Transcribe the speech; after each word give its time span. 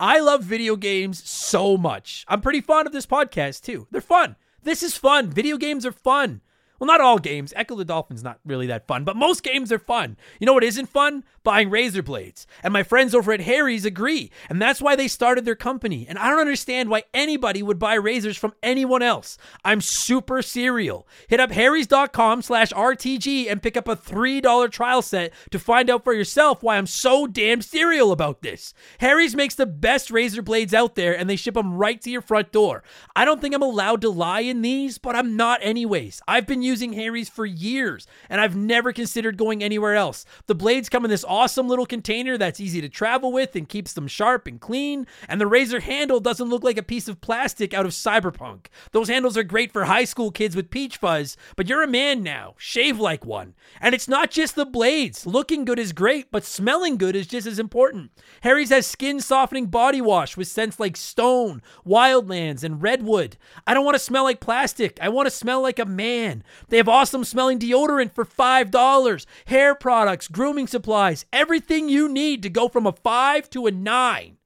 I 0.00 0.20
love 0.20 0.44
video 0.44 0.76
games 0.76 1.28
so 1.28 1.76
much. 1.76 2.24
I'm 2.28 2.40
pretty 2.40 2.60
fond 2.60 2.86
of 2.86 2.92
this 2.92 3.06
podcast 3.06 3.62
too. 3.62 3.88
They're 3.90 4.00
fun. 4.00 4.36
This 4.62 4.84
is 4.84 4.96
fun. 4.96 5.28
Video 5.28 5.56
games 5.56 5.84
are 5.84 5.92
fun. 5.92 6.40
Well, 6.78 6.86
not 6.86 7.00
all 7.00 7.18
games. 7.18 7.52
Ecco 7.56 7.76
the 7.76 7.84
Dolphin's 7.84 8.22
not 8.22 8.38
really 8.44 8.66
that 8.68 8.86
fun, 8.86 9.04
but 9.04 9.16
most 9.16 9.42
games 9.42 9.72
are 9.72 9.78
fun. 9.78 10.16
You 10.38 10.46
know 10.46 10.52
what 10.52 10.64
isn't 10.64 10.86
fun? 10.86 11.24
Buying 11.42 11.70
razor 11.70 12.02
blades. 12.02 12.46
And 12.62 12.72
my 12.72 12.82
friends 12.82 13.14
over 13.14 13.32
at 13.32 13.40
Harry's 13.40 13.84
agree. 13.84 14.30
And 14.48 14.60
that's 14.60 14.80
why 14.80 14.94
they 14.94 15.08
started 15.08 15.44
their 15.44 15.54
company. 15.56 16.06
And 16.08 16.18
I 16.18 16.28
don't 16.28 16.40
understand 16.40 16.88
why 16.88 17.04
anybody 17.12 17.62
would 17.62 17.78
buy 17.78 17.94
razors 17.94 18.36
from 18.36 18.54
anyone 18.62 19.02
else. 19.02 19.38
I'm 19.64 19.80
super 19.80 20.42
serial. 20.42 21.08
Hit 21.26 21.40
up 21.40 21.50
harrys.com 21.50 22.42
slash 22.42 22.70
RTG 22.72 23.50
and 23.50 23.62
pick 23.62 23.76
up 23.76 23.88
a 23.88 23.96
$3 23.96 24.70
trial 24.70 25.02
set 25.02 25.32
to 25.50 25.58
find 25.58 25.90
out 25.90 26.04
for 26.04 26.12
yourself 26.12 26.62
why 26.62 26.76
I'm 26.76 26.86
so 26.86 27.26
damn 27.26 27.62
serial 27.62 28.12
about 28.12 28.42
this. 28.42 28.74
Harry's 28.98 29.34
makes 29.34 29.54
the 29.54 29.66
best 29.66 30.10
razor 30.10 30.42
blades 30.42 30.74
out 30.74 30.94
there 30.94 31.16
and 31.16 31.28
they 31.28 31.36
ship 31.36 31.54
them 31.54 31.74
right 31.74 32.00
to 32.02 32.10
your 32.10 32.22
front 32.22 32.52
door. 32.52 32.82
I 33.16 33.24
don't 33.24 33.40
think 33.40 33.54
I'm 33.54 33.62
allowed 33.62 34.00
to 34.02 34.10
lie 34.10 34.40
in 34.40 34.62
these, 34.62 34.98
but 34.98 35.16
I'm 35.16 35.36
not 35.36 35.60
anyways. 35.62 36.20
I've 36.28 36.46
been 36.46 36.62
using 36.68 36.92
Harry's 36.92 37.28
for 37.28 37.46
years, 37.46 38.06
and 38.28 38.40
I've 38.40 38.54
never 38.54 38.92
considered 38.92 39.36
going 39.36 39.62
anywhere 39.62 39.96
else. 39.96 40.24
The 40.46 40.54
blades 40.54 40.88
come 40.88 41.04
in 41.04 41.10
this 41.10 41.24
awesome 41.24 41.66
little 41.66 41.86
container 41.86 42.38
that's 42.38 42.60
easy 42.60 42.80
to 42.80 42.88
travel 42.88 43.32
with 43.32 43.56
and 43.56 43.68
keeps 43.68 43.94
them 43.94 44.06
sharp 44.06 44.46
and 44.46 44.60
clean, 44.60 45.06
and 45.28 45.40
the 45.40 45.46
razor 45.46 45.80
handle 45.80 46.20
doesn't 46.20 46.48
look 46.48 46.62
like 46.62 46.78
a 46.78 46.82
piece 46.82 47.08
of 47.08 47.20
plastic 47.20 47.74
out 47.74 47.86
of 47.86 47.92
cyberpunk. 47.92 48.66
Those 48.92 49.08
handles 49.08 49.36
are 49.36 49.42
great 49.42 49.72
for 49.72 49.86
high 49.86 50.04
school 50.04 50.30
kids 50.30 50.54
with 50.54 50.70
peach 50.70 50.98
fuzz, 50.98 51.36
but 51.56 51.68
you're 51.68 51.82
a 51.82 51.88
man 51.88 52.22
now. 52.22 52.54
Shave 52.58 53.00
like 53.00 53.24
one. 53.24 53.54
And 53.80 53.94
it's 53.94 54.08
not 54.08 54.30
just 54.30 54.54
the 54.54 54.66
blades. 54.66 55.26
Looking 55.26 55.64
good 55.64 55.78
is 55.78 55.92
great, 55.92 56.30
but 56.30 56.44
smelling 56.44 56.96
good 56.98 57.16
is 57.16 57.26
just 57.26 57.46
as 57.46 57.58
important. 57.58 58.10
Harry's 58.42 58.70
has 58.70 58.86
skin 58.86 59.20
softening 59.20 59.66
body 59.66 60.00
wash 60.00 60.36
with 60.36 60.48
scents 60.48 60.78
like 60.78 60.96
stone, 60.96 61.62
wildlands, 61.86 62.62
and 62.62 62.82
redwood. 62.82 63.36
I 63.66 63.74
don't 63.74 63.84
want 63.84 63.94
to 63.94 63.98
smell 63.98 64.24
like 64.24 64.40
plastic. 64.40 64.98
I 65.00 65.08
want 65.08 65.26
to 65.26 65.30
smell 65.30 65.62
like 65.62 65.78
a 65.78 65.86
man. 65.86 66.44
They 66.68 66.78
have 66.78 66.88
awesome 66.88 67.24
smelling 67.24 67.58
deodorant 67.58 68.12
for 68.12 68.24
$5, 68.24 69.26
hair 69.46 69.74
products, 69.74 70.28
grooming 70.28 70.66
supplies, 70.66 71.26
everything 71.32 71.88
you 71.88 72.08
need 72.08 72.42
to 72.42 72.50
go 72.50 72.68
from 72.68 72.86
a 72.86 72.92
5 72.92 73.50
to 73.50 73.66
a 73.66 73.70
9. 73.70 74.37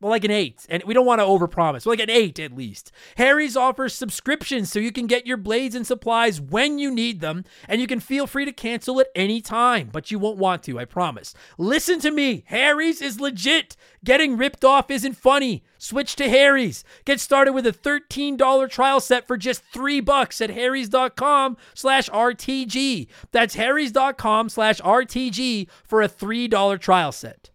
Well, 0.00 0.10
like 0.10 0.24
an 0.24 0.30
eight, 0.30 0.64
and 0.70 0.82
we 0.84 0.94
don't 0.94 1.04
want 1.04 1.20
to 1.20 1.26
overpromise. 1.26 1.84
Well, 1.84 1.92
like 1.92 2.00
an 2.00 2.08
eight 2.08 2.38
at 2.38 2.56
least. 2.56 2.90
Harry's 3.16 3.54
offers 3.54 3.94
subscriptions 3.94 4.72
so 4.72 4.78
you 4.78 4.92
can 4.92 5.06
get 5.06 5.26
your 5.26 5.36
blades 5.36 5.74
and 5.74 5.86
supplies 5.86 6.40
when 6.40 6.78
you 6.78 6.90
need 6.90 7.20
them, 7.20 7.44
and 7.68 7.82
you 7.82 7.86
can 7.86 8.00
feel 8.00 8.26
free 8.26 8.46
to 8.46 8.52
cancel 8.52 8.98
at 9.00 9.08
any 9.14 9.42
time, 9.42 9.90
but 9.92 10.10
you 10.10 10.18
won't 10.18 10.38
want 10.38 10.62
to, 10.62 10.78
I 10.78 10.86
promise. 10.86 11.34
Listen 11.58 12.00
to 12.00 12.10
me, 12.10 12.44
Harry's 12.46 13.02
is 13.02 13.20
legit. 13.20 13.76
Getting 14.02 14.38
ripped 14.38 14.64
off 14.64 14.90
isn't 14.90 15.18
funny. 15.18 15.62
Switch 15.76 16.16
to 16.16 16.30
Harry's. 16.30 16.82
Get 17.04 17.20
started 17.20 17.52
with 17.52 17.66
a 17.66 17.72
$13 17.72 18.70
trial 18.70 19.00
set 19.00 19.26
for 19.26 19.36
just 19.36 19.62
three 19.64 20.00
bucks 20.00 20.40
at 20.40 20.48
harrys.com 20.48 21.58
slash 21.74 22.08
RTG. 22.08 23.06
That's 23.32 23.54
harrys.com 23.54 24.48
slash 24.48 24.80
RTG 24.80 25.68
for 25.84 26.00
a 26.00 26.08
$3 26.08 26.80
trial 26.80 27.12
set. 27.12 27.49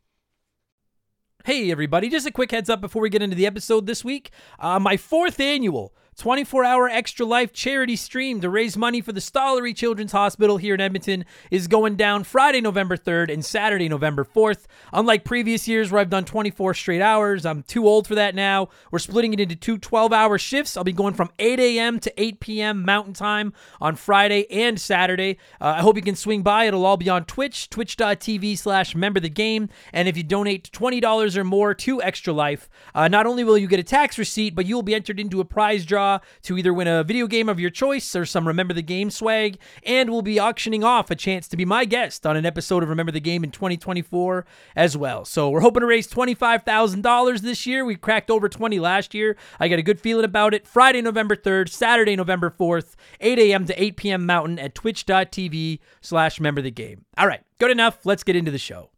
Hey, 1.46 1.70
everybody, 1.70 2.10
just 2.10 2.26
a 2.26 2.32
quick 2.32 2.50
heads 2.50 2.72
up 2.72 2.82
before 2.82 3.04
we 3.04 3.10
get 3.12 3.22
into 3.22 3.36
the 3.36 3.46
episode 3.46 3.86
this 3.86 4.04
week. 4.04 4.32
Uh, 4.58 4.80
my 4.80 4.98
fourth 4.98 5.40
annual 5.40 5.94
24 6.18 6.64
hour 6.64 6.88
Extra 6.88 7.26
Life 7.26 7.52
charity 7.52 7.98
stream 7.98 8.40
to 8.40 8.50
raise 8.50 8.78
money 8.78 9.02
for 9.02 9.12
the 9.12 9.20
Stollery 9.20 9.76
Children's 9.76 10.14
Hospital 10.14 10.56
here 10.56 10.74
in 10.74 10.80
Edmonton 10.80 11.26
is 11.52 11.68
going 11.68 11.98
down 11.98 12.24
Friday, 12.24 12.62
November 12.62 12.96
3rd 12.96 13.34
and 13.34 13.44
Saturday, 13.44 13.90
November 13.90 14.24
4th. 14.24 14.66
Unlike 14.94 15.26
previous 15.26 15.68
years 15.68 15.92
where 15.92 16.00
I've 16.00 16.10
done 16.10 16.24
24 16.24 16.74
straight 16.74 17.02
hours, 17.02 17.46
I'm 17.46 17.64
too 17.64 17.86
old 17.86 18.08
for 18.08 18.16
that 18.16 18.34
now. 18.34 18.70
We're 18.92 19.00
splitting 19.00 19.34
it 19.34 19.42
into 19.42 19.58
two 19.58 19.78
12 19.78 20.14
hour 20.14 20.38
shifts. 20.38 20.78
I'll 20.78 20.86
be 20.86 20.94
going 20.94 21.16
from 21.16 21.32
8 21.38 21.60
a.m. 21.60 22.00
to 22.00 22.22
8 22.22 22.40
p.m. 22.40 22.86
Mountain 22.86 23.14
Time 23.14 23.52
on 23.82 23.98
Friday 23.98 24.50
and 24.50 24.80
Saturday. 24.80 25.38
Uh, 25.60 25.76
I 25.78 25.82
hope 25.82 25.98
you 25.98 26.02
can 26.02 26.16
swing 26.16 26.44
by. 26.44 26.64
It'll 26.66 26.86
all 26.86 26.98
be 26.98 27.10
on 27.10 27.26
Twitch, 27.26 27.70
twitch.tv 27.70 28.58
slash 28.58 28.96
member 28.96 29.20
the 29.20 29.30
game. 29.30 29.68
And 29.92 30.08
if 30.08 30.16
you 30.16 30.24
donate 30.24 30.72
$20 30.72 31.36
or 31.36 31.44
more 31.44 31.74
to 31.74 32.02
Extra 32.02 32.32
Life, 32.32 32.70
uh, 32.94 33.10
not 33.10 33.26
only 33.26 33.44
will 33.44 33.58
you 33.58 33.68
get 33.68 33.82
a 33.82 33.84
tax 33.84 34.18
receipt, 34.18 34.56
but 34.56 34.66
you 34.66 34.76
will 34.76 34.82
be 34.82 34.96
entered 34.96 35.20
into 35.20 35.42
a 35.42 35.46
prize 35.46 35.86
draw 35.86 36.05
to 36.44 36.58
either 36.58 36.74
win 36.74 36.88
a 36.88 37.04
video 37.04 37.28
game 37.28 37.50
of 37.50 37.60
your 37.60 37.70
choice 37.70 38.16
or 38.16 38.26
some 38.26 38.48
Remember 38.48 38.74
the 38.74 38.82
Game 38.82 39.10
swag, 39.10 39.58
and 39.84 40.10
we'll 40.10 40.22
be 40.22 40.40
auctioning 40.40 40.84
off 40.84 41.12
a 41.12 41.16
chance 41.16 41.48
to 41.48 41.58
be 41.58 41.66
my 41.66 41.86
guest 41.86 42.26
on 42.26 42.38
an 42.38 42.46
episode 42.46 42.84
of 42.84 42.90
Remember 42.90 43.12
the 43.12 43.20
Game 43.20 43.44
in 43.44 43.52
2024 43.52 44.46
as 44.76 44.98
well. 44.98 45.26
So 45.26 45.50
we're 45.50 45.62
hoping 45.62 45.82
to 45.82 45.88
raise 45.88 46.08
$25,000 46.08 47.42
this 47.42 47.66
year. 47.66 47.86
We 47.86 47.96
cracked 47.96 48.30
over 48.30 48.50
20 48.50 48.80
last 48.80 49.14
year. 49.14 49.36
I 49.60 49.68
got 49.68 49.80
a 49.80 49.84
good 49.84 50.00
feeling 50.00 50.26
about 50.26 50.54
it. 50.54 50.68
Friday, 50.68 51.02
November 51.02 51.36
3rd, 51.36 51.70
Saturday, 51.70 52.16
November 52.16 52.50
4th, 52.50 52.96
8 53.20 53.40
a.m. 53.40 53.66
to 53.66 53.82
8 53.82 53.98
p.m. 53.98 54.26
Mountain 54.26 54.60
at 54.60 54.76
twitch.tv 54.76 55.80
slash 56.02 56.40
remember 56.40 56.62
the 56.62 56.72
game. 56.72 57.06
All 57.18 57.28
right, 57.28 57.42
good 57.60 57.72
enough. 57.72 58.06
Let's 58.06 58.24
get 58.24 58.36
into 58.36 58.52
the 58.52 58.58
show. 58.58 58.90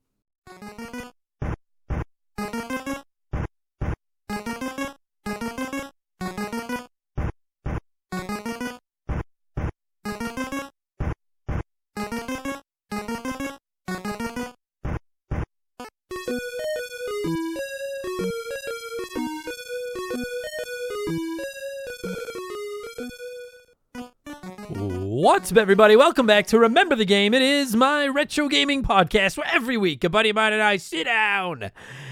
What's 25.38 25.52
up, 25.52 25.60
everybody? 25.60 25.96
Welcome 25.96 26.26
back 26.26 26.48
to 26.48 26.58
Remember 26.58 26.96
the 26.96 27.06
Game. 27.06 27.36
It 27.36 27.44
is 27.44 27.76
my 27.76 28.08
retro 28.08 28.48
gaming 28.48 28.82
podcast 28.82 29.38
where 29.38 29.46
every 29.54 29.78
week 29.78 30.04
a 30.04 30.10
buddy 30.10 30.30
of 30.32 30.36
mine 30.36 30.52
and 30.52 30.64
I 30.64 30.78
sit 30.78 31.04
down 31.04 31.70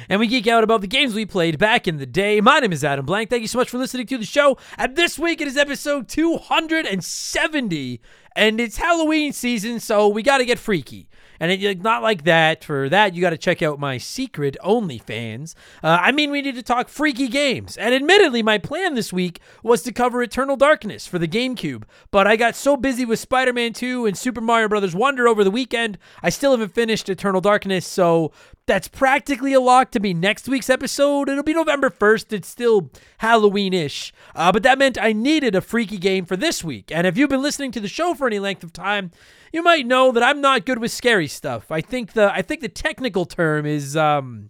and 0.07 0.19
we 0.19 0.27
geek 0.27 0.45
out 0.45 0.63
about 0.63 0.81
the 0.81 0.87
games 0.87 1.15
we 1.15 1.25
played 1.25 1.57
back 1.57 1.87
in 1.87 1.97
the 1.97 2.05
day. 2.05 2.39
My 2.39 2.59
name 2.59 2.71
is 2.71 2.83
Adam 2.83 3.03
Blank. 3.03 3.31
Thank 3.31 3.41
you 3.41 3.47
so 3.47 3.57
much 3.57 3.71
for 3.71 3.79
listening 3.79 4.05
to 4.05 4.19
the 4.19 4.27
show. 4.27 4.59
And 4.77 4.95
this 4.95 5.17
week 5.17 5.41
it 5.41 5.47
is 5.47 5.57
episode 5.57 6.07
270, 6.07 7.99
and 8.35 8.61
it's 8.61 8.77
Halloween 8.77 9.33
season, 9.33 9.79
so 9.79 10.07
we 10.07 10.21
got 10.21 10.37
to 10.37 10.45
get 10.45 10.59
freaky. 10.59 11.09
And 11.39 11.51
it, 11.51 11.81
not 11.81 12.01
like 12.01 12.23
that. 12.23 12.63
For 12.63 12.89
that, 12.89 13.13
you 13.13 13.21
got 13.21 13.31
to 13.31 13.37
check 13.37 13.61
out 13.61 13.79
my 13.79 13.97
secret 13.97 14.57
OnlyFans. 14.63 15.53
Uh, 15.83 15.99
I 16.01 16.11
mean, 16.11 16.31
we 16.31 16.41
need 16.41 16.55
to 16.55 16.63
talk 16.63 16.89
freaky 16.89 17.27
games. 17.27 17.77
And 17.77 17.93
admittedly, 17.93 18.43
my 18.43 18.57
plan 18.57 18.95
this 18.95 19.11
week 19.13 19.39
was 19.63 19.81
to 19.83 19.91
cover 19.91 20.21
Eternal 20.21 20.55
Darkness 20.55 21.07
for 21.07 21.19
the 21.19 21.27
GameCube. 21.27 21.83
But 22.11 22.27
I 22.27 22.35
got 22.35 22.55
so 22.55 22.77
busy 22.77 23.05
with 23.05 23.19
Spider 23.19 23.53
Man 23.53 23.73
2 23.73 24.05
and 24.05 24.17
Super 24.17 24.41
Mario 24.41 24.67
Brothers 24.67 24.95
Wonder 24.95 25.27
over 25.27 25.43
the 25.43 25.51
weekend, 25.51 25.97
I 26.23 26.29
still 26.29 26.51
haven't 26.51 26.73
finished 26.73 27.09
Eternal 27.09 27.41
Darkness. 27.41 27.85
So 27.85 28.31
that's 28.67 28.87
practically 28.87 29.53
a 29.53 29.59
lock 29.59 29.91
to 29.91 29.99
be 29.99 30.13
next 30.13 30.47
week's 30.47 30.69
episode. 30.69 31.29
It'll 31.29 31.43
be 31.43 31.53
November 31.53 31.89
1st. 31.89 32.33
It's 32.33 32.47
still 32.47 32.89
Halloween 33.19 33.73
ish. 33.73 34.13
Uh, 34.33 34.51
but 34.51 34.63
that 34.63 34.79
meant 34.79 34.97
I 34.99 35.13
needed 35.13 35.55
a 35.55 35.61
freaky 35.61 35.97
game 35.97 36.25
for 36.25 36.35
this 36.35 36.63
week. 36.63 36.91
And 36.91 37.05
if 37.05 37.17
you've 37.17 37.29
been 37.29 37.41
listening 37.41 37.71
to 37.73 37.79
the 37.79 37.87
show 37.87 38.13
for 38.13 38.27
any 38.27 38.39
length 38.39 38.63
of 38.63 38.73
time, 38.73 39.11
you 39.53 39.63
might 39.63 39.85
know 39.85 40.11
that 40.11 40.23
I'm 40.23 40.41
not 40.41 40.65
good 40.65 40.79
with 40.79 40.91
scary 40.91 41.27
stuff. 41.27 41.71
I 41.71 41.81
think 41.81 42.13
the 42.13 42.33
I 42.33 42.41
think 42.41 42.61
the 42.61 42.69
technical 42.69 43.25
term 43.25 43.65
is 43.65 43.95
um 43.95 44.49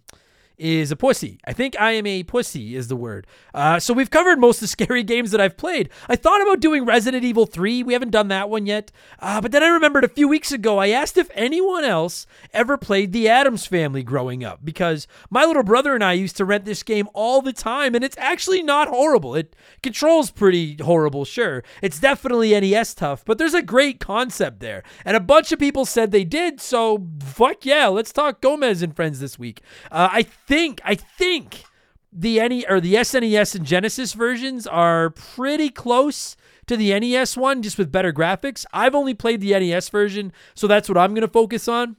is 0.58 0.90
a 0.90 0.96
pussy. 0.96 1.38
I 1.44 1.52
think 1.52 1.78
I 1.78 1.92
am 1.92 2.06
a 2.06 2.22
pussy 2.22 2.76
is 2.76 2.88
the 2.88 2.96
word. 2.96 3.26
Uh, 3.52 3.78
so 3.78 3.92
we've 3.92 4.10
covered 4.10 4.38
most 4.38 4.56
of 4.56 4.60
the 4.62 4.66
scary 4.68 5.02
games 5.02 5.30
that 5.30 5.40
I've 5.40 5.56
played. 5.56 5.90
I 6.08 6.16
thought 6.16 6.42
about 6.42 6.60
doing 6.60 6.84
Resident 6.84 7.24
Evil 7.24 7.46
3. 7.46 7.82
We 7.82 7.92
haven't 7.92 8.10
done 8.10 8.28
that 8.28 8.48
one 8.48 8.66
yet. 8.66 8.90
Uh, 9.18 9.40
but 9.40 9.52
then 9.52 9.62
I 9.62 9.68
remembered 9.68 10.04
a 10.04 10.08
few 10.08 10.28
weeks 10.28 10.52
ago 10.52 10.78
I 10.78 10.88
asked 10.88 11.16
if 11.16 11.30
anyone 11.34 11.84
else 11.84 12.26
ever 12.52 12.76
played 12.76 13.12
The 13.12 13.28
Addams 13.28 13.66
Family 13.66 14.02
growing 14.02 14.44
up 14.44 14.60
because 14.64 15.06
my 15.30 15.44
little 15.44 15.62
brother 15.62 15.94
and 15.94 16.04
I 16.04 16.14
used 16.14 16.36
to 16.38 16.44
rent 16.44 16.64
this 16.64 16.82
game 16.82 17.08
all 17.14 17.42
the 17.42 17.52
time 17.52 17.94
and 17.94 18.04
it's 18.04 18.18
actually 18.18 18.62
not 18.62 18.88
horrible. 18.88 19.34
It 19.34 19.54
controls 19.82 20.30
pretty 20.30 20.76
horrible, 20.76 21.24
sure. 21.24 21.62
It's 21.82 22.00
definitely 22.00 22.58
NES 22.58 22.94
tough, 22.94 23.24
but 23.24 23.38
there's 23.38 23.54
a 23.54 23.62
great 23.62 24.00
concept 24.00 24.60
there. 24.60 24.82
And 25.04 25.16
a 25.16 25.20
bunch 25.20 25.52
of 25.52 25.58
people 25.58 25.84
said 25.84 26.10
they 26.10 26.24
did, 26.24 26.60
so 26.60 27.06
fuck 27.22 27.64
yeah, 27.64 27.88
let's 27.88 28.12
talk 28.12 28.40
Gomez 28.40 28.82
and 28.82 28.94
Friends 28.94 29.20
this 29.20 29.38
week. 29.38 29.60
Uh, 29.90 30.08
I 30.10 30.22
think 30.46 30.80
I 30.84 30.94
think 30.94 31.64
the 32.12 32.46
NE 32.48 32.64
or 32.68 32.80
the 32.80 32.94
SNES 32.94 33.56
and 33.56 33.66
Genesis 33.66 34.12
versions 34.14 34.66
are 34.66 35.10
pretty 35.10 35.68
close 35.68 36.36
to 36.66 36.76
the 36.76 36.98
NES 36.98 37.36
one, 37.36 37.62
just 37.62 37.78
with 37.78 37.92
better 37.92 38.12
graphics. 38.12 38.64
I've 38.72 38.94
only 38.94 39.14
played 39.14 39.40
the 39.40 39.58
NES 39.58 39.88
version, 39.88 40.32
so 40.54 40.66
that's 40.66 40.88
what 40.88 40.98
I'm 40.98 41.14
gonna 41.14 41.28
focus 41.28 41.68
on. 41.68 41.96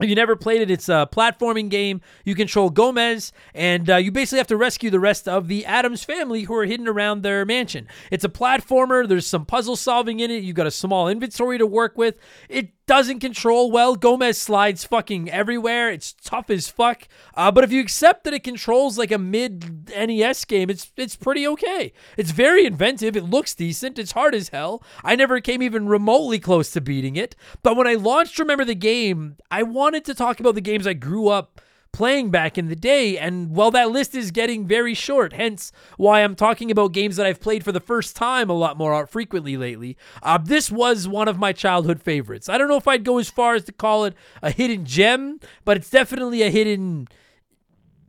If 0.00 0.08
you 0.08 0.14
never 0.14 0.36
played 0.36 0.62
it, 0.62 0.70
it's 0.70 0.88
a 0.88 1.08
platforming 1.10 1.68
game. 1.68 2.00
You 2.24 2.34
control 2.34 2.70
Gomez, 2.70 3.32
and 3.54 3.90
uh, 3.90 3.96
you 3.96 4.12
basically 4.12 4.38
have 4.38 4.46
to 4.48 4.56
rescue 4.56 4.90
the 4.90 5.00
rest 5.00 5.28
of 5.28 5.48
the 5.48 5.66
Addams 5.66 6.04
family 6.04 6.42
who 6.44 6.54
are 6.54 6.66
hidden 6.66 6.86
around 6.86 7.22
their 7.22 7.44
mansion. 7.44 7.88
It's 8.10 8.24
a 8.24 8.28
platformer. 8.28 9.08
There's 9.08 9.26
some 9.26 9.44
puzzle 9.44 9.76
solving 9.76 10.20
in 10.20 10.30
it. 10.30 10.44
You've 10.44 10.56
got 10.56 10.66
a 10.66 10.70
small 10.70 11.08
inventory 11.08 11.58
to 11.58 11.66
work 11.66 11.98
with. 11.98 12.18
It 12.48 12.72
doesn't 12.88 13.20
control 13.20 13.70
well. 13.70 13.96
Gomez 13.96 14.38
slides 14.38 14.82
fucking 14.82 15.30
everywhere. 15.30 15.90
It's 15.90 16.14
tough 16.14 16.48
as 16.48 16.68
fuck. 16.68 17.06
Uh, 17.34 17.50
but 17.50 17.62
if 17.62 17.70
you 17.70 17.82
accept 17.82 18.24
that 18.24 18.32
it 18.32 18.42
controls 18.42 18.96
like 18.96 19.12
a 19.12 19.18
mid 19.18 19.90
NES 19.90 20.44
game, 20.46 20.70
it's 20.70 20.90
it's 20.96 21.14
pretty 21.14 21.46
okay. 21.46 21.92
It's 22.16 22.30
very 22.30 22.64
inventive. 22.64 23.14
It 23.14 23.24
looks 23.24 23.54
decent. 23.54 23.98
It's 23.98 24.12
hard 24.12 24.34
as 24.34 24.48
hell. 24.48 24.82
I 25.04 25.16
never 25.16 25.40
came 25.40 25.62
even 25.62 25.86
remotely 25.86 26.38
close 26.38 26.70
to 26.72 26.80
beating 26.80 27.16
it. 27.16 27.36
But 27.62 27.76
when 27.76 27.86
I 27.86 27.94
launched 27.94 28.38
Remember 28.38 28.64
the 28.64 28.74
Game, 28.74 29.36
I 29.50 29.64
wanted 29.64 29.87
to 29.94 30.14
talk 30.14 30.40
about 30.40 30.54
the 30.54 30.60
games 30.60 30.86
I 30.86 30.92
grew 30.92 31.28
up 31.28 31.60
playing 31.92 32.30
back 32.30 32.58
in 32.58 32.68
the 32.68 32.76
day. 32.76 33.18
And 33.18 33.54
well, 33.54 33.70
that 33.70 33.90
list 33.90 34.14
is 34.14 34.30
getting 34.30 34.66
very 34.66 34.94
short, 34.94 35.32
hence 35.32 35.72
why 35.96 36.22
I'm 36.22 36.34
talking 36.34 36.70
about 36.70 36.92
games 36.92 37.16
that 37.16 37.26
I've 37.26 37.40
played 37.40 37.64
for 37.64 37.72
the 37.72 37.80
first 37.80 38.14
time 38.14 38.50
a 38.50 38.54
lot 38.54 38.76
more 38.76 39.06
frequently 39.06 39.56
lately. 39.56 39.96
Uh, 40.22 40.38
this 40.38 40.70
was 40.70 41.08
one 41.08 41.28
of 41.28 41.38
my 41.38 41.52
childhood 41.52 42.02
favorites. 42.02 42.48
I 42.48 42.58
don't 42.58 42.68
know 42.68 42.76
if 42.76 42.88
I'd 42.88 43.04
go 43.04 43.18
as 43.18 43.30
far 43.30 43.54
as 43.54 43.64
to 43.64 43.72
call 43.72 44.04
it 44.04 44.14
a 44.42 44.50
hidden 44.50 44.84
gem, 44.84 45.40
but 45.64 45.76
it's 45.76 45.90
definitely 45.90 46.42
a 46.42 46.50
hidden 46.50 47.08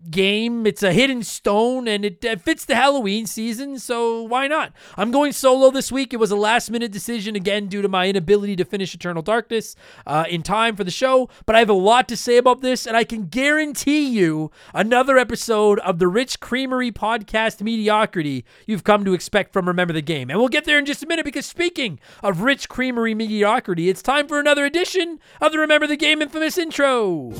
game. 0.09 0.65
It's 0.65 0.83
a 0.83 0.93
hidden 0.93 1.23
stone 1.23 1.87
and 1.87 2.05
it, 2.05 2.23
it, 2.23 2.41
fits 2.41 2.65
the 2.65 2.75
Halloween 2.75 3.25
season, 3.25 3.79
so 3.79 4.23
why 4.23 4.47
not? 4.47 4.73
I'm 4.97 5.11
going 5.11 5.31
solo 5.31 5.71
this 5.71 5.91
week. 5.91 6.13
It 6.13 6.17
was 6.17 6.31
a 6.31 6.35
last 6.35 6.71
minute 6.71 6.91
decision, 6.91 7.35
again, 7.35 7.67
due 7.67 7.81
to 7.81 7.89
my 7.89 8.07
inability 8.07 8.55
to 8.57 8.65
finish 8.65 8.93
Eternal 8.93 9.21
Darkness 9.21 9.75
uh, 10.07 10.25
in 10.29 10.41
time 10.41 10.75
for 10.75 10.83
the 10.83 10.91
show. 10.91 11.29
But 11.45 11.55
I 11.55 11.59
have 11.59 11.69
a 11.69 11.73
lot 11.73 12.07
to 12.09 12.17
say 12.17 12.37
about 12.37 12.61
this, 12.61 12.85
and 12.85 12.95
I 12.95 13.03
can 13.03 13.27
guarantee 13.27 14.07
you 14.07 14.51
another 14.73 15.17
episode 15.17 15.79
of 15.79 15.99
the 15.99 16.07
Rich 16.07 16.39
Creamery 16.39 16.91
podcast 16.91 17.61
mediocrity 17.61 18.45
you've 18.65 18.83
come 18.83 19.05
to 19.05 19.13
expect 19.13 19.53
from 19.53 19.67
Remember 19.67 19.93
the 19.93 20.01
Game. 20.01 20.29
And 20.29 20.39
we'll 20.39 20.49
get 20.49 20.65
there 20.65 20.79
in 20.79 20.85
just 20.85 21.03
a 21.03 21.07
minute 21.07 21.25
because 21.25 21.45
speaking 21.45 21.99
of 22.23 22.41
Rich 22.41 22.69
Creamery 22.69 23.13
mediocrity, 23.13 23.89
it's 23.89 24.01
time 24.01 24.27
for 24.27 24.39
another 24.39 24.65
edition 24.65 25.19
of 25.41 25.51
the 25.51 25.59
Remember 25.59 25.87
the 25.87 25.97
Game 25.97 26.21
infamous 26.21 26.57
intro. 26.57 27.31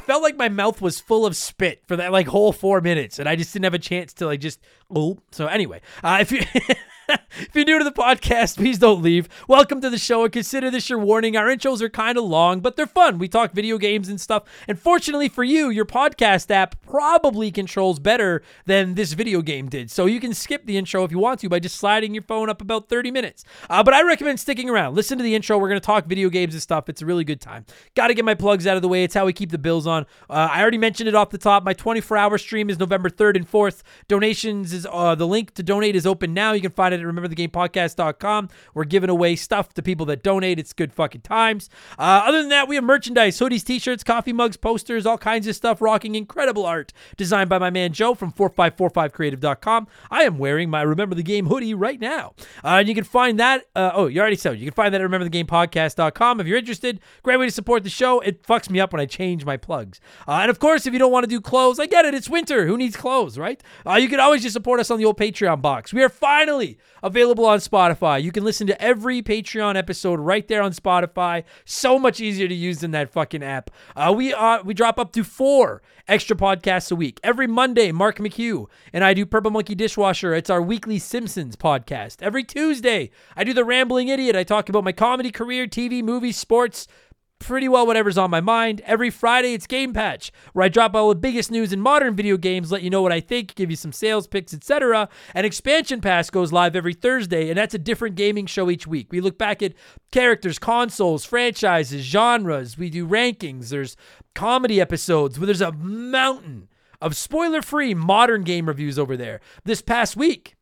Felt 0.00 0.22
like 0.22 0.36
my 0.36 0.48
mouth 0.48 0.80
was 0.80 1.00
full 1.00 1.24
of 1.26 1.36
spit 1.36 1.82
for 1.86 1.96
that 1.96 2.12
like 2.12 2.26
whole 2.26 2.52
four 2.52 2.80
minutes, 2.80 3.18
and 3.18 3.28
I 3.28 3.36
just 3.36 3.52
didn't 3.52 3.64
have 3.64 3.74
a 3.74 3.78
chance 3.78 4.12
to 4.14 4.26
like 4.26 4.40
just 4.40 4.60
oh. 4.94 5.18
So 5.30 5.46
anyway, 5.46 5.80
uh, 6.02 6.18
if 6.20 6.32
you 6.32 6.40
if 7.40 7.54
you're 7.54 7.64
new 7.64 7.78
to 7.78 7.84
the 7.84 7.92
podcast, 7.92 8.56
please 8.56 8.78
don't 8.78 9.02
leave. 9.02 9.28
Welcome 9.48 9.80
to 9.80 9.90
the 9.90 9.98
show 9.98 10.24
and 10.24 10.32
consider 10.32 10.70
this 10.70 10.88
your 10.88 10.98
warning. 10.98 11.36
Our 11.36 11.46
intros 11.46 11.80
are 11.80 11.88
kind 11.88 12.16
of 12.16 12.24
long, 12.24 12.60
but 12.60 12.76
they're 12.76 12.86
fun. 12.86 13.18
We 13.18 13.28
talk 13.28 13.52
video 13.52 13.78
games 13.78 14.08
and 14.08 14.20
stuff. 14.20 14.44
And 14.68 14.78
fortunately 14.78 15.28
for 15.28 15.42
you, 15.42 15.70
your 15.70 15.84
podcast 15.84 16.50
app 16.50 16.80
probably 16.82 17.50
controls 17.50 17.98
better 17.98 18.42
than 18.66 18.94
this 18.94 19.12
video 19.12 19.42
game 19.42 19.68
did. 19.68 19.90
So 19.90 20.06
you 20.06 20.20
can 20.20 20.34
skip 20.34 20.66
the 20.66 20.76
intro 20.76 21.04
if 21.04 21.10
you 21.10 21.18
want 21.18 21.40
to 21.40 21.48
by 21.48 21.58
just 21.58 21.76
sliding 21.76 22.14
your 22.14 22.22
phone 22.22 22.48
up 22.48 22.60
about 22.60 22.88
30 22.88 23.10
minutes. 23.10 23.44
Uh, 23.68 23.82
but 23.82 23.94
I 23.94 24.02
recommend 24.02 24.38
sticking 24.38 24.70
around. 24.70 24.94
Listen 24.94 25.18
to 25.18 25.24
the 25.24 25.34
intro. 25.34 25.58
We're 25.58 25.68
going 25.68 25.80
to 25.80 25.86
talk 25.86 26.06
video 26.06 26.28
games 26.28 26.54
and 26.54 26.62
stuff. 26.62 26.88
It's 26.88 27.02
a 27.02 27.06
really 27.06 27.24
good 27.24 27.40
time. 27.40 27.66
Got 27.94 28.08
to 28.08 28.14
get 28.14 28.24
my 28.24 28.34
plugs 28.34 28.66
out 28.66 28.76
of 28.76 28.82
the 28.82 28.88
way. 28.88 29.04
It's 29.04 29.14
how 29.14 29.26
we 29.26 29.32
keep 29.32 29.50
the 29.50 29.58
bills 29.58 29.86
on. 29.86 30.06
Uh, 30.28 30.48
I 30.52 30.60
already 30.60 30.78
mentioned 30.78 31.08
it 31.08 31.14
off 31.14 31.30
the 31.30 31.38
top. 31.38 31.64
My 31.64 31.72
24 31.72 32.16
hour 32.16 32.38
stream 32.38 32.70
is 32.70 32.78
November 32.78 33.10
3rd 33.10 33.36
and 33.36 33.50
4th. 33.50 33.82
Donations 34.08 34.72
is 34.72 34.86
uh, 34.90 35.14
the 35.14 35.26
link 35.26 35.54
to 35.54 35.62
donate 35.62 35.96
is 35.96 36.06
open 36.06 36.32
now. 36.34 36.52
You 36.52 36.60
can 36.60 36.70
find 36.70 36.94
it 36.94 36.99
at 37.00 37.06
rememberthegamepodcast.com. 37.06 38.48
We're 38.74 38.84
giving 38.84 39.10
away 39.10 39.36
stuff 39.36 39.74
to 39.74 39.82
people 39.82 40.06
that 40.06 40.22
donate. 40.22 40.58
It's 40.58 40.72
good 40.72 40.92
fucking 40.92 41.22
times. 41.22 41.68
Uh, 41.98 42.22
other 42.24 42.40
than 42.40 42.50
that, 42.50 42.68
we 42.68 42.74
have 42.76 42.84
merchandise, 42.84 43.38
hoodies, 43.38 43.64
t-shirts, 43.64 44.04
coffee 44.04 44.32
mugs, 44.32 44.56
posters, 44.56 45.06
all 45.06 45.18
kinds 45.18 45.46
of 45.46 45.56
stuff 45.56 45.80
rocking 45.80 46.14
incredible 46.14 46.64
art 46.66 46.92
designed 47.16 47.50
by 47.50 47.58
my 47.58 47.70
man 47.70 47.92
Joe 47.92 48.14
from 48.14 48.32
4545creative.com. 48.32 49.88
I 50.10 50.22
am 50.22 50.38
wearing 50.38 50.70
my 50.70 50.82
Remember 50.82 51.14
the 51.14 51.22
Game 51.22 51.46
hoodie 51.46 51.74
right 51.74 52.00
now. 52.00 52.34
Uh, 52.64 52.78
and 52.78 52.88
you 52.88 52.94
can 52.94 53.04
find 53.04 53.38
that, 53.40 53.64
uh, 53.74 53.92
oh, 53.94 54.06
you 54.06 54.20
already 54.20 54.36
said 54.36 54.58
You 54.58 54.66
can 54.66 54.74
find 54.74 54.94
that 54.94 55.00
at 55.00 55.10
rememberthegamepodcast.com. 55.10 56.40
If 56.40 56.46
you're 56.46 56.58
interested, 56.58 57.00
great 57.22 57.38
way 57.38 57.46
to 57.46 57.52
support 57.52 57.84
the 57.84 57.90
show. 57.90 58.20
It 58.20 58.42
fucks 58.42 58.70
me 58.70 58.80
up 58.80 58.92
when 58.92 59.00
I 59.00 59.06
change 59.06 59.44
my 59.44 59.56
plugs. 59.56 60.00
Uh, 60.26 60.40
and 60.42 60.50
of 60.50 60.58
course, 60.58 60.86
if 60.86 60.92
you 60.92 60.98
don't 60.98 61.12
want 61.12 61.24
to 61.24 61.28
do 61.28 61.40
clothes, 61.40 61.78
I 61.78 61.86
get 61.86 62.04
it. 62.04 62.14
It's 62.14 62.28
winter. 62.28 62.66
Who 62.66 62.76
needs 62.76 62.96
clothes, 62.96 63.38
right? 63.38 63.62
Uh, 63.86 63.94
you 63.94 64.08
can 64.08 64.20
always 64.20 64.42
just 64.42 64.54
support 64.54 64.80
us 64.80 64.90
on 64.90 64.98
the 64.98 65.04
old 65.04 65.18
Patreon 65.18 65.62
box. 65.62 65.92
We 65.92 66.02
are 66.02 66.08
finally 66.08 66.78
available 67.02 67.46
on 67.46 67.58
Spotify. 67.58 68.22
You 68.22 68.32
can 68.32 68.44
listen 68.44 68.66
to 68.66 68.82
every 68.82 69.22
Patreon 69.22 69.76
episode 69.76 70.20
right 70.20 70.46
there 70.46 70.62
on 70.62 70.72
Spotify. 70.72 71.44
So 71.64 71.98
much 71.98 72.20
easier 72.20 72.48
to 72.48 72.54
use 72.54 72.80
than 72.80 72.90
that 72.92 73.10
fucking 73.10 73.42
app. 73.42 73.70
Uh, 73.96 74.12
we 74.16 74.32
uh, 74.32 74.62
we 74.62 74.74
drop 74.74 74.98
up 74.98 75.12
to 75.12 75.24
four 75.24 75.82
extra 76.08 76.36
podcasts 76.36 76.90
a 76.90 76.96
week. 76.96 77.20
Every 77.22 77.46
Monday, 77.46 77.92
Mark 77.92 78.18
McHugh 78.18 78.66
and 78.92 79.04
I 79.04 79.14
do 79.14 79.24
Purple 79.24 79.50
Monkey 79.50 79.74
Dishwasher. 79.74 80.34
It's 80.34 80.50
our 80.50 80.62
weekly 80.62 80.98
Simpsons 80.98 81.56
podcast. 81.56 82.22
Every 82.22 82.44
Tuesday, 82.44 83.10
I 83.36 83.44
do 83.44 83.52
The 83.54 83.64
Rambling 83.64 84.08
Idiot. 84.08 84.36
I 84.36 84.44
talk 84.44 84.68
about 84.68 84.84
my 84.84 84.92
comedy 84.92 85.30
career, 85.30 85.66
TV, 85.66 86.02
movies, 86.02 86.36
sports, 86.36 86.86
pretty 87.40 87.68
well 87.68 87.86
whatever's 87.86 88.16
on 88.16 88.30
my 88.30 88.40
mind. 88.40 88.80
Every 88.84 89.10
Friday, 89.10 89.54
it's 89.54 89.66
Game 89.66 89.92
Patch, 89.92 90.30
where 90.52 90.64
I 90.64 90.68
drop 90.68 90.94
all 90.94 91.08
the 91.08 91.16
biggest 91.16 91.50
news 91.50 91.72
in 91.72 91.80
modern 91.80 92.14
video 92.14 92.36
games, 92.36 92.70
let 92.70 92.82
you 92.82 92.90
know 92.90 93.02
what 93.02 93.10
I 93.10 93.18
think, 93.18 93.56
give 93.56 93.70
you 93.70 93.76
some 93.76 93.92
sales 93.92 94.28
picks, 94.28 94.54
etc. 94.54 95.08
And 95.34 95.44
Expansion 95.44 96.00
Pass 96.00 96.30
goes 96.30 96.52
live 96.52 96.76
every 96.76 96.94
Thursday, 96.94 97.48
and 97.48 97.58
that's 97.58 97.74
a 97.74 97.78
different 97.78 98.14
gaming 98.14 98.46
show 98.46 98.70
each 98.70 98.86
week. 98.86 99.10
We 99.10 99.20
look 99.20 99.36
back 99.36 99.62
at 99.62 99.74
characters, 100.12 100.60
consoles, 100.60 101.24
franchises, 101.24 102.04
genres. 102.04 102.78
We 102.78 102.90
do 102.90 103.08
rankings. 103.08 103.70
There's 103.70 103.96
comedy 104.34 104.80
episodes 104.80 105.38
where 105.38 105.46
there's 105.46 105.60
a 105.60 105.72
mountain 105.72 106.68
of 107.00 107.16
spoiler 107.16 107.62
free 107.62 107.94
modern 107.94 108.42
game 108.42 108.66
reviews 108.66 108.98
over 108.98 109.16
there. 109.16 109.40
This 109.64 109.82
past 109.82 110.16
week, 110.16 110.56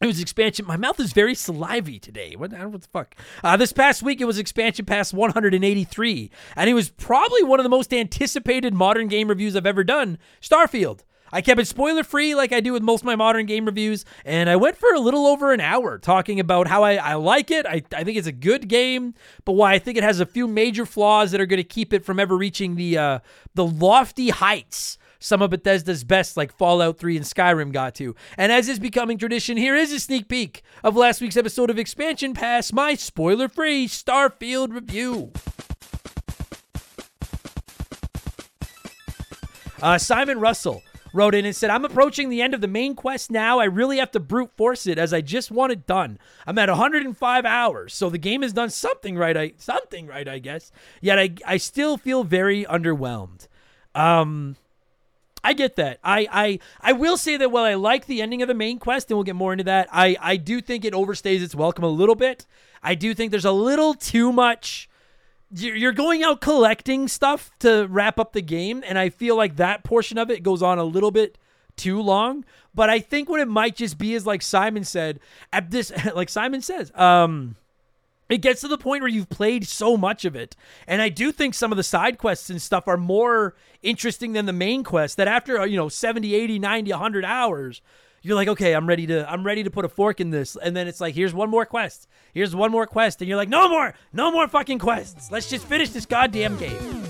it 0.00 0.06
was 0.06 0.20
expansion. 0.20 0.66
My 0.66 0.76
mouth 0.76 0.98
is 0.98 1.12
very 1.12 1.34
salivy 1.34 2.00
today. 2.00 2.34
What, 2.36 2.52
what 2.52 2.82
the 2.82 2.88
fuck? 2.88 3.14
Uh, 3.42 3.56
this 3.56 3.72
past 3.72 4.02
week, 4.02 4.20
it 4.20 4.24
was 4.24 4.38
expansion 4.38 4.84
pass 4.84 5.12
183, 5.12 6.30
and 6.56 6.68
it 6.68 6.74
was 6.74 6.90
probably 6.90 7.42
one 7.44 7.60
of 7.60 7.64
the 7.64 7.70
most 7.70 7.92
anticipated 7.94 8.74
modern 8.74 9.08
game 9.08 9.28
reviews 9.28 9.54
I've 9.54 9.66
ever 9.66 9.84
done. 9.84 10.18
Starfield. 10.42 11.00
I 11.32 11.40
kept 11.40 11.60
it 11.60 11.66
spoiler 11.66 12.04
free 12.04 12.34
like 12.36 12.52
I 12.52 12.60
do 12.60 12.72
with 12.72 12.82
most 12.82 13.00
of 13.00 13.06
my 13.06 13.16
modern 13.16 13.46
game 13.46 13.64
reviews, 13.64 14.04
and 14.24 14.48
I 14.48 14.54
went 14.54 14.76
for 14.76 14.92
a 14.94 15.00
little 15.00 15.26
over 15.26 15.52
an 15.52 15.60
hour 15.60 15.98
talking 15.98 16.38
about 16.38 16.68
how 16.68 16.84
I, 16.84 16.94
I 16.94 17.14
like 17.14 17.50
it. 17.50 17.66
I, 17.66 17.82
I 17.92 18.04
think 18.04 18.18
it's 18.18 18.28
a 18.28 18.32
good 18.32 18.68
game, 18.68 19.14
but 19.44 19.52
why 19.52 19.72
I 19.72 19.80
think 19.80 19.98
it 19.98 20.04
has 20.04 20.20
a 20.20 20.26
few 20.26 20.46
major 20.46 20.86
flaws 20.86 21.32
that 21.32 21.40
are 21.40 21.46
going 21.46 21.58
to 21.58 21.64
keep 21.64 21.92
it 21.92 22.04
from 22.04 22.20
ever 22.20 22.36
reaching 22.36 22.76
the 22.76 22.98
uh, 22.98 23.18
the 23.54 23.66
lofty 23.66 24.30
heights 24.30 24.96
some 25.24 25.40
of 25.40 25.48
Bethesda's 25.48 26.04
best, 26.04 26.36
like 26.36 26.52
Fallout 26.52 26.98
3 26.98 27.16
and 27.16 27.24
Skyrim, 27.24 27.72
got 27.72 27.94
to. 27.94 28.14
And 28.36 28.52
as 28.52 28.68
is 28.68 28.78
becoming 28.78 29.16
tradition, 29.16 29.56
here 29.56 29.74
is 29.74 29.90
a 29.90 29.98
sneak 29.98 30.28
peek 30.28 30.62
of 30.82 30.96
last 30.96 31.22
week's 31.22 31.38
episode 31.38 31.70
of 31.70 31.78
Expansion 31.78 32.34
Pass, 32.34 32.74
my 32.74 32.94
spoiler 32.94 33.48
free 33.48 33.88
Starfield 33.88 34.74
review. 34.74 35.32
Uh, 39.82 39.96
Simon 39.96 40.40
Russell 40.40 40.82
wrote 41.14 41.34
in 41.34 41.46
and 41.46 41.56
said, 41.56 41.70
I'm 41.70 41.86
approaching 41.86 42.28
the 42.28 42.42
end 42.42 42.52
of 42.52 42.60
the 42.60 42.68
main 42.68 42.94
quest 42.94 43.30
now. 43.30 43.58
I 43.58 43.64
really 43.64 43.96
have 43.96 44.10
to 44.10 44.20
brute 44.20 44.50
force 44.58 44.86
it 44.86 44.98
as 44.98 45.14
I 45.14 45.22
just 45.22 45.50
want 45.50 45.72
it 45.72 45.86
done. 45.86 46.18
I'm 46.46 46.58
at 46.58 46.68
105 46.68 47.46
hours, 47.46 47.94
so 47.94 48.10
the 48.10 48.18
game 48.18 48.42
has 48.42 48.52
done 48.52 48.68
something 48.68 49.16
right. 49.16 49.36
I 49.36 49.52
something 49.56 50.06
right, 50.06 50.28
I 50.28 50.38
guess. 50.38 50.70
Yet 51.00 51.18
I 51.18 51.34
I 51.46 51.56
still 51.56 51.96
feel 51.96 52.24
very 52.24 52.64
underwhelmed. 52.64 53.48
Um 53.94 54.56
I 55.44 55.52
get 55.52 55.76
that. 55.76 56.00
I, 56.02 56.26
I 56.32 56.58
I 56.80 56.92
will 56.94 57.18
say 57.18 57.36
that 57.36 57.52
while 57.52 57.64
I 57.64 57.74
like 57.74 58.06
the 58.06 58.22
ending 58.22 58.40
of 58.40 58.48
the 58.48 58.54
main 58.54 58.78
quest, 58.78 59.10
and 59.10 59.18
we'll 59.18 59.24
get 59.24 59.36
more 59.36 59.52
into 59.52 59.64
that, 59.64 59.88
I, 59.92 60.16
I 60.18 60.36
do 60.38 60.62
think 60.62 60.86
it 60.86 60.94
overstays 60.94 61.42
its 61.42 61.54
welcome 61.54 61.84
a 61.84 61.88
little 61.88 62.14
bit. 62.14 62.46
I 62.82 62.94
do 62.94 63.12
think 63.12 63.30
there's 63.30 63.44
a 63.44 63.52
little 63.52 63.92
too 63.92 64.32
much. 64.32 64.88
You're 65.54 65.92
going 65.92 66.24
out 66.24 66.40
collecting 66.40 67.06
stuff 67.06 67.50
to 67.60 67.86
wrap 67.90 68.18
up 68.18 68.32
the 68.32 68.40
game, 68.40 68.82
and 68.86 68.98
I 68.98 69.10
feel 69.10 69.36
like 69.36 69.56
that 69.56 69.84
portion 69.84 70.16
of 70.16 70.30
it 70.30 70.42
goes 70.42 70.62
on 70.62 70.78
a 70.78 70.84
little 70.84 71.10
bit 71.10 71.36
too 71.76 72.00
long. 72.00 72.46
But 72.74 72.88
I 72.88 72.98
think 72.98 73.28
what 73.28 73.40
it 73.40 73.48
might 73.48 73.76
just 73.76 73.98
be 73.98 74.14
is 74.14 74.26
like 74.26 74.40
Simon 74.40 74.82
said 74.82 75.20
at 75.52 75.70
this, 75.70 75.92
like 76.14 76.30
Simon 76.30 76.62
says, 76.62 76.90
um, 76.94 77.56
it 78.28 78.38
gets 78.38 78.62
to 78.62 78.68
the 78.68 78.78
point 78.78 79.02
where 79.02 79.10
you've 79.10 79.28
played 79.28 79.66
so 79.66 79.96
much 79.96 80.24
of 80.24 80.34
it 80.34 80.56
and 80.86 81.02
i 81.02 81.08
do 81.08 81.30
think 81.30 81.54
some 81.54 81.72
of 81.72 81.76
the 81.76 81.82
side 81.82 82.18
quests 82.18 82.50
and 82.50 82.60
stuff 82.60 82.88
are 82.88 82.96
more 82.96 83.54
interesting 83.84 84.32
than 84.32 84.46
the 84.46 84.52
main 84.52 84.82
quest 84.82 85.16
that 85.16 85.28
after 85.28 85.60
uh, 85.60 85.64
you 85.64 85.76
know 85.76 85.88
70 85.88 86.34
80 86.34 86.58
90 86.58 86.90
100 86.90 87.24
hours 87.24 87.82
you're 88.22 88.34
like 88.34 88.48
okay 88.48 88.72
i'm 88.72 88.88
ready 88.88 89.06
to 89.06 89.30
i'm 89.30 89.44
ready 89.44 89.62
to 89.62 89.70
put 89.70 89.84
a 89.84 89.88
fork 89.88 90.20
in 90.20 90.30
this. 90.30 90.56
And 90.56 90.76
then 90.76 90.88
it's 90.88 91.00
like 91.00 91.14
here's 91.14 91.34
one 91.34 91.50
more 91.50 91.66
quest. 91.66 92.08
Here's 92.32 92.56
one 92.56 92.70
more 92.70 92.86
quest. 92.86 93.20
And 93.20 93.28
you're 93.28 93.36
like 93.36 93.48
no 93.48 93.68
more 93.68 93.94
no 94.12 94.32
more 94.32 94.48
fucking 94.48 94.78
quests. 94.78 95.30
Let's 95.30 95.48
just 95.48 95.66
finish 95.66 95.90
this 95.90 96.06
goddamn 96.06 96.56
game. 96.56 97.04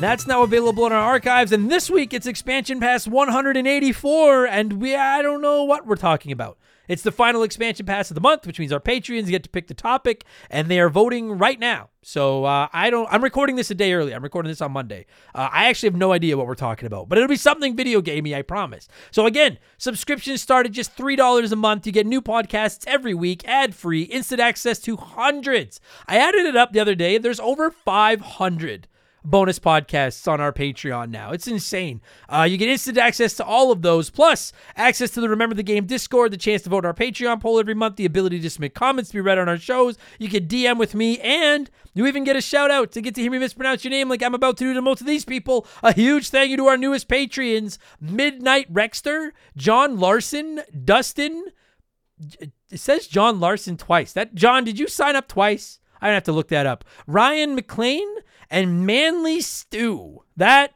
That's 0.00 0.26
now 0.26 0.42
available 0.42 0.86
in 0.86 0.92
our 0.92 1.02
archives, 1.02 1.52
and 1.52 1.70
this 1.70 1.90
week 1.90 2.14
it's 2.14 2.26
expansion 2.26 2.80
pass 2.80 3.06
184, 3.06 4.46
and 4.46 4.80
we 4.80 4.96
I 4.96 5.20
don't 5.20 5.42
know 5.42 5.64
what 5.64 5.86
we're 5.86 5.96
talking 5.96 6.32
about. 6.32 6.56
It's 6.90 7.02
the 7.02 7.12
final 7.12 7.44
expansion 7.44 7.86
pass 7.86 8.10
of 8.10 8.16
the 8.16 8.20
month, 8.20 8.48
which 8.48 8.58
means 8.58 8.72
our 8.72 8.80
Patreons 8.80 9.28
get 9.28 9.44
to 9.44 9.48
pick 9.48 9.68
the 9.68 9.74
topic, 9.74 10.24
and 10.50 10.66
they 10.66 10.80
are 10.80 10.88
voting 10.88 11.38
right 11.38 11.60
now. 11.60 11.90
So 12.02 12.44
uh, 12.44 12.66
I 12.72 12.90
don't. 12.90 13.06
I'm 13.12 13.22
recording 13.22 13.54
this 13.54 13.70
a 13.70 13.76
day 13.76 13.92
early. 13.92 14.12
I'm 14.12 14.24
recording 14.24 14.50
this 14.50 14.60
on 14.60 14.72
Monday. 14.72 15.06
Uh, 15.32 15.48
I 15.52 15.68
actually 15.68 15.86
have 15.86 15.96
no 15.96 16.10
idea 16.10 16.36
what 16.36 16.48
we're 16.48 16.56
talking 16.56 16.86
about, 16.86 17.08
but 17.08 17.16
it'll 17.16 17.28
be 17.28 17.36
something 17.36 17.76
video 17.76 18.00
gamey. 18.00 18.34
I 18.34 18.42
promise. 18.42 18.88
So 19.12 19.26
again, 19.26 19.58
subscriptions 19.78 20.42
start 20.42 20.66
at 20.66 20.72
just 20.72 20.92
three 20.94 21.14
dollars 21.14 21.52
a 21.52 21.56
month. 21.56 21.86
You 21.86 21.92
get 21.92 22.08
new 22.08 22.20
podcasts 22.20 22.84
every 22.88 23.14
week, 23.14 23.46
ad 23.46 23.72
free, 23.72 24.02
instant 24.02 24.40
access 24.40 24.80
to 24.80 24.96
hundreds. 24.96 25.80
I 26.08 26.16
added 26.16 26.44
it 26.44 26.56
up 26.56 26.72
the 26.72 26.80
other 26.80 26.96
day. 26.96 27.18
There's 27.18 27.38
over 27.38 27.70
500 27.70 28.88
bonus 29.24 29.58
podcasts 29.58 30.26
on 30.30 30.40
our 30.40 30.52
Patreon 30.52 31.10
now. 31.10 31.32
It's 31.32 31.46
insane. 31.46 32.00
Uh, 32.28 32.46
you 32.48 32.56
get 32.56 32.68
instant 32.68 32.98
access 32.98 33.34
to 33.34 33.44
all 33.44 33.70
of 33.70 33.82
those, 33.82 34.10
plus 34.10 34.52
access 34.76 35.10
to 35.12 35.20
the 35.20 35.28
Remember 35.28 35.54
the 35.54 35.62
Game 35.62 35.86
Discord, 35.86 36.32
the 36.32 36.36
chance 36.36 36.62
to 36.62 36.70
vote 36.70 36.84
our 36.84 36.94
Patreon 36.94 37.40
poll 37.40 37.58
every 37.58 37.74
month, 37.74 37.96
the 37.96 38.04
ability 38.04 38.40
to 38.40 38.50
submit 38.50 38.74
comments 38.74 39.10
to 39.10 39.14
be 39.14 39.20
read 39.20 39.38
on 39.38 39.48
our 39.48 39.58
shows. 39.58 39.98
You 40.18 40.28
can 40.28 40.46
DM 40.46 40.78
with 40.78 40.94
me, 40.94 41.18
and 41.20 41.70
you 41.94 42.06
even 42.06 42.24
get 42.24 42.36
a 42.36 42.40
shout 42.40 42.70
out 42.70 42.92
to 42.92 43.00
get 43.00 43.14
to 43.16 43.20
hear 43.20 43.30
me 43.30 43.38
mispronounce 43.38 43.84
your 43.84 43.90
name 43.90 44.08
like 44.08 44.22
I'm 44.22 44.34
about 44.34 44.56
to 44.58 44.64
do 44.64 44.74
to 44.74 44.82
most 44.82 45.00
of 45.00 45.06
these 45.06 45.24
people. 45.24 45.66
A 45.82 45.92
huge 45.92 46.30
thank 46.30 46.50
you 46.50 46.56
to 46.58 46.66
our 46.66 46.76
newest 46.76 47.08
Patreons 47.08 47.78
Midnight 48.00 48.72
Rexter, 48.72 49.30
John 49.56 49.98
Larson, 49.98 50.62
Dustin. 50.84 51.46
It 52.38 52.52
says 52.78 53.06
John 53.06 53.40
Larson 53.40 53.76
twice. 53.76 54.12
That 54.12 54.34
John, 54.34 54.64
did 54.64 54.78
you 54.78 54.88
sign 54.88 55.16
up 55.16 55.26
twice? 55.26 55.80
I 56.00 56.06
don't 56.06 56.14
have 56.14 56.24
to 56.24 56.32
look 56.32 56.48
that 56.48 56.66
up. 56.66 56.84
Ryan 57.06 57.54
McLean 57.54 58.08
and 58.50 58.86
Manly 58.86 59.40
Stew. 59.40 60.24
That, 60.36 60.74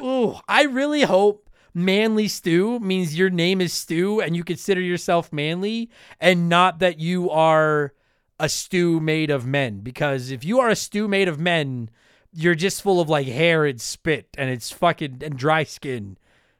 oh, 0.00 0.40
I 0.48 0.64
really 0.64 1.02
hope 1.02 1.50
Manly 1.74 2.28
Stew 2.28 2.78
means 2.80 3.18
your 3.18 3.30
name 3.30 3.60
is 3.60 3.72
Stew 3.72 4.20
and 4.20 4.36
you 4.36 4.44
consider 4.44 4.80
yourself 4.80 5.32
manly 5.32 5.90
and 6.20 6.48
not 6.48 6.78
that 6.78 6.98
you 6.98 7.30
are 7.30 7.92
a 8.38 8.48
stew 8.48 9.00
made 9.00 9.30
of 9.30 9.46
men. 9.46 9.80
Because 9.80 10.30
if 10.30 10.44
you 10.44 10.60
are 10.60 10.68
a 10.68 10.76
stew 10.76 11.08
made 11.08 11.28
of 11.28 11.38
men, 11.38 11.90
you're 12.32 12.54
just 12.54 12.82
full 12.82 13.00
of 13.00 13.08
like 13.08 13.26
hair 13.26 13.64
and 13.64 13.80
spit 13.80 14.28
and 14.36 14.50
it's 14.50 14.70
fucking 14.70 15.22
and 15.22 15.36
dry 15.36 15.64
skin. 15.64 16.18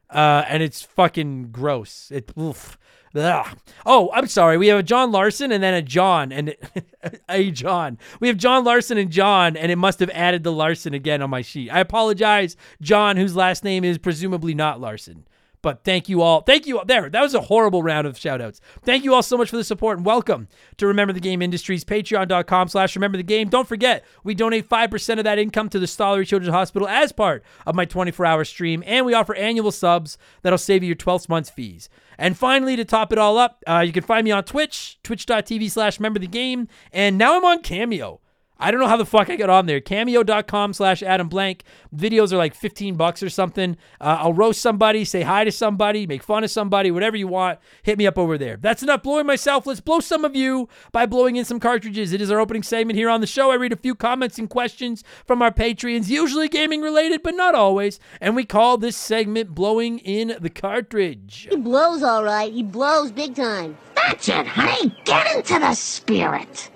Uh, 0.09 0.45
and 0.47 0.63
it's 0.63 0.83
fucking 0.83 1.51
gross. 1.51 2.11
It, 2.11 2.33
oof. 2.39 2.79
Ugh. 3.15 3.59
Oh, 3.85 4.11
I'm 4.13 4.27
sorry. 4.27 4.57
We 4.57 4.69
have 4.69 4.79
a 4.79 4.83
John 4.83 5.13
Larson 5.13 5.53
and 5.53 5.63
then 5.63 5.75
a 5.75 5.83
John 5.83 6.33
and 6.33 6.55
a 7.29 7.51
John. 7.51 7.99
We 8.21 8.29
have 8.29 8.37
John 8.37 8.65
Larson 8.65 8.97
and 8.99 9.11
John, 9.11 9.57
and 9.57 9.71
it 9.71 9.77
must 9.77 10.01
have 10.01 10.11
added 10.11 10.45
the 10.45 10.53
Larson 10.53 10.95
again 10.95 11.21
on 11.23 11.31
my 11.31 11.43
sheet. 11.43 11.71
I 11.71 11.81
apologize, 11.81 12.57
John, 12.81 13.17
whose 13.17 13.37
last 13.37 13.65
name 13.65 13.85
is 13.85 13.99
presumably 13.99 14.55
not 14.55 14.81
Larson. 14.81 15.27
But 15.63 15.85
thank 15.85 16.09
you 16.09 16.21
all. 16.23 16.43
Thank 16.43 16.67
you. 16.67 16.79
All. 16.79 16.85
There, 16.85 17.09
that 17.09 17.23
was 17.23 17.35
a 17.35 17.41
horrible 17.43 17.83
round 17.83 18.07
of 18.07 18.19
shout 18.19 18.41
outs. 18.41 18.61
Thank 18.85 19.05
you 19.05 19.15
all 19.15 19.23
so 19.23 19.37
much 19.37 19.49
for 19.49 19.57
the 19.57 19.65
support 19.65 19.97
and 19.97 20.05
welcome 20.05 20.49
to 20.77 20.89
Remember 20.89 21.13
the 21.13 21.21
Game 21.21 21.41
Industries, 21.41 21.85
patreon.com 21.85 22.69
slash 22.69 22.97
remember 22.97 23.17
the 23.17 23.23
game. 23.23 23.49
Don't 23.49 23.69
forget, 23.69 24.05
we 24.25 24.35
donate 24.35 24.69
5% 24.69 25.19
of 25.19 25.25
that 25.25 25.39
income 25.39 25.69
to 25.69 25.79
the 25.79 25.87
Stollery 25.87 26.27
Children's 26.27 26.53
Hospital 26.53 26.89
as 26.89 27.13
part 27.13 27.45
of 27.65 27.77
my 27.77 27.85
24 27.85 28.27
hour 28.27 28.45
stream, 28.45 28.83
and 28.87 29.07
we 29.07 29.15
offer 29.15 29.35
annual 29.35 29.71
subs 29.71 30.19
that'll 30.43 30.59
save 30.59 30.83
you 30.83 30.89
your 30.89 30.97
12 30.97 31.29
months 31.29 31.51
fees. 31.51 31.89
And 32.19 32.37
finally, 32.37 32.77
to 32.77 32.85
top 32.85 33.13
it 33.13 33.19
all 33.19 33.39
up, 33.39 33.63
uh, 33.67 33.85
you 33.87 33.93
can 33.93 34.03
find 34.03 34.25
me 34.25 34.33
on 34.33 34.45
Twitch, 34.45 34.99
twitch.tv 35.03 35.71
slash 35.71 35.99
remember 35.99 36.19
the 36.19 36.27
game. 36.27 36.69
And 36.93 37.17
now 37.17 37.37
I'm 37.37 37.45
on 37.45 37.63
Cameo. 37.63 38.21
I 38.63 38.71
don't 38.71 38.79
know 38.79 38.87
how 38.87 38.97
the 38.97 39.05
fuck 39.05 39.29
I 39.29 39.35
got 39.35 39.51
on 39.51 39.67
there. 39.67 39.81
Cameo.com 39.81 40.73
slash 40.73 41.03
Adam 41.03 41.29
Blank. 41.29 41.65
Videos 41.95 42.33
are 42.33 42.37
like 42.37 42.55
15 42.55 42.95
bucks 42.95 43.21
or 43.21 43.29
something. 43.29 43.77
Uh, 44.01 44.19
I'll 44.21 44.33
roast 44.33 44.63
somebody, 44.63 45.05
say 45.05 45.23
hi 45.23 45.43
to 45.43 45.51
somebody, 45.51 46.07
make 46.07 46.23
fun 46.23 46.45
of 46.45 46.51
somebody, 46.51 46.93
whatever 46.93 47.17
you 47.17 47.27
want. 47.27 47.59
Hit 47.83 47.99
me 47.99 48.07
up 48.07 48.17
over 48.17 48.39
there. 48.39 48.57
That's 48.57 48.85
enough 48.85 49.03
blowing 49.03 49.27
myself. 49.27 49.67
Let's 49.67 49.81
blow 49.81 49.99
some 49.99 50.25
of 50.25 50.37
you 50.37 50.69
by 50.93 51.07
blowing 51.07 51.35
in 51.35 51.45
some 51.45 51.59
cartridges. 51.59 52.13
It 52.13 52.21
is 52.21 52.31
our 52.31 52.39
opening 52.39 52.63
segment 52.63 52.97
here 52.97 53.11
on 53.11 53.21
the 53.21 53.27
show. 53.27 53.51
I 53.51 53.57
read 53.57 53.73
a 53.73 53.77
few 53.77 53.97
comments 53.97 54.39
and 54.39 54.49
questions 54.49 55.03
from 55.27 55.43
our 55.43 55.51
Patreons, 55.51 56.09
usually 56.09 56.49
gaming 56.49 56.83
related, 56.83 57.25
but 57.25 57.35
not 57.35 57.57
always. 57.57 57.99
And 58.21 58.37
we 58.37 58.45
call 58.45 58.79
this 58.79 58.97
segment 58.97 59.57
Blowing 59.57 59.99
in 59.99 60.37
the 60.41 60.51
Cartridge. 60.51 61.49
He 61.51 61.57
blows 61.57 62.05
all 62.05 62.23
right. 62.23 62.53
He 62.53 62.63
blows 62.63 63.11
big 63.11 63.35
time. 63.35 63.77
That's 63.97 64.29
it, 64.29 64.47
honey. 64.47 64.97
Get 65.05 65.35
into 65.35 65.59
the 65.59 65.75
spirit. 65.75 66.71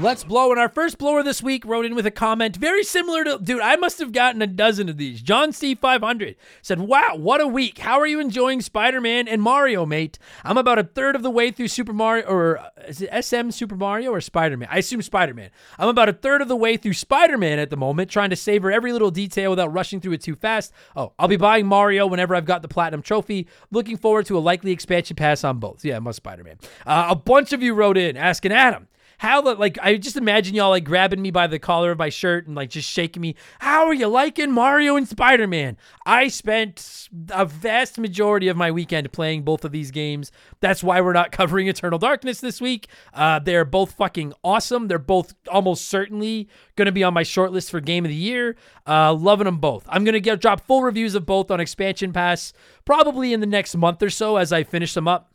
Let's 0.00 0.24
blow. 0.24 0.50
And 0.50 0.58
our 0.58 0.70
first 0.70 0.96
blower 0.96 1.22
this 1.22 1.42
week 1.42 1.66
wrote 1.66 1.84
in 1.84 1.94
with 1.94 2.06
a 2.06 2.10
comment 2.10 2.56
very 2.56 2.82
similar 2.82 3.24
to, 3.24 3.38
dude, 3.38 3.60
I 3.60 3.76
must 3.76 3.98
have 3.98 4.10
gotten 4.10 4.40
a 4.40 4.46
dozen 4.46 4.88
of 4.88 4.96
these. 4.96 5.20
John 5.20 5.50
C500 5.50 6.34
said, 6.62 6.80
Wow, 6.80 7.16
what 7.16 7.42
a 7.42 7.46
week. 7.46 7.76
How 7.76 8.00
are 8.00 8.06
you 8.06 8.18
enjoying 8.18 8.62
Spider 8.62 9.02
Man 9.02 9.28
and 9.28 9.42
Mario, 9.42 9.84
mate? 9.84 10.18
I'm 10.44 10.56
about 10.56 10.78
a 10.78 10.84
third 10.84 11.14
of 11.14 11.22
the 11.22 11.30
way 11.30 11.50
through 11.50 11.68
Super 11.68 11.92
Mario, 11.92 12.26
or 12.26 12.58
uh, 12.58 12.70
is 12.88 13.02
it 13.02 13.24
SM 13.24 13.50
Super 13.50 13.76
Mario 13.76 14.12
or 14.12 14.22
Spider 14.22 14.56
Man? 14.56 14.68
I 14.72 14.78
assume 14.78 15.02
Spider 15.02 15.34
Man. 15.34 15.50
I'm 15.78 15.88
about 15.88 16.08
a 16.08 16.14
third 16.14 16.40
of 16.40 16.48
the 16.48 16.56
way 16.56 16.78
through 16.78 16.94
Spider 16.94 17.36
Man 17.36 17.58
at 17.58 17.68
the 17.68 17.76
moment, 17.76 18.10
trying 18.10 18.30
to 18.30 18.36
savor 18.36 18.72
every 18.72 18.94
little 18.94 19.10
detail 19.10 19.50
without 19.50 19.74
rushing 19.74 20.00
through 20.00 20.12
it 20.12 20.22
too 20.22 20.36
fast. 20.36 20.72
Oh, 20.96 21.12
I'll 21.18 21.28
be 21.28 21.36
buying 21.36 21.66
Mario 21.66 22.06
whenever 22.06 22.34
I've 22.34 22.46
got 22.46 22.62
the 22.62 22.68
Platinum 22.68 23.02
Trophy. 23.02 23.46
Looking 23.70 23.98
forward 23.98 24.24
to 24.26 24.38
a 24.38 24.40
likely 24.40 24.72
expansion 24.72 25.16
pass 25.16 25.44
on 25.44 25.58
both. 25.58 25.84
Yeah, 25.84 25.98
must 25.98 26.16
Spider 26.16 26.44
Man. 26.44 26.56
Uh, 26.86 27.08
a 27.10 27.14
bunch 27.14 27.52
of 27.52 27.62
you 27.62 27.74
wrote 27.74 27.98
in 27.98 28.16
asking 28.16 28.52
Adam 28.52 28.88
how 29.22 29.40
the 29.40 29.54
like 29.54 29.78
I 29.80 29.98
just 29.98 30.16
imagine 30.16 30.56
y'all 30.56 30.70
like 30.70 30.82
grabbing 30.82 31.22
me 31.22 31.30
by 31.30 31.46
the 31.46 31.60
collar 31.60 31.92
of 31.92 31.98
my 31.98 32.08
shirt 32.08 32.48
and 32.48 32.56
like 32.56 32.70
just 32.70 32.90
shaking 32.90 33.22
me. 33.22 33.36
How 33.60 33.86
are 33.86 33.94
you 33.94 34.08
liking 34.08 34.50
Mario 34.50 34.96
and 34.96 35.06
Spider 35.06 35.46
Man? 35.46 35.76
I 36.04 36.26
spent 36.26 37.08
a 37.30 37.46
vast 37.46 38.00
majority 38.00 38.48
of 38.48 38.56
my 38.56 38.72
weekend 38.72 39.12
playing 39.12 39.44
both 39.44 39.64
of 39.64 39.70
these 39.70 39.92
games. 39.92 40.32
That's 40.58 40.82
why 40.82 41.00
we're 41.00 41.12
not 41.12 41.30
covering 41.40 41.68
Eternal 41.68 42.00
Darkness 42.00 42.40
this 42.40 42.60
week. 42.60 42.88
Uh, 43.14 43.38
they're 43.38 43.64
both 43.64 43.92
fucking 43.92 44.32
awesome. 44.42 44.88
They're 44.88 44.98
both 44.98 45.34
almost 45.46 45.84
certainly 45.84 46.48
going 46.74 46.86
to 46.86 46.92
be 46.92 47.04
on 47.04 47.14
my 47.14 47.22
short 47.22 47.52
list 47.52 47.70
for 47.70 47.78
Game 47.78 48.04
of 48.04 48.08
the 48.08 48.16
Year. 48.16 48.56
Uh, 48.88 49.14
loving 49.14 49.44
them 49.44 49.58
both. 49.58 49.84
I'm 49.88 50.02
going 50.02 50.14
to 50.14 50.20
get 50.20 50.40
drop 50.40 50.66
full 50.66 50.82
reviews 50.82 51.14
of 51.14 51.26
both 51.26 51.48
on 51.52 51.60
Expansion 51.60 52.12
Pass 52.12 52.52
probably 52.84 53.32
in 53.32 53.38
the 53.38 53.46
next 53.46 53.76
month 53.76 54.02
or 54.02 54.10
so 54.10 54.36
as 54.36 54.52
I 54.52 54.64
finish 54.64 54.94
them 54.94 55.06
up. 55.06 55.31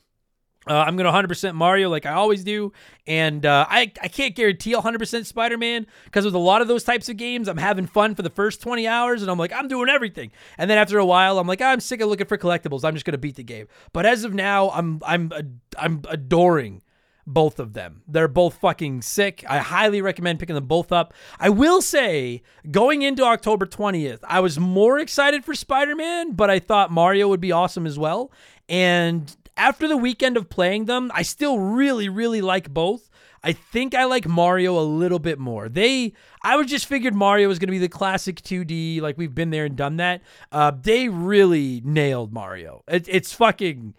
Uh, 0.69 0.83
I'm 0.85 0.95
going 0.97 1.11
to 1.11 1.33
100% 1.33 1.55
Mario 1.55 1.89
like 1.89 2.05
I 2.05 2.13
always 2.13 2.43
do. 2.43 2.73
And 3.05 3.45
uh, 3.45 3.65
I, 3.69 3.91
I 4.01 4.07
can't 4.07 4.35
guarantee 4.35 4.73
100% 4.73 5.25
Spider 5.25 5.57
Man 5.57 5.87
because 6.05 6.25
with 6.25 6.35
a 6.35 6.39
lot 6.39 6.61
of 6.61 6.67
those 6.67 6.83
types 6.83 7.09
of 7.09 7.17
games, 7.17 7.47
I'm 7.47 7.57
having 7.57 7.87
fun 7.87 8.15
for 8.15 8.21
the 8.21 8.29
first 8.29 8.61
20 8.61 8.87
hours 8.87 9.21
and 9.21 9.31
I'm 9.31 9.37
like, 9.37 9.53
I'm 9.53 9.67
doing 9.67 9.89
everything. 9.89 10.31
And 10.57 10.69
then 10.69 10.77
after 10.77 10.99
a 10.99 11.05
while, 11.05 11.39
I'm 11.39 11.47
like, 11.47 11.61
I'm 11.61 11.79
sick 11.79 12.01
of 12.01 12.09
looking 12.09 12.27
for 12.27 12.37
collectibles. 12.37 12.83
I'm 12.83 12.93
just 12.93 13.05
going 13.05 13.13
to 13.13 13.17
beat 13.17 13.35
the 13.35 13.43
game. 13.43 13.67
But 13.93 14.05
as 14.05 14.23
of 14.23 14.33
now, 14.33 14.69
I'm, 14.71 15.01
I'm, 15.05 15.31
I'm 15.77 16.01
adoring 16.09 16.81
both 17.27 17.59
of 17.59 17.73
them. 17.73 18.01
They're 18.07 18.29
both 18.29 18.55
fucking 18.55 19.01
sick. 19.01 19.43
I 19.47 19.57
highly 19.59 20.01
recommend 20.01 20.39
picking 20.39 20.55
them 20.55 20.65
both 20.65 20.93
up. 20.93 21.13
I 21.39 21.49
will 21.49 21.81
say, 21.81 22.41
going 22.71 23.01
into 23.01 23.23
October 23.23 23.65
20th, 23.65 24.19
I 24.23 24.39
was 24.39 24.57
more 24.57 24.97
excited 24.97 25.43
for 25.43 25.53
Spider 25.53 25.95
Man, 25.95 26.31
but 26.31 26.49
I 26.49 26.59
thought 26.59 26.89
Mario 26.89 27.27
would 27.27 27.41
be 27.41 27.51
awesome 27.51 27.85
as 27.85 27.99
well. 27.99 28.31
And 28.69 29.35
after 29.57 29.87
the 29.87 29.97
weekend 29.97 30.37
of 30.37 30.49
playing 30.49 30.85
them, 30.85 31.11
I 31.13 31.23
still 31.23 31.59
really, 31.59 32.09
really 32.09 32.41
like 32.41 32.73
both. 32.73 33.09
I 33.43 33.53
think 33.53 33.93
I 33.93 34.05
like 34.05 34.27
Mario 34.27 34.77
a 34.77 34.83
little 34.83 35.19
bit 35.19 35.39
more. 35.39 35.69
They, 35.69 36.13
I 36.43 36.55
was 36.55 36.67
just 36.67 36.85
figured 36.85 37.13
Mario 37.15 37.47
was 37.47 37.59
going 37.59 37.67
to 37.67 37.71
be 37.71 37.77
the 37.77 37.89
classic 37.89 38.41
2D, 38.41 39.01
like 39.01 39.17
we've 39.17 39.33
been 39.33 39.51
there 39.51 39.65
and 39.65 39.75
done 39.75 39.97
that. 39.97 40.21
Uh, 40.51 40.71
they 40.71 41.07
really 41.07 41.81
nailed 41.85 42.33
Mario. 42.33 42.83
It, 42.87 43.07
it's 43.07 43.33
fucking, 43.33 43.93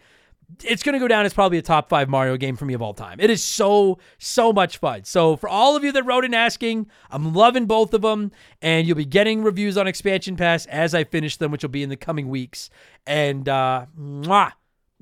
it's 0.64 0.82
going 0.82 0.94
to 0.94 0.98
go 0.98 1.08
down 1.08 1.24
as 1.24 1.34
probably 1.34 1.58
a 1.58 1.62
top 1.62 1.88
five 1.88 2.08
Mario 2.08 2.36
game 2.36 2.56
for 2.56 2.64
me 2.64 2.74
of 2.74 2.82
all 2.82 2.94
time. 2.94 3.20
It 3.20 3.30
is 3.30 3.42
so, 3.42 3.98
so 4.18 4.52
much 4.52 4.78
fun. 4.78 5.04
So, 5.04 5.36
for 5.36 5.48
all 5.48 5.76
of 5.76 5.84
you 5.84 5.92
that 5.92 6.02
wrote 6.02 6.24
in 6.24 6.34
asking, 6.34 6.88
I'm 7.10 7.32
loving 7.32 7.66
both 7.66 7.94
of 7.94 8.02
them, 8.02 8.32
and 8.60 8.86
you'll 8.86 8.96
be 8.96 9.04
getting 9.04 9.42
reviews 9.42 9.78
on 9.78 9.86
Expansion 9.86 10.36
Pass 10.36 10.66
as 10.66 10.94
I 10.94 11.04
finish 11.04 11.36
them, 11.36 11.52
which 11.52 11.62
will 11.62 11.70
be 11.70 11.82
in 11.82 11.90
the 11.90 11.96
coming 11.96 12.28
weeks. 12.28 12.70
And, 13.06 13.48
uh, 13.48 13.86
mwah, 13.98 14.52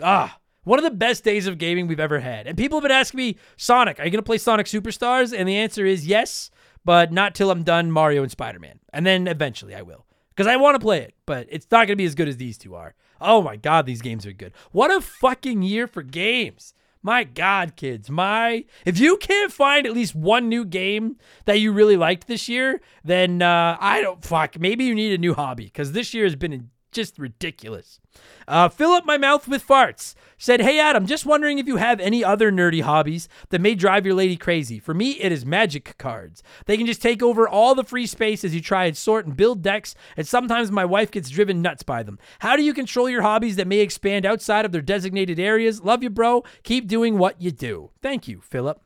ah, 0.02 0.38
one 0.66 0.80
of 0.80 0.82
the 0.82 0.90
best 0.90 1.23
days 1.23 1.46
of 1.46 1.58
gaming 1.58 1.87
we've 1.87 2.00
ever 2.00 2.18
had. 2.18 2.49
And 2.49 2.58
people 2.58 2.78
have 2.78 2.82
been 2.82 2.90
asking 2.90 3.18
me, 3.18 3.37
Sonic, 3.56 4.00
are 4.00 4.04
you 4.04 4.11
going 4.11 4.18
to 4.18 4.26
play 4.26 4.37
Sonic 4.37 4.66
Superstars? 4.66 5.32
And 5.32 5.49
the 5.49 5.56
answer 5.56 5.87
is 5.87 6.08
yes, 6.08 6.50
but 6.85 7.12
not 7.12 7.37
till 7.37 7.52
I'm 7.52 7.62
done 7.62 7.92
Mario 7.92 8.23
and 8.23 8.32
Spider 8.32 8.58
Man. 8.58 8.80
And 8.92 9.06
then 9.06 9.28
eventually 9.28 9.76
I 9.76 9.82
will. 9.82 10.06
Because 10.30 10.49
I 10.49 10.56
want 10.56 10.75
to 10.75 10.80
play 10.80 11.02
it, 11.02 11.14
but 11.25 11.46
it's 11.50 11.68
not 11.70 11.87
going 11.87 11.90
to 11.90 11.96
be 11.96 12.04
as 12.04 12.16
good 12.16 12.26
as 12.26 12.37
these 12.37 12.58
two 12.58 12.75
are. 12.75 12.96
Oh 13.20 13.40
my 13.42 13.54
God, 13.54 13.87
these 13.87 14.02
games 14.02 14.26
are 14.26 14.32
good. 14.32 14.52
What 14.73 14.90
a 14.90 15.00
fucking 15.00 15.62
year 15.62 15.87
for 15.87 16.02
games. 16.02 16.75
My 17.00 17.23
God, 17.23 17.76
kids, 17.76 18.11
my 18.11 18.64
if 18.85 18.99
you 18.99 19.18
can't 19.18 19.52
find 19.52 19.87
at 19.87 19.92
least 19.92 20.16
one 20.16 20.49
new 20.49 20.64
game 20.64 21.16
that 21.44 21.61
you 21.61 21.70
really 21.70 21.96
liked 21.96 22.26
this 22.26 22.49
year, 22.49 22.80
then 23.04 23.40
uh, 23.40 23.76
I 23.80 24.02
don't 24.02 24.25
fuck. 24.25 24.58
Maybe 24.58 24.85
you 24.85 24.96
need 24.96 25.12
a 25.12 25.18
new 25.18 25.32
hobby 25.32 25.66
because 25.66 25.92
this 25.92 26.12
year 26.12 26.25
has 26.25 26.35
been 26.35 26.70
just 26.96 27.18
ridiculous. 27.18 28.00
Uh, 28.48 28.68
fill 28.68 28.90
up 28.90 29.04
my 29.04 29.18
mouth 29.18 29.46
with 29.46 29.66
farts. 29.66 30.14
Said, 30.38 30.60
Hey 30.62 30.80
Adam, 30.80 31.06
just 31.06 31.26
wondering 31.26 31.58
if 31.58 31.66
you 31.66 31.76
have 31.76 32.00
any 32.00 32.24
other 32.24 32.50
nerdy 32.50 32.80
hobbies 32.80 33.28
that 33.50 33.60
may 33.60 33.74
drive 33.74 34.06
your 34.06 34.14
lady 34.14 34.36
crazy. 34.36 34.78
For 34.78 34.94
me, 34.94 35.12
it 35.12 35.30
is 35.30 35.44
magic 35.44 35.96
cards. 35.98 36.42
They 36.64 36.76
can 36.76 36.86
just 36.86 37.02
take 37.02 37.22
over 37.22 37.48
all 37.48 37.74
the 37.74 37.84
free 37.84 38.06
space 38.06 38.42
as 38.44 38.54
you 38.54 38.60
try 38.60 38.86
and 38.86 38.96
sort 38.96 39.26
and 39.26 39.36
build 39.36 39.62
decks, 39.62 39.94
and 40.16 40.26
sometimes 40.26 40.70
my 40.70 40.84
wife 40.84 41.10
gets 41.10 41.28
driven 41.28 41.62
nuts 41.62 41.82
by 41.82 42.02
them. 42.02 42.18
How 42.40 42.56
do 42.56 42.62
you 42.62 42.72
control 42.72 43.08
your 43.08 43.22
hobbies 43.22 43.56
that 43.56 43.66
may 43.68 43.80
expand 43.80 44.24
outside 44.24 44.64
of 44.64 44.72
their 44.72 44.82
designated 44.82 45.38
areas? 45.38 45.82
Love 45.82 46.02
you, 46.02 46.10
bro. 46.10 46.42
Keep 46.62 46.88
doing 46.88 47.18
what 47.18 47.40
you 47.40 47.50
do. 47.50 47.90
Thank 48.00 48.26
you, 48.26 48.40
Philip. 48.40 48.80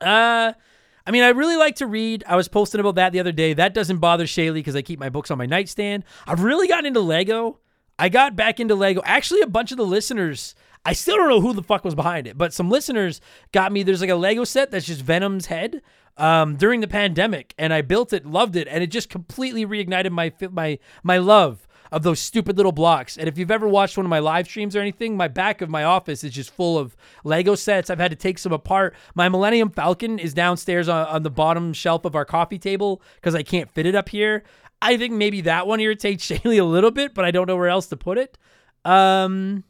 Uh, 0.00 0.52
I 1.06 1.10
mean, 1.10 1.22
I 1.22 1.28
really 1.28 1.56
like 1.56 1.76
to 1.76 1.86
read. 1.86 2.24
I 2.26 2.36
was 2.36 2.48
posting 2.48 2.80
about 2.80 2.96
that 2.96 3.12
the 3.12 3.20
other 3.20 3.32
day. 3.32 3.54
That 3.54 3.74
doesn't 3.74 3.98
bother 3.98 4.24
Shaylee 4.24 4.54
because 4.54 4.76
I 4.76 4.82
keep 4.82 4.98
my 4.98 5.08
books 5.08 5.30
on 5.30 5.38
my 5.38 5.46
nightstand. 5.46 6.04
I've 6.26 6.42
really 6.42 6.68
gotten 6.68 6.86
into 6.86 7.00
Lego. 7.00 7.58
I 7.98 8.08
got 8.08 8.36
back 8.36 8.60
into 8.60 8.74
Lego. 8.74 9.02
Actually, 9.04 9.42
a 9.42 9.46
bunch 9.46 9.72
of 9.72 9.76
the 9.76 9.84
listeners, 9.84 10.54
I 10.84 10.94
still 10.94 11.16
don't 11.16 11.28
know 11.28 11.40
who 11.40 11.52
the 11.52 11.62
fuck 11.62 11.84
was 11.84 11.94
behind 11.94 12.26
it, 12.26 12.38
but 12.38 12.54
some 12.54 12.70
listeners 12.70 13.20
got 13.52 13.72
me. 13.72 13.82
There's 13.82 14.00
like 14.00 14.10
a 14.10 14.14
Lego 14.14 14.44
set 14.44 14.70
that's 14.70 14.86
just 14.86 15.02
Venom's 15.02 15.46
head 15.46 15.82
um, 16.16 16.56
during 16.56 16.80
the 16.80 16.88
pandemic, 16.88 17.54
and 17.58 17.72
I 17.72 17.82
built 17.82 18.12
it, 18.12 18.24
loved 18.26 18.56
it, 18.56 18.68
and 18.68 18.82
it 18.82 18.88
just 18.88 19.10
completely 19.10 19.66
reignited 19.66 20.10
my 20.12 20.32
my 20.50 20.78
my 21.02 21.18
love 21.18 21.66
of 21.92 22.02
those 22.02 22.20
stupid 22.20 22.56
little 22.56 22.72
blocks. 22.72 23.16
And 23.16 23.28
if 23.28 23.36
you've 23.36 23.50
ever 23.50 23.66
watched 23.66 23.96
one 23.96 24.06
of 24.06 24.10
my 24.10 24.18
live 24.18 24.46
streams 24.46 24.76
or 24.76 24.80
anything, 24.80 25.16
my 25.16 25.28
back 25.28 25.60
of 25.60 25.68
my 25.68 25.84
office 25.84 26.22
is 26.22 26.32
just 26.32 26.50
full 26.50 26.78
of 26.78 26.96
Lego 27.24 27.54
sets. 27.54 27.90
I've 27.90 27.98
had 27.98 28.10
to 28.10 28.16
take 28.16 28.38
some 28.38 28.52
apart. 28.52 28.94
My 29.14 29.28
Millennium 29.28 29.70
Falcon 29.70 30.18
is 30.18 30.34
downstairs 30.34 30.88
on, 30.88 31.06
on 31.06 31.22
the 31.22 31.30
bottom 31.30 31.72
shelf 31.72 32.04
of 32.04 32.14
our 32.14 32.24
coffee 32.24 32.58
table 32.58 33.02
because 33.16 33.34
I 33.34 33.42
can't 33.42 33.70
fit 33.70 33.86
it 33.86 33.94
up 33.94 34.08
here. 34.08 34.44
I 34.82 34.96
think 34.96 35.12
maybe 35.12 35.42
that 35.42 35.66
one 35.66 35.80
irritates 35.80 36.26
Shaylee 36.30 36.60
a 36.60 36.64
little 36.64 36.90
bit, 36.90 37.14
but 37.14 37.24
I 37.24 37.30
don't 37.30 37.46
know 37.46 37.56
where 37.56 37.68
else 37.68 37.86
to 37.88 37.96
put 37.96 38.18
it. 38.18 38.38
Um, 38.84 39.64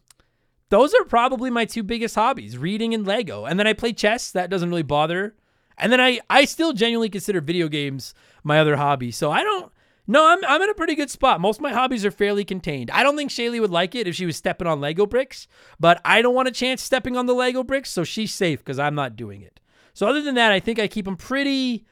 those 0.68 0.94
are 0.94 1.04
probably 1.04 1.50
my 1.50 1.64
two 1.64 1.82
biggest 1.82 2.14
hobbies 2.14 2.56
reading 2.56 2.94
and 2.94 3.06
Lego. 3.06 3.44
And 3.44 3.58
then 3.58 3.66
I 3.66 3.72
play 3.72 3.92
chess. 3.92 4.30
That 4.30 4.50
doesn't 4.50 4.68
really 4.68 4.82
bother. 4.82 5.34
And 5.76 5.90
then 5.90 6.00
I, 6.00 6.20
I 6.28 6.44
still 6.44 6.72
genuinely 6.72 7.08
consider 7.08 7.40
video 7.40 7.66
games 7.66 8.14
my 8.44 8.60
other 8.60 8.76
hobby. 8.76 9.10
So 9.10 9.30
I 9.32 9.42
don't, 9.42 9.72
no, 10.06 10.26
I'm, 10.26 10.44
I'm 10.44 10.62
in 10.62 10.70
a 10.70 10.74
pretty 10.74 10.94
good 10.94 11.10
spot. 11.10 11.40
Most 11.40 11.58
of 11.58 11.62
my 11.62 11.72
hobbies 11.72 12.04
are 12.04 12.10
fairly 12.10 12.44
contained. 12.44 12.90
I 12.90 13.02
don't 13.02 13.16
think 13.16 13.30
Shaylee 13.30 13.60
would 13.60 13.70
like 13.70 13.94
it 13.94 14.08
if 14.08 14.14
she 14.14 14.26
was 14.26 14.36
stepping 14.36 14.66
on 14.66 14.80
Lego 14.80 15.06
bricks, 15.06 15.46
but 15.78 16.00
I 16.04 16.22
don't 16.22 16.34
want 16.34 16.48
a 16.48 16.52
chance 16.52 16.82
stepping 16.82 17.16
on 17.16 17.26
the 17.26 17.34
Lego 17.34 17.62
bricks, 17.62 17.90
so 17.90 18.04
she's 18.04 18.34
safe 18.34 18.60
because 18.60 18.78
I'm 18.78 18.94
not 18.94 19.16
doing 19.16 19.42
it. 19.42 19.60
So 19.92 20.06
other 20.06 20.22
than 20.22 20.34
that, 20.36 20.52
I 20.52 20.60
think 20.60 20.78
I 20.78 20.88
keep 20.88 21.04
them 21.04 21.16
pretty, 21.16 21.84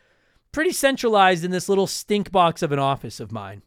pretty 0.52 0.72
centralized 0.72 1.44
in 1.44 1.50
this 1.50 1.68
little 1.68 1.86
stink 1.86 2.32
box 2.32 2.62
of 2.62 2.72
an 2.72 2.78
office 2.78 3.20
of 3.20 3.32
mine. 3.32 3.62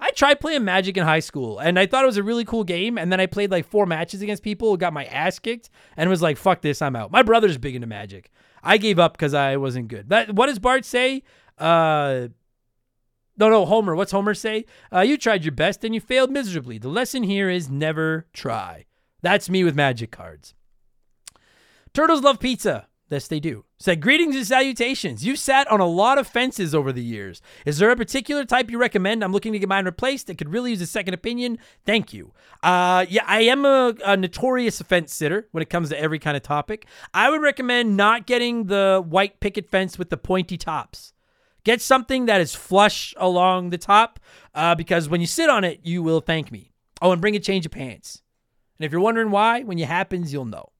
I 0.00 0.10
tried 0.12 0.40
playing 0.40 0.64
Magic 0.64 0.96
in 0.96 1.04
high 1.04 1.20
school, 1.20 1.58
and 1.58 1.78
I 1.78 1.86
thought 1.86 2.04
it 2.04 2.06
was 2.06 2.16
a 2.16 2.22
really 2.22 2.44
cool 2.44 2.64
game. 2.64 2.98
And 2.98 3.10
then 3.10 3.20
I 3.20 3.26
played 3.26 3.50
like 3.50 3.66
four 3.66 3.84
matches 3.84 4.22
against 4.22 4.42
people, 4.42 4.76
got 4.76 4.92
my 4.92 5.06
ass 5.06 5.38
kicked, 5.38 5.70
and 5.96 6.08
was 6.08 6.22
like, 6.22 6.36
"Fuck 6.36 6.62
this, 6.62 6.80
I'm 6.80 6.94
out." 6.94 7.10
My 7.10 7.22
brother's 7.22 7.58
big 7.58 7.74
into 7.74 7.88
Magic. 7.88 8.30
I 8.62 8.76
gave 8.78 8.98
up 8.98 9.14
because 9.14 9.34
I 9.34 9.56
wasn't 9.56 9.88
good. 9.88 10.08
That 10.08 10.32
what 10.34 10.46
does 10.46 10.60
Bart 10.60 10.84
say? 10.84 11.24
Uh, 11.58 12.28
no, 13.38 13.48
no, 13.48 13.64
Homer. 13.64 13.94
What's 13.94 14.12
Homer 14.12 14.34
say? 14.34 14.64
Uh, 14.92 15.00
you 15.00 15.16
tried 15.16 15.44
your 15.44 15.52
best 15.52 15.84
and 15.84 15.94
you 15.94 16.00
failed 16.00 16.30
miserably. 16.30 16.78
The 16.78 16.88
lesson 16.88 17.22
here 17.22 17.48
is 17.48 17.68
never 17.68 18.26
try. 18.32 18.86
That's 19.22 19.48
me 19.48 19.64
with 19.64 19.74
magic 19.74 20.10
cards. 20.10 20.54
Turtles 21.92 22.22
love 22.22 22.40
pizza. 22.40 22.88
Yes, 23.10 23.26
they 23.26 23.40
do. 23.40 23.64
Said 23.78 24.02
greetings 24.02 24.36
and 24.36 24.46
salutations. 24.46 25.24
You've 25.24 25.38
sat 25.38 25.66
on 25.70 25.80
a 25.80 25.86
lot 25.86 26.18
of 26.18 26.26
fences 26.26 26.74
over 26.74 26.92
the 26.92 27.02
years. 27.02 27.40
Is 27.64 27.78
there 27.78 27.90
a 27.90 27.96
particular 27.96 28.44
type 28.44 28.70
you 28.70 28.76
recommend? 28.76 29.24
I'm 29.24 29.32
looking 29.32 29.54
to 29.54 29.58
get 29.58 29.68
mine 29.68 29.86
replaced. 29.86 30.28
I 30.28 30.34
could 30.34 30.52
really 30.52 30.70
use 30.70 30.82
a 30.82 30.86
second 30.86 31.14
opinion. 31.14 31.58
Thank 31.86 32.12
you. 32.12 32.34
Uh, 32.62 33.06
yeah, 33.08 33.24
I 33.26 33.42
am 33.42 33.64
a, 33.64 33.94
a 34.04 34.16
notorious 34.16 34.82
fence 34.82 35.14
sitter 35.14 35.48
when 35.52 35.62
it 35.62 35.70
comes 35.70 35.88
to 35.88 35.98
every 35.98 36.18
kind 36.18 36.36
of 36.36 36.42
topic. 36.42 36.86
I 37.14 37.30
would 37.30 37.40
recommend 37.40 37.96
not 37.96 38.26
getting 38.26 38.64
the 38.64 39.02
white 39.06 39.40
picket 39.40 39.70
fence 39.70 39.96
with 39.98 40.10
the 40.10 40.18
pointy 40.18 40.58
tops. 40.58 41.14
Get 41.68 41.82
something 41.82 42.24
that 42.24 42.40
is 42.40 42.54
flush 42.54 43.12
along 43.18 43.68
the 43.68 43.76
top 43.76 44.18
uh, 44.54 44.74
because 44.74 45.06
when 45.06 45.20
you 45.20 45.26
sit 45.26 45.50
on 45.50 45.64
it, 45.64 45.80
you 45.82 46.02
will 46.02 46.22
thank 46.22 46.50
me. 46.50 46.72
Oh, 47.02 47.12
and 47.12 47.20
bring 47.20 47.36
a 47.36 47.38
change 47.38 47.66
of 47.66 47.72
pants. 47.72 48.22
And 48.78 48.86
if 48.86 48.90
you're 48.90 49.02
wondering 49.02 49.30
why, 49.30 49.64
when 49.64 49.78
it 49.78 49.86
happens, 49.86 50.32
you'll 50.32 50.46
know. 50.46 50.70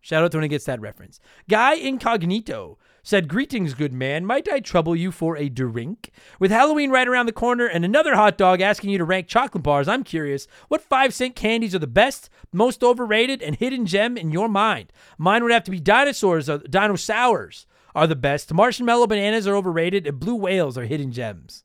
Shout 0.00 0.24
out 0.24 0.30
to 0.30 0.38
when 0.38 0.44
he 0.44 0.48
gets 0.48 0.64
that 0.64 0.80
reference. 0.80 1.20
Guy 1.46 1.74
Incognito 1.74 2.78
said, 3.02 3.28
Greetings, 3.28 3.74
good 3.74 3.92
man. 3.92 4.24
Might 4.24 4.50
I 4.50 4.60
trouble 4.60 4.96
you 4.96 5.12
for 5.12 5.36
a 5.36 5.50
drink? 5.50 6.10
With 6.38 6.50
Halloween 6.50 6.90
right 6.90 7.06
around 7.06 7.26
the 7.26 7.32
corner 7.32 7.66
and 7.66 7.84
another 7.84 8.14
hot 8.14 8.38
dog 8.38 8.62
asking 8.62 8.88
you 8.88 8.96
to 8.96 9.04
rank 9.04 9.28
chocolate 9.28 9.62
bars, 9.62 9.88
I'm 9.88 10.04
curious 10.04 10.46
what 10.68 10.80
five 10.80 11.12
cent 11.12 11.36
candies 11.36 11.74
are 11.74 11.80
the 11.80 11.86
best, 11.86 12.30
most 12.50 12.82
overrated, 12.82 13.42
and 13.42 13.56
hidden 13.56 13.84
gem 13.84 14.16
in 14.16 14.30
your 14.30 14.48
mind? 14.48 14.90
Mine 15.18 15.42
would 15.42 15.52
have 15.52 15.64
to 15.64 15.70
be 15.70 15.80
dinosaurs, 15.80 16.48
or 16.48 16.56
dinosaurs 16.60 17.66
are 17.94 18.06
the 18.06 18.16
best. 18.16 18.52
Marshmallow 18.52 19.06
bananas 19.06 19.46
are 19.46 19.56
overrated, 19.56 20.06
and 20.06 20.20
blue 20.20 20.36
whales 20.36 20.76
are 20.78 20.84
hidden 20.84 21.12
gems. 21.12 21.64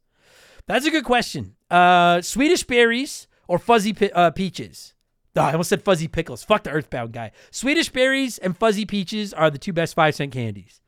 That's 0.67 0.85
a 0.85 0.91
good 0.91 1.05
question. 1.05 1.55
Uh, 1.69 2.21
Swedish 2.21 2.63
berries 2.63 3.27
or 3.47 3.59
fuzzy 3.59 3.95
uh, 4.13 4.31
peaches? 4.31 4.93
Oh, 5.35 5.41
I 5.41 5.51
almost 5.51 5.69
said 5.69 5.83
fuzzy 5.83 6.07
pickles. 6.07 6.43
Fuck 6.43 6.63
the 6.63 6.71
Earthbound 6.71 7.11
guy. 7.11 7.31
Swedish 7.51 7.89
berries 7.89 8.37
and 8.37 8.57
fuzzy 8.57 8.85
peaches 8.85 9.33
are 9.33 9.49
the 9.49 9.57
two 9.57 9.73
best 9.73 9.93
five 9.93 10.15
cent 10.15 10.31
candies. 10.31 10.81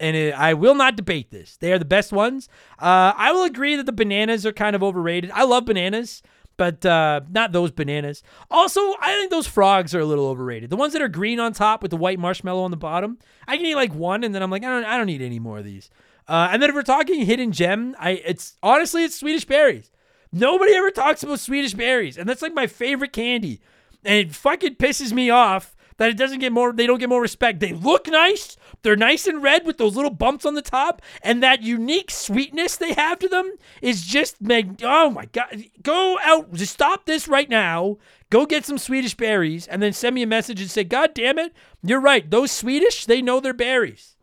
And 0.00 0.16
it, 0.16 0.34
I 0.34 0.54
will 0.54 0.76
not 0.76 0.94
debate 0.94 1.32
this. 1.32 1.56
They 1.56 1.72
are 1.72 1.78
the 1.78 1.84
best 1.84 2.12
ones. 2.12 2.48
Uh, 2.78 3.12
I 3.16 3.32
will 3.32 3.42
agree 3.42 3.74
that 3.74 3.86
the 3.86 3.92
bananas 3.92 4.46
are 4.46 4.52
kind 4.52 4.76
of 4.76 4.82
overrated. 4.82 5.32
I 5.34 5.42
love 5.42 5.64
bananas, 5.64 6.22
but 6.58 6.84
uh, 6.84 7.22
not 7.30 7.52
those 7.52 7.70
bananas. 7.70 8.22
Also, 8.50 8.80
I 9.00 9.16
think 9.16 9.30
those 9.30 9.46
frogs 9.46 9.94
are 9.94 10.00
a 10.00 10.04
little 10.04 10.26
overrated. 10.26 10.68
The 10.68 10.76
ones 10.76 10.92
that 10.92 11.00
are 11.00 11.08
green 11.08 11.40
on 11.40 11.54
top 11.54 11.80
with 11.80 11.90
the 11.90 11.96
white 11.96 12.18
marshmallow 12.18 12.62
on 12.62 12.70
the 12.70 12.76
bottom. 12.76 13.18
I 13.46 13.56
can 13.56 13.64
eat 13.64 13.74
like 13.74 13.94
one, 13.94 14.22
and 14.22 14.34
then 14.34 14.42
I'm 14.42 14.50
like, 14.50 14.62
I 14.64 14.68
don't, 14.68 14.84
I 14.84 14.98
don't 14.98 15.06
need 15.06 15.22
any 15.22 15.38
more 15.38 15.58
of 15.58 15.64
these. 15.64 15.88
Uh, 16.28 16.50
and 16.52 16.60
then 16.60 16.68
if 16.68 16.76
we're 16.76 16.82
talking 16.82 17.24
hidden 17.24 17.52
gem, 17.52 17.96
I 17.98 18.10
it's 18.10 18.58
honestly 18.62 19.04
it's 19.04 19.16
Swedish 19.16 19.46
berries. 19.46 19.90
Nobody 20.30 20.74
ever 20.74 20.90
talks 20.90 21.22
about 21.22 21.40
Swedish 21.40 21.72
berries, 21.72 22.18
and 22.18 22.28
that's 22.28 22.42
like 22.42 22.52
my 22.52 22.66
favorite 22.66 23.14
candy 23.14 23.62
and 24.04 24.28
it 24.28 24.34
fucking 24.34 24.76
pisses 24.76 25.12
me 25.12 25.30
off 25.30 25.76
that 25.96 26.10
it 26.10 26.16
doesn't 26.16 26.38
get 26.38 26.52
more 26.52 26.72
they 26.72 26.86
don't 26.86 26.98
get 26.98 27.08
more 27.08 27.20
respect. 27.20 27.60
They 27.60 27.72
look 27.72 28.06
nice. 28.06 28.56
They're 28.82 28.96
nice 28.96 29.26
and 29.26 29.42
red 29.42 29.66
with 29.66 29.78
those 29.78 29.96
little 29.96 30.10
bumps 30.10 30.46
on 30.46 30.54
the 30.54 30.62
top 30.62 31.02
and 31.22 31.42
that 31.42 31.62
unique 31.62 32.10
sweetness 32.10 32.76
they 32.76 32.92
have 32.94 33.18
to 33.20 33.28
them 33.28 33.52
is 33.82 34.04
just 34.04 34.40
mag- 34.40 34.80
oh 34.82 35.10
my 35.10 35.26
god. 35.26 35.64
Go 35.82 36.18
out 36.22 36.52
just 36.54 36.74
stop 36.74 37.06
this 37.06 37.28
right 37.28 37.48
now. 37.48 37.98
Go 38.30 38.46
get 38.46 38.64
some 38.64 38.78
Swedish 38.78 39.14
berries 39.14 39.66
and 39.66 39.82
then 39.82 39.92
send 39.92 40.14
me 40.14 40.22
a 40.22 40.26
message 40.26 40.60
and 40.60 40.70
say, 40.70 40.84
"God 40.84 41.14
damn 41.14 41.38
it, 41.38 41.52
you're 41.82 42.00
right. 42.00 42.30
Those 42.30 42.52
Swedish, 42.52 43.06
they 43.06 43.22
know 43.22 43.40
their 43.40 43.54
berries." 43.54 44.16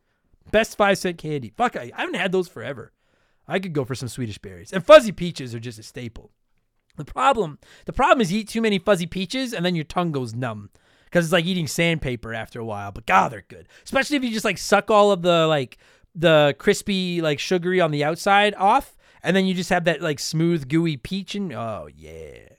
Best 0.51 0.77
5 0.77 0.97
cent 0.97 1.17
candy. 1.17 1.51
Fuck, 1.57 1.75
I, 1.75 1.91
I 1.95 2.01
haven't 2.01 2.15
had 2.15 2.31
those 2.31 2.47
forever. 2.47 2.93
I 3.47 3.59
could 3.59 3.73
go 3.73 3.83
for 3.83 3.95
some 3.95 4.09
Swedish 4.09 4.37
berries. 4.37 4.71
And 4.71 4.85
fuzzy 4.85 5.11
peaches 5.11 5.53
are 5.53 5.59
just 5.59 5.79
a 5.79 5.83
staple. 5.83 6.31
The 6.97 7.05
problem, 7.05 7.59
the 7.85 7.93
problem 7.93 8.21
is 8.21 8.31
you 8.31 8.39
eat 8.39 8.49
too 8.49 8.61
many 8.61 8.79
fuzzy 8.79 9.05
peaches 9.05 9.53
and 9.53 9.65
then 9.65 9.75
your 9.75 9.83
tongue 9.83 10.11
goes 10.11 10.33
numb 10.33 10.69
because 11.15 11.27
it's 11.27 11.31
like 11.31 11.45
eating 11.45 11.65
sandpaper 11.65 12.33
after 12.33 12.59
a 12.59 12.65
while. 12.65 12.91
But 12.91 13.05
God, 13.05 13.31
they're 13.31 13.45
good, 13.47 13.69
especially 13.85 14.17
if 14.17 14.23
you 14.25 14.31
just 14.31 14.43
like 14.43 14.57
suck 14.57 14.91
all 14.91 15.13
of 15.13 15.21
the 15.21 15.47
like 15.47 15.77
the 16.13 16.53
crispy 16.59 17.21
like 17.21 17.39
sugary 17.39 17.79
on 17.79 17.91
the 17.91 18.03
outside 18.03 18.53
off, 18.55 18.97
and 19.23 19.33
then 19.33 19.45
you 19.45 19.53
just 19.53 19.69
have 19.69 19.85
that 19.85 20.01
like 20.01 20.19
smooth 20.19 20.67
gooey 20.67 20.97
peach 20.97 21.33
and 21.33 21.53
oh 21.53 21.87
yeah. 21.95 22.49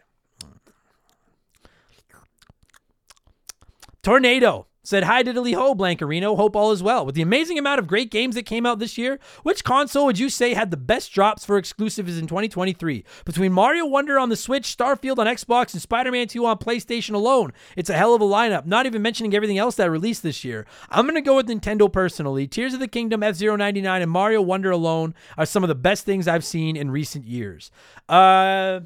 Tornado 4.02 4.68
said 4.86 5.02
hi 5.02 5.20
diddly 5.20 5.52
ho 5.52 5.74
blancarino 5.74 6.36
hope 6.36 6.54
all 6.54 6.70
is 6.70 6.80
well. 6.80 7.04
With 7.04 7.16
the 7.16 7.22
amazing 7.22 7.58
amount 7.58 7.80
of 7.80 7.88
great 7.88 8.08
games 8.08 8.36
that 8.36 8.46
came 8.46 8.64
out 8.64 8.78
this 8.78 8.96
year 8.96 9.18
which 9.42 9.64
console 9.64 10.06
would 10.06 10.18
you 10.18 10.30
say 10.30 10.54
had 10.54 10.70
the 10.70 10.76
best 10.76 11.12
drops 11.12 11.44
for 11.44 11.58
exclusives 11.58 12.16
in 12.16 12.28
2023 12.28 13.04
between 13.24 13.52
mario 13.52 13.84
wonder 13.84 14.16
on 14.16 14.28
the 14.28 14.36
switch 14.36 14.76
starfield 14.76 15.18
on 15.18 15.26
xbox 15.26 15.72
and 15.72 15.82
spider-man 15.82 16.28
2 16.28 16.46
on 16.46 16.56
playstation 16.56 17.14
alone 17.14 17.52
it's 17.76 17.90
a 17.90 17.96
hell 17.96 18.14
of 18.14 18.22
a 18.22 18.24
lineup. 18.24 18.64
Not 18.64 18.86
even 18.86 19.02
mentioning 19.02 19.34
everything 19.34 19.58
else 19.58 19.74
that 19.76 19.90
released 19.90 20.22
this 20.22 20.44
year. 20.44 20.66
I'm 20.88 21.06
gonna 21.06 21.20
go 21.20 21.34
with 21.34 21.48
nintendo 21.48 21.92
personally. 21.92 22.46
Tears 22.46 22.72
of 22.72 22.80
the 22.80 22.86
kingdom 22.88 23.24
F-Zero 23.24 23.56
99 23.56 24.02
and 24.02 24.10
mario 24.10 24.40
wonder 24.40 24.70
alone 24.70 25.14
are 25.36 25.46
some 25.46 25.64
of 25.64 25.68
the 25.68 25.74
best 25.74 26.04
things 26.04 26.28
i've 26.28 26.44
seen 26.44 26.76
in 26.76 26.92
recent 26.92 27.24
years. 27.26 27.72
Uh 28.08 28.80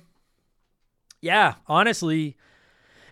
yeah 1.20 1.56
honestly 1.66 2.38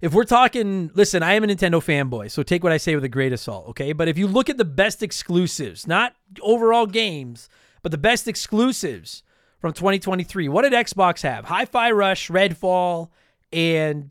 if 0.01 0.13
we're 0.13 0.25
talking, 0.25 0.91
listen, 0.95 1.23
I 1.23 1.35
am 1.35 1.45
a 1.45 1.47
Nintendo 1.47 1.83
fanboy, 1.83 2.31
so 2.31 2.43
take 2.43 2.63
what 2.63 2.73
I 2.73 2.77
say 2.77 2.95
with 2.95 3.05
a 3.05 3.09
grain 3.09 3.33
of 3.33 3.41
salt, 3.41 3.69
okay? 3.69 3.93
But 3.93 4.09
if 4.09 4.17
you 4.19 4.27
look 4.27 4.49
at 4.49 4.57
the 4.57 4.65
best 4.65 5.03
exclusives, 5.03 5.87
not 5.87 6.15
overall 6.41 6.87
games, 6.87 7.49
but 7.83 7.93
the 7.93 7.99
best 7.99 8.29
exclusives 8.29 9.23
from 9.61 9.73
2023, 9.73 10.49
what 10.49 10.63
did 10.63 10.73
Xbox 10.73 11.23
have? 11.23 11.47
Hi 11.47 11.65
Fi 11.65 11.91
Rush, 11.91 12.29
Redfall, 12.29 13.11
and 13.53 14.09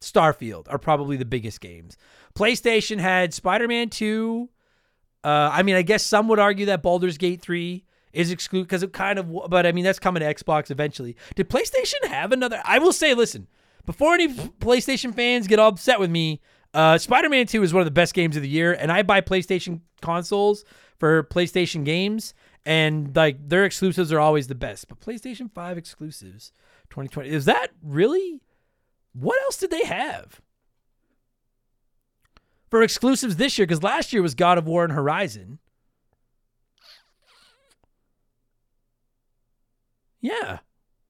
Starfield 0.00 0.66
are 0.68 0.78
probably 0.78 1.16
the 1.16 1.24
biggest 1.24 1.60
games. 1.60 1.96
PlayStation 2.34 2.98
had 2.98 3.34
Spider 3.34 3.68
Man 3.68 3.88
2. 3.88 4.48
Uh, 5.24 5.50
I 5.52 5.62
mean, 5.62 5.74
I 5.74 5.82
guess 5.82 6.04
some 6.04 6.28
would 6.28 6.38
argue 6.38 6.66
that 6.66 6.82
Baldur's 6.82 7.18
Gate 7.18 7.40
3 7.40 7.84
is 8.12 8.30
exclusive 8.30 8.68
because 8.68 8.82
it 8.82 8.92
kind 8.92 9.18
of, 9.18 9.28
but 9.48 9.66
I 9.66 9.72
mean, 9.72 9.84
that's 9.84 9.98
coming 9.98 10.20
to 10.20 10.34
Xbox 10.34 10.70
eventually. 10.70 11.16
Did 11.34 11.50
PlayStation 11.50 12.08
have 12.08 12.32
another? 12.32 12.62
I 12.64 12.78
will 12.78 12.92
say, 12.92 13.12
listen, 13.14 13.48
before 13.86 14.14
any 14.14 14.28
PlayStation 14.28 15.14
fans 15.14 15.46
get 15.46 15.58
all 15.58 15.68
upset 15.68 15.98
with 15.98 16.10
me, 16.10 16.40
uh, 16.74 16.98
Spider 16.98 17.28
Man 17.28 17.46
2 17.46 17.62
is 17.62 17.72
one 17.72 17.80
of 17.80 17.86
the 17.86 17.90
best 17.90 18.12
games 18.12 18.36
of 18.36 18.42
the 18.42 18.48
year, 18.48 18.72
and 18.72 18.92
I 18.92 19.02
buy 19.02 19.20
PlayStation 19.20 19.80
consoles 20.02 20.64
for 20.98 21.24
PlayStation 21.24 21.84
games, 21.84 22.34
and 22.66 23.14
like 23.16 23.48
their 23.48 23.64
exclusives 23.64 24.12
are 24.12 24.20
always 24.20 24.48
the 24.48 24.54
best. 24.54 24.88
But 24.88 25.00
PlayStation 25.00 25.50
5 25.50 25.78
exclusives 25.78 26.52
2020, 26.90 27.30
is 27.30 27.46
that 27.46 27.68
really? 27.82 28.40
What 29.14 29.40
else 29.44 29.56
did 29.56 29.70
they 29.70 29.84
have? 29.84 30.42
For 32.70 32.82
exclusives 32.82 33.36
this 33.36 33.56
year, 33.56 33.66
because 33.66 33.82
last 33.82 34.12
year 34.12 34.20
was 34.20 34.34
God 34.34 34.58
of 34.58 34.66
War 34.66 34.84
and 34.84 34.92
Horizon. 34.92 35.60
Yeah. 40.20 40.58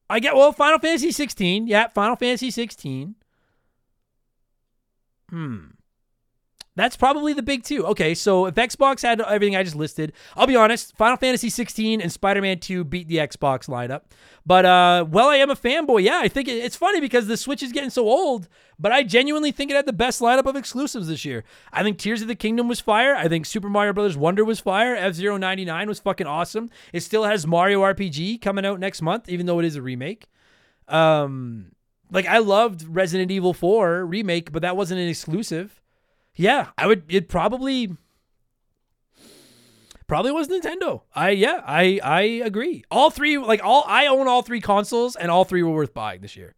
I 0.09 0.19
get 0.19 0.35
well, 0.35 0.51
Final 0.51 0.79
Fantasy 0.79 1.11
16. 1.11 1.67
Yeah, 1.67 1.87
Final 1.89 2.15
Fantasy 2.15 2.51
16. 2.51 3.15
Hmm. 5.29 5.65
That's 6.77 6.95
probably 6.95 7.33
the 7.33 7.41
big 7.41 7.63
two. 7.63 7.87
Okay, 7.87 8.13
so 8.13 8.45
if 8.45 8.53
Xbox 8.53 9.01
had 9.01 9.19
everything 9.19 9.55
I 9.55 9.63
just 9.63 9.75
listed, 9.75 10.13
I'll 10.35 10.45
be 10.45 10.55
honest, 10.55 10.95
Final 10.95 11.17
Fantasy 11.17 11.49
16 11.49 11.99
and 11.99 12.11
Spider-Man 12.11 12.59
2 12.59 12.83
beat 12.83 13.07
the 13.07 13.17
Xbox 13.17 13.67
lineup. 13.67 14.01
But 14.45 14.63
uh, 14.63 15.03
well, 15.09 15.27
I 15.27 15.37
am 15.37 15.49
a 15.49 15.55
fanboy. 15.55 16.03
Yeah, 16.03 16.19
I 16.21 16.27
think 16.27 16.47
it's 16.47 16.75
funny 16.75 17.01
because 17.01 17.25
the 17.25 17.35
Switch 17.35 17.63
is 17.63 17.71
getting 17.71 17.89
so 17.89 18.07
old, 18.07 18.47
but 18.77 18.91
I 18.91 19.01
genuinely 19.01 19.51
think 19.51 19.71
it 19.71 19.73
had 19.73 19.87
the 19.87 19.91
best 19.91 20.21
lineup 20.21 20.45
of 20.45 20.55
exclusives 20.55 21.07
this 21.07 21.25
year. 21.25 21.43
I 21.73 21.81
think 21.81 21.97
Tears 21.97 22.21
of 22.21 22.27
the 22.27 22.35
Kingdom 22.35 22.67
was 22.67 22.79
fire. 22.79 23.15
I 23.15 23.27
think 23.27 23.47
Super 23.47 23.69
Mario 23.69 23.93
Brothers 23.93 24.15
Wonder 24.15 24.45
was 24.45 24.59
fire. 24.59 24.95
F-Zero 24.95 25.35
99 25.35 25.87
was 25.87 25.99
fucking 25.99 26.27
awesome. 26.27 26.69
It 26.93 27.01
still 27.01 27.23
has 27.23 27.47
Mario 27.47 27.81
RPG 27.81 28.39
coming 28.39 28.67
out 28.67 28.79
next 28.79 29.01
month, 29.01 29.29
even 29.29 29.47
though 29.47 29.57
it 29.57 29.65
is 29.65 29.77
a 29.77 29.81
remake. 29.81 30.27
Um, 30.87 31.71
like 32.11 32.27
I 32.27 32.37
loved 32.37 32.85
Resident 32.87 33.31
Evil 33.31 33.55
4 33.55 34.05
remake, 34.05 34.51
but 34.51 34.61
that 34.61 34.77
wasn't 34.77 35.01
an 35.01 35.07
exclusive. 35.07 35.81
Yeah, 36.37 36.67
I 36.77 36.87
would. 36.87 37.03
It 37.09 37.27
probably 37.27 37.91
probably 40.05 40.31
was 40.31 40.47
Nintendo. 40.47 41.01
I 41.13 41.31
yeah, 41.31 41.61
I 41.65 41.99
I 42.03 42.21
agree. 42.21 42.83
All 42.89 43.09
three, 43.09 43.37
like 43.37 43.63
all, 43.63 43.83
I 43.87 44.07
own 44.07 44.27
all 44.27 44.43
three 44.43 44.61
consoles, 44.61 45.15
and 45.15 45.29
all 45.29 45.43
three 45.43 45.63
were 45.63 45.71
worth 45.71 45.93
buying 45.93 46.21
this 46.21 46.35
year. 46.35 46.55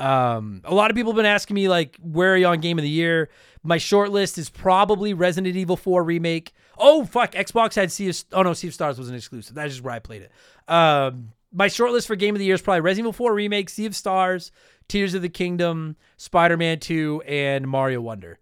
Um, 0.00 0.62
a 0.64 0.74
lot 0.74 0.90
of 0.90 0.96
people 0.96 1.12
have 1.12 1.16
been 1.16 1.26
asking 1.26 1.54
me 1.54 1.68
like, 1.68 1.98
where 2.00 2.32
are 2.32 2.36
you 2.36 2.46
on 2.46 2.60
Game 2.60 2.78
of 2.78 2.82
the 2.82 2.88
Year? 2.88 3.30
My 3.64 3.78
short 3.78 4.10
list 4.10 4.38
is 4.38 4.48
probably 4.48 5.12
Resident 5.12 5.56
Evil 5.56 5.76
4 5.76 6.04
remake. 6.04 6.52
Oh 6.78 7.04
fuck, 7.04 7.32
Xbox 7.32 7.74
had 7.74 7.92
Sea 7.92 8.08
of 8.08 8.24
oh 8.32 8.42
no, 8.42 8.54
Sea 8.54 8.68
of 8.68 8.74
Stars 8.74 8.98
was 8.98 9.08
an 9.08 9.14
exclusive. 9.14 9.54
That's 9.54 9.72
just 9.72 9.84
where 9.84 9.94
I 9.94 9.98
played 9.98 10.22
it. 10.22 10.72
Um, 10.72 11.32
my 11.52 11.68
short 11.68 11.92
list 11.92 12.06
for 12.06 12.16
Game 12.16 12.34
of 12.34 12.38
the 12.38 12.44
Year 12.44 12.54
is 12.54 12.62
probably 12.62 12.80
Resident 12.80 13.04
Evil 13.04 13.12
4 13.12 13.34
remake, 13.34 13.68
Sea 13.68 13.86
of 13.86 13.96
Stars, 13.96 14.50
Tears 14.86 15.14
of 15.14 15.22
the 15.22 15.28
Kingdom, 15.28 15.96
Spider 16.16 16.56
Man 16.56 16.78
2, 16.78 17.22
and 17.26 17.68
Mario 17.68 18.00
Wonder 18.00 18.38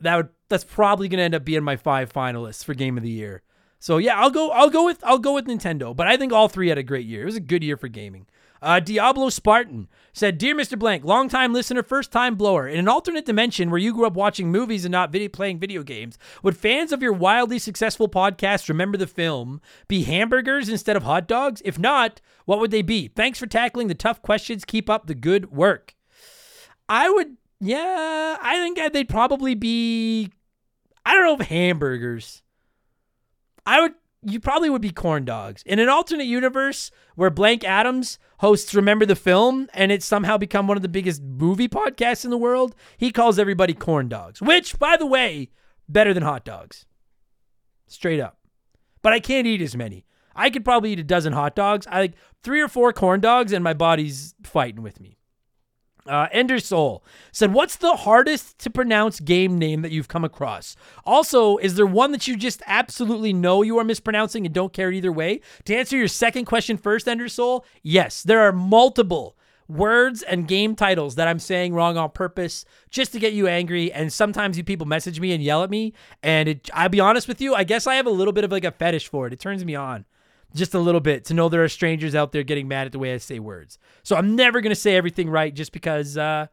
that 0.00 0.16
would 0.16 0.28
that's 0.48 0.64
probably 0.64 1.08
going 1.08 1.18
to 1.18 1.24
end 1.24 1.34
up 1.34 1.44
being 1.44 1.64
my 1.64 1.76
five 1.76 2.12
finalists 2.12 2.64
for 2.64 2.74
game 2.74 2.96
of 2.96 3.02
the 3.02 3.10
year. 3.10 3.42
So 3.78 3.98
yeah, 3.98 4.18
I'll 4.18 4.30
go 4.30 4.50
I'll 4.50 4.70
go 4.70 4.84
with 4.84 5.02
I'll 5.04 5.18
go 5.18 5.34
with 5.34 5.46
Nintendo, 5.46 5.94
but 5.94 6.06
I 6.06 6.16
think 6.16 6.32
all 6.32 6.48
three 6.48 6.68
had 6.68 6.78
a 6.78 6.82
great 6.82 7.06
year. 7.06 7.22
It 7.22 7.26
was 7.26 7.36
a 7.36 7.40
good 7.40 7.62
year 7.62 7.76
for 7.76 7.88
gaming. 7.88 8.26
Uh, 8.62 8.80
Diablo 8.80 9.28
Spartan 9.28 9.86
said, 10.14 10.38
"Dear 10.38 10.54
Mr. 10.54 10.78
Blank, 10.78 11.04
long-time 11.04 11.52
listener, 11.52 11.82
first-time 11.82 12.36
blower. 12.36 12.66
In 12.66 12.78
an 12.78 12.88
alternate 12.88 13.26
dimension 13.26 13.70
where 13.70 13.78
you 13.78 13.92
grew 13.92 14.06
up 14.06 14.14
watching 14.14 14.50
movies 14.50 14.84
and 14.84 14.92
not 14.92 15.12
video 15.12 15.28
playing 15.28 15.58
video 15.58 15.82
games, 15.82 16.18
would 16.42 16.56
fans 16.56 16.90
of 16.90 17.02
your 17.02 17.12
wildly 17.12 17.58
successful 17.58 18.08
podcast 18.08 18.68
remember 18.68 18.96
the 18.96 19.06
film 19.06 19.60
be 19.88 20.04
hamburgers 20.04 20.70
instead 20.70 20.96
of 20.96 21.02
hot 21.02 21.28
dogs? 21.28 21.60
If 21.64 21.78
not, 21.78 22.22
what 22.46 22.58
would 22.58 22.70
they 22.70 22.82
be? 22.82 23.08
Thanks 23.08 23.38
for 23.38 23.46
tackling 23.46 23.88
the 23.88 23.94
tough 23.94 24.22
questions. 24.22 24.64
Keep 24.64 24.88
up 24.88 25.06
the 25.06 25.14
good 25.14 25.52
work." 25.52 25.94
I 26.88 27.10
would 27.10 27.36
yeah, 27.60 28.36
I 28.40 28.58
think 28.60 28.92
they'd 28.92 29.08
probably 29.08 29.54
be. 29.54 30.30
I 31.04 31.14
don't 31.14 31.24
know 31.24 31.42
if 31.42 31.48
hamburgers. 31.48 32.42
I 33.64 33.80
would. 33.80 33.94
You 34.22 34.40
probably 34.40 34.70
would 34.70 34.82
be 34.82 34.90
corn 34.90 35.24
dogs. 35.24 35.62
In 35.64 35.78
an 35.78 35.88
alternate 35.88 36.26
universe 36.26 36.90
where 37.14 37.30
Blank 37.30 37.62
Adams 37.62 38.18
hosts 38.38 38.74
Remember 38.74 39.06
the 39.06 39.14
Film 39.14 39.68
and 39.72 39.92
it's 39.92 40.04
somehow 40.04 40.36
become 40.36 40.66
one 40.66 40.76
of 40.76 40.82
the 40.82 40.88
biggest 40.88 41.22
movie 41.22 41.68
podcasts 41.68 42.24
in 42.24 42.32
the 42.32 42.38
world, 42.38 42.74
he 42.96 43.12
calls 43.12 43.38
everybody 43.38 43.72
corn 43.72 44.08
dogs, 44.08 44.42
which, 44.42 44.80
by 44.80 44.96
the 44.96 45.06
way, 45.06 45.50
better 45.88 46.12
than 46.12 46.24
hot 46.24 46.44
dogs. 46.44 46.86
Straight 47.86 48.18
up. 48.18 48.38
But 49.00 49.12
I 49.12 49.20
can't 49.20 49.46
eat 49.46 49.62
as 49.62 49.76
many. 49.76 50.06
I 50.34 50.50
could 50.50 50.64
probably 50.64 50.92
eat 50.92 51.00
a 51.00 51.04
dozen 51.04 51.32
hot 51.32 51.54
dogs. 51.54 51.86
I 51.88 52.00
like 52.00 52.14
three 52.42 52.60
or 52.60 52.68
four 52.68 52.92
corn 52.92 53.20
dogs, 53.20 53.52
and 53.52 53.62
my 53.62 53.74
body's 53.74 54.34
fighting 54.42 54.82
with 54.82 55.00
me. 55.00 55.15
Uh, 56.08 56.28
Ender 56.32 56.58
Soul 56.58 57.04
said, 57.32 57.52
What's 57.52 57.76
the 57.76 57.96
hardest 57.96 58.58
to 58.60 58.70
pronounce 58.70 59.20
game 59.20 59.58
name 59.58 59.82
that 59.82 59.92
you've 59.92 60.08
come 60.08 60.24
across? 60.24 60.76
Also, 61.04 61.56
is 61.58 61.74
there 61.74 61.86
one 61.86 62.12
that 62.12 62.26
you 62.26 62.36
just 62.36 62.62
absolutely 62.66 63.32
know 63.32 63.62
you 63.62 63.78
are 63.78 63.84
mispronouncing 63.84 64.46
and 64.46 64.54
don't 64.54 64.72
care 64.72 64.92
either 64.92 65.12
way? 65.12 65.40
To 65.64 65.76
answer 65.76 65.96
your 65.96 66.08
second 66.08 66.44
question 66.44 66.76
first, 66.76 67.08
Ender 67.08 67.28
Soul, 67.28 67.64
yes, 67.82 68.22
there 68.22 68.40
are 68.40 68.52
multiple 68.52 69.36
words 69.68 70.22
and 70.22 70.46
game 70.46 70.76
titles 70.76 71.16
that 71.16 71.28
I'm 71.28 71.38
saying 71.38 71.74
wrong 71.74 71.96
on 71.96 72.10
purpose 72.10 72.64
just 72.90 73.12
to 73.12 73.18
get 73.18 73.32
you 73.32 73.48
angry. 73.48 73.92
And 73.92 74.12
sometimes 74.12 74.56
you 74.56 74.64
people 74.64 74.86
message 74.86 75.20
me 75.20 75.32
and 75.32 75.42
yell 75.42 75.62
at 75.62 75.70
me. 75.70 75.92
And 76.22 76.48
it, 76.48 76.70
I'll 76.72 76.88
be 76.88 77.00
honest 77.00 77.28
with 77.28 77.40
you, 77.40 77.54
I 77.54 77.64
guess 77.64 77.86
I 77.86 77.96
have 77.96 78.06
a 78.06 78.10
little 78.10 78.32
bit 78.32 78.44
of 78.44 78.52
like 78.52 78.64
a 78.64 78.70
fetish 78.70 79.08
for 79.08 79.26
it. 79.26 79.32
It 79.32 79.40
turns 79.40 79.64
me 79.64 79.74
on 79.74 80.04
just 80.56 80.74
a 80.74 80.78
little 80.78 81.00
bit 81.00 81.24
to 81.26 81.34
know 81.34 81.48
there 81.48 81.62
are 81.62 81.68
strangers 81.68 82.14
out 82.14 82.32
there 82.32 82.42
getting 82.42 82.66
mad 82.68 82.86
at 82.86 82.92
the 82.92 82.98
way 82.98 83.14
I 83.14 83.18
say 83.18 83.38
words. 83.38 83.78
So 84.02 84.16
I'm 84.16 84.34
never 84.34 84.60
going 84.60 84.70
to 84.70 84.80
say 84.80 84.96
everything 84.96 85.30
right 85.30 85.54
just 85.54 85.72
because, 85.72 86.16
uh, 86.16 86.46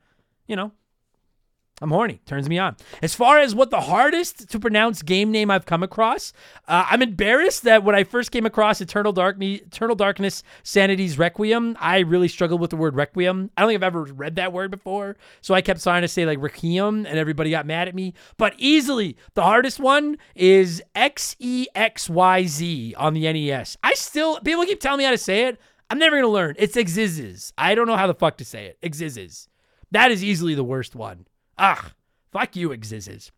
you 0.48 0.56
know, 0.56 0.72
I'm 1.84 1.92
horny. 1.92 2.22
Turns 2.26 2.48
me 2.48 2.58
on. 2.58 2.78
As 3.02 3.14
far 3.14 3.40
as 3.40 3.54
what 3.54 3.70
the 3.70 3.82
hardest 3.82 4.50
to 4.50 4.58
pronounce 4.58 5.02
game 5.02 5.32
name 5.32 5.52
I've 5.52 5.66
come 5.66 5.84
across, 5.84 6.32
uh, 6.70 6.86
I'm 6.90 7.02
embarrassed 7.02 7.64
that 7.64 7.84
when 7.84 7.94
I 7.94 8.06
first 8.06 8.32
came 8.32 8.46
across 8.46 8.80
Eternal 8.80 9.12
Darkness, 9.12 9.60
Eternal 9.60 9.98
Darkness, 9.98 10.44
Sanity's 10.64 11.18
Requiem, 11.18 11.76
I 11.82 12.00
really 12.00 12.30
struggled 12.30 12.62
with 12.62 12.70
the 12.70 12.78
word 12.78 12.96
Requiem. 12.96 13.52
I 13.58 13.62
don't 13.62 13.70
think 13.70 13.80
I've 13.80 13.84
ever 13.84 14.04
read 14.04 14.38
that 14.38 14.54
word 14.54 14.72
before, 14.72 15.18
so 15.42 15.54
I 15.54 15.60
kept 15.62 15.84
trying 15.84 16.04
to 16.04 16.08
say 16.08 16.26
like 16.26 16.40
Requiem, 16.42 17.06
and 17.06 17.20
everybody 17.20 17.50
got 17.50 17.66
mad 17.66 17.90
at 17.90 17.96
me. 17.96 18.14
But 18.38 18.54
easily, 18.58 19.18
the 19.34 19.44
hardest 19.44 19.78
one 19.78 20.18
is 20.36 20.82
X 20.96 21.36
E 21.40 21.68
X 21.76 22.10
Y 22.10 22.46
Z 22.46 22.96
on 22.98 23.14
the 23.14 23.32
NES. 23.32 23.76
I 23.84 23.94
still 23.96 24.40
people 24.40 24.66
keep 24.66 24.80
telling 24.80 25.00
me 25.00 25.04
how 25.04 25.12
to 25.12 25.18
say 25.18 25.48
it. 25.48 25.60
I'm 25.90 26.00
never 26.00 26.16
gonna 26.16 26.30
learn. 26.30 26.56
It's 26.58 26.78
Exizes. 26.78 27.52
I 27.58 27.76
don't 27.76 27.88
know 27.88 27.98
how 27.98 28.08
the 28.08 28.14
fuck 28.14 28.38
to 28.38 28.46
say 28.46 28.68
it. 28.68 28.80
Exizes. 28.82 29.50
That 29.92 30.12
is 30.12 30.24
easily 30.24 30.56
the 30.56 30.64
worst 30.64 30.96
one. 30.96 31.28
Ah, 31.58 31.92
fuck 32.32 32.56
you, 32.56 32.70
Exizes. 32.70 33.32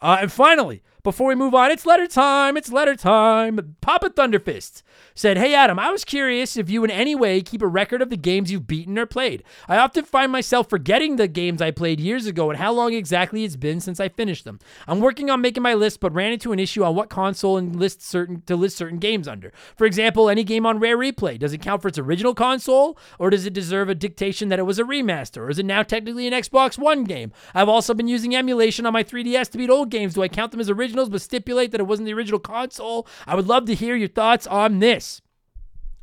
Uh, 0.00 0.18
and 0.20 0.30
finally, 0.32 0.82
before 1.06 1.28
we 1.28 1.36
move 1.36 1.54
on, 1.54 1.70
it's 1.70 1.86
letter 1.86 2.08
time. 2.08 2.56
It's 2.56 2.72
letter 2.72 2.96
time. 2.96 3.76
Papa 3.80 4.10
Thunderfist 4.10 4.82
said, 5.14 5.38
Hey, 5.38 5.54
Adam, 5.54 5.78
I 5.78 5.92
was 5.92 6.04
curious 6.04 6.56
if 6.56 6.68
you 6.68 6.82
in 6.82 6.90
any 6.90 7.14
way 7.14 7.42
keep 7.42 7.62
a 7.62 7.68
record 7.68 8.02
of 8.02 8.10
the 8.10 8.16
games 8.16 8.50
you've 8.50 8.66
beaten 8.66 8.98
or 8.98 9.06
played. 9.06 9.44
I 9.68 9.76
often 9.76 10.04
find 10.04 10.32
myself 10.32 10.68
forgetting 10.68 11.14
the 11.14 11.28
games 11.28 11.62
I 11.62 11.70
played 11.70 12.00
years 12.00 12.26
ago 12.26 12.50
and 12.50 12.58
how 12.58 12.72
long 12.72 12.92
exactly 12.92 13.44
it's 13.44 13.54
been 13.54 13.78
since 13.78 14.00
I 14.00 14.08
finished 14.08 14.44
them. 14.44 14.58
I'm 14.88 14.98
working 14.98 15.30
on 15.30 15.40
making 15.40 15.62
my 15.62 15.74
list, 15.74 16.00
but 16.00 16.12
ran 16.12 16.32
into 16.32 16.50
an 16.50 16.58
issue 16.58 16.82
on 16.82 16.96
what 16.96 17.08
console 17.08 17.56
and 17.56 17.76
list 17.76 18.02
certain 18.02 18.42
to 18.46 18.56
list 18.56 18.76
certain 18.76 18.98
games 18.98 19.28
under. 19.28 19.52
For 19.76 19.86
example, 19.86 20.28
any 20.28 20.42
game 20.42 20.66
on 20.66 20.80
Rare 20.80 20.98
Replay, 20.98 21.38
does 21.38 21.52
it 21.52 21.62
count 21.62 21.82
for 21.82 21.88
its 21.88 21.98
original 21.98 22.34
console, 22.34 22.98
or 23.20 23.30
does 23.30 23.46
it 23.46 23.52
deserve 23.52 23.88
a 23.88 23.94
dictation 23.94 24.48
that 24.48 24.58
it 24.58 24.64
was 24.64 24.80
a 24.80 24.84
remaster, 24.84 25.42
or 25.42 25.50
is 25.50 25.60
it 25.60 25.66
now 25.66 25.84
technically 25.84 26.26
an 26.26 26.32
Xbox 26.32 26.76
One 26.76 27.04
game? 27.04 27.30
I've 27.54 27.68
also 27.68 27.94
been 27.94 28.08
using 28.08 28.34
emulation 28.34 28.86
on 28.86 28.92
my 28.92 29.04
3DS 29.04 29.50
to 29.50 29.58
beat 29.58 29.70
old 29.70 29.90
games. 29.90 30.14
Do 30.14 30.24
I 30.24 30.28
count 30.28 30.50
them 30.50 30.60
as 30.60 30.68
originals, 30.96 31.10
but 31.10 31.20
stipulate 31.20 31.72
that 31.72 31.80
it 31.80 31.86
wasn't 31.86 32.06
the 32.06 32.14
original 32.14 32.40
console? 32.40 33.06
I 33.26 33.34
would 33.34 33.46
love 33.46 33.66
to 33.66 33.74
hear 33.74 33.96
your 33.96 34.08
thoughts 34.08 34.46
on 34.46 34.78
this. 34.78 35.20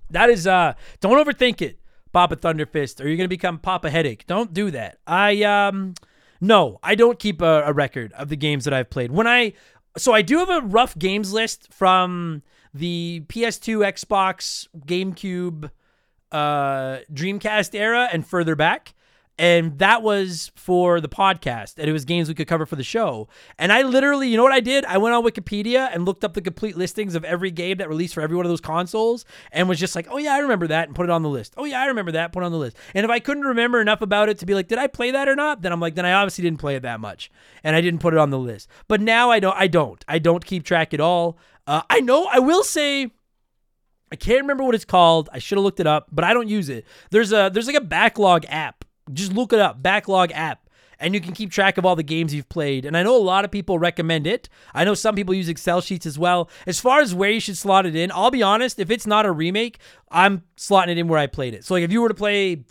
That 0.09 0.29
is 0.29 0.45
uh 0.45 0.73
don't 0.99 1.23
overthink 1.23 1.61
it, 1.61 1.79
Papa 2.11 2.35
Thunderfist, 2.35 3.03
or 3.03 3.07
you're 3.07 3.17
gonna 3.17 3.27
become 3.27 3.57
Papa 3.57 3.89
Headache. 3.89 4.25
Don't 4.27 4.53
do 4.53 4.69
that. 4.71 4.99
I 5.07 5.41
um 5.43 5.95
no, 6.39 6.79
I 6.83 6.95
don't 6.95 7.17
keep 7.17 7.41
a, 7.41 7.63
a 7.65 7.73
record 7.73 8.13
of 8.13 8.29
the 8.29 8.35
games 8.35 8.65
that 8.65 8.73
I've 8.73 8.89
played. 8.89 9.11
When 9.11 9.27
I 9.27 9.53
so 9.97 10.13
I 10.13 10.21
do 10.21 10.39
have 10.39 10.49
a 10.49 10.61
rough 10.61 10.97
games 10.97 11.33
list 11.33 11.71
from 11.71 12.43
the 12.73 13.23
PS2, 13.27 13.85
Xbox, 13.93 14.67
GameCube, 14.85 15.69
uh, 16.31 16.97
Dreamcast 17.13 17.75
era 17.75 18.09
and 18.11 18.25
further 18.25 18.55
back 18.55 18.95
and 19.37 19.79
that 19.79 20.03
was 20.03 20.51
for 20.55 21.01
the 21.01 21.09
podcast 21.09 21.77
and 21.77 21.89
it 21.89 21.93
was 21.93 22.05
games 22.05 22.27
we 22.27 22.35
could 22.35 22.47
cover 22.47 22.65
for 22.65 22.75
the 22.75 22.83
show. 22.83 23.27
And 23.57 23.71
i 23.71 23.81
literally 23.81 24.27
you 24.27 24.37
know 24.37 24.43
what 24.43 24.51
i 24.51 24.59
did? 24.59 24.85
I 24.85 24.97
went 24.97 25.15
on 25.15 25.23
wikipedia 25.23 25.89
and 25.93 26.05
looked 26.05 26.23
up 26.23 26.33
the 26.33 26.41
complete 26.41 26.77
listings 26.77 27.15
of 27.15 27.23
every 27.25 27.51
game 27.51 27.77
that 27.77 27.89
released 27.89 28.13
for 28.13 28.21
every 28.21 28.35
one 28.37 28.45
of 28.45 28.49
those 28.49 28.61
consoles 28.61 29.25
and 29.51 29.67
was 29.67 29.79
just 29.79 29.95
like 29.95 30.07
oh 30.09 30.17
yeah 30.17 30.33
i 30.33 30.39
remember 30.39 30.67
that 30.67 30.87
and 30.87 30.95
put 30.95 31.05
it 31.05 31.09
on 31.09 31.23
the 31.23 31.29
list. 31.29 31.53
Oh 31.57 31.65
yeah 31.65 31.81
i 31.81 31.87
remember 31.87 32.11
that 32.11 32.31
put 32.31 32.43
it 32.43 32.45
on 32.45 32.51
the 32.51 32.57
list. 32.57 32.77
And 32.93 33.03
if 33.05 33.11
i 33.11 33.19
couldn't 33.19 33.43
remember 33.43 33.81
enough 33.81 34.01
about 34.01 34.29
it 34.29 34.37
to 34.39 34.45
be 34.45 34.53
like 34.53 34.67
did 34.67 34.77
i 34.77 34.87
play 34.87 35.11
that 35.11 35.27
or 35.27 35.35
not? 35.35 35.61
then 35.61 35.71
i'm 35.71 35.79
like 35.79 35.95
then 35.95 36.05
i 36.05 36.13
obviously 36.13 36.43
didn't 36.43 36.59
play 36.59 36.75
it 36.75 36.81
that 36.83 36.99
much 36.99 37.31
and 37.63 37.75
i 37.75 37.81
didn't 37.81 37.99
put 37.99 38.13
it 38.13 38.19
on 38.19 38.29
the 38.29 38.39
list. 38.39 38.67
But 38.87 39.01
now 39.01 39.31
i 39.31 39.39
don't 39.39 39.55
i 39.57 39.67
don't. 39.67 40.03
I 40.07 40.19
don't 40.19 40.45
keep 40.45 40.63
track 40.63 40.93
at 40.93 40.99
all. 40.99 41.37
Uh, 41.65 41.81
i 41.89 41.99
know 42.01 42.27
i 42.31 42.39
will 42.39 42.63
say 42.63 43.11
I 44.11 44.15
can't 44.15 44.41
remember 44.41 44.63
what 44.63 44.75
it's 44.75 44.85
called. 44.85 45.27
I 45.33 45.39
should 45.39 45.57
have 45.57 45.63
looked 45.63 45.79
it 45.79 45.87
up, 45.87 46.07
but 46.11 46.23
I 46.23 46.35
don't 46.35 46.47
use 46.47 46.69
it. 46.69 46.85
There's 47.09 47.33
a 47.33 47.49
there's 47.51 47.65
like 47.65 47.75
a 47.75 47.81
backlog 47.81 48.45
app 48.47 48.82
Just 49.11 49.33
look 49.33 49.51
it 49.51 49.59
up, 49.59 49.81
Backlog 49.81 50.31
app, 50.31 50.69
and 50.99 51.13
you 51.13 51.19
can 51.19 51.33
keep 51.33 51.51
track 51.51 51.77
of 51.77 51.85
all 51.85 51.95
the 51.95 52.03
games 52.03 52.33
you've 52.33 52.49
played. 52.49 52.85
And 52.85 52.95
I 52.95 53.03
know 53.03 53.15
a 53.15 53.17
lot 53.17 53.43
of 53.43 53.51
people 53.51 53.77
recommend 53.77 54.25
it. 54.25 54.47
I 54.73 54.85
know 54.85 54.93
some 54.93 55.15
people 55.15 55.33
use 55.33 55.49
Excel 55.49 55.81
sheets 55.81 56.05
as 56.05 56.17
well. 56.17 56.49
As 56.65 56.79
far 56.79 57.01
as 57.01 57.13
where 57.13 57.29
you 57.29 57.39
should 57.39 57.57
slot 57.57 57.85
it 57.85 57.95
in, 57.95 58.11
I'll 58.11 58.31
be 58.31 58.43
honest, 58.43 58.79
if 58.79 58.89
it's 58.89 59.07
not 59.07 59.25
a 59.25 59.31
remake, 59.31 59.79
I'm 60.09 60.43
slotting 60.55 60.89
it 60.89 60.97
in 60.97 61.07
where 61.07 61.19
I 61.19 61.27
played 61.27 61.53
it. 61.53 61.65
So 61.65 61.73
like 61.73 61.83
if 61.83 61.91
you 61.91 62.01
were 62.01 62.07
to 62.07 62.13
play 62.13 62.63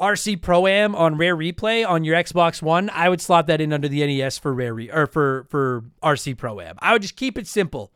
RC 0.00 0.42
Pro 0.42 0.66
Am 0.66 0.94
on 0.94 1.16
Rare 1.16 1.36
Replay 1.36 1.88
on 1.88 2.04
your 2.04 2.16
Xbox 2.16 2.60
One, 2.60 2.90
I 2.90 3.08
would 3.08 3.20
slot 3.20 3.46
that 3.46 3.60
in 3.60 3.72
under 3.72 3.88
the 3.88 4.04
NES 4.04 4.38
for 4.38 4.52
Rare 4.52 4.74
Re- 4.74 4.90
or 4.90 5.06
for 5.06 5.46
for 5.48 5.84
RC 6.02 6.36
Pro 6.36 6.60
Am. 6.60 6.76
I 6.80 6.92
would 6.92 7.02
just 7.02 7.16
keep 7.16 7.38
it 7.38 7.46
simple. 7.46 7.92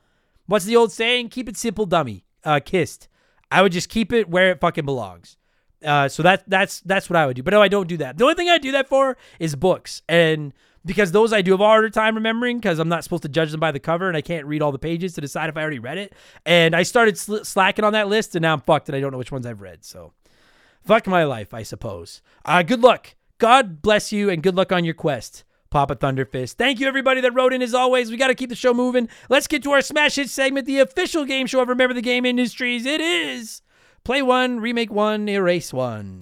What's 0.47 0.65
the 0.65 0.77
old 0.77 0.93
saying? 0.93 1.29
Keep 1.29 1.49
it 1.49 1.57
simple, 1.57 1.85
dummy. 1.85 2.25
Uh, 2.45 2.61
kissed. 2.65 3.09
I 3.51 3.63
would 3.63 3.73
just 3.73 3.89
keep 3.89 4.13
it 4.13 4.29
where 4.29 4.53
it 4.53 4.61
fucking 4.61 4.85
belongs. 4.85 5.37
Uh, 5.85 6.09
so 6.09 6.23
that 6.23 6.43
that's 6.49 6.81
that's 6.81 7.09
what 7.09 7.17
I 7.17 7.27
would 7.27 7.37
do. 7.37 7.43
But 7.43 7.53
no, 7.53 7.63
I 7.63 7.69
don't 7.69 7.89
do 7.89 7.97
that. 7.99 8.19
The 8.19 8.25
only 8.25 8.35
thing 8.35 8.49
I 8.49 8.59
do 8.59 8.73
that 8.73 8.89
for 8.89 9.17
is 9.39 9.55
books, 9.55 10.03
and 10.09 10.53
because 10.85 11.13
those 11.13 11.33
I 11.33 11.43
do 11.43 11.53
have 11.53 11.61
a 11.61 11.65
harder 11.65 11.91
time 11.91 12.15
remembering 12.15 12.59
because 12.59 12.79
I'm 12.79 12.89
not 12.89 13.05
supposed 13.05 13.23
to 13.23 13.29
judge 13.29 13.51
them 13.51 13.61
by 13.61 13.71
the 13.71 13.79
cover, 13.79 14.09
and 14.09 14.17
I 14.17 14.23
can't 14.23 14.47
read 14.47 14.63
all 14.63 14.73
the 14.73 14.79
pages 14.79 15.15
to 15.15 15.21
decide 15.21 15.49
if 15.49 15.57
I 15.57 15.61
already 15.61 15.79
read 15.79 15.99
it. 15.99 16.15
And 16.45 16.75
I 16.75 16.83
started 16.83 17.17
sl- 17.17 17.45
slacking 17.45 17.85
on 17.85 17.93
that 17.93 18.09
list, 18.09 18.35
and 18.35 18.43
now 18.43 18.55
I'm 18.55 18.61
fucked, 18.61 18.89
and 18.89 18.97
I 18.97 19.01
don't 19.01 19.13
know 19.13 19.19
which 19.19 19.33
ones 19.33 19.47
I've 19.47 19.61
read. 19.61 19.85
So 19.85 20.13
fuck 20.85 21.07
my 21.07 21.25
life, 21.25 21.55
I 21.55 21.63
suppose. 21.63 22.23
Uh, 22.45 22.63
good 22.63 22.81
luck. 22.81 23.15
God 23.39 23.83
bless 23.83 24.11
you, 24.11 24.31
and 24.31 24.43
good 24.43 24.57
luck 24.57 24.73
on 24.73 24.85
your 24.85 24.95
quest. 24.95 25.45
Papa 25.71 25.97
Thunderfist. 25.97 26.55
Thank 26.55 26.81
you, 26.81 26.89
everybody 26.89 27.21
that 27.21 27.35
wrote 27.35 27.53
in 27.53 27.61
as 27.61 27.75
always. 27.75 28.11
We 28.11 28.17
got 28.17 28.29
to 28.29 28.35
keep 28.35 28.49
the 28.49 28.57
show 28.57 28.73
moving. 28.73 29.09
Let's 29.29 29.47
get 29.47 29.63
to 29.65 29.73
our 29.73 29.83
Smash 29.83 30.17
Hit 30.17 30.31
segment, 30.31 30.67
the 30.67 30.79
official 30.81 31.27
game 31.27 31.47
show 31.47 31.61
of 31.61 31.69
Remember 31.69 31.93
the 31.93 32.01
Game 32.01 32.25
Industries. 32.25 32.87
It 32.87 33.03
is 33.03 33.61
Play 34.09 34.23
One, 34.23 34.61
Remake 34.61 34.91
One, 34.91 35.29
Erase 35.29 35.71
One. 35.71 36.19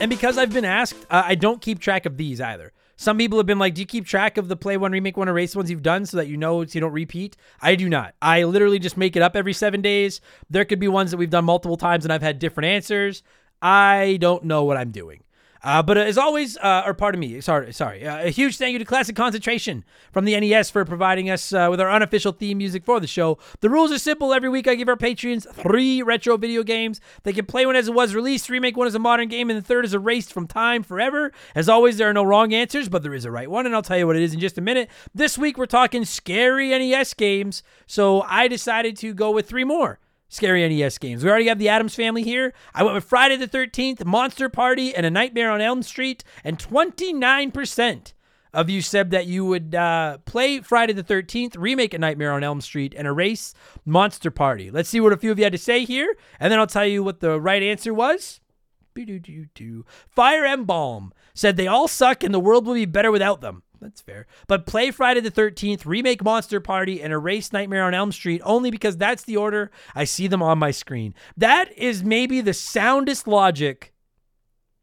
And 0.00 0.10
because 0.10 0.38
I've 0.38 0.52
been 0.52 0.64
asked, 0.64 0.96
uh, 1.08 1.22
I 1.24 1.36
don't 1.36 1.60
keep 1.60 1.78
track 1.78 2.04
of 2.04 2.16
these 2.16 2.40
either. 2.40 2.72
Some 2.96 3.16
people 3.16 3.38
have 3.38 3.46
been 3.46 3.60
like, 3.60 3.74
"Do 3.74 3.80
you 3.80 3.86
keep 3.86 4.06
track 4.06 4.38
of 4.38 4.48
the 4.48 4.56
play 4.56 4.76
one, 4.76 4.90
remake 4.90 5.16
one, 5.16 5.28
erase 5.28 5.54
ones 5.54 5.70
you've 5.70 5.84
done 5.84 6.04
so 6.04 6.16
that 6.16 6.26
you 6.26 6.36
know 6.36 6.64
so 6.64 6.72
you 6.74 6.80
don't 6.80 6.90
repeat?" 6.90 7.36
I 7.62 7.76
do 7.76 7.88
not. 7.88 8.16
I 8.20 8.42
literally 8.42 8.80
just 8.80 8.96
make 8.96 9.14
it 9.14 9.22
up 9.22 9.36
every 9.36 9.52
seven 9.52 9.80
days. 9.80 10.20
There 10.50 10.64
could 10.64 10.80
be 10.80 10.88
ones 10.88 11.12
that 11.12 11.16
we've 11.16 11.30
done 11.30 11.44
multiple 11.44 11.76
times 11.76 12.04
and 12.04 12.12
I've 12.12 12.22
had 12.22 12.40
different 12.40 12.66
answers. 12.66 13.22
I 13.62 14.18
don't 14.20 14.42
know 14.42 14.64
what 14.64 14.76
I'm 14.76 14.90
doing. 14.90 15.22
Uh, 15.62 15.82
but 15.82 15.96
as 15.98 16.16
always, 16.16 16.56
uh, 16.58 16.82
or 16.86 16.94
pardon 16.94 17.20
me, 17.20 17.40
sorry, 17.40 17.72
sorry. 17.72 18.06
Uh, 18.06 18.26
a 18.26 18.30
huge 18.30 18.56
thank 18.56 18.72
you 18.72 18.78
to 18.78 18.84
Classic 18.84 19.16
Concentration 19.16 19.84
from 20.12 20.24
the 20.24 20.38
NES 20.38 20.70
for 20.70 20.84
providing 20.84 21.28
us 21.30 21.52
uh, 21.52 21.66
with 21.70 21.80
our 21.80 21.90
unofficial 21.90 22.32
theme 22.32 22.58
music 22.58 22.84
for 22.84 23.00
the 23.00 23.06
show. 23.06 23.38
The 23.60 23.70
rules 23.70 23.90
are 23.90 23.98
simple. 23.98 24.32
Every 24.32 24.48
week, 24.48 24.68
I 24.68 24.74
give 24.74 24.88
our 24.88 24.96
patrons 24.96 25.46
three 25.52 26.02
retro 26.02 26.36
video 26.36 26.62
games. 26.62 27.00
They 27.24 27.32
can 27.32 27.46
play 27.46 27.66
one 27.66 27.76
as 27.76 27.88
it 27.88 27.94
was 27.94 28.14
released, 28.14 28.48
remake 28.48 28.76
one 28.76 28.86
as 28.86 28.94
a 28.94 29.00
modern 29.00 29.28
game, 29.28 29.50
and 29.50 29.58
the 29.58 29.64
third 29.64 29.84
is 29.84 29.94
erased 29.94 30.32
from 30.32 30.46
time 30.46 30.82
forever. 30.82 31.32
As 31.54 31.68
always, 31.68 31.98
there 31.98 32.08
are 32.08 32.14
no 32.14 32.24
wrong 32.24 32.52
answers, 32.54 32.88
but 32.88 33.02
there 33.02 33.14
is 33.14 33.24
a 33.24 33.30
right 33.30 33.50
one, 33.50 33.66
and 33.66 33.74
I'll 33.74 33.82
tell 33.82 33.98
you 33.98 34.06
what 34.06 34.16
it 34.16 34.22
is 34.22 34.34
in 34.34 34.40
just 34.40 34.58
a 34.58 34.62
minute. 34.62 34.88
This 35.14 35.36
week, 35.36 35.58
we're 35.58 35.66
talking 35.66 36.04
scary 36.04 36.70
NES 36.70 37.14
games, 37.14 37.62
so 37.86 38.22
I 38.22 38.48
decided 38.48 38.96
to 38.98 39.12
go 39.12 39.30
with 39.30 39.48
three 39.48 39.64
more 39.64 39.98
scary 40.28 40.66
NES 40.68 40.98
games. 40.98 41.24
We 41.24 41.30
already 41.30 41.48
have 41.48 41.58
the 41.58 41.68
Addams 41.68 41.94
family 41.94 42.22
here. 42.22 42.52
I 42.74 42.82
went 42.82 42.94
with 42.94 43.04
Friday 43.04 43.36
the 43.36 43.48
13th, 43.48 44.04
Monster 44.04 44.48
Party, 44.48 44.94
and 44.94 45.04
A 45.04 45.10
Nightmare 45.10 45.50
on 45.50 45.60
Elm 45.60 45.82
Street, 45.82 46.24
and 46.44 46.58
29% 46.58 48.12
of 48.52 48.70
you 48.70 48.80
said 48.80 49.10
that 49.10 49.26
you 49.26 49.44
would 49.44 49.74
uh, 49.74 50.18
play 50.24 50.60
Friday 50.60 50.92
the 50.92 51.02
13th, 51.02 51.56
remake 51.58 51.94
A 51.94 51.98
Nightmare 51.98 52.32
on 52.32 52.44
Elm 52.44 52.60
Street, 52.60 52.94
and 52.96 53.06
erase 53.06 53.54
Monster 53.84 54.30
Party. 54.30 54.70
Let's 54.70 54.88
see 54.88 55.00
what 55.00 55.12
a 55.12 55.16
few 55.16 55.30
of 55.30 55.38
you 55.38 55.44
had 55.44 55.52
to 55.52 55.58
say 55.58 55.84
here, 55.84 56.16
and 56.40 56.50
then 56.50 56.58
I'll 56.58 56.66
tell 56.66 56.86
you 56.86 57.02
what 57.02 57.20
the 57.20 57.40
right 57.40 57.62
answer 57.62 57.92
was. 57.92 58.40
Fire 60.08 60.44
Embalm 60.44 61.12
said 61.34 61.56
they 61.56 61.68
all 61.68 61.86
suck 61.86 62.24
and 62.24 62.34
the 62.34 62.40
world 62.40 62.66
will 62.66 62.74
be 62.74 62.84
better 62.84 63.12
without 63.12 63.40
them. 63.40 63.62
That's 63.80 64.00
fair. 64.00 64.26
But 64.46 64.66
play 64.66 64.90
Friday 64.90 65.20
the 65.20 65.30
13th, 65.30 65.86
remake 65.86 66.22
Monster 66.22 66.60
Party, 66.60 67.02
and 67.02 67.12
erase 67.12 67.52
Nightmare 67.52 67.84
on 67.84 67.94
Elm 67.94 68.12
Street 68.12 68.40
only 68.44 68.70
because 68.70 68.96
that's 68.96 69.24
the 69.24 69.36
order 69.36 69.70
I 69.94 70.04
see 70.04 70.26
them 70.26 70.42
on 70.42 70.58
my 70.58 70.70
screen. 70.70 71.14
That 71.36 71.76
is 71.76 72.02
maybe 72.02 72.40
the 72.40 72.54
soundest 72.54 73.28
logic 73.28 73.92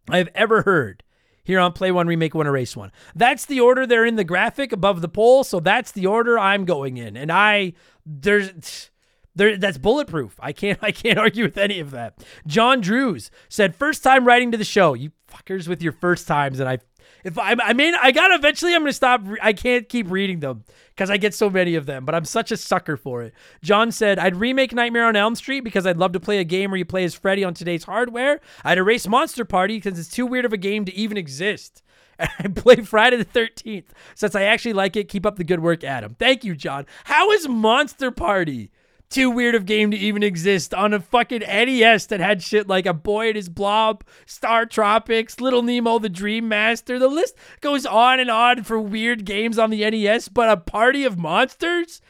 I've 0.09 0.29
ever 0.35 0.61
heard 0.61 1.03
here 1.43 1.59
on 1.59 1.73
Play 1.73 1.91
One, 1.91 2.07
Remake 2.07 2.35
One, 2.35 2.47
Erase 2.47 2.75
One. 2.75 2.91
That's 3.15 3.45
the 3.45 3.59
order 3.59 3.85
they're 3.85 4.05
in 4.05 4.15
the 4.15 4.23
graphic 4.23 4.71
above 4.71 5.01
the 5.01 5.07
poll, 5.07 5.43
so 5.43 5.59
that's 5.59 5.91
the 5.91 6.07
order 6.07 6.37
I'm 6.37 6.65
going 6.65 6.97
in. 6.97 7.15
And 7.15 7.31
I, 7.31 7.73
there's. 8.05 8.91
There, 9.37 9.57
that's 9.57 9.77
bulletproof. 9.77 10.39
I 10.39 10.53
can't 10.53 10.79
I 10.81 10.91
can't 10.91 11.19
argue 11.19 11.43
with 11.43 11.57
any 11.57 11.79
of 11.81 11.91
that. 11.91 12.23
John 12.47 12.79
Drews 12.79 13.31
said, 13.49 13.75
first 13.75 14.01
time 14.01 14.25
writing 14.25 14.51
to 14.51 14.57
the 14.57 14.63
show. 14.63 14.93
You 14.93 15.11
fuckers 15.29 15.67
with 15.67 15.81
your 15.81 15.91
first 15.91 16.25
times, 16.27 16.59
and 16.59 16.69
I 16.69 16.79
if 17.25 17.39
I, 17.39 17.55
I 17.59 17.73
mean, 17.73 17.95
I 17.99 18.11
got 18.11 18.31
eventually. 18.31 18.75
I'm 18.75 18.83
gonna 18.83 18.93
stop. 18.93 19.23
I 19.41 19.51
can't 19.51 19.89
keep 19.89 20.11
reading 20.11 20.41
them 20.41 20.63
because 20.89 21.09
I 21.09 21.17
get 21.17 21.33
so 21.33 21.49
many 21.49 21.73
of 21.73 21.87
them. 21.87 22.05
But 22.05 22.13
I'm 22.13 22.23
such 22.23 22.51
a 22.51 22.57
sucker 22.57 22.95
for 22.95 23.23
it. 23.23 23.33
John 23.63 23.91
said, 23.91 24.19
"I'd 24.19 24.35
remake 24.35 24.73
Nightmare 24.73 25.07
on 25.07 25.15
Elm 25.15 25.33
Street 25.33 25.61
because 25.61 25.87
I'd 25.87 25.97
love 25.97 26.11
to 26.11 26.19
play 26.19 26.37
a 26.37 26.43
game 26.43 26.69
where 26.69 26.77
you 26.77 26.85
play 26.85 27.03
as 27.03 27.15
Freddy 27.15 27.43
on 27.43 27.55
today's 27.55 27.83
hardware. 27.85 28.41
I'd 28.63 28.77
erase 28.77 29.07
Monster 29.07 29.43
Party 29.43 29.77
because 29.77 29.97
it's 29.97 30.07
too 30.07 30.27
weird 30.27 30.45
of 30.45 30.53
a 30.53 30.57
game 30.57 30.85
to 30.85 30.93
even 30.95 31.17
exist." 31.17 31.81
And 32.17 32.29
I 32.39 32.47
play 32.47 32.77
Friday 32.77 33.17
the 33.17 33.25
13th 33.25 33.87
since 34.13 34.35
I 34.35 34.43
actually 34.43 34.71
like 34.71 34.95
it. 34.95 35.09
Keep 35.09 35.25
up 35.25 35.35
the 35.35 35.43
good 35.43 35.59
work, 35.59 35.83
Adam. 35.83 36.15
Thank 36.17 36.45
you, 36.45 36.55
John. 36.55 36.85
How 37.03 37.29
is 37.31 37.45
Monster 37.49 38.09
Party? 38.09 38.71
Too 39.09 39.29
weird 39.29 39.55
of 39.55 39.65
game 39.65 39.91
to 39.91 39.97
even 39.97 40.23
exist 40.23 40.73
on 40.73 40.93
a 40.93 40.99
fucking 40.99 41.41
NES 41.41 42.07
that 42.07 42.19
had 42.19 42.41
shit 42.41 42.67
like 42.67 42.85
a 42.85 42.93
boy 42.93 43.27
and 43.27 43.35
his 43.35 43.49
blob, 43.49 44.03
Star 44.25 44.65
Tropics, 44.65 45.39
Little 45.39 45.61
Nemo, 45.61 45.99
the 45.99 46.09
Dream 46.09 46.47
Master. 46.47 46.99
The 46.99 47.07
list 47.07 47.35
goes 47.61 47.85
on 47.85 48.19
and 48.19 48.29
on 48.29 48.63
for 48.63 48.79
weird 48.79 49.25
games 49.25 49.59
on 49.59 49.69
the 49.69 49.89
NES, 49.89 50.29
but 50.29 50.49
a 50.49 50.57
party 50.57 51.03
of 51.03 51.17
monsters 51.17 52.01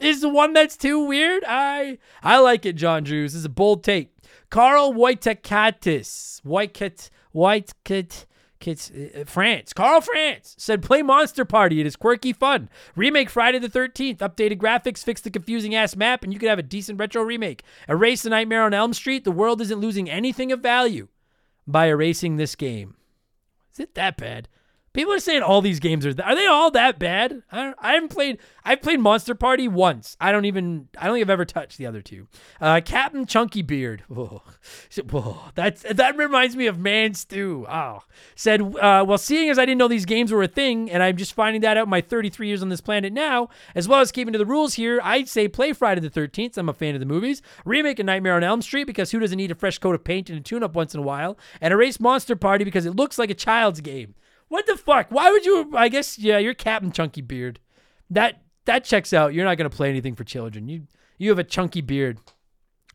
is 0.00 0.20
the 0.20 0.28
one 0.28 0.52
that's 0.52 0.76
too 0.76 1.04
weird. 1.04 1.44
I 1.46 1.98
I 2.22 2.38
like 2.38 2.66
it, 2.66 2.76
John 2.76 3.04
Drews. 3.04 3.32
This 3.32 3.40
is 3.40 3.44
a 3.44 3.50
bold 3.50 3.84
take. 3.84 4.10
Carl 4.50 4.92
Wojtakatis, 4.92 6.42
Whitekit, 6.42 7.10
Whitekit. 7.34 8.26
Kids, 8.64 8.90
uh, 8.90 9.24
France. 9.26 9.74
Carl 9.74 10.00
France 10.00 10.54
said, 10.56 10.82
play 10.82 11.02
Monster 11.02 11.44
Party. 11.44 11.80
It 11.80 11.86
is 11.86 11.96
quirky 11.96 12.32
fun. 12.32 12.70
Remake 12.96 13.28
Friday 13.28 13.58
the 13.58 13.68
13th. 13.68 14.20
Updated 14.20 14.56
graphics, 14.56 15.04
fix 15.04 15.20
the 15.20 15.30
confusing 15.30 15.74
ass 15.74 15.94
map, 15.94 16.24
and 16.24 16.32
you 16.32 16.38
could 16.38 16.48
have 16.48 16.58
a 16.58 16.62
decent 16.62 16.98
retro 16.98 17.22
remake. 17.22 17.62
Erase 17.90 18.22
the 18.22 18.30
Nightmare 18.30 18.62
on 18.62 18.72
Elm 18.72 18.94
Street. 18.94 19.24
The 19.24 19.32
world 19.32 19.60
isn't 19.60 19.80
losing 19.80 20.08
anything 20.08 20.50
of 20.50 20.60
value 20.60 21.08
by 21.66 21.88
erasing 21.88 22.36
this 22.36 22.54
game. 22.54 22.94
Is 23.70 23.80
it 23.80 23.94
that 23.96 24.16
bad? 24.16 24.48
People 24.94 25.12
are 25.12 25.18
saying 25.18 25.42
all 25.42 25.60
these 25.60 25.80
games 25.80 26.06
are. 26.06 26.14
Th- 26.14 26.24
are 26.24 26.36
they 26.36 26.46
all 26.46 26.70
that 26.70 27.00
bad? 27.00 27.42
I, 27.50 27.74
I 27.80 27.94
haven't 27.94 28.10
played. 28.10 28.38
I've 28.64 28.80
played 28.80 29.00
Monster 29.00 29.34
Party 29.34 29.66
once. 29.66 30.16
I 30.20 30.30
don't 30.30 30.44
even. 30.44 30.88
I 30.96 31.06
don't 31.06 31.16
think 31.16 31.24
I've 31.24 31.30
ever 31.30 31.44
touched 31.44 31.78
the 31.78 31.86
other 31.86 32.00
two. 32.00 32.28
Uh, 32.60 32.80
Captain 32.82 33.26
Chunky 33.26 33.60
Beard. 33.60 34.04
Whoa. 34.08 34.42
Whoa. 35.10 35.38
That's 35.56 35.82
that 35.82 36.16
reminds 36.16 36.54
me 36.54 36.68
of 36.68 36.78
Man 36.78 37.14
Stew. 37.14 37.66
Oh, 37.68 38.04
said. 38.36 38.62
Uh, 38.62 39.04
well, 39.06 39.18
seeing 39.18 39.50
as 39.50 39.58
I 39.58 39.66
didn't 39.66 39.78
know 39.78 39.88
these 39.88 40.04
games 40.06 40.30
were 40.30 40.44
a 40.44 40.48
thing, 40.48 40.88
and 40.88 41.02
I'm 41.02 41.16
just 41.16 41.34
finding 41.34 41.62
that 41.62 41.76
out 41.76 41.88
my 41.88 42.00
33 42.00 42.46
years 42.46 42.62
on 42.62 42.68
this 42.68 42.80
planet 42.80 43.12
now, 43.12 43.48
as 43.74 43.88
well 43.88 43.98
as 43.98 44.12
keeping 44.12 44.32
to 44.32 44.38
the 44.38 44.46
rules 44.46 44.74
here, 44.74 45.00
I'd 45.02 45.28
say 45.28 45.48
play 45.48 45.72
Friday 45.72 46.00
the 46.02 46.08
13th. 46.08 46.56
I'm 46.56 46.68
a 46.68 46.72
fan 46.72 46.94
of 46.94 47.00
the 47.00 47.06
movies. 47.06 47.42
Remake 47.64 47.98
a 47.98 48.04
Nightmare 48.04 48.36
on 48.36 48.44
Elm 48.44 48.62
Street 48.62 48.84
because 48.84 49.10
who 49.10 49.18
doesn't 49.18 49.36
need 49.36 49.50
a 49.50 49.56
fresh 49.56 49.78
coat 49.78 49.96
of 49.96 50.04
paint 50.04 50.30
and 50.30 50.38
a 50.38 50.42
tune-up 50.42 50.76
once 50.76 50.94
in 50.94 51.00
a 51.00 51.02
while? 51.02 51.36
And 51.60 51.72
erase 51.72 51.98
Monster 51.98 52.36
Party 52.36 52.64
because 52.64 52.86
it 52.86 52.94
looks 52.94 53.18
like 53.18 53.30
a 53.30 53.34
child's 53.34 53.80
game. 53.80 54.14
What 54.48 54.66
the 54.66 54.76
fuck? 54.76 55.06
Why 55.10 55.30
would 55.30 55.44
you? 55.44 55.72
I 55.74 55.88
guess 55.88 56.18
yeah, 56.18 56.38
you're 56.38 56.54
Captain 56.54 56.92
Chunky 56.92 57.22
Beard. 57.22 57.60
That 58.10 58.42
that 58.66 58.84
checks 58.84 59.12
out. 59.12 59.34
You're 59.34 59.44
not 59.44 59.56
gonna 59.58 59.70
play 59.70 59.88
anything 59.88 60.14
for 60.14 60.24
children. 60.24 60.68
You 60.68 60.86
you 61.18 61.30
have 61.30 61.38
a 61.38 61.44
chunky 61.44 61.80
beard. 61.80 62.18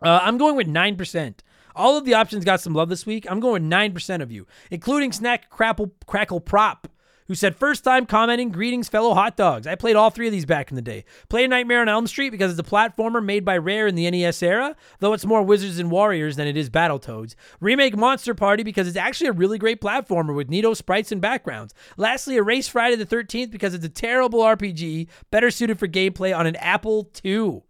Uh, 0.01 0.19
I'm 0.21 0.37
going 0.37 0.55
with 0.55 0.67
nine 0.67 0.95
percent. 0.95 1.43
All 1.75 1.97
of 1.97 2.05
the 2.05 2.13
options 2.13 2.45
got 2.45 2.61
some 2.61 2.73
love 2.73 2.89
this 2.89 3.05
week. 3.05 3.25
I'm 3.29 3.39
going 3.39 3.69
nine 3.69 3.93
percent 3.93 4.23
of 4.23 4.31
you, 4.31 4.47
including 4.71 5.11
Snack 5.11 5.49
Crackle 5.49 5.93
Crackle 6.05 6.41
Prop, 6.41 6.87
who 7.29 7.35
said 7.35 7.55
first 7.55 7.83
time 7.83 8.07
commenting 8.07 8.49
greetings 8.49 8.89
fellow 8.89 9.13
hot 9.13 9.37
dogs. 9.37 9.67
I 9.67 9.75
played 9.75 9.95
all 9.95 10.09
three 10.09 10.25
of 10.25 10.33
these 10.33 10.47
back 10.47 10.71
in 10.71 10.75
the 10.75 10.81
day. 10.81 11.05
Play 11.29 11.45
Nightmare 11.45 11.81
on 11.81 11.87
Elm 11.87 12.07
Street 12.07 12.31
because 12.31 12.51
it's 12.51 12.67
a 12.67 12.69
platformer 12.69 13.23
made 13.23 13.45
by 13.45 13.55
Rare 13.55 13.85
in 13.85 13.93
the 13.93 14.09
NES 14.09 14.41
era, 14.41 14.75
though 14.97 15.13
it's 15.13 15.27
more 15.27 15.43
Wizards 15.43 15.77
and 15.77 15.91
Warriors 15.91 16.35
than 16.35 16.47
it 16.47 16.57
is 16.57 16.71
Battletoads. 16.71 17.35
Remake 17.61 17.95
Monster 17.95 18.33
Party 18.33 18.63
because 18.63 18.87
it's 18.87 18.97
actually 18.97 19.27
a 19.27 19.33
really 19.33 19.59
great 19.59 19.79
platformer 19.79 20.35
with 20.35 20.49
neato 20.49 20.75
sprites 20.75 21.11
and 21.11 21.21
backgrounds. 21.21 21.75
Lastly, 21.97 22.35
Erase 22.35 22.67
Friday 22.67 22.95
the 22.95 23.05
13th 23.05 23.51
because 23.51 23.75
it's 23.75 23.85
a 23.85 23.89
terrible 23.89 24.39
RPG, 24.39 25.07
better 25.29 25.51
suited 25.51 25.77
for 25.77 25.87
gameplay 25.87 26.35
on 26.35 26.47
an 26.47 26.55
Apple 26.55 27.11
II. 27.23 27.61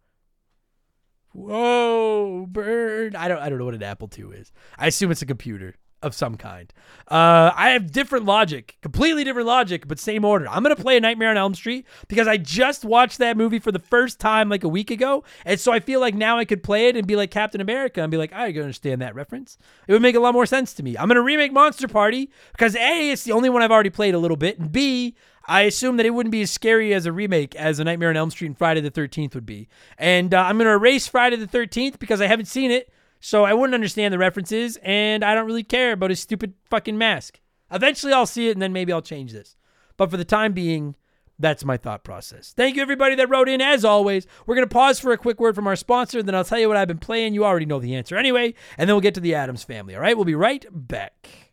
Whoa, 1.33 2.47
bird. 2.49 3.13
I 3.13 3.27
don't 3.27 3.39
I 3.39 3.49
don't 3.49 3.59
know 3.59 3.65
what 3.65 3.75
an 3.75 3.83
Apple 3.83 4.09
II 4.17 4.37
is. 4.37 4.53
I 4.77 4.87
assume 4.87 5.11
it's 5.11 5.21
a 5.21 5.25
computer. 5.25 5.75
Of 6.01 6.15
some 6.15 6.35
kind. 6.35 6.71
Uh, 7.07 7.51
I 7.55 7.69
have 7.71 7.91
different 7.91 8.25
logic, 8.25 8.77
completely 8.81 9.23
different 9.23 9.47
logic, 9.47 9.87
but 9.87 9.99
same 9.99 10.23
order. 10.23 10.47
I'm 10.49 10.63
gonna 10.63 10.75
play 10.75 10.97
a 10.97 10.99
Nightmare 10.99 11.29
on 11.29 11.37
Elm 11.37 11.55
Street 11.55 11.85
because 12.07 12.27
I 12.27 12.37
just 12.37 12.85
watched 12.85 13.17
that 13.17 13.37
movie 13.37 13.59
for 13.59 13.71
the 13.71 13.79
first 13.79 14.19
time 14.19 14.49
like 14.49 14.63
a 14.63 14.69
week 14.69 14.91
ago, 14.91 15.23
and 15.45 15.59
so 15.59 15.71
I 15.71 15.79
feel 15.79 15.99
like 15.99 16.15
now 16.15 16.37
I 16.37 16.45
could 16.45 16.63
play 16.63 16.87
it 16.87 16.95
and 16.95 17.07
be 17.07 17.15
like 17.15 17.31
Captain 17.31 17.61
America 17.61 18.01
and 18.01 18.11
be 18.11 18.17
like, 18.17 18.33
I 18.33 18.47
understand 18.47 19.01
that 19.01 19.15
reference. 19.15 19.57
It 19.87 19.93
would 19.93 20.01
make 20.01 20.15
a 20.15 20.19
lot 20.19 20.33
more 20.33 20.45
sense 20.45 20.73
to 20.75 20.83
me. 20.83 20.97
I'm 20.97 21.07
gonna 21.07 21.21
remake 21.21 21.51
Monster 21.51 21.87
Party 21.87 22.29
because 22.51 22.75
a, 22.75 23.11
it's 23.11 23.23
the 23.23 23.31
only 23.31 23.49
one 23.49 23.61
I've 23.61 23.71
already 23.71 23.89
played 23.89 24.13
a 24.13 24.19
little 24.19 24.37
bit, 24.37 24.59
and 24.59 24.71
b, 24.71 25.15
I 25.49 25.61
assume 25.61 25.97
that 25.97 26.05
it 26.05 26.11
wouldn't 26.11 26.31
be 26.31 26.43
as 26.43 26.51
scary 26.51 26.93
as 26.93 27.07
a 27.07 27.11
remake 27.11 27.55
as 27.55 27.79
a 27.79 27.83
Nightmare 27.83 28.09
on 28.09 28.17
Elm 28.17 28.29
Street 28.29 28.47
and 28.47 28.57
Friday 28.57 28.81
the 28.81 28.91
13th 28.91 29.33
would 29.33 29.47
be. 29.47 29.67
And 29.97 30.31
uh, 30.31 30.41
I'm 30.43 30.57
going 30.57 30.67
to 30.67 30.73
erase 30.73 31.07
Friday 31.07 31.37
the 31.37 31.47
13th 31.47 31.97
because 31.97 32.21
I 32.21 32.27
haven't 32.27 32.45
seen 32.45 32.69
it. 32.69 32.93
So 33.19 33.43
I 33.43 33.53
wouldn't 33.53 33.75
understand 33.75 34.13
the 34.13 34.17
references, 34.17 34.77
and 34.81 35.23
I 35.23 35.35
don't 35.35 35.45
really 35.45 35.63
care 35.63 35.93
about 35.93 36.09
his 36.09 36.19
stupid 36.19 36.53
fucking 36.65 36.97
mask. 36.97 37.39
Eventually, 37.71 38.13
I'll 38.13 38.25
see 38.25 38.49
it, 38.49 38.53
and 38.53 38.61
then 38.61 38.73
maybe 38.73 38.93
I'll 38.93 39.01
change 39.01 39.33
this. 39.33 39.55
But 39.97 40.09
for 40.09 40.17
the 40.17 40.25
time 40.25 40.53
being, 40.53 40.95
that's 41.37 41.65
my 41.65 41.77
thought 41.77 42.03
process. 42.03 42.53
Thank 42.55 42.75
you, 42.75 42.81
everybody 42.81 43.15
that 43.15 43.29
wrote 43.29 43.49
in. 43.49 43.61
As 43.61 43.83
always, 43.85 44.27
we're 44.45 44.55
going 44.55 44.67
to 44.67 44.73
pause 44.73 44.99
for 44.99 45.11
a 45.11 45.17
quick 45.17 45.39
word 45.39 45.55
from 45.55 45.67
our 45.67 45.75
sponsor, 45.75 46.23
then 46.23 46.35
I'll 46.35 46.43
tell 46.43 46.59
you 46.59 46.67
what 46.67 46.77
I've 46.77 46.87
been 46.87 46.97
playing. 46.97 47.33
You 47.33 47.45
already 47.45 47.65
know 47.65 47.79
the 47.79 47.95
answer 47.95 48.17
anyway, 48.17 48.53
and 48.77 48.87
then 48.87 48.95
we'll 48.95 49.01
get 49.01 49.15
to 49.15 49.21
the 49.21 49.35
Addams 49.35 49.63
family. 49.63 49.95
All 49.95 50.01
right, 50.01 50.15
we'll 50.15 50.25
be 50.25 50.35
right 50.35 50.65
back. 50.71 51.48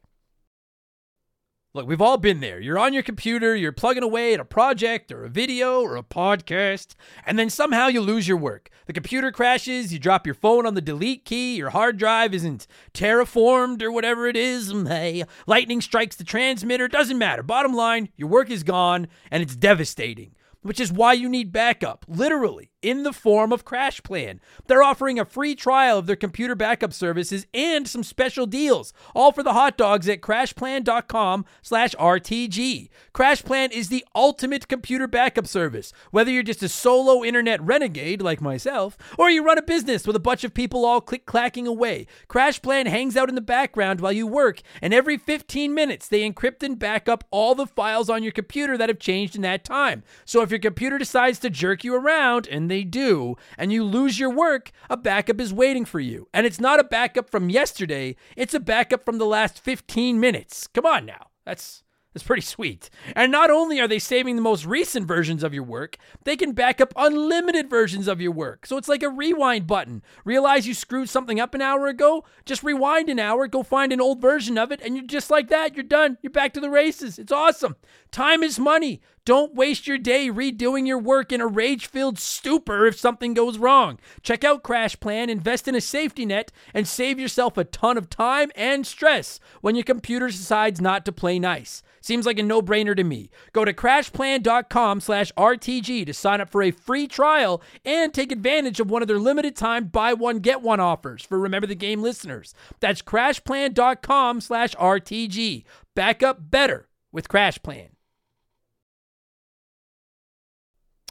Look, 1.76 1.86
we've 1.86 2.00
all 2.00 2.16
been 2.16 2.40
there. 2.40 2.58
You're 2.58 2.78
on 2.78 2.94
your 2.94 3.02
computer, 3.02 3.54
you're 3.54 3.70
plugging 3.70 4.02
away 4.02 4.32
at 4.32 4.40
a 4.40 4.46
project 4.46 5.12
or 5.12 5.26
a 5.26 5.28
video 5.28 5.82
or 5.82 5.98
a 5.98 6.02
podcast, 6.02 6.94
and 7.26 7.38
then 7.38 7.50
somehow 7.50 7.88
you 7.88 8.00
lose 8.00 8.26
your 8.26 8.38
work. 8.38 8.70
The 8.86 8.94
computer 8.94 9.30
crashes, 9.30 9.92
you 9.92 9.98
drop 9.98 10.26
your 10.26 10.34
phone 10.34 10.64
on 10.64 10.72
the 10.72 10.80
delete 10.80 11.26
key, 11.26 11.54
your 11.56 11.68
hard 11.68 11.98
drive 11.98 12.32
isn't 12.32 12.66
terraformed 12.94 13.82
or 13.82 13.92
whatever 13.92 14.26
it 14.26 14.38
is. 14.38 14.72
Hey, 14.86 15.24
lightning 15.46 15.82
strikes 15.82 16.16
the 16.16 16.24
transmitter, 16.24 16.88
doesn't 16.88 17.18
matter. 17.18 17.42
Bottom 17.42 17.74
line, 17.74 18.08
your 18.16 18.28
work 18.28 18.48
is 18.48 18.62
gone 18.62 19.08
and 19.30 19.42
it's 19.42 19.54
devastating 19.54 20.34
which 20.62 20.80
is 20.80 20.92
why 20.92 21.12
you 21.12 21.28
need 21.28 21.52
backup, 21.52 22.04
literally, 22.08 22.72
in 22.82 23.02
the 23.02 23.12
form 23.12 23.52
of 23.52 23.64
Crash 23.64 24.02
Plan. 24.02 24.40
They're 24.66 24.82
offering 24.82 25.18
a 25.18 25.24
free 25.24 25.54
trial 25.54 25.98
of 25.98 26.06
their 26.06 26.16
computer 26.16 26.54
backup 26.54 26.92
services 26.92 27.46
and 27.52 27.88
some 27.88 28.02
special 28.02 28.46
deals, 28.46 28.92
all 29.14 29.32
for 29.32 29.42
the 29.42 29.52
hot 29.52 29.76
dogs 29.76 30.08
at 30.08 30.20
crashplan.com 30.20 31.44
slash 31.62 31.94
RTG. 31.94 32.88
CrashPlan 33.14 33.72
is 33.72 33.88
the 33.88 34.04
ultimate 34.14 34.68
computer 34.68 35.06
backup 35.06 35.46
service. 35.46 35.92
Whether 36.10 36.30
you're 36.30 36.42
just 36.42 36.62
a 36.62 36.68
solo 36.68 37.24
internet 37.24 37.62
renegade 37.62 38.22
like 38.22 38.40
myself, 38.40 38.96
or 39.18 39.30
you 39.30 39.44
run 39.44 39.58
a 39.58 39.62
business 39.62 40.06
with 40.06 40.16
a 40.16 40.20
bunch 40.20 40.44
of 40.44 40.54
people 40.54 40.84
all 40.84 41.00
click-clacking 41.00 41.66
away, 41.66 42.06
CrashPlan 42.28 42.86
hangs 42.86 43.16
out 43.16 43.28
in 43.28 43.34
the 43.34 43.40
background 43.40 44.00
while 44.00 44.12
you 44.12 44.26
work, 44.26 44.60
and 44.82 44.92
every 44.92 45.16
15 45.16 45.74
minutes 45.74 46.08
they 46.08 46.28
encrypt 46.28 46.62
and 46.62 46.78
back 46.78 47.08
up 47.08 47.24
all 47.30 47.54
the 47.54 47.66
files 47.66 48.10
on 48.10 48.22
your 48.22 48.32
computer 48.32 48.76
that 48.76 48.88
have 48.88 48.98
changed 48.98 49.34
in 49.34 49.42
that 49.42 49.64
time. 49.64 50.02
So 50.24 50.42
if 50.42 50.50
your 50.50 50.60
computer 50.60 50.98
decides 50.98 51.38
to 51.40 51.50
jerk 51.50 51.84
you 51.84 51.94
around, 51.94 52.46
and 52.46 52.65
they 52.68 52.84
do, 52.84 53.36
and 53.58 53.72
you 53.72 53.84
lose 53.84 54.18
your 54.18 54.30
work, 54.30 54.70
a 54.90 54.96
backup 54.96 55.40
is 55.40 55.52
waiting 55.52 55.84
for 55.84 56.00
you. 56.00 56.28
And 56.32 56.46
it's 56.46 56.60
not 56.60 56.80
a 56.80 56.84
backup 56.84 57.30
from 57.30 57.50
yesterday, 57.50 58.16
it's 58.36 58.54
a 58.54 58.60
backup 58.60 59.04
from 59.04 59.18
the 59.18 59.26
last 59.26 59.58
15 59.60 60.18
minutes. 60.20 60.66
Come 60.66 60.86
on 60.86 61.06
now. 61.06 61.28
That's 61.44 61.84
it's 62.16 62.24
pretty 62.24 62.40
sweet. 62.40 62.88
And 63.14 63.30
not 63.30 63.50
only 63.50 63.78
are 63.78 63.86
they 63.86 63.98
saving 63.98 64.36
the 64.36 64.42
most 64.42 64.64
recent 64.64 65.06
versions 65.06 65.42
of 65.42 65.52
your 65.52 65.64
work, 65.64 65.98
they 66.24 66.34
can 66.34 66.52
back 66.52 66.80
up 66.80 66.94
unlimited 66.96 67.68
versions 67.68 68.08
of 68.08 68.22
your 68.22 68.32
work. 68.32 68.64
So 68.64 68.78
it's 68.78 68.88
like 68.88 69.02
a 69.02 69.10
rewind 69.10 69.66
button. 69.66 70.02
Realize 70.24 70.66
you 70.66 70.72
screwed 70.72 71.10
something 71.10 71.38
up 71.38 71.54
an 71.54 71.60
hour 71.60 71.88
ago? 71.88 72.24
Just 72.46 72.62
rewind 72.62 73.10
an 73.10 73.18
hour, 73.18 73.46
go 73.46 73.62
find 73.62 73.92
an 73.92 74.00
old 74.00 74.22
version 74.22 74.56
of 74.56 74.72
it, 74.72 74.80
and 74.82 74.96
you're 74.96 75.04
just 75.04 75.30
like 75.30 75.48
that. 75.48 75.74
You're 75.74 75.84
done. 75.84 76.16
You're 76.22 76.30
back 76.30 76.54
to 76.54 76.60
the 76.60 76.70
races. 76.70 77.18
It's 77.18 77.32
awesome. 77.32 77.76
Time 78.10 78.42
is 78.42 78.58
money. 78.58 79.02
Don't 79.26 79.56
waste 79.56 79.88
your 79.88 79.98
day 79.98 80.30
redoing 80.30 80.86
your 80.86 81.00
work 81.00 81.32
in 81.32 81.40
a 81.40 81.48
rage 81.48 81.88
filled 81.88 82.16
stupor 82.16 82.86
if 82.86 82.96
something 82.96 83.34
goes 83.34 83.58
wrong. 83.58 83.98
Check 84.22 84.44
out 84.44 84.62
Crash 84.62 85.00
Plan, 85.00 85.28
invest 85.28 85.66
in 85.66 85.74
a 85.74 85.80
safety 85.80 86.24
net, 86.24 86.52
and 86.72 86.86
save 86.86 87.18
yourself 87.18 87.56
a 87.56 87.64
ton 87.64 87.98
of 87.98 88.08
time 88.08 88.52
and 88.54 88.86
stress 88.86 89.40
when 89.62 89.74
your 89.74 89.82
computer 89.82 90.28
decides 90.28 90.80
not 90.80 91.04
to 91.04 91.10
play 91.10 91.40
nice. 91.40 91.82
Seems 92.00 92.24
like 92.24 92.38
a 92.38 92.42
no-brainer 92.44 92.94
to 92.94 93.02
me. 93.02 93.28
Go 93.52 93.64
to 93.64 93.72
crashplan.com 93.72 95.00
slash 95.00 95.32
RTG 95.36 96.06
to 96.06 96.14
sign 96.14 96.40
up 96.40 96.48
for 96.48 96.62
a 96.62 96.70
free 96.70 97.08
trial 97.08 97.60
and 97.84 98.14
take 98.14 98.30
advantage 98.30 98.78
of 98.78 98.92
one 98.92 99.02
of 99.02 99.08
their 99.08 99.18
limited 99.18 99.56
time 99.56 99.86
buy 99.86 100.12
one, 100.12 100.38
get 100.38 100.62
one 100.62 100.78
offers 100.78 101.24
for 101.24 101.36
Remember 101.36 101.66
the 101.66 101.74
Game 101.74 102.00
listeners. 102.00 102.54
That's 102.78 103.02
crashplan.com 103.02 104.40
slash 104.40 104.76
RTG. 104.76 105.64
Back 105.96 106.22
up 106.22 106.48
better 106.48 106.86
with 107.10 107.28
Crash 107.28 107.60
Plan. 107.60 107.95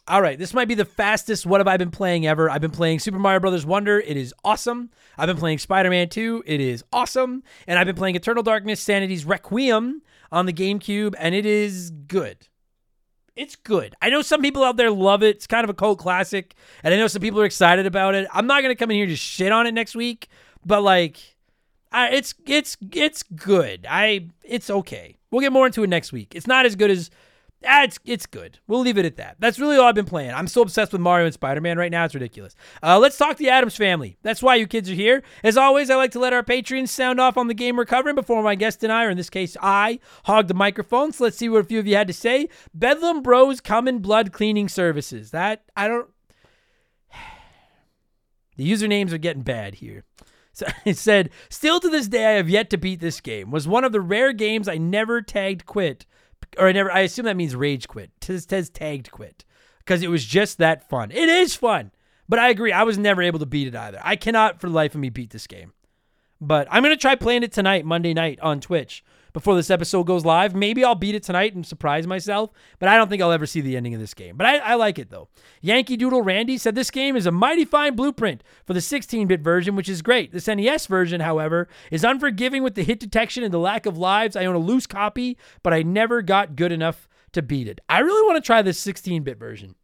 All 0.08 0.22
right, 0.22 0.38
this 0.38 0.54
might 0.54 0.68
be 0.68 0.76
the 0.76 0.86
fastest 0.86 1.48
what 1.48 1.60
have 1.60 1.68
I 1.68 1.78
been 1.78 1.90
playing 1.90 2.28
ever. 2.28 2.48
I've 2.48 2.62
been 2.62 2.70
playing 2.70 3.00
Super 3.00 3.18
Mario 3.18 3.40
Brothers 3.40 3.66
Wonder. 3.66 4.00
It 4.00 4.16
is 4.16 4.36
awesome. 4.44 4.92
I've 5.18 5.26
been 5.26 5.38
playing 5.38 5.58
Spider-Man 5.58 6.10
2. 6.10 6.44
It 6.46 6.62
is 6.62 6.84
awesome. 6.94 7.42
And 7.66 7.80
I've 7.80 7.88
been 7.88 7.96
playing 7.96 8.16
Eternal 8.16 8.44
Darkness 8.44 8.80
Sanity's 8.80 9.26
Requiem 9.26 10.04
on 10.32 10.46
the 10.46 10.54
GameCube 10.54 11.16
and 11.18 11.34
it 11.34 11.48
is 11.48 11.90
good. 11.90 12.38
It's 13.36 13.56
good. 13.56 13.96
I 14.00 14.12
know 14.12 14.22
some 14.22 14.44
people 14.44 14.64
out 14.64 14.78
there 14.78 14.92
love 14.92 15.24
it. 15.24 15.38
It's 15.38 15.48
kind 15.48 15.64
of 15.64 15.72
a 15.72 15.74
cult 15.74 15.98
classic 15.98 16.54
and 16.84 16.94
I 16.94 16.98
know 16.98 17.08
some 17.08 17.22
people 17.22 17.42
are 17.42 17.46
excited 17.46 17.88
about 17.88 18.14
it. 18.14 18.28
I'm 18.32 18.46
not 18.46 18.62
going 18.62 18.76
to 18.76 18.80
come 18.80 18.92
in 18.92 18.98
here 18.98 19.08
to 19.08 19.16
shit 19.16 19.52
on 19.52 19.66
it 19.66 19.74
next 19.74 19.96
week, 19.96 20.28
but 20.64 20.84
like 20.84 21.18
I, 21.92 22.10
it's 22.10 22.36
it's 22.46 22.78
it's 22.94 23.24
good. 23.24 23.88
I 23.90 24.28
it's 24.44 24.70
okay. 24.70 25.18
We'll 25.32 25.42
get 25.42 25.52
more 25.52 25.66
into 25.66 25.84
it 25.84 25.90
next 25.90 26.14
week. 26.14 26.36
It's 26.36 26.48
not 26.48 26.68
as 26.68 26.76
good 26.76 26.92
as 26.92 27.10
it's 27.62 28.00
it's 28.06 28.26
good. 28.26 28.60
We'll 28.68 28.82
leave 28.82 28.98
it 28.98 29.06
at 29.06 29.18
that. 29.18 29.38
That's 29.40 29.60
really 29.60 29.78
all 29.78 29.88
I've 29.88 29.96
been 29.96 30.06
playing. 30.06 30.32
I'm 30.32 30.48
so 30.48 30.62
obsessed 30.62 30.92
with 30.92 31.02
Mario 31.02 31.26
and 31.26 31.34
Spider 31.34 31.62
Man 31.62 31.78
right 31.78 31.92
now. 31.92 32.06
It's 32.06 32.14
ridiculous. 32.14 32.56
Uh, 32.84 33.00
let's 33.00 33.18
talk 33.18 33.38
the 33.38 33.50
Addams 33.50 33.76
family. 33.76 34.18
That's 34.22 34.44
why 34.44 34.56
you 34.56 34.68
kids 34.68 34.90
are 34.90 34.96
here. 34.96 35.24
As 35.44 35.58
always, 35.58 35.90
I 35.90 35.96
like 35.96 36.12
to 36.12 36.20
let 36.20 36.34
our 36.34 36.44
patrons 36.44 36.92
sound 36.92 37.20
off 37.20 37.38
on 37.38 37.48
the 37.48 37.54
game 37.54 37.76
we're 37.76 37.86
covering 37.86 38.16
before 38.16 38.44
my 38.44 38.56
guest 38.56 38.84
and 38.84 38.92
I, 38.92 39.06
or 39.06 39.10
in 39.10 39.18
this 39.18 39.30
case, 39.30 39.58
I, 39.62 40.00
hog 40.26 40.48
the 40.48 40.54
microphone. 40.54 41.12
So 41.12 41.24
let's 41.24 41.38
see 41.38 41.50
what 41.50 41.62
a 41.62 41.66
few 41.66 41.80
of 41.80 41.88
you 41.88 41.96
had 41.96 42.08
to 42.08 42.14
say. 42.14 42.50
Bedlam 42.74 43.22
Bros 43.22 43.62
Common 43.62 44.00
Blood 44.00 44.32
Cleaning 44.32 44.70
Services. 44.70 45.32
That 45.32 45.64
I 45.76 45.88
don't. 45.88 46.10
The 48.58 48.72
usernames 48.72 49.12
are 49.12 49.18
getting 49.18 49.44
bad 49.44 49.76
here. 49.76 50.06
So 50.54 50.66
it 50.86 50.98
said, 50.98 51.30
still 51.50 51.82
to 51.82 51.90
this 51.90 52.08
day, 52.08 52.26
I 52.26 52.32
have 52.38 52.50
yet 52.50 52.70
to 52.70 52.78
beat 52.78 53.02
this 53.02 53.20
game. 53.20 53.52
Was 53.52 53.68
one 53.68 53.84
of 53.84 53.92
the 53.92 54.00
rare 54.00 54.32
games 54.32 54.70
I 54.70 54.78
never 54.78 55.22
tagged 55.22 55.66
quit 55.66 56.06
or 56.58 56.68
I 56.68 56.72
never. 56.72 56.92
I 56.92 57.02
assume 57.02 57.26
that 57.26 57.38
means 57.38 57.56
rage 57.56 57.88
quit. 57.88 58.12
Tez, 58.20 58.46
Tez 58.46 58.70
tagged 58.70 59.12
quit 59.12 59.46
because 59.80 60.02
it 60.02 60.10
was 60.10 60.26
just 60.26 60.58
that 60.58 60.90
fun. 60.90 61.12
It 61.12 61.30
is 61.30 61.56
fun, 61.56 61.92
but 62.28 62.40
I 62.40 62.50
agree. 62.50 62.72
I 62.72 62.84
was 62.84 62.98
never 62.98 63.22
able 63.22 63.40
to 63.40 63.46
beat 63.46 63.68
it 63.68 63.76
either. 63.76 64.00
I 64.04 64.16
cannot 64.16 64.60
for 64.60 64.68
the 64.68 64.76
life 64.76 64.96
of 64.96 65.02
me 65.02 65.10
beat 65.10 65.32
this 65.32 65.48
game. 65.48 65.74
But 66.42 66.68
I'm 66.70 66.84
gonna 66.84 66.98
try 66.98 67.16
playing 67.16 67.44
it 67.44 67.52
tonight, 67.52 67.86
Monday 67.86 68.14
night 68.14 68.40
on 68.42 68.60
Twitch 68.60 69.04
before 69.36 69.54
this 69.58 69.70
episode 69.70 70.06
goes 70.06 70.24
live. 70.24 70.56
Maybe 70.56 70.82
I'll 70.86 70.96
beat 70.96 71.14
it 71.14 71.22
tonight 71.22 71.54
and 71.56 71.68
surprise 71.68 72.08
myself, 72.08 72.52
but 72.80 72.88
I 72.88 72.96
don't 72.96 73.10
think 73.10 73.22
I'll 73.22 73.34
ever 73.34 73.46
see 73.46 73.60
the 73.60 73.76
ending 73.76 73.94
of 73.94 74.00
this 74.00 74.14
game. 74.14 74.38
But 74.38 74.48
I, 74.48 74.58
I 74.60 74.76
like 74.76 74.98
it 74.98 75.10
though. 75.10 75.28
Yankee 75.60 75.98
Doodle 75.98 76.22
Randy 76.22 76.58
said 76.58 76.74
this 76.74 76.90
game 76.90 77.18
is 77.18 77.26
a 77.26 77.32
mighty 77.32 77.66
fine 77.66 77.98
blueprint 77.98 78.46
for 78.66 78.74
the 78.74 78.80
16 78.80 79.28
bit 79.28 79.42
version, 79.42 79.76
which 79.76 79.90
is 79.90 80.02
great. 80.02 80.32
This 80.32 80.48
NES 80.48 80.88
version, 80.88 81.20
however, 81.20 81.68
is 81.92 82.06
unforgiving 82.06 82.64
with 82.64 82.76
the 82.76 82.84
hit 82.84 82.98
detection 82.98 83.44
and 83.44 83.54
the 83.54 83.60
lack 83.60 83.86
of 83.86 83.98
lives. 83.98 84.38
I 84.38 84.46
own 84.46 84.56
a 84.56 84.60
loose 84.60 84.88
copy, 84.88 85.38
but 85.64 85.74
I 85.74 85.84
never 85.84 86.22
got 86.22 86.56
good 86.56 86.72
enough 86.72 87.10
to 87.34 87.42
beat 87.42 87.68
it. 87.68 87.82
I 87.90 88.00
really 88.00 88.26
want 88.26 88.42
to 88.42 88.48
try 88.48 88.62
this 88.62 88.80
16 88.80 89.24
bit 89.24 89.38
version. 89.38 89.76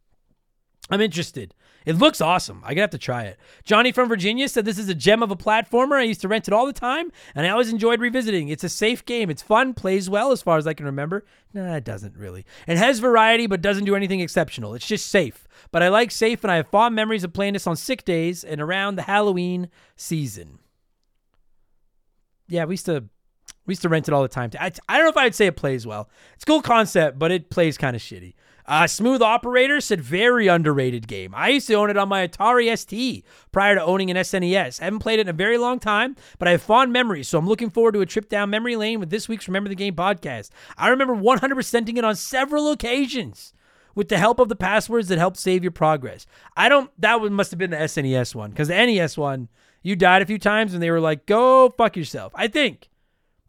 I'm 0.88 1.02
interested. 1.02 1.52
It 1.84 1.98
looks 1.98 2.20
awesome. 2.20 2.62
I 2.64 2.74
gotta 2.74 2.82
have 2.82 2.90
to 2.90 2.98
try 2.98 3.24
it. 3.24 3.38
Johnny 3.64 3.92
from 3.92 4.08
Virginia 4.08 4.48
said 4.48 4.64
this 4.64 4.78
is 4.78 4.88
a 4.88 4.94
gem 4.94 5.22
of 5.22 5.30
a 5.30 5.36
platformer. 5.36 5.96
I 5.96 6.02
used 6.02 6.20
to 6.22 6.28
rent 6.28 6.48
it 6.48 6.54
all 6.54 6.66
the 6.66 6.72
time, 6.72 7.10
and 7.34 7.46
I 7.46 7.50
always 7.50 7.70
enjoyed 7.70 8.00
revisiting. 8.00 8.48
It's 8.48 8.64
a 8.64 8.68
safe 8.68 9.04
game. 9.04 9.30
It's 9.30 9.42
fun, 9.42 9.74
plays 9.74 10.08
well 10.08 10.32
as 10.32 10.42
far 10.42 10.58
as 10.58 10.66
I 10.66 10.74
can 10.74 10.86
remember. 10.86 11.24
Nah, 11.52 11.76
it 11.76 11.84
doesn't 11.84 12.16
really. 12.16 12.46
It 12.66 12.78
has 12.78 12.98
variety, 12.98 13.46
but 13.46 13.60
doesn't 13.60 13.84
do 13.84 13.96
anything 13.96 14.20
exceptional. 14.20 14.74
It's 14.74 14.86
just 14.86 15.06
safe. 15.06 15.46
But 15.70 15.82
I 15.82 15.88
like 15.88 16.10
safe, 16.10 16.44
and 16.44 16.50
I 16.50 16.56
have 16.56 16.68
fond 16.68 16.94
memories 16.94 17.24
of 17.24 17.32
playing 17.32 17.54
this 17.54 17.66
on 17.66 17.76
sick 17.76 18.04
days 18.04 18.44
and 18.44 18.60
around 18.60 18.96
the 18.96 19.02
Halloween 19.02 19.68
season. 19.96 20.58
Yeah, 22.48 22.64
we 22.64 22.74
used 22.74 22.86
to 22.86 23.04
we 23.66 23.72
used 23.72 23.82
to 23.82 23.88
rent 23.88 24.08
it 24.08 24.14
all 24.14 24.22
the 24.22 24.28
time. 24.28 24.50
I, 24.58 24.72
I 24.88 24.96
don't 24.96 25.06
know 25.06 25.10
if 25.10 25.16
I'd 25.16 25.34
say 25.34 25.46
it 25.46 25.56
plays 25.56 25.86
well. 25.86 26.08
It's 26.34 26.42
a 26.42 26.46
cool 26.46 26.62
concept, 26.62 27.18
but 27.18 27.30
it 27.30 27.48
plays 27.48 27.78
kind 27.78 27.94
of 27.94 28.02
shitty. 28.02 28.34
Uh, 28.66 28.86
Smooth 28.86 29.22
Operator 29.22 29.80
said 29.80 30.00
very 30.00 30.46
underrated 30.46 31.08
game. 31.08 31.34
I 31.34 31.48
used 31.48 31.66
to 31.66 31.74
own 31.74 31.90
it 31.90 31.96
on 31.96 32.08
my 32.08 32.26
Atari 32.26 32.76
ST 32.76 33.24
prior 33.50 33.74
to 33.74 33.82
owning 33.82 34.10
an 34.10 34.16
SNES. 34.16 34.80
I 34.80 34.84
haven't 34.84 35.00
played 35.00 35.18
it 35.18 35.22
in 35.22 35.28
a 35.28 35.32
very 35.32 35.58
long 35.58 35.78
time, 35.78 36.16
but 36.38 36.48
I 36.48 36.52
have 36.52 36.62
fond 36.62 36.92
memories, 36.92 37.28
so 37.28 37.38
I'm 37.38 37.48
looking 37.48 37.70
forward 37.70 37.94
to 37.94 38.00
a 38.00 38.06
trip 38.06 38.28
down 38.28 38.50
memory 38.50 38.76
lane 38.76 39.00
with 39.00 39.10
this 39.10 39.28
week's 39.28 39.48
Remember 39.48 39.68
the 39.68 39.74
Game 39.74 39.94
podcast. 39.94 40.50
I 40.76 40.88
remember 40.88 41.14
100%ing 41.14 41.96
it 41.96 42.04
on 42.04 42.16
several 42.16 42.70
occasions 42.70 43.52
with 43.94 44.08
the 44.08 44.18
help 44.18 44.38
of 44.38 44.48
the 44.48 44.56
passwords 44.56 45.08
that 45.08 45.18
help 45.18 45.36
save 45.36 45.62
your 45.62 45.72
progress. 45.72 46.26
I 46.56 46.68
don't, 46.68 46.90
that 46.98 47.20
one 47.20 47.32
must 47.32 47.50
have 47.50 47.58
been 47.58 47.70
the 47.70 47.76
SNES 47.76 48.34
one, 48.34 48.50
because 48.50 48.68
the 48.68 48.74
NES 48.74 49.18
one, 49.18 49.48
you 49.82 49.96
died 49.96 50.22
a 50.22 50.26
few 50.26 50.38
times 50.38 50.72
and 50.72 50.82
they 50.82 50.90
were 50.90 51.00
like, 51.00 51.26
go 51.26 51.68
fuck 51.70 51.96
yourself. 51.96 52.32
I 52.34 52.48
think. 52.48 52.88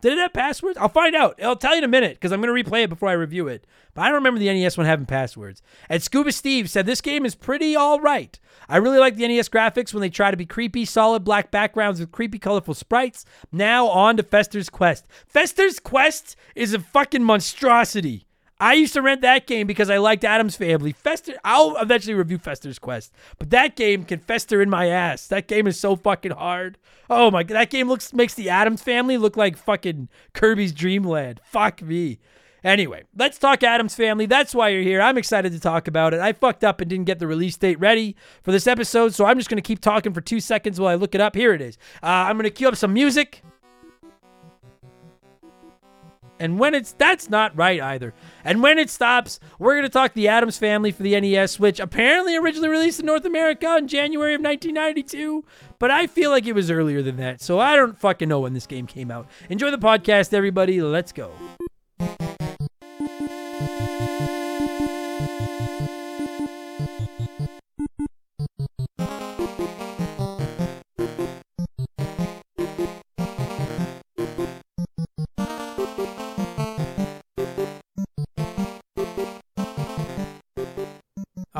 Did 0.03 0.17
it 0.17 0.19
have 0.19 0.33
passwords? 0.33 0.77
I'll 0.77 0.89
find 0.89 1.15
out. 1.15 1.41
I'll 1.41 1.55
tell 1.55 1.71
you 1.71 1.77
in 1.77 1.85
a 1.85 1.87
minute 1.87 2.15
because 2.15 2.33
I'm 2.33 2.41
going 2.41 2.53
to 2.53 2.69
replay 2.69 2.83
it 2.83 2.89
before 2.89 3.07
I 3.07 3.13
review 3.13 3.47
it. 3.47 3.65
But 3.93 4.01
I 4.01 4.05
don't 4.07 4.15
remember 4.15 4.37
the 4.37 4.53
NES 4.53 4.77
one 4.77 4.85
having 4.85 5.05
passwords. 5.05 5.61
And 5.87 6.03
Scuba 6.03 6.33
Steve 6.33 6.69
said 6.69 6.85
this 6.85 6.99
game 6.99 7.25
is 7.25 7.35
pretty 7.35 7.73
all 7.73 8.01
right. 8.01 8.37
I 8.67 8.75
really 8.77 8.97
like 8.97 9.15
the 9.15 9.25
NES 9.25 9.47
graphics 9.47 9.93
when 9.93 10.01
they 10.01 10.09
try 10.09 10.29
to 10.29 10.35
be 10.35 10.45
creepy, 10.45 10.83
solid 10.83 11.23
black 11.23 11.51
backgrounds 11.51 12.01
with 12.01 12.11
creepy, 12.11 12.37
colorful 12.37 12.73
sprites. 12.73 13.23
Now 13.49 13.87
on 13.87 14.17
to 14.17 14.23
Fester's 14.23 14.69
Quest. 14.69 15.07
Fester's 15.25 15.79
Quest 15.79 16.35
is 16.53 16.73
a 16.73 16.79
fucking 16.79 17.23
monstrosity. 17.23 18.27
I 18.59 18.73
used 18.73 18.93
to 18.93 19.01
rent 19.01 19.21
that 19.21 19.47
game 19.47 19.67
because 19.67 19.89
I 19.89 19.97
liked 19.97 20.23
Addams 20.23 20.55
Family. 20.55 20.93
Fester, 20.93 21.35
I'll 21.43 21.75
eventually 21.77 22.13
review 22.13 22.37
Fester's 22.37 22.79
Quest, 22.79 23.11
but 23.37 23.49
that 23.49 23.75
game 23.75 24.03
can 24.03 24.19
fester 24.19 24.61
in 24.61 24.69
my 24.69 24.87
ass. 24.87 25.27
That 25.27 25.47
game 25.47 25.67
is 25.67 25.79
so 25.79 25.95
fucking 25.95 26.31
hard. 26.31 26.77
Oh 27.09 27.29
my 27.29 27.43
god, 27.43 27.55
that 27.55 27.69
game 27.69 27.87
looks 27.87 28.13
makes 28.13 28.33
the 28.33 28.49
Addams 28.49 28.81
Family 28.81 29.17
look 29.17 29.35
like 29.35 29.57
fucking 29.57 30.09
Kirby's 30.33 30.71
Dream 30.71 31.03
Land. 31.03 31.41
Fuck 31.43 31.81
me. 31.81 32.19
Anyway, 32.63 33.03
let's 33.17 33.37
talk 33.37 33.61
Addams 33.61 33.93
Family. 33.93 34.25
That's 34.25 34.55
why 34.55 34.69
you're 34.69 34.83
here. 34.83 35.01
I'm 35.01 35.17
excited 35.17 35.51
to 35.51 35.59
talk 35.59 35.89
about 35.89 36.13
it. 36.13 36.21
I 36.21 36.31
fucked 36.31 36.63
up 36.63 36.79
and 36.79 36.89
didn't 36.89 37.05
get 37.05 37.19
the 37.19 37.27
release 37.27 37.57
date 37.57 37.77
ready 37.79 38.15
for 38.41 38.53
this 38.53 38.67
episode, 38.67 39.13
so 39.13 39.25
I'm 39.25 39.37
just 39.37 39.49
to 39.61 39.67
keep 39.67 39.81
talking 39.81 40.13
for 40.13 40.21
two 40.21 40.39
seconds 40.39 40.79
while 40.79 40.89
I 40.89 40.95
look 40.95 41.13
it 41.13 41.19
up. 41.19 41.35
Here 41.35 41.53
it 41.53 41.61
is. 41.61 41.77
Uh, 42.01 42.07
I'm 42.07 42.37
to 42.45 42.49
cue 42.49 42.69
up 42.69 42.77
some 42.77 42.93
music. 42.93 43.43
And 46.43 46.59
when 46.59 46.75
it's 46.75 46.91
that's 46.91 47.29
not 47.29 47.55
right 47.55 47.79
either. 47.79 48.13
And 48.43 48.61
when 48.61 48.77
it 48.77 48.89
stops, 48.89 49.39
we're 49.59 49.75
gonna 49.75 49.87
talk 49.87 50.13
the 50.13 50.27
Addams 50.27 50.57
Family 50.57 50.91
for 50.91 51.01
the 51.01 51.17
NES, 51.17 51.57
which 51.57 51.79
apparently 51.79 52.35
originally 52.35 52.67
released 52.67 52.99
in 52.99 53.05
North 53.05 53.23
America 53.23 53.77
in 53.77 53.87
January 53.87 54.33
of 54.33 54.41
1992. 54.41 55.45
But 55.79 55.89
I 55.89 56.05
feel 56.05 56.31
like 56.31 56.45
it 56.45 56.51
was 56.51 56.69
earlier 56.69 57.01
than 57.01 57.15
that, 57.15 57.39
so 57.39 57.61
I 57.61 57.77
don't 57.77 57.97
fucking 57.97 58.27
know 58.27 58.41
when 58.41 58.51
this 58.53 58.67
game 58.67 58.87
came 58.87 59.09
out. 59.09 59.25
Enjoy 59.49 59.71
the 59.71 59.77
podcast, 59.77 60.33
everybody. 60.33 60.81
Let's 60.81 61.13
go. 61.13 61.31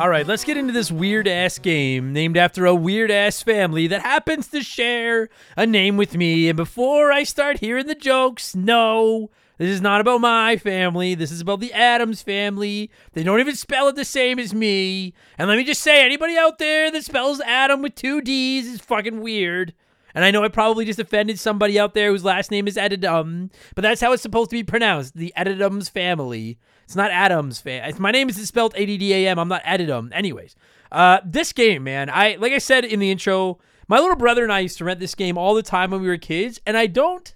All 0.03 0.09
right, 0.09 0.27
let's 0.27 0.43
get 0.43 0.57
into 0.57 0.73
this 0.73 0.91
weird 0.91 1.29
ass 1.29 1.57
game 1.57 2.11
named 2.11 2.35
after 2.35 2.65
a 2.65 2.75
weird 2.75 3.09
ass 3.09 3.41
family 3.41 3.87
that 3.87 4.01
happens 4.01 4.49
to 4.49 4.61
share 4.61 5.29
a 5.55 5.65
name 5.65 5.95
with 5.95 6.17
me. 6.17 6.49
And 6.49 6.57
before 6.57 7.13
I 7.13 7.23
start 7.23 7.61
hearing 7.61 7.87
the 7.87 7.95
jokes, 7.95 8.53
no, 8.53 9.31
this 9.57 9.69
is 9.69 9.79
not 9.79 10.01
about 10.01 10.19
my 10.19 10.57
family. 10.57 11.15
This 11.15 11.31
is 11.31 11.39
about 11.39 11.61
the 11.61 11.71
Addams 11.71 12.21
family. 12.21 12.91
They 13.13 13.23
don't 13.23 13.39
even 13.39 13.55
spell 13.55 13.87
it 13.87 13.95
the 13.95 14.03
same 14.03 14.39
as 14.39 14.53
me. 14.53 15.13
And 15.37 15.47
let 15.47 15.55
me 15.55 15.63
just 15.63 15.79
say, 15.79 16.03
anybody 16.03 16.35
out 16.35 16.57
there 16.57 16.91
that 16.91 17.05
spells 17.05 17.39
Adam 17.39 17.81
with 17.81 17.95
two 17.95 18.19
D's 18.19 18.67
is 18.67 18.81
fucking 18.81 19.21
weird. 19.21 19.73
And 20.13 20.25
I 20.25 20.31
know 20.31 20.43
I 20.43 20.49
probably 20.49 20.83
just 20.83 20.99
offended 20.99 21.39
somebody 21.39 21.79
out 21.79 21.93
there 21.93 22.11
whose 22.11 22.25
last 22.25 22.51
name 22.51 22.67
is 22.67 22.75
Edidum, 22.75 23.51
but 23.73 23.83
that's 23.83 24.01
how 24.01 24.11
it's 24.11 24.21
supposed 24.21 24.49
to 24.49 24.57
be 24.57 24.65
pronounced. 24.65 25.15
The 25.15 25.33
Edidums 25.37 25.89
family. 25.89 26.59
It's 26.83 26.95
not 26.95 27.11
Adams 27.11 27.59
fan. 27.59 27.93
My 27.99 28.11
name 28.11 28.29
is 28.29 28.47
spelled 28.47 28.73
A 28.75 28.85
D 28.85 28.97
D 28.97 29.13
A 29.13 29.29
M. 29.29 29.39
I'm 29.39 29.47
not 29.47 29.63
Edidum. 29.63 30.11
Anyways, 30.13 30.55
uh, 30.91 31.19
this 31.25 31.53
game, 31.53 31.83
man. 31.83 32.09
I 32.09 32.35
like 32.39 32.53
I 32.53 32.57
said 32.57 32.85
in 32.85 32.99
the 32.99 33.11
intro, 33.11 33.59
my 33.87 33.99
little 33.99 34.15
brother 34.15 34.43
and 34.43 34.51
I 34.51 34.59
used 34.59 34.77
to 34.77 34.85
rent 34.85 34.99
this 34.99 35.15
game 35.15 35.37
all 35.37 35.53
the 35.53 35.63
time 35.63 35.91
when 35.91 36.01
we 36.01 36.07
were 36.07 36.17
kids, 36.17 36.59
and 36.65 36.77
I 36.77 36.87
don't, 36.87 37.33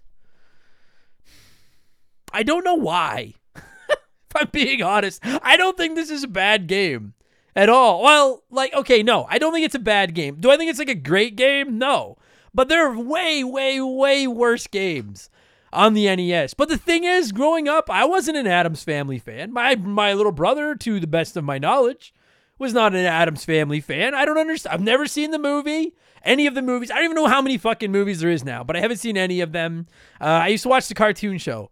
I 2.34 2.44
don't 2.44 2.64
know 2.64 2.76
why. 2.76 3.34
if 3.56 4.36
I'm 4.36 4.50
being 4.52 4.82
honest, 4.82 5.22
I 5.24 5.58
don't 5.58 5.78
think 5.78 5.96
this 5.96 6.10
is 6.10 6.24
a 6.24 6.28
bad 6.28 6.68
game 6.68 7.14
at 7.56 7.70
all. 7.70 8.04
Well, 8.04 8.44
like, 8.52 8.74
okay, 8.74 9.02
no, 9.04 9.26
I 9.30 9.40
don't 9.40 9.54
think 9.54 9.66
it's 9.66 9.76
a 9.76 9.80
bad 9.80 10.14
game. 10.14 10.38
Do 10.40 10.52
I 10.52 10.58
think 10.58 10.70
it's 10.70 10.80
like 10.80 10.90
a 10.90 10.96
great 10.96 11.36
game? 11.36 11.78
No. 11.78 12.18
But 12.54 12.70
there 12.70 12.88
are 12.90 12.98
way, 12.98 13.44
way, 13.44 13.82
way 13.82 14.28
worse 14.28 14.68
games 14.68 15.30
on 15.72 15.94
the 15.94 16.14
NES. 16.16 16.54
But 16.54 16.70
the 16.70 16.78
thing 16.78 17.04
is, 17.04 17.32
growing 17.32 17.68
up, 17.68 17.90
I 17.90 18.06
wasn't 18.06 18.38
an 18.38 18.48
Addams 18.48 18.84
Family 18.84 19.20
fan. 19.20 19.52
My 19.52 19.76
my 19.76 20.14
little 20.14 20.32
brother, 20.32 20.76
to 20.76 21.00
the 21.00 21.08
best 21.08 21.38
of 21.38 21.44
my 21.44 21.58
knowledge, 21.58 22.14
was 22.58 22.74
not 22.74 22.96
an 22.96 23.06
Addams 23.06 23.46
Family 23.46 23.82
fan. 23.82 24.16
I 24.16 24.26
don't 24.26 24.38
understand. 24.38 24.74
I've 24.74 24.82
never 24.82 25.06
seen 25.06 25.32
the 25.32 25.40
movie, 25.40 25.94
any 26.24 26.48
of 26.48 26.56
the 26.56 26.62
movies. 26.62 26.92
I 26.92 26.96
don't 26.96 27.06
even 27.06 27.16
know 27.16 27.28
how 27.28 27.42
many 27.42 27.58
fucking 27.58 27.92
movies 27.92 28.20
there 28.20 28.32
is 28.32 28.44
now, 28.44 28.64
but 28.64 28.76
I 28.76 28.80
haven't 28.80 28.98
seen 28.98 29.18
any 29.18 29.42
of 29.42 29.52
them. 29.52 29.88
Uh, 30.20 30.26
I 30.26 30.48
used 30.48 30.64
to 30.64 30.70
watch 30.70 30.88
the 30.88 30.96
cartoon 30.96 31.38
show 31.38 31.72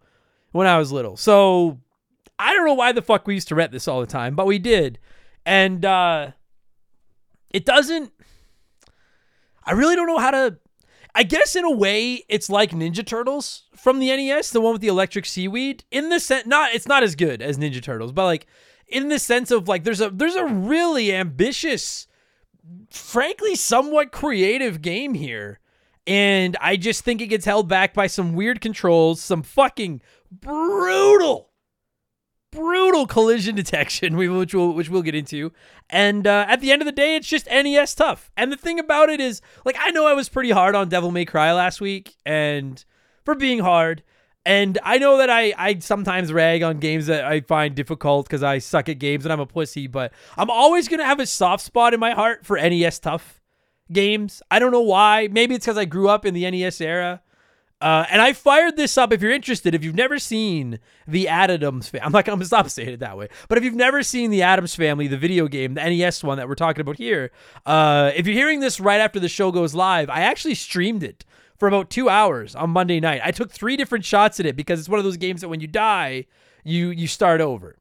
when 0.52 0.68
I 0.68 0.78
was 0.78 0.92
little, 0.92 1.18
so 1.18 1.80
I 2.38 2.54
don't 2.54 2.66
know 2.66 2.74
why 2.74 2.92
the 2.92 3.02
fuck 3.02 3.28
we 3.28 3.36
used 3.36 3.48
to 3.50 3.56
rent 3.56 3.72
this 3.72 3.88
all 3.88 4.02
the 4.02 4.08
time, 4.08 4.36
but 4.36 4.46
we 4.46 4.60
did, 4.60 5.00
and 5.46 5.84
uh, 5.86 6.32
it 7.50 7.66
doesn't. 7.66 8.12
I 9.68 9.72
really 9.72 9.96
don't 9.96 10.08
know 10.08 10.20
how 10.20 10.32
to 10.32 10.58
I 11.18 11.24
guess 11.24 11.56
in 11.56 11.64
a 11.64 11.72
way 11.72 12.26
it's 12.28 12.50
like 12.50 12.72
Ninja 12.72 13.06
Turtles 13.06 13.64
from 13.74 14.00
the 14.00 14.08
NES, 14.08 14.52
the 14.52 14.60
one 14.60 14.74
with 14.74 14.82
the 14.82 14.90
electric 14.90 15.26
seaweed. 15.26 15.86
In 15.90 16.10
the 16.10 16.20
sense, 16.20 16.46
not 16.46 16.76
it's 16.76 16.88
not 16.88 17.04
as 17.04 17.16
good 17.16 17.42
as 17.42 17.58
Ninja 17.58 17.82
Turtles, 17.82 18.12
but 18.12 18.26
like 18.26 18.48
in 18.88 19.08
the 19.08 19.18
sense 19.18 19.50
of 19.50 19.70
like 19.70 19.86
there's 19.86 20.02
a 20.02 20.10
there's 20.10 20.36
a 20.36 20.46
really 20.46 21.14
ambitious, 21.14 22.08
frankly 22.90 23.56
somewhat 23.56 24.12
creative 24.12 24.82
game 24.82 25.14
here, 25.14 25.62
and 26.06 26.58
I 26.60 26.76
just 26.76 27.06
think 27.06 27.22
it 27.22 27.28
gets 27.28 27.46
held 27.46 27.70
back 27.70 27.94
by 27.94 28.08
some 28.08 28.34
weird 28.34 28.60
controls, 28.60 29.22
some 29.22 29.42
fucking 29.42 30.02
brutal 30.30 31.50
brutal 32.56 33.06
collision 33.06 33.56
detection, 33.56 34.16
which 34.38 34.54
we'll 34.54 34.74
which 34.74 34.90
we'll 34.90 35.02
get 35.02 35.16
into. 35.16 35.52
And 35.90 36.26
uh, 36.26 36.46
at 36.48 36.62
the 36.62 36.72
end 36.72 36.82
of 36.82 36.86
the 36.86 36.92
day, 36.92 37.16
it's 37.16 37.28
just 37.28 37.48
NES 37.48 37.94
tough. 37.96 38.32
And 38.36 38.52
the 38.52 38.58
thing 38.58 38.80
about 38.80 39.10
it 39.10 39.20
is, 39.20 39.42
like, 39.66 39.76
I 39.80 39.92
know 39.92 40.08
I 40.08 40.14
was 40.14 40.30
pretty 40.30 40.52
hard 40.52 40.76
on 40.76 40.90
Devil 40.90 41.12
May 41.12 41.26
Cry 41.26 41.54
last 41.54 41.82
week, 41.82 42.16
and 42.26 42.84
for 43.24 43.36
being 43.36 43.60
hard. 43.60 44.04
And 44.48 44.78
I 44.84 45.00
know 45.00 45.18
that 45.18 45.30
I 45.30 45.54
I 45.58 45.80
sometimes 45.80 46.32
rag 46.32 46.62
on 46.62 46.78
games 46.78 47.08
that 47.08 47.26
I 47.26 47.42
find 47.42 47.74
difficult 47.74 48.28
because 48.28 48.44
I 48.44 48.60
suck 48.60 48.88
at 48.90 49.00
games 49.00 49.26
and 49.26 49.34
I'm 49.34 49.40
a 49.40 49.48
pussy. 49.48 49.88
But 49.88 50.14
I'm 50.38 50.52
always 50.52 50.88
gonna 50.88 51.06
have 51.06 51.20
a 51.20 51.26
soft 51.26 51.64
spot 51.64 51.96
in 51.96 52.00
my 52.00 52.12
heart 52.12 52.46
for 52.46 52.56
NES 52.56 53.00
tough 53.00 53.42
games. 53.92 54.44
I 54.52 54.60
don't 54.60 54.72
know 54.72 54.82
why. 54.82 55.30
Maybe 55.32 55.56
it's 55.56 55.66
because 55.66 55.80
I 55.80 55.86
grew 55.86 56.10
up 56.10 56.26
in 56.26 56.36
the 56.36 56.50
NES 56.50 56.80
era. 56.80 57.22
Uh, 57.82 58.06
and 58.10 58.22
I 58.22 58.34
fired 58.34 58.78
this 58.78 58.98
up. 58.98 59.12
If 59.12 59.22
you're 59.22 59.32
interested, 59.32 59.76
if 59.76 59.84
you've 59.84 59.96
never 59.96 60.18
seen 60.18 60.80
the 61.08 61.28
Addams, 61.28 61.90
Family 61.90 62.04
I'm 62.06 62.12
not 62.12 62.26
gonna 62.26 62.46
stop 62.46 62.70
saying 62.70 62.90
it 62.90 63.00
that 63.02 63.18
way. 63.18 63.28
But 63.50 63.58
if 63.58 63.64
you've 63.64 63.76
never 63.76 64.02
seen 64.02 64.32
the 64.32 64.42
Addams 64.42 64.76
Family, 64.76 65.08
the 65.08 65.18
video 65.18 65.48
game, 65.48 65.74
the 65.74 65.84
NES 65.84 66.24
one 66.24 66.38
that 66.38 66.48
we're 66.48 66.56
talking 66.56 66.82
about 66.82 66.98
here, 66.98 67.32
uh, 67.66 68.12
if 68.16 68.26
you're 68.26 68.36
hearing 68.36 68.60
this 68.62 68.80
right 68.80 69.02
after 69.02 69.20
the 69.20 69.30
show 69.30 69.52
goes 69.52 69.74
live, 69.74 70.10
I 70.10 70.22
actually 70.22 70.56
streamed 70.56 71.04
it 71.04 71.26
for 71.58 71.68
about 71.68 71.90
two 71.90 72.10
hours 72.10 72.56
on 72.56 72.70
Monday 72.70 73.00
night. 73.00 73.22
I 73.24 73.32
took 73.32 73.52
three 73.52 73.78
different 73.78 74.06
shots 74.06 74.40
at 74.40 74.46
it 74.46 74.56
because 74.56 74.80
it's 74.80 74.90
one 74.90 75.00
of 75.00 75.06
those 75.06 75.18
games 75.18 75.42
that 75.42 75.50
when 75.50 75.60
you 75.62 75.68
die, 75.68 76.26
you 76.64 76.90
you 76.90 77.08
start 77.08 77.42
over. 77.42 77.78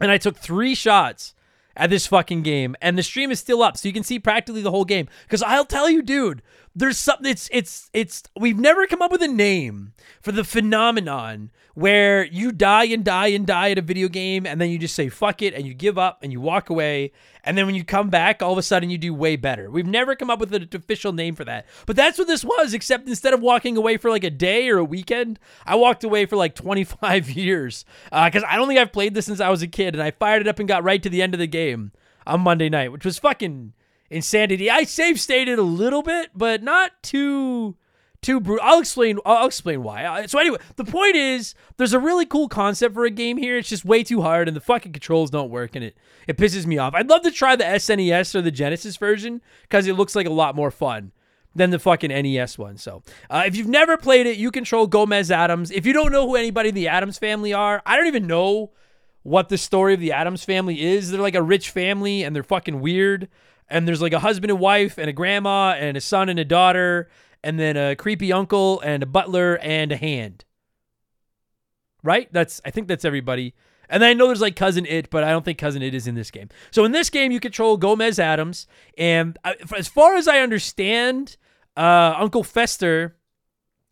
And 0.00 0.10
I 0.10 0.18
took 0.18 0.36
three 0.36 0.74
shots 0.74 1.34
at 1.76 1.90
this 1.90 2.06
fucking 2.06 2.42
game, 2.42 2.76
and 2.82 2.98
the 2.98 3.02
stream 3.02 3.30
is 3.30 3.40
still 3.40 3.62
up, 3.62 3.76
so 3.76 3.88
you 3.88 3.94
can 3.94 4.02
see 4.02 4.18
practically 4.18 4.62
the 4.62 4.70
whole 4.70 4.84
game. 4.84 5.08
Because 5.24 5.42
I'll 5.42 5.64
tell 5.64 5.88
you, 5.88 6.02
dude, 6.02 6.42
there's 6.78 6.98
something. 6.98 7.30
It's 7.30 7.48
it's 7.52 7.90
it's. 7.92 8.22
We've 8.38 8.58
never 8.58 8.86
come 8.86 9.02
up 9.02 9.10
with 9.10 9.22
a 9.22 9.28
name 9.28 9.92
for 10.22 10.30
the 10.32 10.44
phenomenon 10.44 11.50
where 11.74 12.24
you 12.24 12.52
die 12.52 12.84
and 12.84 13.04
die 13.04 13.28
and 13.28 13.46
die 13.46 13.70
at 13.72 13.78
a 13.78 13.82
video 13.82 14.08
game, 14.08 14.46
and 14.46 14.60
then 14.60 14.70
you 14.70 14.78
just 14.78 14.94
say 14.94 15.08
fuck 15.08 15.42
it, 15.42 15.54
and 15.54 15.66
you 15.66 15.74
give 15.74 15.98
up, 15.98 16.22
and 16.22 16.32
you 16.32 16.40
walk 16.40 16.70
away, 16.70 17.12
and 17.44 17.58
then 17.58 17.66
when 17.66 17.74
you 17.74 17.84
come 17.84 18.10
back, 18.10 18.42
all 18.42 18.52
of 18.52 18.58
a 18.58 18.62
sudden 18.62 18.90
you 18.90 18.98
do 18.98 19.12
way 19.12 19.34
better. 19.34 19.70
We've 19.70 19.86
never 19.86 20.14
come 20.14 20.30
up 20.30 20.38
with 20.38 20.54
an 20.54 20.68
official 20.72 21.12
name 21.12 21.34
for 21.34 21.44
that, 21.44 21.66
but 21.86 21.96
that's 21.96 22.16
what 22.16 22.28
this 22.28 22.44
was. 22.44 22.72
Except 22.72 23.08
instead 23.08 23.34
of 23.34 23.40
walking 23.40 23.76
away 23.76 23.96
for 23.96 24.10
like 24.10 24.24
a 24.24 24.30
day 24.30 24.68
or 24.68 24.78
a 24.78 24.84
weekend, 24.84 25.40
I 25.66 25.74
walked 25.74 26.04
away 26.04 26.26
for 26.26 26.36
like 26.36 26.54
25 26.54 27.30
years 27.30 27.84
because 28.04 28.44
uh, 28.44 28.48
I 28.48 28.56
don't 28.56 28.68
think 28.68 28.78
I've 28.78 28.92
played 28.92 29.14
this 29.14 29.26
since 29.26 29.40
I 29.40 29.48
was 29.48 29.62
a 29.62 29.68
kid, 29.68 29.94
and 29.94 30.02
I 30.02 30.12
fired 30.12 30.42
it 30.42 30.48
up 30.48 30.60
and 30.60 30.68
got 30.68 30.84
right 30.84 31.02
to 31.02 31.10
the 31.10 31.22
end 31.22 31.34
of 31.34 31.40
the 31.40 31.48
game 31.48 31.90
on 32.24 32.42
Monday 32.42 32.68
night, 32.68 32.92
which 32.92 33.04
was 33.04 33.18
fucking 33.18 33.72
insanity. 34.10 34.70
I 34.70 34.84
save 34.84 35.20
stated 35.20 35.58
a 35.58 35.62
little 35.62 36.02
bit, 36.02 36.30
but 36.34 36.62
not 36.62 37.02
too 37.02 37.76
too 38.20 38.40
brutal. 38.40 38.66
I'll 38.66 38.80
explain. 38.80 39.18
I'll 39.24 39.46
explain 39.46 39.82
why. 39.82 40.26
So 40.26 40.38
anyway, 40.38 40.58
the 40.76 40.84
point 40.84 41.16
is, 41.16 41.54
there's 41.76 41.92
a 41.92 42.00
really 42.00 42.26
cool 42.26 42.48
concept 42.48 42.94
for 42.94 43.04
a 43.04 43.10
game 43.10 43.36
here. 43.36 43.56
It's 43.58 43.68
just 43.68 43.84
way 43.84 44.02
too 44.02 44.22
hard, 44.22 44.48
and 44.48 44.56
the 44.56 44.60
fucking 44.60 44.92
controls 44.92 45.30
don't 45.30 45.50
work, 45.50 45.76
and 45.76 45.84
it 45.84 45.96
it 46.26 46.36
pisses 46.36 46.66
me 46.66 46.78
off. 46.78 46.94
I'd 46.94 47.08
love 47.08 47.22
to 47.22 47.30
try 47.30 47.56
the 47.56 47.64
SNES 47.64 48.34
or 48.34 48.42
the 48.42 48.50
Genesis 48.50 48.96
version 48.96 49.40
because 49.62 49.86
it 49.86 49.94
looks 49.94 50.16
like 50.16 50.26
a 50.26 50.30
lot 50.30 50.56
more 50.56 50.70
fun 50.70 51.12
than 51.54 51.70
the 51.70 51.78
fucking 51.78 52.10
NES 52.10 52.58
one. 52.58 52.76
So 52.76 53.02
uh, 53.30 53.44
if 53.46 53.56
you've 53.56 53.68
never 53.68 53.96
played 53.96 54.26
it, 54.26 54.36
you 54.36 54.50
control 54.50 54.86
Gomez 54.86 55.30
Addams. 55.30 55.70
If 55.70 55.86
you 55.86 55.92
don't 55.92 56.12
know 56.12 56.26
who 56.26 56.36
anybody 56.36 56.70
in 56.70 56.74
the 56.74 56.88
Addams 56.88 57.18
family 57.18 57.52
are, 57.52 57.82
I 57.86 57.96
don't 57.96 58.06
even 58.06 58.26
know 58.26 58.72
what 59.22 59.48
the 59.48 59.58
story 59.58 59.94
of 59.94 60.00
the 60.00 60.12
Addams 60.12 60.44
family 60.44 60.82
is. 60.82 61.10
They're 61.10 61.20
like 61.20 61.34
a 61.34 61.42
rich 61.42 61.70
family, 61.70 62.22
and 62.22 62.34
they're 62.34 62.42
fucking 62.42 62.80
weird. 62.80 63.28
And 63.68 63.86
there's 63.86 64.02
like 64.02 64.12
a 64.12 64.20
husband 64.20 64.50
and 64.50 64.60
wife, 64.60 64.98
and 64.98 65.08
a 65.08 65.12
grandma, 65.12 65.72
and 65.72 65.96
a 65.96 66.00
son 66.00 66.28
and 66.28 66.38
a 66.38 66.44
daughter 66.44 67.08
and 67.42 67.58
then 67.58 67.76
a 67.76 67.94
creepy 67.94 68.32
uncle 68.32 68.80
and 68.80 69.02
a 69.02 69.06
butler 69.06 69.58
and 69.62 69.92
a 69.92 69.96
hand. 69.96 70.44
right? 72.02 72.32
That's 72.32 72.60
I 72.64 72.70
think 72.70 72.88
that's 72.88 73.04
everybody. 73.04 73.54
And 73.90 74.02
then 74.02 74.10
I 74.10 74.12
know 74.12 74.26
there's 74.26 74.40
like 74.40 74.56
Cousin 74.56 74.86
Itt, 74.86 75.08
but 75.10 75.24
I 75.24 75.30
don't 75.30 75.44
think 75.44 75.58
Cousin 75.58 75.82
Itt 75.82 75.94
is 75.94 76.06
in 76.06 76.14
this 76.14 76.30
game. 76.30 76.48
So 76.70 76.84
in 76.84 76.92
this 76.92 77.08
game, 77.08 77.32
you 77.32 77.40
control 77.40 77.76
Gomez 77.78 78.18
Addams, 78.18 78.66
and 78.98 79.38
as 79.74 79.88
far 79.88 80.16
as 80.16 80.28
I 80.28 80.40
understand, 80.40 81.36
uh, 81.76 82.14
Uncle 82.18 82.44
Fester 82.44 83.16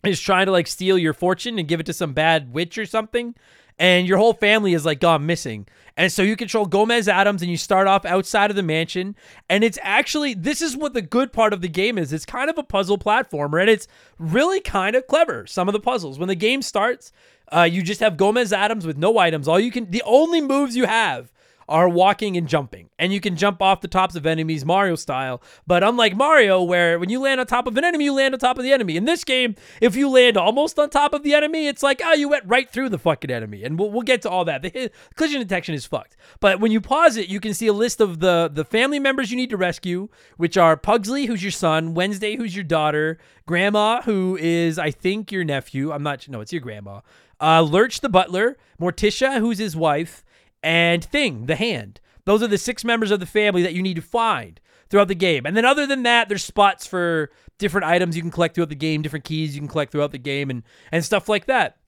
is 0.05 0.21
trying 0.21 0.47
to 0.47 0.53
like 0.53 0.67
steal 0.67 0.99
your 0.99 1.15
fortune 1.15 1.59
and 1.59 1.67
give 1.67 1.81
it 1.81 1.87
to 1.87 1.95
some 1.95 2.13
bad 2.13 2.53
witch 2.53 2.77
or 2.77 2.85
something, 2.85 3.35
and 3.79 4.07
your 4.07 4.19
whole 4.19 4.33
family 4.33 4.75
is 4.75 4.85
like 4.85 5.01
gone 5.01 5.27
missing. 5.27 5.67
And 5.97 6.13
so 6.13 6.23
you 6.23 6.37
control 6.37 6.67
Gomez 6.67 7.09
Addams 7.09 7.41
and 7.41 7.51
you 7.51 7.57
start 7.57 7.87
off 7.87 8.05
outside 8.05 8.51
of 8.51 8.57
the 8.57 8.63
mansion. 8.63 9.17
And 9.49 9.65
it's 9.65 9.79
actually, 9.83 10.35
this 10.35 10.61
is 10.61 10.77
what 10.77 10.93
the 10.93 11.03
good 11.03 11.33
part 11.33 11.55
of 11.55 11.63
the 11.63 11.69
game 11.69 11.97
is. 11.97 12.13
It's 12.13 12.27
kind 12.27 12.51
of 12.51 12.59
a 12.59 12.63
puzzle 12.63 12.99
platformer 12.99 13.61
and 13.61 13.71
it's 13.71 13.89
really 14.19 14.61
kind 14.61 14.95
of 14.95 15.07
clever. 15.07 15.47
Some 15.47 15.69
of 15.69 15.73
the 15.73 15.81
puzzles. 15.81 16.19
When 16.19 16.29
the 16.29 16.35
game 16.35 16.61
starts, 16.61 17.13
uh, 17.51 17.63
you 17.63 17.83
just 17.83 18.01
have 18.01 18.19
Gomez 18.19 18.53
Addams 18.53 18.87
with 18.87 18.99
no 18.99 19.17
items. 19.19 19.49
All 19.49 19.59
you 19.59 19.71
can, 19.71 19.91
the 19.91 20.03
only 20.05 20.43
moves 20.43 20.77
you 20.77 20.85
have 20.85 21.33
are 21.69 21.89
walking 21.89 22.37
and 22.37 22.49
jumping. 22.49 22.91
And 22.99 23.13
you 23.13 23.21
can 23.21 23.37
jump 23.37 23.61
off 23.61 23.81
the 23.81 23.89
tops 23.89 24.15
of 24.15 24.27
enemies 24.27 24.65
Mario 24.65 24.95
style. 24.95 25.43
But 25.67 25.83
unlike 25.83 26.17
Mario, 26.17 26.63
where 26.63 26.99
when 26.99 27.11
you 27.11 27.21
land 27.21 27.41
on 27.41 27.47
top 27.47 27.67
of 27.67 27.77
an 27.77 27.85
enemy, 27.85 28.05
you 28.05 28.15
land 28.15 28.35
on 28.35 28.41
top 28.41 28.59
of 28.59 28.65
the 28.65 28.73
enemy. 28.73 28.97
In 28.97 29.05
this 29.05 29.25
game, 29.25 29.55
if 29.81 29.97
you 29.97 30.09
land 30.09 30.37
almost 30.37 30.79
on 30.79 30.91
top 30.91 31.13
of 31.13 31.23
the 31.23 31.35
enemy, 31.35 31.67
it's 31.67 31.83
like, 31.83 32.01
oh, 32.05 32.15
you 32.15 32.29
went 32.29 32.45
right 32.47 32.71
through 32.71 32.89
the 32.91 32.99
fucking 32.99 33.31
enemy. 33.31 33.65
And 33.65 33.79
we'll, 33.79 33.91
we'll 33.91 34.03
get 34.03 34.23
to 34.23 34.31
all 34.31 34.45
that. 34.45 34.63
The 34.63 34.91
collision 35.17 35.41
detection 35.41 35.75
is 35.75 35.87
fucked. 35.87 36.17
But 36.41 36.61
when 36.61 36.73
you 36.73 36.81
pause 36.81 37.17
it, 37.17 37.29
you 37.29 37.41
can 37.41 37.55
see 37.55 37.67
a 37.67 37.73
list 37.73 38.01
of 38.01 38.21
the, 38.21 38.51
the 38.53 38.65
family 38.65 38.99
members 38.99 39.31
you 39.31 39.37
need 39.37 39.51
to 39.51 39.57
rescue, 39.57 40.09
which 40.37 40.57
are 40.57 40.77
Pugsley, 40.77 41.27
who's 41.27 41.43
your 41.43 41.53
son, 41.53 41.95
Wednesday, 41.95 42.37
who's 42.37 42.55
your 42.55 42.65
daughter, 42.65 43.19
Grandma, 43.47 44.03
who 44.03 44.37
is, 44.41 44.79
I 44.79 44.91
think, 44.91 45.31
your 45.31 45.45
nephew. 45.45 45.93
I'm 45.93 46.03
not, 46.03 46.29
no, 46.29 46.41
it's 46.41 46.53
your 46.53 46.61
grandma. 46.61 47.01
Uh, 47.41 47.63
Lurch 47.63 48.01
the 48.01 48.09
butler, 48.09 48.57
Morticia, 48.81 49.39
who's 49.39 49.59
his 49.59 49.77
wife, 49.77 50.25
and 50.67 51.05
Thing, 51.05 51.47
the 51.47 51.55
hand. 51.55 52.01
Those 52.25 52.43
are 52.43 52.49
the 52.49 52.59
six 52.59 52.85
members 52.85 53.13
of 53.13 53.21
the 53.21 53.27
family 53.27 53.63
that 53.63 53.73
you 53.73 53.83
need 53.83 53.95
to 53.95 54.03
find 54.03 54.61
throughout 54.91 55.07
the 55.07 55.15
game. 55.15 55.47
And 55.47 55.57
then 55.57 55.65
other 55.65 55.87
than 55.87 56.03
that, 56.03 56.29
there's 56.29 56.45
spots 56.45 56.87
for 56.87 57.31
different 57.59 57.87
items 57.87 58.17
you 58.17 58.23
can 58.23 58.33
collect 58.33 58.57
throughout 58.57 58.69
the 58.69 58.75
game, 58.75 59.01
different 59.01 59.25
keys 59.25 59.55
you 59.55 59.61
can 59.61 59.69
collect 59.69 59.93
throughout 59.93 60.11
the 60.11 60.19
game 60.19 60.51
and 60.51 60.65
and 60.91 61.05
stuff 61.05 61.29
like 61.29 61.47
that 61.47 61.79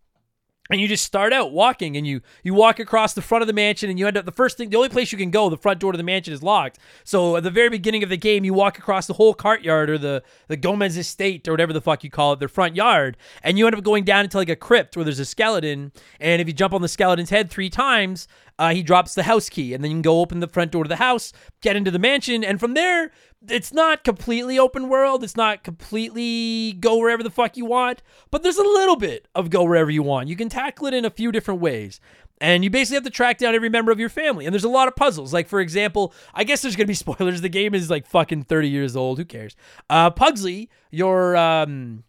and 0.71 0.81
you 0.81 0.89
just 0.89 1.05
start 1.05 1.33
out 1.33 1.53
walking 1.53 1.97
and 1.97 2.07
you 2.07 2.21
you 2.43 2.55
walk 2.55 2.79
across 2.79 3.15
the 3.15 3.23
front 3.23 3.43
of 3.43 3.47
the 3.47 3.53
mansion 3.53 3.89
and 3.89 3.99
you 3.99 4.07
end 4.07 4.17
up 4.17 4.25
the 4.25 4.33
first 4.33 4.57
thing 4.57 4.71
the 4.71 4.77
only 4.77 4.89
place 4.89 5.13
you 5.13 5.19
can 5.19 5.31
go 5.31 5.49
the 5.49 5.57
front 5.57 5.81
door 5.81 5.93
to 5.93 5.99
the 5.99 6.05
mansion 6.05 6.33
is 6.33 6.43
locked. 6.43 6.79
So 7.05 7.37
at 7.37 7.43
the 7.43 7.51
very 7.51 7.69
beginning 7.69 8.03
of 8.03 8.09
the 8.09 8.17
game 8.17 8.45
you 8.45 8.55
walk 8.55 8.79
across 8.79 9.07
the 9.07 9.15
whole 9.15 9.35
courtyard 9.35 9.91
or 9.91 9.99
the 9.99 10.23
the 10.49 10.57
gomez 10.57 10.97
estate 10.97 11.49
or 11.49 11.53
whatever 11.53 11.73
the 11.73 11.81
fuck 11.81 12.05
you 12.05 12.11
call 12.11 12.33
it 12.33 12.39
their 12.39 12.49
front 12.49 12.77
yard 12.77 13.17
and 13.43 13.59
you 13.59 13.67
end 13.67 13.77
up 13.77 13.85
going 13.85 14.05
down 14.05 14.25
into 14.25 14.37
like 14.37 14.49
a 14.49 14.57
crypt 14.57 14.97
where 14.97 15.05
there's 15.05 15.19
a 15.19 15.25
skeleton. 15.25 15.93
And 16.21 16.41
if 16.41 16.47
you 16.47 16.55
jump 16.55 16.75
on 16.75 16.83
the 16.83 16.89
skeleton's 16.89 17.31
head 17.31 17.51
three 17.51 17.71
times 17.71 18.29
uh, 18.59 18.71
he 18.71 18.83
drops 18.83 19.15
the 19.15 19.23
house 19.23 19.49
key. 19.49 19.73
And 19.73 19.85
then 19.85 19.91
you 19.91 19.97
can 19.97 20.03
go 20.03 20.21
open 20.21 20.41
the 20.41 20.49
front 20.49 20.73
door 20.73 20.83
to 20.83 20.89
the 20.89 20.97
house 20.97 21.33
get 21.61 21.77
into 21.77 21.91
the 21.91 21.99
mansion. 21.99 22.45
And 22.45 22.61
from 22.61 22.75
there 22.75 23.11
it's 23.47 23.73
not 23.73 24.05
completely 24.05 24.59
open 24.59 24.89
world. 24.89 25.23
It's 25.23 25.37
not 25.37 25.63
completely 25.63 26.73
go 26.73 26.99
wherever 26.99 27.23
the 27.23 27.31
fuck 27.31 27.57
you 27.57 27.65
want, 27.65 28.03
but 28.31 28.43
there's 28.43 28.59
a 28.59 28.63
little 28.63 28.97
bit 28.97 29.29
of 29.35 29.51
go 29.51 29.65
wherever 29.65 29.91
you 29.91 30.03
want. 30.03 30.29
You 30.29 30.37
can 30.37 30.49
tackle 30.49 30.87
it 30.87 30.95
in 30.95 31.05
a 31.05 31.11
few 31.11 31.31
different 31.31 31.61
ways. 31.61 32.01
And 32.41 32.63
you 32.63 32.71
basically 32.71 32.97
have 32.97 33.05
to 33.05 33.11
track 33.11 33.39
down 33.39 33.55
every 33.55 33.69
member 33.69 33.91
of 33.91 33.99
your 33.99 34.09
family. 34.09 34.47
And 34.47 34.53
there's 34.53 34.65
a 34.65 34.69
lot 34.69 34.87
of 34.87 34.95
puzzles. 34.95 35.33
Like, 35.33 35.49
for 35.49 35.61
example, 35.61 36.15
I 36.35 36.45
guess 36.45 36.63
there's 36.63 36.77
going 36.77 36.87
to 36.87 36.91
be 36.91 36.95
spoilers. 36.95 37.41
The 37.41 37.49
game 37.49 37.75
is 37.75 37.91
like 37.91 38.07
fucking 38.07 38.45
30 38.45 38.69
years 38.69 38.97
old. 38.97 39.19
Who 39.19 39.25
cares? 39.25 39.57
Uh, 39.91 40.11
Pugsley, 40.11 40.71
your, 40.91 41.37
um, 41.37 42.05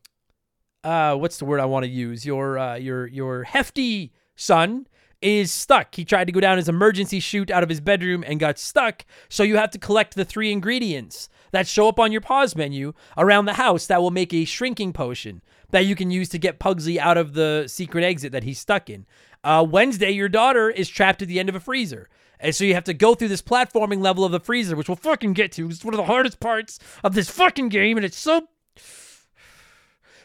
uh, 0.83 1.15
what's 1.15 1.37
the 1.37 1.45
word 1.45 1.59
I 1.59 1.65
want 1.65 1.83
to 1.83 1.89
use? 1.89 2.25
Your, 2.25 2.57
uh, 2.57 2.75
your, 2.75 3.07
your 3.07 3.43
hefty 3.43 4.13
son 4.35 4.87
is 5.21 5.51
stuck. 5.51 5.95
He 5.95 6.05
tried 6.05 6.25
to 6.25 6.31
go 6.31 6.39
down 6.39 6.57
his 6.57 6.69
emergency 6.69 7.19
chute 7.19 7.51
out 7.51 7.63
of 7.63 7.69
his 7.69 7.81
bedroom 7.81 8.23
and 8.25 8.39
got 8.39 8.57
stuck. 8.57 9.05
So 9.27 9.43
you 9.43 9.57
have 9.57 9.71
to 9.71 9.77
collect 9.77 10.15
the 10.15 10.25
three 10.25 10.51
ingredients 10.51 11.29
that 11.51 11.67
show 11.67 11.87
up 11.87 11.99
on 11.99 12.11
your 12.11 12.21
pause 12.21 12.55
menu 12.55 12.93
around 13.17 13.45
the 13.45 13.53
house 13.53 13.87
that 13.87 14.01
will 14.01 14.11
make 14.11 14.33
a 14.33 14.45
shrinking 14.45 14.93
potion 14.93 15.41
that 15.71 15.85
you 15.85 15.95
can 15.95 16.11
use 16.11 16.29
to 16.29 16.37
get 16.37 16.59
Pugsley 16.59 16.99
out 16.99 17.17
of 17.17 17.33
the 17.33 17.65
secret 17.67 18.03
exit 18.03 18.31
that 18.31 18.43
he's 18.43 18.59
stuck 18.59 18.89
in. 18.89 19.05
Uh, 19.43 19.65
Wednesday, 19.69 20.11
your 20.11 20.29
daughter 20.29 20.69
is 20.69 20.89
trapped 20.89 21.21
at 21.21 21.27
the 21.27 21.39
end 21.39 21.49
of 21.49 21.55
a 21.55 21.59
freezer. 21.59 22.09
And 22.39 22.55
so 22.55 22.63
you 22.63 22.73
have 22.73 22.85
to 22.85 22.93
go 22.93 23.15
through 23.15 23.27
this 23.27 23.41
platforming 23.41 24.01
level 24.01 24.23
of 24.23 24.31
the 24.31 24.39
freezer, 24.39 24.75
which 24.75 24.87
we'll 24.87 24.95
fucking 24.95 25.33
get 25.33 25.51
to. 25.53 25.69
It's 25.69 25.83
one 25.83 25.93
of 25.93 25.97
the 25.97 26.05
hardest 26.05 26.39
parts 26.39 26.79
of 27.03 27.13
this 27.13 27.29
fucking 27.29 27.69
game, 27.69 27.97
and 27.97 28.05
it's 28.05 28.17
so 28.17 28.47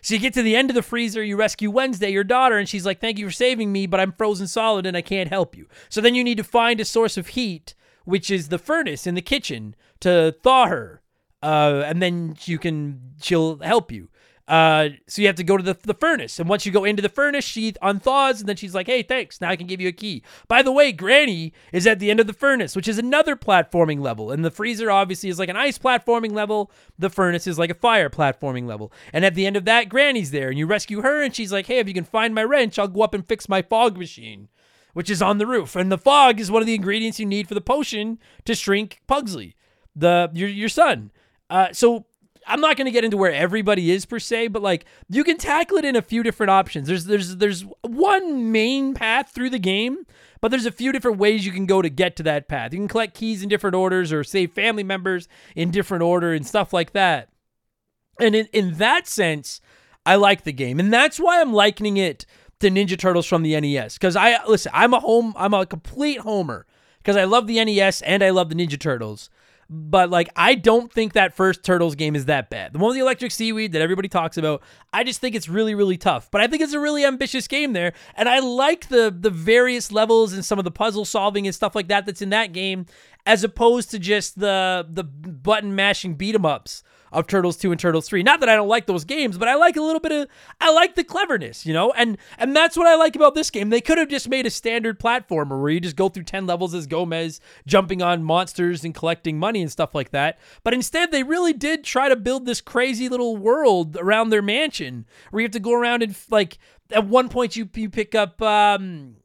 so 0.04 0.12
you 0.12 0.20
get 0.20 0.34
to 0.34 0.42
the 0.42 0.54
end 0.54 0.68
of 0.68 0.74
the 0.74 0.82
freezer, 0.82 1.22
you 1.22 1.34
rescue 1.34 1.70
Wednesday, 1.70 2.10
your 2.10 2.24
daughter, 2.24 2.58
and 2.58 2.68
she's 2.68 2.84
like, 2.84 3.00
Thank 3.00 3.18
you 3.18 3.24
for 3.26 3.32
saving 3.32 3.72
me, 3.72 3.86
but 3.86 4.00
I'm 4.00 4.12
frozen 4.12 4.46
solid 4.46 4.84
and 4.84 4.94
I 4.94 5.00
can't 5.00 5.30
help 5.30 5.56
you. 5.56 5.66
So 5.88 6.02
then 6.02 6.14
you 6.14 6.22
need 6.22 6.36
to 6.36 6.44
find 6.44 6.78
a 6.78 6.84
source 6.84 7.16
of 7.16 7.28
heat, 7.28 7.74
which 8.04 8.30
is 8.30 8.48
the 8.48 8.58
furnace 8.58 9.06
in 9.06 9.14
the 9.14 9.22
kitchen, 9.22 9.74
to 10.00 10.36
thaw 10.42 10.66
her. 10.66 11.00
Uh, 11.42 11.84
and 11.86 12.02
then 12.02 12.36
you 12.44 12.58
can 12.58 13.14
she'll 13.22 13.56
help 13.60 13.90
you. 13.90 14.10
Uh, 14.46 14.90
so 15.06 15.22
you 15.22 15.28
have 15.28 15.36
to 15.36 15.44
go 15.44 15.56
to 15.56 15.62
the, 15.62 15.76
the 15.84 15.94
furnace. 15.94 16.38
And 16.38 16.48
once 16.48 16.66
you 16.66 16.72
go 16.72 16.84
into 16.84 17.00
the 17.00 17.08
furnace, 17.08 17.44
she 17.44 17.72
unthaws 17.80 18.40
and 18.40 18.48
then 18.48 18.56
she's 18.56 18.74
like, 18.74 18.86
hey, 18.86 19.02
thanks. 19.02 19.40
Now 19.40 19.48
I 19.48 19.56
can 19.56 19.66
give 19.66 19.80
you 19.80 19.88
a 19.88 19.92
key. 19.92 20.22
By 20.48 20.62
the 20.62 20.72
way, 20.72 20.92
Granny 20.92 21.54
is 21.72 21.86
at 21.86 21.98
the 21.98 22.10
end 22.10 22.20
of 22.20 22.26
the 22.26 22.34
furnace, 22.34 22.76
which 22.76 22.88
is 22.88 22.98
another 22.98 23.36
platforming 23.36 24.00
level. 24.00 24.30
And 24.30 24.44
the 24.44 24.50
freezer 24.50 24.90
obviously 24.90 25.30
is 25.30 25.38
like 25.38 25.48
an 25.48 25.56
ice 25.56 25.78
platforming 25.78 26.32
level. 26.32 26.70
The 26.98 27.08
furnace 27.08 27.46
is 27.46 27.58
like 27.58 27.70
a 27.70 27.74
fire 27.74 28.10
platforming 28.10 28.66
level. 28.66 28.92
And 29.14 29.24
at 29.24 29.34
the 29.34 29.46
end 29.46 29.56
of 29.56 29.64
that, 29.64 29.88
Granny's 29.88 30.30
there 30.30 30.50
and 30.50 30.58
you 30.58 30.66
rescue 30.66 31.00
her 31.00 31.22
and 31.22 31.34
she's 31.34 31.52
like, 31.52 31.66
hey, 31.66 31.78
if 31.78 31.88
you 31.88 31.94
can 31.94 32.04
find 32.04 32.34
my 32.34 32.44
wrench, 32.44 32.78
I'll 32.78 32.88
go 32.88 33.02
up 33.02 33.14
and 33.14 33.26
fix 33.26 33.48
my 33.48 33.62
fog 33.62 33.96
machine. 33.96 34.48
Which 34.92 35.10
is 35.10 35.20
on 35.20 35.38
the 35.38 35.46
roof, 35.46 35.74
and 35.74 35.90
the 35.90 35.98
fog 35.98 36.38
is 36.38 36.52
one 36.52 36.62
of 36.62 36.66
the 36.66 36.74
ingredients 36.76 37.18
you 37.18 37.26
need 37.26 37.48
for 37.48 37.54
the 37.54 37.60
potion 37.60 38.20
to 38.44 38.54
shrink 38.54 39.00
Pugsley, 39.08 39.56
the 39.96 40.30
your 40.32 40.48
your 40.48 40.68
son. 40.68 41.10
Uh, 41.50 41.72
so 41.72 42.06
I'm 42.46 42.60
not 42.60 42.76
going 42.76 42.86
to 42.86 42.90
get 42.90 43.04
into 43.04 43.16
where 43.16 43.32
everybody 43.32 43.90
is 43.90 44.06
per 44.06 44.18
se, 44.18 44.48
but 44.48 44.62
like 44.62 44.84
you 45.08 45.24
can 45.24 45.36
tackle 45.36 45.78
it 45.78 45.84
in 45.84 45.96
a 45.96 46.02
few 46.02 46.22
different 46.22 46.50
options. 46.50 46.88
There's 46.88 47.04
there's 47.04 47.36
there's 47.36 47.64
one 47.82 48.52
main 48.52 48.94
path 48.94 49.30
through 49.34 49.50
the 49.50 49.58
game, 49.58 50.06
but 50.40 50.50
there's 50.50 50.66
a 50.66 50.72
few 50.72 50.92
different 50.92 51.18
ways 51.18 51.46
you 51.46 51.52
can 51.52 51.66
go 51.66 51.82
to 51.82 51.88
get 51.88 52.16
to 52.16 52.22
that 52.24 52.48
path. 52.48 52.72
You 52.72 52.78
can 52.78 52.88
collect 52.88 53.14
keys 53.14 53.42
in 53.42 53.48
different 53.48 53.76
orders 53.76 54.12
or 54.12 54.24
save 54.24 54.52
family 54.52 54.84
members 54.84 55.28
in 55.54 55.70
different 55.70 56.02
order 56.02 56.32
and 56.32 56.46
stuff 56.46 56.72
like 56.72 56.92
that. 56.92 57.28
And 58.20 58.34
in, 58.34 58.46
in 58.52 58.74
that 58.74 59.06
sense, 59.06 59.60
I 60.06 60.16
like 60.16 60.44
the 60.44 60.52
game. 60.52 60.78
And 60.78 60.92
that's 60.92 61.18
why 61.18 61.40
I'm 61.40 61.52
likening 61.52 61.96
it 61.96 62.26
to 62.60 62.70
Ninja 62.70 62.98
Turtles 62.98 63.26
from 63.26 63.42
the 63.42 63.58
NES. 63.60 63.94
Because 63.94 64.16
I 64.16 64.44
listen, 64.46 64.72
I'm 64.74 64.94
a 64.94 65.00
home, 65.00 65.34
I'm 65.36 65.54
a 65.54 65.66
complete 65.66 66.20
homer 66.20 66.66
because 66.98 67.16
I 67.16 67.24
love 67.24 67.46
the 67.46 67.62
NES 67.64 68.02
and 68.02 68.22
I 68.22 68.30
love 68.30 68.48
the 68.48 68.54
Ninja 68.54 68.78
Turtles. 68.78 69.30
But 69.70 70.10
like, 70.10 70.28
I 70.36 70.54
don't 70.54 70.92
think 70.92 71.14
that 71.14 71.34
first 71.34 71.64
Turtles 71.64 71.94
game 71.94 72.14
is 72.16 72.26
that 72.26 72.50
bad. 72.50 72.72
The 72.72 72.78
one 72.78 72.88
with 72.88 72.96
the 72.96 73.02
electric 73.02 73.32
seaweed 73.32 73.72
that 73.72 73.82
everybody 73.82 74.08
talks 74.08 74.36
about, 74.36 74.62
I 74.92 75.04
just 75.04 75.20
think 75.20 75.34
it's 75.34 75.48
really, 75.48 75.74
really 75.74 75.96
tough. 75.96 76.30
But 76.30 76.40
I 76.40 76.46
think 76.46 76.62
it's 76.62 76.72
a 76.72 76.80
really 76.80 77.04
ambitious 77.04 77.48
game 77.48 77.72
there, 77.72 77.92
and 78.14 78.28
I 78.28 78.40
like 78.40 78.88
the 78.88 79.14
the 79.16 79.30
various 79.30 79.90
levels 79.92 80.32
and 80.32 80.44
some 80.44 80.58
of 80.58 80.64
the 80.64 80.70
puzzle 80.70 81.04
solving 81.04 81.46
and 81.46 81.54
stuff 81.54 81.74
like 81.74 81.88
that 81.88 82.06
that's 82.06 82.22
in 82.22 82.30
that 82.30 82.52
game, 82.52 82.86
as 83.26 83.44
opposed 83.44 83.90
to 83.92 83.98
just 83.98 84.38
the 84.38 84.86
the 84.88 85.04
button 85.04 85.74
mashing 85.74 86.14
beat 86.14 86.34
'em 86.34 86.44
ups 86.44 86.82
of 87.12 87.26
Turtles 87.26 87.56
2 87.56 87.70
and 87.70 87.80
Turtles 87.80 88.08
3. 88.08 88.22
Not 88.22 88.40
that 88.40 88.48
I 88.48 88.56
don't 88.56 88.68
like 88.68 88.86
those 88.86 89.04
games, 89.04 89.38
but 89.38 89.48
I 89.48 89.54
like 89.54 89.76
a 89.76 89.82
little 89.82 90.00
bit 90.00 90.12
of 90.12 90.28
I 90.60 90.72
like 90.72 90.94
the 90.94 91.04
cleverness, 91.04 91.64
you 91.64 91.72
know? 91.72 91.92
And 91.92 92.18
and 92.38 92.54
that's 92.54 92.76
what 92.76 92.86
I 92.86 92.96
like 92.96 93.16
about 93.16 93.34
this 93.34 93.50
game. 93.50 93.70
They 93.70 93.80
could 93.80 93.98
have 93.98 94.08
just 94.08 94.28
made 94.28 94.46
a 94.46 94.50
standard 94.50 94.98
platformer 94.98 95.60
where 95.60 95.70
you 95.70 95.80
just 95.80 95.96
go 95.96 96.08
through 96.08 96.24
10 96.24 96.46
levels 96.46 96.74
as 96.74 96.86
Gomez, 96.86 97.40
jumping 97.66 98.02
on 98.02 98.24
monsters 98.24 98.84
and 98.84 98.94
collecting 98.94 99.38
money 99.38 99.60
and 99.62 99.70
stuff 99.70 99.94
like 99.94 100.10
that. 100.10 100.38
But 100.62 100.74
instead 100.74 101.10
they 101.10 101.22
really 101.22 101.52
did 101.52 101.84
try 101.84 102.08
to 102.08 102.16
build 102.16 102.46
this 102.46 102.60
crazy 102.60 103.08
little 103.08 103.36
world 103.36 103.96
around 103.96 104.30
their 104.30 104.42
mansion 104.42 105.06
where 105.30 105.40
you 105.40 105.44
have 105.46 105.52
to 105.52 105.60
go 105.60 105.72
around 105.72 106.02
and 106.02 106.16
like 106.30 106.58
at 106.90 107.06
one 107.06 107.28
point 107.28 107.56
you 107.56 107.68
you 107.74 107.88
pick 107.88 108.14
up 108.14 108.40
um 108.42 109.16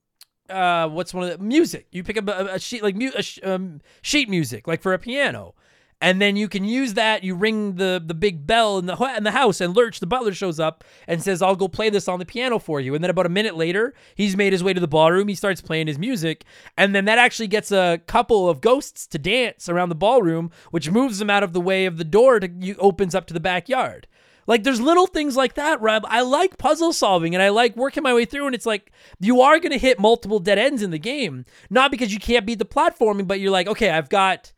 uh, 0.50 0.88
what's 0.88 1.14
one 1.14 1.30
of 1.30 1.38
the 1.38 1.44
music? 1.44 1.88
You 1.92 2.04
pick 2.04 2.18
up 2.18 2.28
a, 2.28 2.56
a 2.56 2.60
sheet 2.60 2.84
like 2.84 2.96
mu- 2.96 3.12
a, 3.16 3.54
um, 3.54 3.82
sheet 4.02 4.30
music, 4.30 4.68
like 4.68 4.82
for 4.82 4.94
a 4.94 5.00
piano, 5.00 5.54
and 6.02 6.22
then 6.22 6.36
you 6.36 6.48
can 6.48 6.64
use 6.64 6.94
that. 6.94 7.24
You 7.24 7.36
ring 7.36 7.76
the 7.76 8.02
the 8.04 8.14
big 8.14 8.48
bell 8.48 8.78
in 8.78 8.86
the 8.86 8.96
in 9.18 9.24
the 9.24 9.32
house, 9.32 9.60
and 9.60 9.76
Lurch, 9.76 10.00
the 10.00 10.08
butler, 10.08 10.34
shows 10.34 10.60
up 10.60 10.84
and 11.08 11.22
says, 11.22 11.42
"I'll 11.42 11.56
go 11.56 11.68
play 11.68 11.90
this 11.90 12.08
on 12.08 12.20
the 12.20 12.26
piano 12.26 12.60
for 12.60 12.80
you." 12.80 12.96
And 12.96 13.04
then 13.04 13.10
about 13.10 13.26
a 13.26 13.30
minute 13.30 13.56
later, 13.56 13.94
he's 14.16 14.38
made 14.38 14.54
his 14.54 14.64
way 14.64 14.74
to 14.74 14.80
the 14.80 14.88
ballroom. 14.88 15.28
He 15.28 15.36
starts 15.36 15.62
playing 15.62 15.88
his 15.88 16.00
music, 16.00 16.46
and 16.78 16.96
then 16.96 17.06
that 17.06 17.18
actually 17.18 17.48
gets 17.48 17.72
a 17.72 18.00
couple 18.08 18.50
of 18.50 18.62
ghosts 18.62 19.08
to 19.08 19.18
dance 19.18 19.68
around 19.68 19.90
the 19.90 19.96
ballroom, 19.96 20.52
which 20.72 20.90
moves 20.90 21.20
them 21.20 21.30
out 21.30 21.44
of 21.44 21.54
the 21.54 21.62
way 21.62 21.86
of 21.86 21.98
the 21.98 22.06
door 22.06 22.40
to 22.40 22.76
opens 22.78 23.14
up 23.14 23.26
to 23.28 23.34
the 23.34 23.40
backyard. 23.40 24.08
Like 24.48 24.64
there's 24.64 24.82
little 24.82 25.06
things 25.06 25.36
like 25.36 25.54
that, 25.56 25.80
Rob. 25.80 26.06
I 26.08 26.22
like 26.22 26.58
puzzle 26.58 26.92
solving 26.92 27.36
and 27.36 27.44
I 27.44 27.50
like 27.50 27.76
working 27.76 28.02
my 28.02 28.16
way 28.16 28.26
through. 28.26 28.48
And 28.48 28.56
it's 28.56 28.66
like 28.66 28.92
you 29.20 29.42
are 29.42 29.60
to 29.60 29.78
hit 29.78 30.00
multiple 30.00 30.40
dead 30.40 30.58
ends 30.58 30.82
in 30.82 30.90
the 30.90 30.98
game, 30.98 31.46
not 31.70 31.92
because 31.92 32.12
you 32.12 32.20
can't 32.20 32.48
beat 32.48 32.58
the 32.58 32.66
platforming, 32.66 33.28
but 33.28 33.40
you're 33.40 33.52
like, 33.52 33.68
okay, 33.68 33.92
I've 33.92 34.10
got 34.10 34.54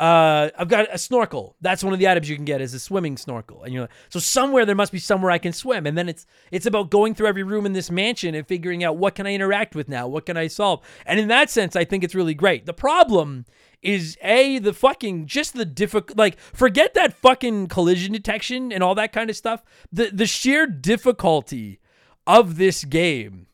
Uh, 0.00 0.48
I've 0.56 0.68
got 0.68 0.88
a 0.90 0.96
snorkel. 0.96 1.56
That's 1.60 1.84
one 1.84 1.92
of 1.92 1.98
the 1.98 2.08
items 2.08 2.26
you 2.26 2.34
can 2.34 2.46
get 2.46 2.62
is 2.62 2.72
a 2.72 2.78
swimming 2.78 3.18
snorkel. 3.18 3.62
And 3.62 3.74
you're 3.74 3.82
like, 3.82 3.90
so 4.08 4.18
somewhere 4.18 4.64
there 4.64 4.74
must 4.74 4.92
be 4.92 4.98
somewhere 4.98 5.30
I 5.30 5.36
can 5.36 5.52
swim. 5.52 5.86
And 5.86 5.96
then 5.96 6.08
it's 6.08 6.26
it's 6.50 6.64
about 6.64 6.90
going 6.90 7.14
through 7.14 7.26
every 7.26 7.42
room 7.42 7.66
in 7.66 7.74
this 7.74 7.90
mansion 7.90 8.34
and 8.34 8.46
figuring 8.46 8.82
out 8.82 8.96
what 8.96 9.14
can 9.14 9.26
I 9.26 9.34
interact 9.34 9.74
with 9.74 9.90
now, 9.90 10.08
what 10.08 10.24
can 10.24 10.38
I 10.38 10.46
solve. 10.46 10.80
And 11.04 11.20
in 11.20 11.28
that 11.28 11.50
sense, 11.50 11.76
I 11.76 11.84
think 11.84 12.02
it's 12.02 12.14
really 12.14 12.32
great. 12.32 12.64
The 12.64 12.72
problem 12.72 13.44
is 13.82 14.16
a 14.22 14.58
the 14.58 14.72
fucking 14.72 15.26
just 15.26 15.52
the 15.52 15.66
difficult 15.66 16.16
like 16.16 16.40
forget 16.40 16.94
that 16.94 17.12
fucking 17.12 17.66
collision 17.66 18.14
detection 18.14 18.72
and 18.72 18.82
all 18.82 18.94
that 18.94 19.12
kind 19.12 19.28
of 19.28 19.36
stuff. 19.36 19.62
The 19.92 20.06
the 20.06 20.26
sheer 20.26 20.66
difficulty 20.66 21.78
of 22.26 22.56
this 22.56 22.84
game 22.84 23.48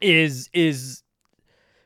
is 0.00 0.50
is 0.52 1.01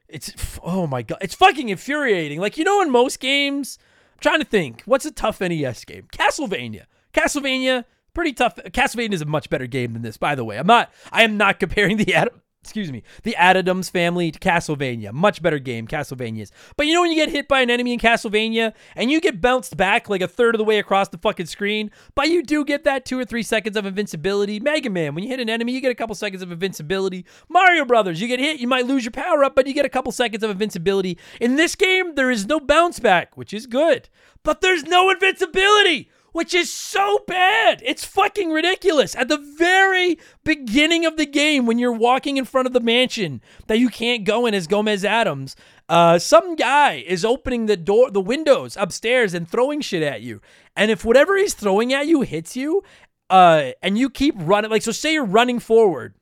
it's 0.09 0.59
oh 0.63 0.87
my 0.87 1.03
god, 1.03 1.19
it's 1.21 1.35
fucking 1.35 1.69
infuriating. 1.69 2.41
Like 2.41 2.57
you 2.57 2.65
know, 2.65 2.83
in 2.83 2.91
most 2.91 3.21
games, 3.21 3.79
I'm 4.15 4.21
trying 4.21 4.41
to 4.41 4.47
think, 4.47 4.83
what's 4.85 5.05
a 5.05 5.11
tough 5.11 5.41
NES 5.41 5.85
game? 5.85 6.09
Castlevania. 6.13 6.85
Castlevania, 7.13 7.85
pretty 8.15 8.33
tough. 8.33 8.57
Castlevania 8.57 9.15
is 9.15 9.23
a 9.23 9.27
much 9.27 9.49
better 9.51 9.67
game 9.67 9.93
than 9.95 10.03
this, 10.03 10.17
by 10.17 10.35
the 10.35 10.45
way. 10.45 10.59
I'm 10.59 10.67
not. 10.67 10.93
I 11.11 11.23
am 11.23 11.37
not 11.37 11.59
comparing 11.61 11.97
the 11.97 12.15
Adam 12.15 12.41
excuse 12.67 12.91
me, 12.91 13.03
the 13.23 13.37
Addams 13.37 13.89
family 13.89 14.31
to 14.31 14.39
Castlevania. 14.39 15.13
Much 15.13 15.41
better 15.41 15.59
game, 15.59 15.87
Castlevania 15.87 16.43
is. 16.43 16.53
But 16.77 16.87
you 16.87 16.95
know 16.95 17.01
when 17.01 17.11
you 17.11 17.17
get 17.17 17.31
hit 17.31 17.49
by 17.49 17.61
an 17.61 17.71
enemy 17.71 17.93
in 17.93 18.01
Castlevania 18.01 18.75
and 18.95 19.11
you 19.11 19.21
get 19.21 19.41
bounced 19.41 19.77
back 19.77 20.09
like 20.09 20.21
a 20.21 20.29
third 20.29 20.55
of 20.55 20.59
the 20.59 20.65
way 20.65 20.79
across 20.79 21.09
the 21.09 21.19
fucking 21.19 21.47
screen, 21.47 21.91
but 22.15 22.29
you 22.29 22.43
do 22.43 22.65
get 22.65 22.85
that 22.85 23.05
two 23.05 23.19
or 23.19 23.25
three 23.25 23.43
seconds 23.43 23.77
of 23.77 23.87
invincibility. 23.87 24.59
Mega 24.59 24.91
Man, 24.91 25.15
when 25.15 25.23
you 25.23 25.31
hit 25.31 25.41
an 25.41 25.49
enemy, 25.49 25.73
you 25.73 25.81
get 25.81 25.93
a 25.93 25.95
couple 25.95 26.15
seconds 26.15 26.43
of 26.43 26.51
invincibility. 26.51 27.25
Mario 27.49 27.85
Brothers, 27.85 28.21
you 28.21 28.29
get 28.29 28.41
hit, 28.41 28.59
you 28.59 28.67
might 28.67 28.87
lose 28.87 29.05
your 29.05 29.13
power 29.13 29.45
up, 29.45 29.55
but 29.55 29.67
you 29.67 29.75
get 29.75 29.87
a 29.87 29.91
couple 29.91 30.11
seconds 30.11 30.43
of 30.43 30.51
invincibility. 30.51 31.19
In 31.41 31.57
this 31.57 31.77
game, 31.77 32.15
there 32.17 32.31
is 32.31 32.47
no 32.47 32.59
bounce 32.59 32.99
back, 32.99 33.37
which 33.37 33.55
is 33.55 33.67
good, 33.67 34.09
but 34.43 34.61
there's 34.61 34.85
no 34.85 35.11
invincibility 35.11 36.11
which 36.37 36.53
is 36.53 36.71
so 36.71 37.25
bad. 37.27 37.81
It's 37.83 38.05
fucking 38.05 38.51
ridiculous. 38.51 39.17
At 39.17 39.29
the 39.29 39.39
very 39.39 40.19
beginning 40.45 41.07
of 41.07 41.17
the 41.17 41.25
game, 41.25 41.65
when 41.65 41.79
you're 41.79 41.91
walking 41.91 42.37
in 42.37 42.45
front 42.45 42.67
of 42.67 42.75
the 42.75 42.81
mansion 42.81 43.41
that 43.69 43.79
you 43.79 43.89
can't 43.89 44.25
go 44.25 44.45
in 44.45 44.53
as 44.53 44.67
Gomez 44.67 45.03
Addams, 45.03 45.57
uh, 45.89 46.19
some 46.19 46.55
guy 46.55 47.03
is 47.07 47.25
opening 47.25 47.65
the 47.65 47.77
door, 47.79 48.11
the 48.11 48.21
windows 48.21 48.77
upstairs 48.77 49.33
and 49.33 49.49
throwing 49.49 49.81
shit 49.81 50.03
at 50.03 50.21
you. 50.21 50.43
And 50.77 50.91
if 50.91 51.07
whatever 51.07 51.39
he's 51.39 51.55
throwing 51.55 51.95
at 51.95 52.07
you 52.07 52.21
hits 52.21 52.55
you, 52.55 52.83
uh, 53.31 53.71
and 53.83 53.97
you 53.97 54.11
keep 54.11 54.35
running, 54.37 54.71
like, 54.71 54.83
so 54.83 54.93
say 54.93 55.15
you're 55.15 55.25
running 55.25 55.59
forward, 55.59 56.13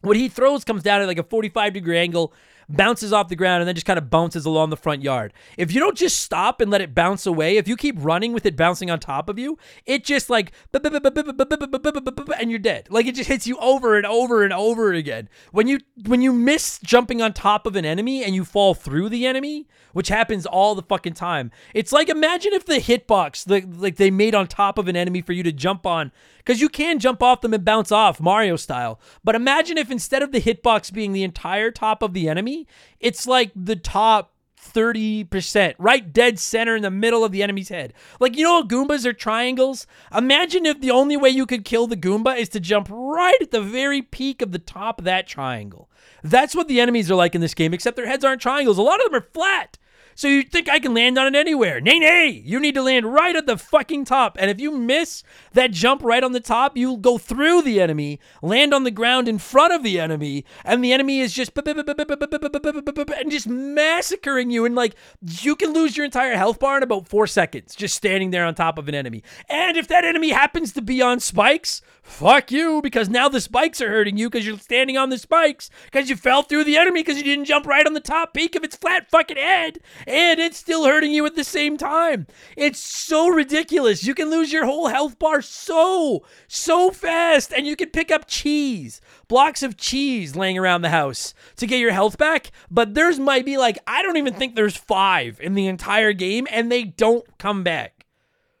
what 0.00 0.16
he 0.16 0.30
throws 0.30 0.64
comes 0.64 0.82
down 0.82 1.02
at 1.02 1.06
like 1.06 1.18
a 1.18 1.22
45 1.22 1.74
degree 1.74 1.98
angle 1.98 2.32
bounces 2.68 3.12
off 3.12 3.28
the 3.28 3.36
ground, 3.36 3.62
and 3.62 3.68
then 3.68 3.74
just 3.74 3.86
kind 3.86 3.98
of 3.98 4.10
bounces 4.10 4.44
along 4.46 4.70
the 4.70 4.76
front 4.76 5.02
yard. 5.02 5.32
If 5.56 5.72
you 5.72 5.80
don't 5.80 5.96
just 5.96 6.20
stop 6.20 6.60
and 6.60 6.70
let 6.70 6.80
it 6.80 6.94
bounce 6.94 7.26
away, 7.26 7.56
if 7.56 7.68
you 7.68 7.76
keep 7.76 7.96
running 7.98 8.32
with 8.32 8.46
it 8.46 8.56
bouncing 8.56 8.90
on 8.90 9.00
top 9.00 9.28
of 9.28 9.38
you, 9.38 9.58
it 9.86 10.04
just 10.04 10.30
like 10.30 10.52
and 10.72 12.50
you're 12.50 12.58
dead. 12.58 12.88
Like 12.90 13.06
it 13.06 13.14
just 13.14 13.28
hits 13.28 13.46
you 13.46 13.56
over 13.58 13.96
and 13.96 14.06
over 14.06 14.44
and 14.44 14.52
over 14.52 14.92
again. 14.92 15.28
When 15.52 15.66
you 15.66 15.80
when 16.06 16.22
you 16.22 16.32
miss 16.32 16.78
jumping 16.82 17.22
on 17.22 17.32
top 17.32 17.66
of 17.66 17.76
an 17.76 17.84
enemy 17.84 18.24
and 18.24 18.34
you 18.34 18.44
fall 18.44 18.74
through 18.74 19.08
the 19.08 19.26
enemy, 19.26 19.66
which 19.92 20.08
happens 20.08 20.46
all 20.46 20.74
the 20.74 20.82
fucking 20.82 21.14
time. 21.14 21.50
It's 21.72 21.92
like 21.92 22.08
imagine 22.08 22.52
if 22.52 22.66
the 22.66 22.74
hitbox 22.74 23.48
like 23.48 23.64
like 23.76 23.96
they 23.96 24.10
made 24.10 24.34
on 24.34 24.46
top 24.46 24.78
of 24.78 24.88
an 24.88 24.96
enemy 24.96 25.22
for 25.22 25.32
you 25.32 25.42
to 25.42 25.52
jump 25.52 25.86
on 25.86 26.12
because 26.38 26.60
you 26.60 26.68
can 26.68 26.98
jump 26.98 27.22
off 27.22 27.40
them 27.40 27.54
and 27.54 27.64
bounce 27.64 27.90
off 27.90 28.20
Mario 28.20 28.56
style. 28.56 29.00
But 29.22 29.34
imagine 29.34 29.78
if 29.78 29.90
instead 29.90 30.22
of 30.22 30.32
the 30.32 30.40
hitbox 30.40 30.92
being 30.92 31.12
the 31.12 31.22
entire 31.22 31.70
top 31.70 32.02
of 32.02 32.12
the 32.12 32.28
enemy, 32.28 32.53
it's 33.00 33.26
like 33.26 33.52
the 33.54 33.76
top 33.76 34.34
30%, 34.72 35.74
right 35.78 36.12
dead 36.12 36.38
center 36.38 36.74
in 36.74 36.82
the 36.82 36.90
middle 36.90 37.24
of 37.24 37.32
the 37.32 37.42
enemy's 37.42 37.68
head. 37.68 37.92
Like, 38.18 38.36
you 38.36 38.44
know, 38.44 38.62
Goombas 38.62 39.04
are 39.04 39.12
triangles? 39.12 39.86
Imagine 40.14 40.66
if 40.66 40.80
the 40.80 40.90
only 40.90 41.16
way 41.16 41.28
you 41.28 41.46
could 41.46 41.64
kill 41.64 41.86
the 41.86 41.96
Goomba 41.96 42.36
is 42.36 42.48
to 42.50 42.60
jump 42.60 42.88
right 42.90 43.40
at 43.40 43.50
the 43.50 43.60
very 43.60 44.02
peak 44.02 44.42
of 44.42 44.52
the 44.52 44.58
top 44.58 44.98
of 44.98 45.04
that 45.04 45.26
triangle. 45.26 45.90
That's 46.22 46.54
what 46.54 46.68
the 46.68 46.80
enemies 46.80 47.10
are 47.10 47.16
like 47.16 47.34
in 47.34 47.40
this 47.40 47.54
game, 47.54 47.74
except 47.74 47.96
their 47.96 48.06
heads 48.06 48.24
aren't 48.24 48.42
triangles. 48.42 48.78
A 48.78 48.82
lot 48.82 49.04
of 49.04 49.10
them 49.10 49.20
are 49.20 49.28
flat. 49.32 49.78
So 50.14 50.28
you 50.28 50.42
think 50.42 50.68
I 50.68 50.78
can 50.78 50.94
land 50.94 51.18
on 51.18 51.34
it 51.34 51.38
anywhere? 51.38 51.80
Nay, 51.80 51.98
nay. 51.98 52.28
You 52.28 52.60
need 52.60 52.74
to 52.74 52.82
land 52.82 53.12
right 53.12 53.34
at 53.36 53.46
the 53.46 53.56
fucking 53.56 54.04
top. 54.04 54.36
And 54.38 54.50
if 54.50 54.60
you 54.60 54.70
miss 54.70 55.22
that 55.52 55.72
jump 55.72 56.02
right 56.02 56.22
on 56.22 56.32
the 56.32 56.40
top, 56.40 56.76
you'll 56.76 56.96
go 56.96 57.18
through 57.18 57.62
the 57.62 57.80
enemy, 57.80 58.20
land 58.42 58.72
on 58.72 58.84
the 58.84 58.90
ground 58.90 59.28
in 59.28 59.38
front 59.38 59.72
of 59.72 59.82
the 59.82 59.98
enemy, 59.98 60.44
and 60.64 60.84
the 60.84 60.92
enemy 60.92 61.20
is 61.20 61.32
just 61.32 61.52
and 61.56 63.30
just 63.30 63.46
massacring 63.46 64.50
you. 64.50 64.64
And 64.64 64.74
like 64.74 64.94
you 65.20 65.56
can 65.56 65.72
lose 65.72 65.96
your 65.96 66.04
entire 66.04 66.36
health 66.36 66.58
bar 66.58 66.76
in 66.76 66.82
about 66.82 67.08
four 67.08 67.26
seconds 67.26 67.74
just 67.74 67.94
standing 67.94 68.30
there 68.30 68.44
on 68.44 68.54
top 68.54 68.78
of 68.78 68.88
an 68.88 68.94
enemy. 68.94 69.22
And 69.48 69.76
if 69.76 69.88
that 69.88 70.04
enemy 70.04 70.30
happens 70.30 70.72
to 70.72 70.82
be 70.82 71.02
on 71.02 71.20
spikes, 71.20 71.82
fuck 72.02 72.50
you, 72.50 72.80
because 72.82 73.08
now 73.08 73.28
the 73.28 73.40
spikes 73.40 73.80
are 73.80 73.88
hurting 73.88 74.16
you 74.16 74.28
because 74.28 74.46
you're 74.46 74.58
standing 74.58 74.96
on 74.96 75.10
the 75.10 75.18
spikes 75.18 75.70
because 75.86 76.08
you 76.08 76.16
fell 76.16 76.42
through 76.42 76.64
the 76.64 76.76
enemy 76.76 77.00
because 77.00 77.16
you 77.16 77.24
didn't 77.24 77.46
jump 77.46 77.66
right 77.66 77.86
on 77.86 77.94
the 77.94 78.00
top 78.00 78.34
peak 78.34 78.54
of 78.54 78.64
its 78.64 78.76
flat 78.76 79.10
fucking 79.10 79.36
head 79.36 79.78
and 80.06 80.40
it's 80.40 80.58
still 80.58 80.86
hurting 80.86 81.12
you 81.12 81.24
at 81.26 81.34
the 81.34 81.44
same 81.44 81.76
time. 81.76 82.26
It's 82.56 82.78
so 82.78 83.28
ridiculous. 83.28 84.04
You 84.04 84.14
can 84.14 84.30
lose 84.30 84.52
your 84.52 84.66
whole 84.66 84.88
health 84.88 85.18
bar 85.18 85.42
so, 85.42 86.24
so 86.48 86.90
fast, 86.90 87.52
and 87.52 87.66
you 87.66 87.76
can 87.76 87.90
pick 87.90 88.10
up 88.10 88.26
cheese, 88.26 89.00
blocks 89.28 89.62
of 89.62 89.76
cheese 89.76 90.36
laying 90.36 90.58
around 90.58 90.82
the 90.82 90.90
house 90.90 91.34
to 91.56 91.66
get 91.66 91.80
your 91.80 91.92
health 91.92 92.18
back. 92.18 92.50
But 92.70 92.94
there's 92.94 93.18
might 93.18 93.44
be 93.44 93.56
like, 93.56 93.78
I 93.86 94.02
don't 94.02 94.16
even 94.16 94.34
think 94.34 94.54
there's 94.54 94.76
five 94.76 95.40
in 95.40 95.54
the 95.54 95.66
entire 95.66 96.12
game, 96.12 96.46
and 96.50 96.70
they 96.70 96.84
don't 96.84 97.26
come 97.38 97.62
back. 97.62 98.06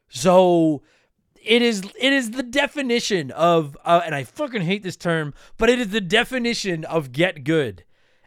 So 0.08 0.82
it 1.44 1.60
is 1.60 1.82
it 2.00 2.12
is 2.12 2.30
the 2.30 2.42
definition 2.42 3.30
of 3.32 3.76
uh, 3.84 4.02
and 4.04 4.14
I 4.14 4.24
fucking 4.24 4.62
hate 4.62 4.82
this 4.82 4.96
term, 4.96 5.34
but 5.58 5.68
it 5.68 5.78
is 5.78 5.88
the 5.88 6.00
definition 6.00 6.84
of 6.84 7.12
get 7.12 7.44
good. 7.44 7.84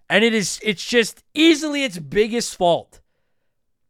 And 0.09 0.24
it 0.24 0.34
is 0.34 0.59
it's 0.63 0.86
just 0.86 1.24
easily 1.34 1.84
its 1.84 1.97
biggest 1.97 2.55
fault 2.55 3.01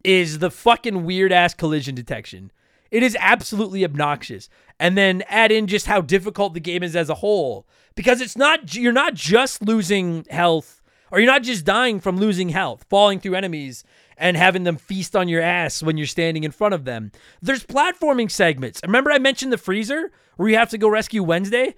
is 0.08 0.40
the 0.40 0.50
fucking 0.50 1.04
weird 1.04 1.34
ass 1.34 1.54
collision 1.54 1.94
detection. 1.94 2.50
It 2.90 3.04
is 3.04 3.18
absolutely 3.20 3.84
obnoxious. 3.84 4.48
And 4.80 4.98
then 4.98 5.22
add 5.28 5.52
in 5.52 5.68
just 5.68 5.86
how 5.88 6.00
difficult 6.00 6.54
the 6.54 6.62
game 6.62 6.82
is 6.82 6.96
as 6.96 7.10
a 7.10 7.16
whole 7.16 7.68
because 7.94 8.22
it's 8.22 8.38
not 8.38 8.74
you're 8.74 8.94
not 8.94 9.16
just 9.16 9.62
losing 9.62 10.26
health 10.30 10.82
or 11.12 11.20
you're 11.20 11.32
not 11.32 11.44
just 11.44 11.66
dying 11.66 12.00
from 12.00 12.18
losing 12.18 12.50
health, 12.50 12.86
falling 12.90 13.20
through 13.20 13.36
enemies 13.36 13.84
and 14.18 14.38
having 14.38 14.64
them 14.64 14.78
feast 14.78 15.14
on 15.14 15.28
your 15.28 15.42
ass 15.42 15.84
when 15.84 15.98
you're 15.98 16.08
standing 16.08 16.46
in 16.46 16.52
front 16.52 16.74
of 16.74 16.86
them. 16.86 17.12
There's 17.42 17.66
platforming 17.66 18.32
segments. 18.32 18.80
Remember 18.84 19.12
I 19.12 19.20
mentioned 19.20 19.52
the 19.52 19.58
freezer 19.58 20.12
where 20.38 20.48
you 20.48 20.56
have 20.56 20.70
to 20.70 20.78
go 20.78 20.88
rescue 20.88 21.22
Wednesday? 21.22 21.76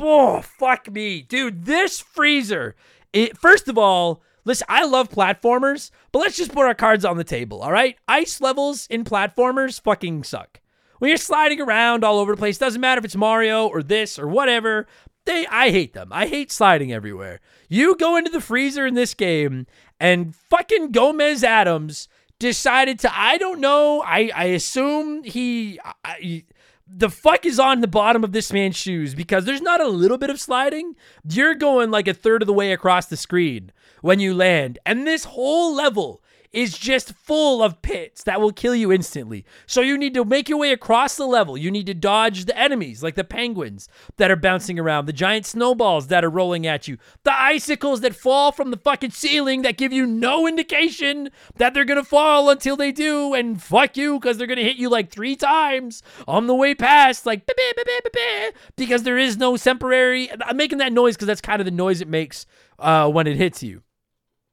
Oh, 0.00 0.40
fuck 0.40 0.90
me. 0.90 1.20
Dude, 1.20 1.66
this 1.66 2.00
freezer, 2.00 2.74
it 3.12 3.36
first 3.36 3.68
of 3.68 3.76
all, 3.76 4.22
Listen, 4.46 4.66
I 4.70 4.86
love 4.86 5.10
platformers, 5.10 5.90
but 6.12 6.20
let's 6.20 6.36
just 6.36 6.52
put 6.52 6.64
our 6.64 6.74
cards 6.74 7.04
on 7.04 7.16
the 7.16 7.24
table, 7.24 7.62
all 7.62 7.72
right? 7.72 7.96
Ice 8.06 8.40
levels 8.40 8.86
in 8.86 9.04
platformers 9.04 9.80
fucking 9.80 10.22
suck. 10.22 10.60
When 10.98 11.08
you're 11.08 11.18
sliding 11.18 11.60
around 11.60 12.04
all 12.04 12.18
over 12.18 12.32
the 12.32 12.38
place, 12.38 12.56
doesn't 12.56 12.80
matter 12.80 13.00
if 13.00 13.04
it's 13.04 13.16
Mario 13.16 13.66
or 13.66 13.82
this 13.82 14.18
or 14.18 14.28
whatever, 14.28 14.86
they 15.26 15.46
I 15.48 15.70
hate 15.70 15.92
them. 15.92 16.10
I 16.12 16.26
hate 16.26 16.52
sliding 16.52 16.92
everywhere. 16.92 17.40
You 17.68 17.96
go 17.96 18.16
into 18.16 18.30
the 18.30 18.40
freezer 18.40 18.86
in 18.86 18.94
this 18.94 19.12
game 19.12 19.66
and 19.98 20.34
fucking 20.34 20.92
Gomez 20.92 21.42
Addams 21.42 22.08
decided 22.38 23.00
to 23.00 23.10
I 23.12 23.38
don't 23.38 23.60
know, 23.60 24.00
I 24.06 24.30
I 24.34 24.44
assume 24.44 25.24
he 25.24 25.80
I, 26.04 26.44
the 26.86 27.10
fuck 27.10 27.44
is 27.44 27.58
on 27.58 27.80
the 27.80 27.88
bottom 27.88 28.22
of 28.22 28.32
this 28.32 28.52
man's 28.52 28.76
shoes 28.76 29.14
because 29.14 29.44
there's 29.44 29.60
not 29.60 29.80
a 29.80 29.88
little 29.88 30.18
bit 30.18 30.30
of 30.30 30.40
sliding. 30.40 30.94
You're 31.28 31.54
going 31.54 31.90
like 31.90 32.06
a 32.06 32.14
third 32.14 32.42
of 32.42 32.46
the 32.46 32.52
way 32.52 32.72
across 32.72 33.06
the 33.06 33.16
screen 33.16 33.72
when 34.02 34.20
you 34.20 34.34
land. 34.34 34.78
And 34.86 35.06
this 35.06 35.24
whole 35.24 35.74
level 35.74 36.22
is 36.56 36.78
just 36.78 37.12
full 37.12 37.62
of 37.62 37.82
pits 37.82 38.22
that 38.22 38.40
will 38.40 38.50
kill 38.50 38.74
you 38.74 38.90
instantly. 38.90 39.44
So 39.66 39.82
you 39.82 39.98
need 39.98 40.14
to 40.14 40.24
make 40.24 40.48
your 40.48 40.58
way 40.58 40.72
across 40.72 41.14
the 41.14 41.26
level. 41.26 41.58
You 41.58 41.70
need 41.70 41.84
to 41.84 41.92
dodge 41.92 42.46
the 42.46 42.58
enemies, 42.58 43.02
like 43.02 43.14
the 43.14 43.24
penguins 43.24 43.88
that 44.16 44.30
are 44.30 44.36
bouncing 44.36 44.78
around, 44.78 45.04
the 45.04 45.12
giant 45.12 45.44
snowballs 45.44 46.06
that 46.06 46.24
are 46.24 46.30
rolling 46.30 46.66
at 46.66 46.88
you, 46.88 46.96
the 47.24 47.38
icicles 47.38 48.00
that 48.00 48.14
fall 48.14 48.52
from 48.52 48.70
the 48.70 48.78
fucking 48.78 49.10
ceiling 49.10 49.60
that 49.62 49.76
give 49.76 49.92
you 49.92 50.06
no 50.06 50.48
indication 50.48 51.28
that 51.56 51.74
they're 51.74 51.84
gonna 51.84 52.02
fall 52.02 52.48
until 52.48 52.74
they 52.74 52.90
do, 52.90 53.34
and 53.34 53.62
fuck 53.62 53.98
you, 53.98 54.18
because 54.18 54.38
they're 54.38 54.46
gonna 54.46 54.62
hit 54.62 54.78
you 54.78 54.88
like 54.88 55.10
three 55.10 55.36
times 55.36 56.02
on 56.26 56.46
the 56.46 56.54
way 56.54 56.74
past, 56.74 57.26
like 57.26 57.46
because 58.76 59.02
there 59.02 59.18
is 59.18 59.36
no 59.36 59.58
temporary. 59.58 60.30
I'm 60.40 60.56
making 60.56 60.78
that 60.78 60.94
noise 60.94 61.16
because 61.16 61.26
that's 61.26 61.42
kind 61.42 61.60
of 61.60 61.66
the 61.66 61.70
noise 61.70 62.00
it 62.00 62.08
makes 62.08 62.46
uh, 62.78 63.10
when 63.10 63.26
it 63.26 63.36
hits 63.36 63.62
you. 63.62 63.82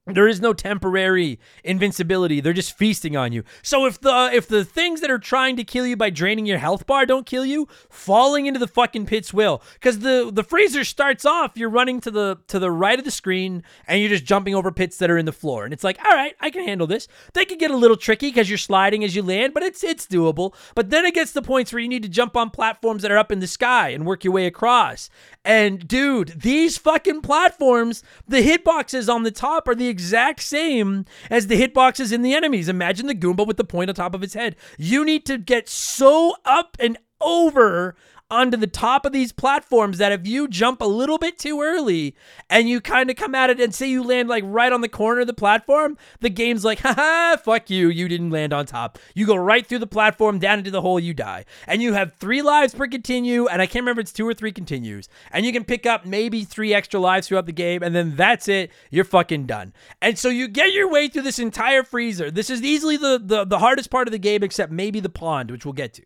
There 0.05 0.27
is 0.27 0.41
no 0.41 0.51
temporary 0.51 1.39
invincibility. 1.63 2.41
They're 2.41 2.51
just 2.51 2.77
feasting 2.77 3.15
on 3.15 3.31
you. 3.31 3.45
So 3.61 3.85
if 3.85 4.01
the 4.01 4.31
if 4.33 4.49
the 4.49 4.65
things 4.65 4.99
that 4.99 5.09
are 5.09 5.17
trying 5.17 5.55
to 5.55 5.63
kill 5.63 5.87
you 5.87 5.95
by 5.95 6.09
draining 6.09 6.45
your 6.45 6.57
health 6.57 6.85
bar 6.85 7.05
don't 7.05 7.25
kill 7.25 7.45
you, 7.45 7.69
falling 7.89 8.45
into 8.45 8.59
the 8.59 8.67
fucking 8.67 9.05
pits 9.05 9.33
will. 9.33 9.61
Cuz 9.79 9.99
the 9.99 10.29
the 10.31 10.43
freezer 10.43 10.83
starts 10.83 11.23
off 11.23 11.53
you're 11.55 11.69
running 11.69 12.01
to 12.01 12.11
the 12.11 12.37
to 12.47 12.59
the 12.59 12.69
right 12.69 12.99
of 12.99 13.05
the 13.05 13.11
screen 13.11 13.63
and 13.87 14.01
you're 14.01 14.09
just 14.09 14.25
jumping 14.25 14.53
over 14.53 14.73
pits 14.73 14.97
that 14.97 15.09
are 15.09 15.17
in 15.17 15.25
the 15.25 15.31
floor. 15.31 15.63
And 15.63 15.71
it's 15.71 15.85
like, 15.85 15.97
"All 16.03 16.11
right, 16.11 16.35
I 16.41 16.49
can 16.49 16.65
handle 16.67 16.85
this." 16.85 17.07
They 17.33 17.45
can 17.45 17.57
get 17.57 17.71
a 17.71 17.77
little 17.77 17.95
tricky 17.95 18.29
cuz 18.33 18.49
you're 18.49 18.57
sliding 18.57 19.05
as 19.05 19.15
you 19.15 19.23
land, 19.23 19.53
but 19.53 19.63
it's 19.63 19.85
it's 19.85 20.05
doable. 20.05 20.53
But 20.75 20.89
then 20.89 21.05
it 21.05 21.13
gets 21.13 21.31
to 21.31 21.41
points 21.41 21.71
where 21.71 21.81
you 21.81 21.87
need 21.87 22.03
to 22.03 22.09
jump 22.09 22.35
on 22.35 22.49
platforms 22.49 23.03
that 23.03 23.11
are 23.11 23.17
up 23.17 23.31
in 23.31 23.39
the 23.39 23.47
sky 23.47 23.89
and 23.89 24.05
work 24.05 24.25
your 24.25 24.33
way 24.33 24.47
across. 24.47 25.09
And 25.45 25.87
dude, 25.87 26.41
these 26.41 26.77
fucking 26.77 27.21
platforms, 27.21 28.03
the 28.27 28.41
hitboxes 28.41 29.13
on 29.13 29.23
the 29.23 29.31
top 29.31 29.69
are 29.69 29.75
the 29.75 29.92
exact 29.93 30.41
same 30.41 31.05
as 31.29 31.47
the 31.47 31.61
hitboxes 31.61 32.11
in 32.11 32.23
the 32.23 32.33
enemies. 32.33 32.67
Imagine 32.67 33.05
the 33.05 33.15
Goomba 33.15 33.45
with 33.45 33.57
the 33.57 33.63
point 33.63 33.89
on 33.89 33.95
top 33.95 34.15
of 34.15 34.23
its 34.23 34.33
head. 34.33 34.55
You 34.77 35.05
need 35.05 35.25
to 35.27 35.37
get 35.37 35.69
so 35.69 36.35
up 36.43 36.75
and 36.79 36.97
over 37.21 37.95
onto 38.33 38.57
the 38.57 38.67
top 38.67 39.05
of 39.05 39.13
these 39.13 39.31
platforms 39.31 39.99
that 39.99 40.11
if 40.11 40.27
you 40.27 40.47
jump 40.47 40.81
a 40.81 40.85
little 40.85 41.17
bit 41.17 41.37
too 41.37 41.61
early 41.61 42.15
and 42.49 42.67
you 42.67 42.81
kind 42.81 43.09
of 43.09 43.15
come 43.15 43.35
at 43.35 43.49
it 43.49 43.61
and 43.61 43.73
say 43.73 43.87
you 43.87 44.03
land 44.03 44.27
like 44.27 44.43
right 44.47 44.73
on 44.73 44.81
the 44.81 44.89
corner 44.89 45.21
of 45.21 45.27
the 45.27 45.33
platform, 45.33 45.97
the 46.19 46.29
game's 46.29 46.65
like, 46.65 46.79
haha, 46.79 47.37
fuck 47.37 47.69
you, 47.69 47.89
you 47.89 48.07
didn't 48.07 48.31
land 48.31 48.51
on 48.51 48.65
top. 48.65 48.97
You 49.13 49.25
go 49.25 49.35
right 49.35 49.65
through 49.65 49.79
the 49.79 49.87
platform, 49.87 50.39
down 50.39 50.59
into 50.59 50.71
the 50.71 50.81
hole, 50.81 50.99
you 50.99 51.13
die. 51.13 51.45
And 51.67 51.81
you 51.81 51.93
have 51.93 52.13
three 52.13 52.41
lives 52.41 52.73
per 52.73 52.87
continue, 52.87 53.47
and 53.47 53.61
I 53.61 53.65
can't 53.65 53.83
remember 53.83 54.01
it's 54.01 54.11
two 54.11 54.27
or 54.27 54.33
three 54.33 54.51
continues. 54.51 55.07
And 55.31 55.45
you 55.45 55.53
can 55.53 55.63
pick 55.63 55.85
up 55.85 56.05
maybe 56.05 56.43
three 56.43 56.73
extra 56.73 56.99
lives 56.99 57.27
throughout 57.27 57.45
the 57.45 57.53
game, 57.53 57.83
and 57.83 57.95
then 57.95 58.15
that's 58.15 58.47
it. 58.47 58.71
You're 58.89 59.05
fucking 59.05 59.45
done. 59.45 59.73
And 60.01 60.17
so 60.17 60.29
you 60.29 60.47
get 60.47 60.73
your 60.73 60.89
way 60.89 61.07
through 61.07 61.21
this 61.23 61.39
entire 61.39 61.83
freezer. 61.83 62.31
This 62.31 62.49
is 62.49 62.61
easily 62.61 62.97
the, 62.97 63.21
the, 63.23 63.45
the 63.45 63.59
hardest 63.59 63.91
part 63.91 64.07
of 64.07 64.11
the 64.11 64.19
game, 64.19 64.43
except 64.43 64.71
maybe 64.71 64.99
the 64.99 65.09
pond, 65.09 65.51
which 65.51 65.65
we'll 65.65 65.73
get 65.73 65.93
to. 65.93 66.03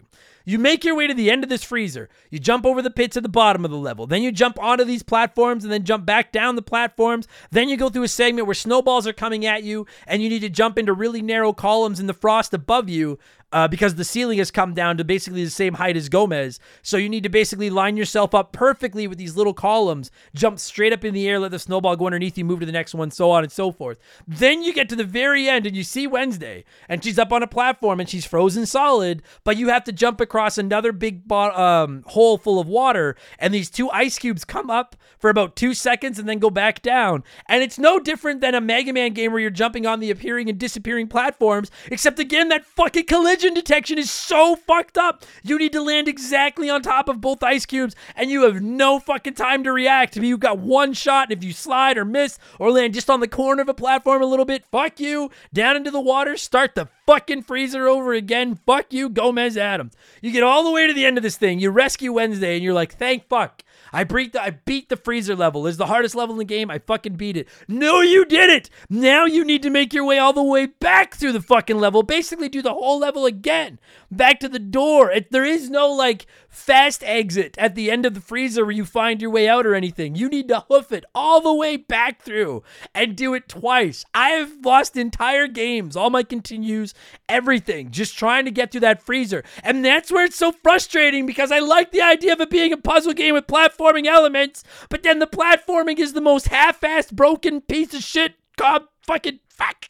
You 0.47 0.59
make 0.59 0.85
your 0.85 0.95
way 0.95 1.07
to 1.07 1.13
the 1.13 1.29
end 1.29 1.43
of 1.43 1.49
this 1.49 1.65
freezer. 1.65 2.07
You 2.29 2.39
jump 2.39 2.65
over 2.65 2.81
the 2.81 2.89
pits 2.89 3.17
at 3.17 3.23
the 3.23 3.27
bottom 3.27 3.65
of 3.65 3.71
the 3.71 3.77
level. 3.77 4.07
Then 4.07 4.23
you 4.23 4.31
jump 4.31 4.57
onto 4.57 4.85
these 4.85 5.03
platforms 5.03 5.65
and 5.65 5.73
then 5.73 5.83
jump 5.83 6.05
back 6.05 6.31
down 6.31 6.55
the 6.55 6.61
platforms. 6.61 7.27
Then 7.51 7.67
you 7.67 7.75
go 7.75 7.89
through 7.89 8.03
a 8.03 8.07
segment 8.07 8.47
where 8.47 8.53
snowballs 8.53 9.05
are 9.05 9.13
coming 9.13 9.45
at 9.45 9.63
you 9.63 9.85
and 10.05 10.23
you 10.23 10.29
need 10.29 10.39
to 10.39 10.49
jump 10.49 10.77
into 10.77 10.93
really 10.93 11.21
narrow 11.21 11.51
columns 11.51 11.99
in 11.99 12.07
the 12.07 12.13
frost 12.13 12.53
above 12.53 12.87
you 12.87 13.19
uh, 13.51 13.67
because 13.67 13.95
the 13.95 14.03
ceiling 14.03 14.37
has 14.37 14.51
come 14.51 14.73
down 14.73 14.97
to 14.97 15.03
basically 15.03 15.43
the 15.43 15.49
same 15.49 15.75
height 15.75 15.95
as 15.95 16.09
Gomez. 16.09 16.59
So 16.81 16.97
you 16.97 17.09
need 17.09 17.23
to 17.23 17.29
basically 17.29 17.69
line 17.69 17.95
yourself 17.95 18.35
up 18.35 18.51
perfectly 18.51 19.07
with 19.07 19.17
these 19.17 19.37
little 19.37 19.53
columns, 19.53 20.11
jump 20.33 20.59
straight 20.59 20.93
up 20.93 21.05
in 21.05 21.13
the 21.13 21.27
air, 21.27 21.39
let 21.39 21.51
the 21.51 21.59
snowball 21.59 21.95
go 21.95 22.07
underneath 22.07 22.37
you, 22.37 22.45
move 22.45 22.59
to 22.59 22.65
the 22.65 22.71
next 22.71 22.93
one, 22.93 23.11
so 23.11 23.31
on 23.31 23.43
and 23.43 23.51
so 23.51 23.71
forth. 23.71 23.97
Then 24.27 24.63
you 24.63 24.73
get 24.73 24.89
to 24.89 24.95
the 24.95 25.03
very 25.03 25.47
end 25.47 25.65
and 25.65 25.75
you 25.75 25.83
see 25.83 26.07
Wednesday, 26.07 26.65
and 26.89 27.03
she's 27.03 27.19
up 27.19 27.31
on 27.31 27.43
a 27.43 27.47
platform 27.47 27.99
and 27.99 28.09
she's 28.09 28.25
frozen 28.25 28.65
solid, 28.65 29.23
but 29.43 29.57
you 29.57 29.69
have 29.69 29.83
to 29.85 29.91
jump 29.91 30.19
across 30.19 30.57
another 30.57 30.91
big 30.91 31.27
bo- 31.27 31.51
um, 31.51 32.03
hole 32.07 32.37
full 32.37 32.59
of 32.59 32.67
water, 32.67 33.15
and 33.39 33.53
these 33.53 33.69
two 33.69 33.89
ice 33.91 34.19
cubes 34.19 34.43
come 34.43 34.69
up 34.69 34.95
for 35.17 35.29
about 35.29 35.55
two 35.55 35.73
seconds 35.73 36.19
and 36.19 36.27
then 36.27 36.39
go 36.39 36.49
back 36.49 36.81
down. 36.81 37.23
And 37.47 37.63
it's 37.63 37.79
no 37.79 37.99
different 37.99 38.41
than 38.41 38.55
a 38.55 38.61
Mega 38.61 38.91
Man 38.91 39.13
game 39.13 39.31
where 39.31 39.41
you're 39.41 39.49
jumping 39.49 39.85
on 39.85 39.99
the 39.99 40.11
appearing 40.11 40.49
and 40.49 40.59
disappearing 40.59 41.07
platforms, 41.07 41.71
except 41.89 42.19
again, 42.19 42.49
that 42.49 42.65
fucking 42.65 43.05
collision 43.05 43.46
detection 43.53 43.97
is 43.97 44.11
so 44.11 44.55
fucked 44.55 44.97
up. 44.97 45.25
You 45.43 45.57
need 45.57 45.71
to 45.73 45.81
land 45.81 46.07
exactly 46.07 46.69
on 46.69 46.81
top 46.81 47.09
of 47.09 47.21
both 47.21 47.43
ice 47.43 47.65
cubes, 47.65 47.95
and 48.15 48.29
you 48.29 48.43
have 48.43 48.61
no 48.61 48.99
fucking 48.99 49.35
time 49.35 49.63
to 49.63 49.71
react. 49.71 50.17
I 50.17 50.21
mean, 50.21 50.29
you've 50.29 50.39
got 50.39 50.59
one 50.59 50.93
shot, 50.93 51.29
and 51.29 51.37
if 51.37 51.43
you 51.43 51.53
slide 51.53 51.97
or 51.97 52.05
miss 52.05 52.39
or 52.59 52.71
land 52.71 52.93
just 52.93 53.09
on 53.09 53.19
the 53.19 53.27
corner 53.27 53.61
of 53.61 53.69
a 53.69 53.73
platform 53.73 54.21
a 54.21 54.25
little 54.25 54.45
bit, 54.45 54.65
fuck 54.71 54.99
you. 54.99 55.31
Down 55.53 55.75
into 55.75 55.91
the 55.91 55.99
water, 56.01 56.37
start 56.37 56.75
the 56.75 56.89
fucking 57.05 57.43
freezer 57.43 57.87
over 57.87 58.13
again. 58.13 58.59
Fuck 58.65 58.93
you, 58.93 59.09
Gomez 59.09 59.57
Addams. 59.57 59.93
You 60.21 60.31
get 60.31 60.43
all 60.43 60.63
the 60.63 60.71
way 60.71 60.87
to 60.87 60.93
the 60.93 61.05
end 61.05 61.17
of 61.17 61.23
this 61.23 61.37
thing. 61.37 61.59
You 61.59 61.71
rescue 61.71 62.13
Wednesday, 62.13 62.55
and 62.55 62.63
you're 62.63 62.73
like, 62.73 62.95
thank 62.95 63.27
fuck. 63.27 63.63
I 63.91 64.03
beat 64.03 64.33
the 64.33 64.41
I 64.41 64.51
beat 64.51 64.89
the 64.89 64.97
freezer 64.97 65.35
level. 65.35 65.67
It's 65.67 65.77
the 65.77 65.85
hardest 65.85 66.15
level 66.15 66.35
in 66.35 66.39
the 66.39 66.45
game. 66.45 66.69
I 66.69 66.79
fucking 66.79 67.15
beat 67.15 67.37
it. 67.37 67.47
No, 67.67 68.01
you 68.01 68.25
did 68.25 68.49
it. 68.49 68.69
Now 68.89 69.25
you 69.25 69.43
need 69.43 69.63
to 69.63 69.69
make 69.69 69.93
your 69.93 70.05
way 70.05 70.19
all 70.19 70.33
the 70.33 70.43
way 70.43 70.65
back 70.65 71.15
through 71.15 71.33
the 71.33 71.41
fucking 71.41 71.77
level. 71.77 72.03
Basically, 72.03 72.49
do 72.49 72.61
the 72.61 72.73
whole 72.73 72.99
level 72.99 73.25
again. 73.25 73.79
Back 74.11 74.39
to 74.41 74.49
the 74.49 74.59
door. 74.59 75.11
It, 75.11 75.31
there 75.31 75.45
is 75.45 75.69
no 75.69 75.91
like 75.91 76.25
fast 76.57 77.03
exit 77.03 77.55
at 77.57 77.75
the 77.75 77.91
end 77.91 78.05
of 78.05 78.13
the 78.13 78.19
freezer 78.19 78.65
where 78.65 78.73
you 78.73 78.83
find 78.83 79.21
your 79.21 79.29
way 79.29 79.47
out 79.47 79.65
or 79.65 79.75
anything. 79.75 80.15
You 80.15 80.27
need 80.27 80.47
to 80.47 80.61
hoof 80.61 80.91
it 80.91 81.05
all 81.13 81.39
the 81.39 81.53
way 81.53 81.77
back 81.77 82.21
through 82.21 82.63
and 82.95 83.15
do 83.15 83.33
it 83.33 83.47
twice. 83.47 84.03
I 84.13 84.29
have 84.29 84.65
lost 84.65 84.97
entire 84.97 85.47
games, 85.47 85.95
all 85.95 86.09
my 86.09 86.23
continues, 86.23 86.93
everything, 87.29 87.91
just 87.91 88.17
trying 88.17 88.45
to 88.45 88.51
get 88.51 88.71
through 88.71 88.81
that 88.81 89.03
freezer. 89.03 89.43
And 89.63 89.85
that's 89.85 90.11
where 90.11 90.25
it's 90.25 90.35
so 90.35 90.51
frustrating 90.51 91.25
because 91.25 91.51
I 91.51 91.59
like 91.59 91.91
the 91.91 92.01
idea 92.01 92.33
of 92.33 92.41
it 92.41 92.49
being 92.49 92.73
a 92.73 92.77
puzzle 92.77 93.13
game 93.13 93.35
with 93.35 93.47
platforming 93.47 94.07
elements, 94.07 94.63
but 94.89 95.03
then 95.03 95.19
the 95.19 95.27
platforming 95.27 95.99
is 95.99 96.13
the 96.13 96.21
most 96.21 96.47
half-assed, 96.47 97.13
broken 97.13 97.61
piece 97.61 97.93
of 97.93 98.01
shit. 98.01 98.33
God 98.57 98.83
fucking 99.05 99.39
fuck. 99.47 99.85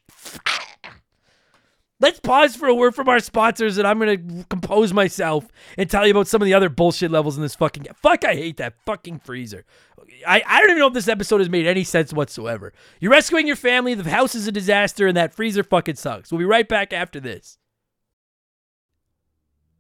Let's 2.00 2.20
pause 2.20 2.56
for 2.56 2.68
a 2.68 2.76
word 2.76 2.94
from 2.94 3.10
our 3.10 3.20
sponsors, 3.20 3.80
and 3.80 3.88
I'm 3.88 3.98
gonna 3.98 4.44
compose 4.50 4.94
myself 4.94 5.48
and 5.78 5.90
tell 5.90 6.06
you 6.06 6.12
about 6.12 6.28
some 6.28 6.42
of 6.42 6.46
the 6.46 6.54
other 6.54 6.70
bullshit 6.70 7.10
levels 7.10 7.38
in 7.38 7.42
this 7.42 7.56
fucking. 7.56 7.88
Fuck, 7.96 8.24
I 8.24 8.36
hate 8.36 8.58
that 8.58 8.76
fucking 8.86 9.20
freezer. 9.20 9.66
I, 10.26 10.44
I 10.46 10.62
don't 10.62 10.70
even 10.70 10.80
know 10.80 10.88
if 10.88 10.94
this 10.94 11.08
episode 11.08 11.40
has 11.40 11.50
made 11.50 11.66
any 11.66 11.84
sense 11.84 12.14
whatsoever. 12.14 12.72
You're 13.00 13.12
rescuing 13.12 13.48
your 13.48 13.56
family, 13.56 13.96
the 13.96 14.10
house 14.12 14.36
is 14.36 14.48
a 14.48 14.52
disaster, 14.52 15.08
and 15.08 15.18
that 15.18 15.34
freezer 15.34 15.64
fucking 15.64 15.96
sucks. 15.96 16.32
We'll 16.32 16.40
be 16.40 16.46
right 16.46 16.68
back 16.68 16.94
after 16.94 17.20
this. 17.20 17.58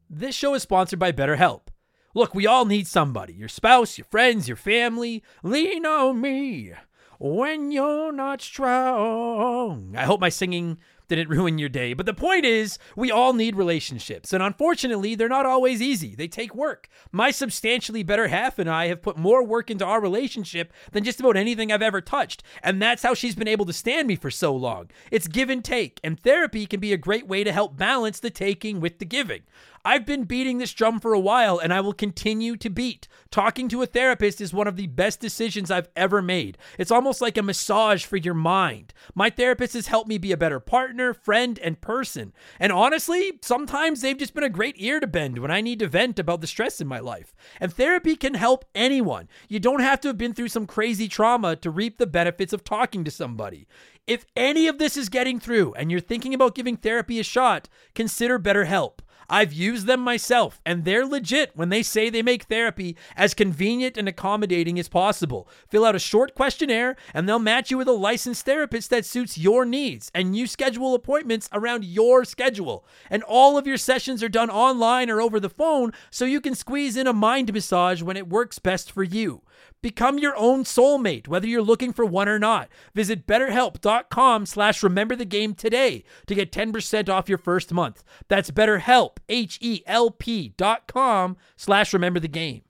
This 0.10 0.34
show 0.34 0.56
is 0.56 0.64
sponsored 0.64 1.00
by 1.00 1.12
BetterHelp. 1.12 1.68
Look, 2.16 2.34
we 2.34 2.48
all 2.48 2.66
need 2.66 2.88
somebody 2.88 3.34
your 3.34 3.50
spouse, 3.50 3.98
your 4.00 4.06
friends, 4.06 4.48
your 4.48 4.58
family. 4.58 5.24
Lean 5.44 5.86
on 5.86 6.20
me 6.20 6.74
when 7.20 7.72
you're 7.72 8.12
not 8.12 8.42
strong. 8.42 9.94
I 9.96 10.06
hope 10.06 10.20
my 10.20 10.30
singing 10.30 10.80
didn't 11.08 11.30
ruin 11.30 11.58
your 11.58 11.70
day. 11.70 11.94
But 11.94 12.06
the 12.06 12.14
point 12.14 12.46
is, 12.46 12.78
we 12.96 13.12
all 13.12 13.34
need 13.34 13.56
relationships. 13.56 14.34
And 14.34 14.44
unfortunately, 14.44 15.16
they're 15.16 15.30
not 15.30 15.46
always 15.46 15.82
easy. 15.82 16.16
They 16.16 16.28
take 16.28 16.54
work. 16.56 16.90
My 17.12 17.32
substantially 17.32 18.04
better 18.04 18.28
half 18.28 18.60
and 18.60 18.70
I 18.70 18.88
have 18.88 19.02
put 19.02 19.18
more 19.18 19.44
work 19.44 19.72
into 19.72 19.86
our 19.86 20.02
relationship 20.02 20.74
than 20.92 21.04
just 21.04 21.20
about 21.20 21.38
anything 21.38 21.72
I've 21.72 21.82
ever 21.82 22.02
touched. 22.02 22.44
And 22.62 22.82
that's 22.82 23.04
how 23.04 23.14
she's 23.14 23.36
been 23.36 23.48
able 23.48 23.66
to 23.66 23.74
stand 23.74 24.08
me 24.08 24.16
for 24.16 24.32
so 24.32 24.56
long. 24.56 24.90
It's 25.12 25.28
give 25.28 25.50
and 25.50 25.64
take. 25.64 26.00
And 26.04 26.20
therapy 26.20 26.66
can 26.66 26.80
be 26.80 26.94
a 26.94 26.98
great 26.98 27.28
way 27.28 27.44
to 27.44 27.52
help 27.52 27.78
balance 27.78 28.20
the 28.20 28.30
taking 28.30 28.80
with 28.80 29.00
the 29.00 29.06
giving. 29.06 29.44
I've 29.86 30.06
been 30.06 30.24
beating 30.24 30.58
this 30.58 30.74
drum 30.74 31.00
for 31.00 31.14
a 31.14 31.20
while 31.20 31.60
and 31.60 31.74
I 31.74 31.82
will 31.82 31.94
continue 31.94 32.56
to 32.58 32.70
beat. 32.70 33.08
Talking 33.32 33.68
to 33.70 33.82
a 33.82 33.86
therapist 33.86 34.42
is 34.42 34.54
one 34.54 34.68
of 34.68 34.76
the 34.76 34.88
best 34.88 35.20
decisions 35.20 35.70
I've 35.70 35.90
ever 35.96 36.22
made. 36.22 36.58
It's 36.78 36.92
almost 36.92 37.22
like 37.22 37.38
a 37.38 37.44
massage 37.44 38.06
for 38.06 38.18
your 38.18 38.34
mind. 38.34 38.94
My 39.16 39.30
therapist 39.30 39.74
has 39.74 39.88
helped 39.88 40.08
me 40.08 40.18
be 40.18 40.32
a 40.32 40.38
better 40.38 40.60
partner, 40.60 41.14
friend, 41.14 41.60
and 41.60 41.80
person. 41.82 42.34
And 42.60 42.72
honestly, 42.72 43.40
sometimes 43.42 44.02
they've 44.02 44.18
just 44.18 44.34
been 44.34 44.44
a 44.44 44.50
great 44.50 44.76
ear 44.78 45.00
to 45.00 45.08
bend 45.08 45.38
when 45.40 45.52
I 45.52 45.62
need 45.62 45.80
to 45.80 45.88
vent 45.88 46.20
about 46.20 46.42
the 46.42 46.48
stress 46.48 46.82
in 46.82 46.88
my 46.88 47.00
life. 47.00 47.36
And 47.60 47.74
therapy 47.74 48.16
can 48.16 48.36
help 48.36 48.66
anyone. 48.74 49.28
You 49.48 49.60
don't 49.60 49.82
have 49.82 50.02
to 50.02 50.08
have 50.10 50.18
been 50.18 50.34
through 50.34 50.50
some 50.50 50.68
crazy 50.68 51.08
trauma 51.08 51.56
to 51.58 51.70
reap 51.70 51.98
the 51.98 52.08
benefits 52.08 52.54
of 52.54 52.64
talking 52.64 53.04
to 53.04 53.12
somebody. 53.12 53.68
If 54.08 54.26
any 54.38 54.68
of 54.68 54.78
this 54.78 54.96
is 54.96 55.10
getting 55.10 55.38
through 55.38 55.74
and 55.74 55.92
you're 55.92 56.00
thinking 56.00 56.34
about 56.34 56.56
giving 56.56 56.78
therapy 56.78 57.20
a 57.20 57.24
shot, 57.24 57.68
consider 57.94 58.40
BetterHelp. 58.40 59.00
I've 59.30 59.52
used 59.52 59.88
them 59.88 60.00
myself, 60.00 60.62
and 60.66 60.86
they're 60.86 61.06
legit 61.06 61.52
when 61.54 61.70
they 61.70 61.84
say 61.84 62.10
they 62.10 62.22
make 62.22 62.44
therapy 62.44 62.96
as 63.16 63.34
convenient 63.34 63.98
and 63.98 64.08
accommodating 64.08 64.80
as 64.80 64.88
possible. 64.88 65.50
Fill 65.68 65.86
out 65.86 65.96
a 65.96 66.00
short 66.00 66.34
questionnaire, 66.34 66.96
and 67.14 67.28
they'll 67.28 67.40
match 67.40 67.70
you 67.70 67.78
with 67.78 67.88
a 67.88 67.94
licensed 67.94 68.46
therapist 68.46 68.90
that 68.90 69.06
suits 69.06 69.38
your 69.38 69.66
needs, 69.66 70.12
and 70.16 70.36
you 70.36 70.48
schedule 70.48 70.96
appointments 70.96 71.50
around 71.52 71.84
your 71.84 72.24
schedule. 72.24 72.86
And 73.10 73.24
all 73.24 73.58
of 73.58 73.68
your 73.68 73.78
sessions 73.78 74.24
are 74.24 74.30
done 74.30 74.50
online 74.50 75.10
or 75.10 75.22
over 75.22 75.40
the 75.40 75.50
phone, 75.50 75.92
so 76.10 76.26
you 76.26 76.40
can 76.40 76.56
squeeze 76.56 76.96
in 76.96 77.08
a 77.08 77.14
mind 77.14 77.52
massage 77.54 78.02
when 78.02 78.18
it 78.18 78.30
works 78.30 78.60
best 78.60 78.92
for 78.92 79.04
you. 79.04 79.42
Become 79.82 80.18
your 80.18 80.36
own 80.36 80.64
soulmate, 80.64 81.28
whether 81.28 81.48
you're 81.48 81.62
looking 81.62 81.94
for 81.94 82.06
one 82.06 82.28
or 82.28 82.40
not. 82.40 82.68
Visit 82.96 83.28
betterhelp.com 83.28 84.46
slash 84.46 84.82
remember 84.82 85.16
the 85.16 85.26
game 85.26 85.54
today 85.54 86.04
to 86.26 86.36
get 86.36 86.52
10% 86.52 87.10
off 87.10 87.30
your 87.30 87.38
first 87.38 87.72
month. 87.72 88.04
That's 88.28 88.50
betterhelp, 88.52 89.18
H-E-L-P 89.30 90.54
dot 90.58 90.88
com 90.88 91.38
slash 91.56 91.94
remember 91.94 92.20
the 92.20 92.28
game. 92.28 92.62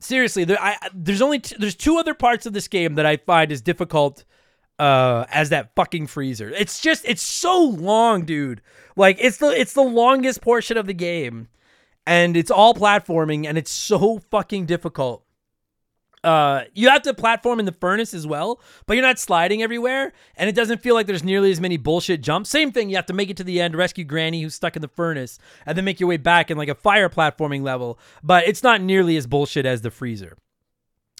Seriously, 0.00 0.44
there, 0.44 0.60
I, 0.60 0.76
there's 0.94 1.22
only 1.22 1.40
t- 1.40 1.56
there's 1.58 1.74
two 1.74 1.96
other 1.98 2.14
parts 2.14 2.46
of 2.46 2.52
this 2.52 2.68
game 2.68 2.94
that 2.94 3.06
I 3.06 3.16
find 3.16 3.50
as 3.50 3.60
difficult 3.60 4.24
uh 4.78 5.24
as 5.30 5.48
that 5.48 5.74
fucking 5.74 6.06
freezer. 6.06 6.50
It's 6.50 6.80
just 6.80 7.04
it's 7.06 7.22
so 7.22 7.62
long, 7.62 8.24
dude. 8.26 8.60
Like 8.94 9.16
it's 9.18 9.38
the 9.38 9.48
it's 9.48 9.72
the 9.72 9.82
longest 9.82 10.42
portion 10.42 10.76
of 10.76 10.86
the 10.86 10.94
game 10.94 11.48
and 12.06 12.36
it's 12.36 12.50
all 12.50 12.74
platforming 12.74 13.46
and 13.46 13.58
it's 13.58 13.70
so 13.70 14.18
fucking 14.30 14.66
difficult. 14.66 15.22
Uh, 16.24 16.64
you 16.74 16.88
have 16.88 17.02
to 17.02 17.14
platform 17.14 17.60
in 17.60 17.66
the 17.66 17.72
furnace 17.72 18.12
as 18.12 18.26
well, 18.26 18.60
but 18.86 18.94
you're 18.94 19.06
not 19.06 19.18
sliding 19.18 19.62
everywhere, 19.62 20.12
and 20.36 20.48
it 20.48 20.56
doesn't 20.56 20.82
feel 20.82 20.96
like 20.96 21.06
there's 21.06 21.22
nearly 21.22 21.52
as 21.52 21.60
many 21.60 21.76
bullshit 21.76 22.20
jumps. 22.20 22.50
Same 22.50 22.72
thing, 22.72 22.90
you 22.90 22.96
have 22.96 23.06
to 23.06 23.12
make 23.12 23.30
it 23.30 23.36
to 23.36 23.44
the 23.44 23.60
end, 23.60 23.76
rescue 23.76 24.02
Granny 24.02 24.42
who's 24.42 24.54
stuck 24.54 24.74
in 24.74 24.82
the 24.82 24.88
furnace, 24.88 25.38
and 25.66 25.78
then 25.78 25.84
make 25.84 26.00
your 26.00 26.08
way 26.08 26.16
back 26.16 26.50
in 26.50 26.58
like 26.58 26.68
a 26.68 26.74
fire 26.74 27.08
platforming 27.08 27.62
level, 27.62 27.96
but 28.24 28.48
it's 28.48 28.64
not 28.64 28.80
nearly 28.80 29.16
as 29.16 29.28
bullshit 29.28 29.66
as 29.66 29.82
the 29.82 29.90
freezer 29.90 30.36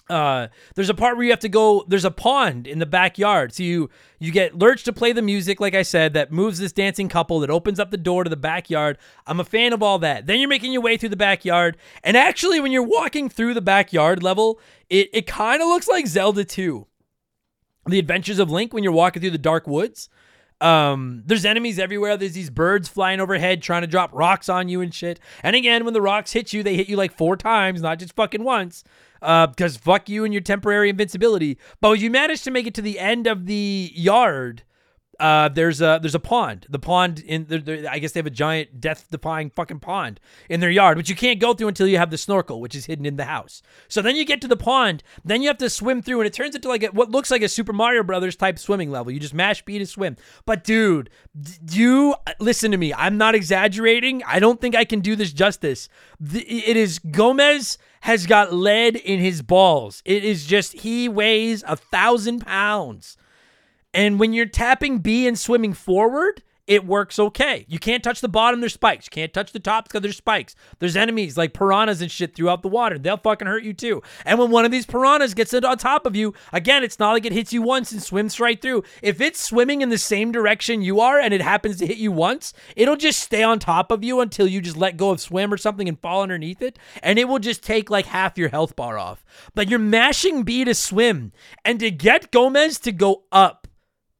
uh 0.09 0.47
there's 0.75 0.89
a 0.89 0.93
part 0.93 1.17
where 1.17 1.25
you 1.25 1.31
have 1.31 1.39
to 1.39 1.49
go 1.49 1.83
there's 1.87 2.05
a 2.05 2.11
pond 2.11 2.67
in 2.67 2.79
the 2.79 2.85
backyard. 2.85 3.53
So 3.53 3.63
you 3.63 3.89
you 4.19 4.31
get 4.31 4.57
lurch 4.57 4.83
to 4.85 4.93
play 4.93 5.11
the 5.11 5.21
music 5.21 5.59
like 5.59 5.75
i 5.75 5.83
said 5.83 6.13
that 6.13 6.31
moves 6.31 6.59
this 6.59 6.71
dancing 6.71 7.07
couple 7.09 7.39
that 7.41 7.49
opens 7.49 7.79
up 7.79 7.91
the 7.91 7.97
door 7.97 8.23
to 8.23 8.29
the 8.29 8.35
backyard. 8.35 8.97
I'm 9.25 9.39
a 9.39 9.45
fan 9.45 9.73
of 9.73 9.83
all 9.83 9.99
that. 9.99 10.25
Then 10.25 10.39
you're 10.39 10.49
making 10.49 10.71
your 10.73 10.81
way 10.81 10.97
through 10.97 11.09
the 11.09 11.15
backyard 11.15 11.77
and 12.03 12.15
actually 12.17 12.59
when 12.59 12.71
you're 12.71 12.83
walking 12.83 13.29
through 13.29 13.53
the 13.53 13.61
backyard 13.61 14.23
level 14.23 14.59
it, 14.89 15.09
it 15.13 15.27
kind 15.27 15.61
of 15.61 15.67
looks 15.67 15.87
like 15.87 16.07
zelda 16.07 16.45
2 16.45 16.87
the 17.87 17.99
adventures 17.99 18.39
of 18.39 18.49
link 18.49 18.73
when 18.73 18.83
you're 18.83 18.93
walking 18.93 19.21
through 19.21 19.31
the 19.31 19.37
dark 19.37 19.67
woods 19.67 20.09
um, 20.59 21.23
there's 21.25 21.45
enemies 21.45 21.77
everywhere. 21.77 22.17
There's 22.17 22.33
these 22.33 22.49
birds 22.49 22.89
flying 22.89 23.19
overhead 23.19 23.61
trying 23.61 23.81
to 23.81 23.87
drop 23.87 24.09
rocks 24.13 24.49
on 24.49 24.69
you 24.69 24.81
and 24.81 24.93
shit. 24.93 25.19
And 25.43 25.55
again, 25.55 25.85
when 25.85 25.93
the 25.93 26.01
rocks 26.01 26.33
hit 26.33 26.53
you, 26.53 26.63
they 26.63 26.75
hit 26.75 26.89
you 26.89 26.95
like 26.95 27.15
four 27.15 27.37
times, 27.37 27.81
not 27.81 27.99
just 27.99 28.15
fucking 28.15 28.43
once 28.43 28.83
because 29.19 29.75
uh, 29.75 29.79
fuck 29.81 30.09
you 30.09 30.23
and 30.25 30.33
your 30.33 30.41
temporary 30.41 30.89
invincibility. 30.89 31.57
But 31.81 31.99
you 31.99 32.09
managed 32.09 32.43
to 32.45 32.51
make 32.51 32.67
it 32.67 32.73
to 32.75 32.81
the 32.81 32.99
end 32.99 33.27
of 33.27 33.45
the 33.45 33.91
yard, 33.95 34.63
uh, 35.19 35.49
there's 35.49 35.81
a 35.81 35.99
there's 36.01 36.15
a 36.15 36.19
pond. 36.19 36.67
The 36.69 36.79
pond 36.79 37.19
in 37.19 37.45
the, 37.47 37.57
the, 37.57 37.91
I 37.91 37.99
guess 37.99 38.11
they 38.11 38.19
have 38.19 38.27
a 38.27 38.31
giant 38.31 38.79
death-defying 38.79 39.51
fucking 39.51 39.79
pond 39.79 40.19
in 40.49 40.59
their 40.59 40.69
yard, 40.69 40.97
which 40.97 41.09
you 41.09 41.15
can't 41.15 41.39
go 41.39 41.53
through 41.53 41.69
until 41.69 41.87
you 41.87 41.97
have 41.97 42.11
the 42.11 42.17
snorkel, 42.17 42.61
which 42.61 42.75
is 42.75 42.85
hidden 42.85 43.05
in 43.05 43.17
the 43.17 43.25
house. 43.25 43.61
So 43.87 44.01
then 44.01 44.15
you 44.15 44.25
get 44.25 44.41
to 44.41 44.47
the 44.47 44.57
pond, 44.57 45.03
then 45.25 45.41
you 45.41 45.47
have 45.47 45.57
to 45.57 45.69
swim 45.69 46.01
through, 46.01 46.21
and 46.21 46.27
it 46.27 46.33
turns 46.33 46.55
into 46.55 46.67
like 46.67 46.83
a, 46.83 46.87
what 46.87 47.09
looks 47.09 47.31
like 47.31 47.41
a 47.41 47.49
Super 47.49 47.73
Mario 47.73 48.03
Brothers 48.03 48.35
type 48.35 48.59
swimming 48.59 48.91
level. 48.91 49.11
You 49.11 49.19
just 49.19 49.33
mash 49.33 49.63
B 49.65 49.79
to 49.79 49.85
swim. 49.85 50.17
But 50.45 50.63
dude, 50.63 51.09
you 51.71 52.15
listen 52.39 52.71
to 52.71 52.77
me. 52.77 52.93
I'm 52.93 53.17
not 53.17 53.35
exaggerating. 53.35 54.23
I 54.23 54.39
don't 54.39 54.61
think 54.61 54.75
I 54.75 54.85
can 54.85 54.99
do 54.99 55.15
this 55.15 55.33
justice. 55.33 55.89
It 56.21 56.77
is 56.77 56.99
Gomez 56.99 57.77
has 58.01 58.25
got 58.25 58.53
lead 58.53 58.95
in 58.95 59.19
his 59.19 59.41
balls. 59.41 60.01
It 60.05 60.23
is 60.23 60.45
just 60.45 60.73
he 60.73 61.09
weighs 61.09 61.63
a 61.67 61.75
thousand 61.75 62.45
pounds. 62.45 63.17
And 63.93 64.19
when 64.19 64.33
you're 64.33 64.45
tapping 64.45 64.99
B 64.99 65.27
and 65.27 65.37
swimming 65.37 65.73
forward, 65.73 66.43
it 66.67 66.85
works 66.85 67.17
okay. 67.17 67.65
You 67.69 67.79
can't 67.79 68.03
touch 68.03 68.19
the 68.19 68.27
bottom, 68.27 68.59
there's 68.59 68.73
spikes. 68.73 69.05
You 69.05 69.11
can't 69.11 69.33
touch 69.33 69.53
the 69.53 69.59
top 69.59 69.85
because 69.85 70.01
there's 70.01 70.17
spikes. 70.17 70.53
There's 70.79 70.97
enemies 70.97 71.37
like 71.37 71.53
piranhas 71.53 72.01
and 72.01 72.11
shit 72.11 72.35
throughout 72.35 72.61
the 72.61 72.67
water. 72.67 72.99
They'll 72.99 73.15
fucking 73.15 73.47
hurt 73.47 73.63
you 73.63 73.73
too. 73.73 74.03
And 74.25 74.37
when 74.37 74.51
one 74.51 74.65
of 74.65 74.71
these 74.71 74.85
piranhas 74.85 75.33
gets 75.33 75.53
it 75.53 75.63
on 75.63 75.77
top 75.77 76.05
of 76.05 76.15
you, 76.15 76.33
again, 76.51 76.83
it's 76.83 76.99
not 76.99 77.13
like 77.13 77.25
it 77.25 77.31
hits 77.31 77.53
you 77.53 77.61
once 77.61 77.93
and 77.93 78.03
swims 78.03 78.37
right 78.41 78.61
through. 78.61 78.83
If 79.01 79.21
it's 79.21 79.41
swimming 79.41 79.81
in 79.81 79.87
the 79.87 79.97
same 79.97 80.33
direction 80.33 80.81
you 80.81 80.99
are 80.99 81.17
and 81.17 81.33
it 81.33 81.41
happens 81.41 81.77
to 81.77 81.87
hit 81.87 81.97
you 81.97 82.11
once, 82.11 82.53
it'll 82.75 82.97
just 82.97 83.21
stay 83.21 83.43
on 83.43 83.59
top 83.59 83.89
of 83.89 84.03
you 84.03 84.19
until 84.19 84.45
you 84.45 84.59
just 84.59 84.77
let 84.77 84.97
go 84.97 85.11
of 85.11 85.21
swim 85.21 85.53
or 85.53 85.57
something 85.57 85.87
and 85.87 85.99
fall 86.01 86.21
underneath 86.21 86.61
it. 86.61 86.77
And 87.01 87.17
it 87.17 87.29
will 87.29 87.39
just 87.39 87.63
take 87.63 87.89
like 87.89 88.07
half 88.07 88.37
your 88.37 88.49
health 88.49 88.75
bar 88.75 88.97
off. 88.99 89.23
But 89.55 89.69
you're 89.69 89.79
mashing 89.79 90.43
B 90.43 90.65
to 90.65 90.75
swim. 90.75 91.31
And 91.63 91.79
to 91.79 91.91
get 91.91 92.31
Gomez 92.31 92.77
to 92.79 92.91
go 92.91 93.23
up 93.31 93.66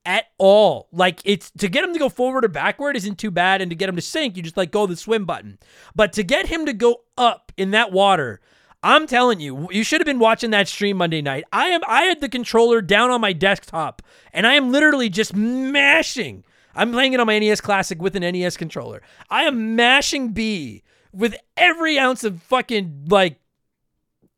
at 0.07 0.27
all. 0.37 0.87
Like 0.91 1.19
it's 1.25 1.51
to 1.51 1.67
get 1.67 1.83
him 1.83 1.93
to 1.93 1.99
go 1.99 2.09
forward 2.09 2.45
or 2.45 2.47
backward 2.47 2.95
isn't 2.95 3.19
too 3.19 3.29
bad, 3.29 3.61
and 3.61 3.69
to 3.69 3.75
get 3.75 3.89
him 3.89 3.97
to 3.97 4.01
sink, 4.01 4.35
you 4.35 4.41
just 4.41 4.57
like 4.57 4.71
go 4.71 4.87
the 4.87 4.95
swim 4.95 5.25
button. 5.25 5.59
But 5.93 6.13
to 6.13 6.23
get 6.23 6.47
him 6.47 6.65
to 6.65 6.73
go 6.73 7.01
up 7.17 7.51
in 7.57 7.71
that 7.71 7.91
water, 7.91 8.39
I'm 8.81 9.05
telling 9.05 9.41
you, 9.41 9.67
you 9.69 9.83
should 9.83 9.99
have 9.99 10.05
been 10.05 10.17
watching 10.17 10.49
that 10.51 10.69
stream 10.69 10.97
Monday 10.97 11.21
night. 11.21 11.43
I 11.51 11.67
am 11.67 11.81
I 11.85 12.03
had 12.03 12.21
the 12.21 12.29
controller 12.29 12.81
down 12.81 13.11
on 13.11 13.21
my 13.21 13.33
desktop, 13.33 14.01
and 14.33 14.47
I 14.47 14.53
am 14.53 14.71
literally 14.71 15.09
just 15.09 15.35
mashing. 15.35 16.45
I'm 16.73 16.91
playing 16.91 17.13
it 17.13 17.19
on 17.19 17.27
my 17.27 17.37
NES 17.37 17.59
Classic 17.59 18.01
with 18.01 18.15
an 18.15 18.21
NES 18.21 18.55
controller. 18.55 19.01
I 19.29 19.43
am 19.43 19.75
mashing 19.75 20.29
B 20.29 20.83
with 21.11 21.35
every 21.57 21.99
ounce 21.99 22.23
of 22.23 22.41
fucking 22.43 23.07
like 23.09 23.39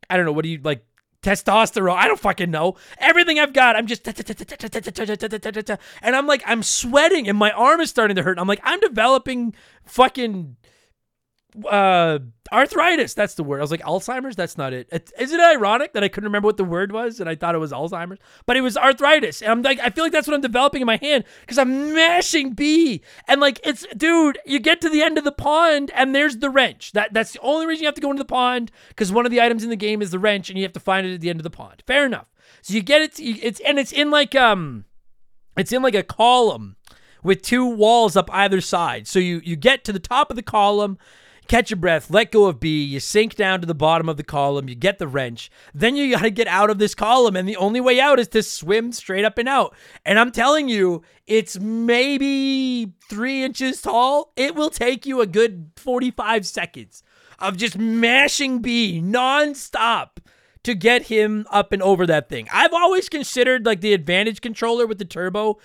I 0.09 0.17
don't 0.17 0.25
know, 0.25 0.31
what 0.31 0.43
do 0.43 0.49
you 0.49 0.59
like 0.63 0.83
testosterone. 1.21 1.95
I 1.95 2.07
don't 2.07 2.19
fucking 2.19 2.51
know. 2.51 2.75
Everything 2.97 3.39
I've 3.39 3.53
got, 3.53 3.75
I'm 3.75 3.87
just 3.87 4.07
and 6.01 6.15
I'm 6.15 6.27
like 6.27 6.43
I'm 6.45 6.63
sweating 6.63 7.27
and 7.27 7.37
my 7.37 7.51
arm 7.51 7.81
is 7.81 7.89
starting 7.89 8.15
to 8.15 8.23
hurt. 8.23 8.39
I'm 8.39 8.47
like 8.47 8.61
I'm 8.63 8.79
developing 8.79 9.53
fucking 9.85 10.55
uh 11.67 12.19
arthritis 12.51 13.13
that's 13.13 13.35
the 13.35 13.43
word. 13.43 13.59
I 13.59 13.61
was 13.61 13.71
like 13.71 13.81
alzheimer's? 13.81 14.35
That's 14.35 14.57
not 14.57 14.73
it. 14.73 14.89
is 15.19 15.31
it 15.31 15.39
ironic 15.39 15.93
that 15.93 16.03
i 16.03 16.07
couldn't 16.07 16.25
remember 16.27 16.47
what 16.47 16.57
the 16.57 16.63
word 16.63 16.91
was 16.91 17.19
and 17.19 17.29
i 17.29 17.35
thought 17.35 17.55
it 17.55 17.59
was 17.59 17.71
alzheimer's? 17.71 18.19
But 18.45 18.57
it 18.57 18.61
was 18.61 18.77
arthritis. 18.77 19.41
And 19.41 19.51
i'm 19.51 19.61
like 19.61 19.79
i 19.79 19.89
feel 19.89 20.03
like 20.03 20.11
that's 20.11 20.27
what 20.27 20.33
i'm 20.33 20.41
developing 20.41 20.81
in 20.81 20.85
my 20.87 20.97
hand 20.97 21.23
because 21.41 21.57
i'm 21.57 21.93
mashing 21.93 22.53
b. 22.53 23.01
And 23.27 23.39
like 23.41 23.59
it's 23.63 23.85
dude 23.95 24.39
you 24.45 24.59
get 24.59 24.81
to 24.81 24.89
the 24.89 25.01
end 25.01 25.17
of 25.17 25.23
the 25.23 25.31
pond 25.31 25.91
and 25.93 26.15
there's 26.15 26.37
the 26.37 26.49
wrench. 26.49 26.91
That 26.93 27.13
that's 27.13 27.33
the 27.33 27.41
only 27.41 27.65
reason 27.65 27.83
you 27.83 27.87
have 27.87 27.95
to 27.95 28.01
go 28.01 28.11
into 28.11 28.23
the 28.23 28.25
pond 28.25 28.71
because 28.89 29.11
one 29.11 29.25
of 29.25 29.31
the 29.31 29.41
items 29.41 29.63
in 29.63 29.69
the 29.69 29.75
game 29.75 30.01
is 30.01 30.11
the 30.11 30.19
wrench 30.19 30.49
and 30.49 30.57
you 30.57 30.63
have 30.63 30.73
to 30.73 30.79
find 30.79 31.05
it 31.05 31.13
at 31.13 31.21
the 31.21 31.29
end 31.29 31.39
of 31.39 31.43
the 31.43 31.49
pond. 31.49 31.83
Fair 31.85 32.05
enough. 32.05 32.27
So 32.61 32.73
you 32.73 32.81
get 32.81 33.01
it 33.01 33.19
it's 33.19 33.59
and 33.61 33.79
it's 33.79 33.91
in 33.91 34.11
like 34.11 34.35
um 34.35 34.85
it's 35.57 35.71
in 35.71 35.81
like 35.81 35.95
a 35.95 36.03
column 36.03 36.77
with 37.23 37.41
two 37.41 37.65
walls 37.65 38.15
up 38.15 38.29
either 38.31 38.61
side. 38.61 39.07
So 39.07 39.19
you 39.19 39.41
you 39.43 39.55
get 39.55 39.83
to 39.85 39.93
the 39.93 39.99
top 39.99 40.29
of 40.29 40.35
the 40.35 40.43
column 40.43 40.97
catch 41.49 41.69
your 41.69 41.77
breath, 41.77 42.09
let 42.09 42.31
go 42.31 42.45
of 42.45 42.59
B, 42.59 42.81
you 42.81 42.99
sink 42.99 43.35
down 43.35 43.59
to 43.59 43.67
the 43.67 43.75
bottom 43.75 44.07
of 44.07 44.15
the 44.15 44.23
column, 44.23 44.69
you 44.69 44.75
get 44.75 44.99
the 44.99 45.07
wrench. 45.07 45.51
Then 45.73 45.95
you 45.95 46.11
got 46.11 46.21
to 46.21 46.29
get 46.29 46.47
out 46.47 46.69
of 46.69 46.79
this 46.79 46.95
column, 46.95 47.35
and 47.35 47.49
the 47.49 47.57
only 47.57 47.81
way 47.81 47.99
out 47.99 48.19
is 48.19 48.29
to 48.29 48.43
swim 48.43 48.91
straight 48.93 49.25
up 49.25 49.37
and 49.37 49.49
out. 49.49 49.75
And 50.05 50.17
I'm 50.17 50.31
telling 50.31 50.69
you, 50.69 51.01
it's 51.27 51.59
maybe 51.59 52.93
three 53.09 53.43
inches 53.43 53.81
tall. 53.81 54.31
It 54.37 54.55
will 54.55 54.69
take 54.69 55.05
you 55.05 55.19
a 55.19 55.27
good 55.27 55.71
45 55.75 56.45
seconds 56.45 57.03
of 57.39 57.57
just 57.57 57.77
mashing 57.77 58.61
B 58.61 59.01
nonstop 59.03 60.19
to 60.63 60.75
get 60.75 61.03
him 61.03 61.45
up 61.49 61.71
and 61.71 61.81
over 61.81 62.05
that 62.05 62.29
thing. 62.29 62.47
I've 62.53 62.73
always 62.73 63.09
considered 63.09 63.65
like 63.65 63.81
the 63.81 63.93
advantage 63.93 64.41
controller 64.41 64.85
with 64.85 64.97
the 64.97 65.05
turbo 65.05 65.57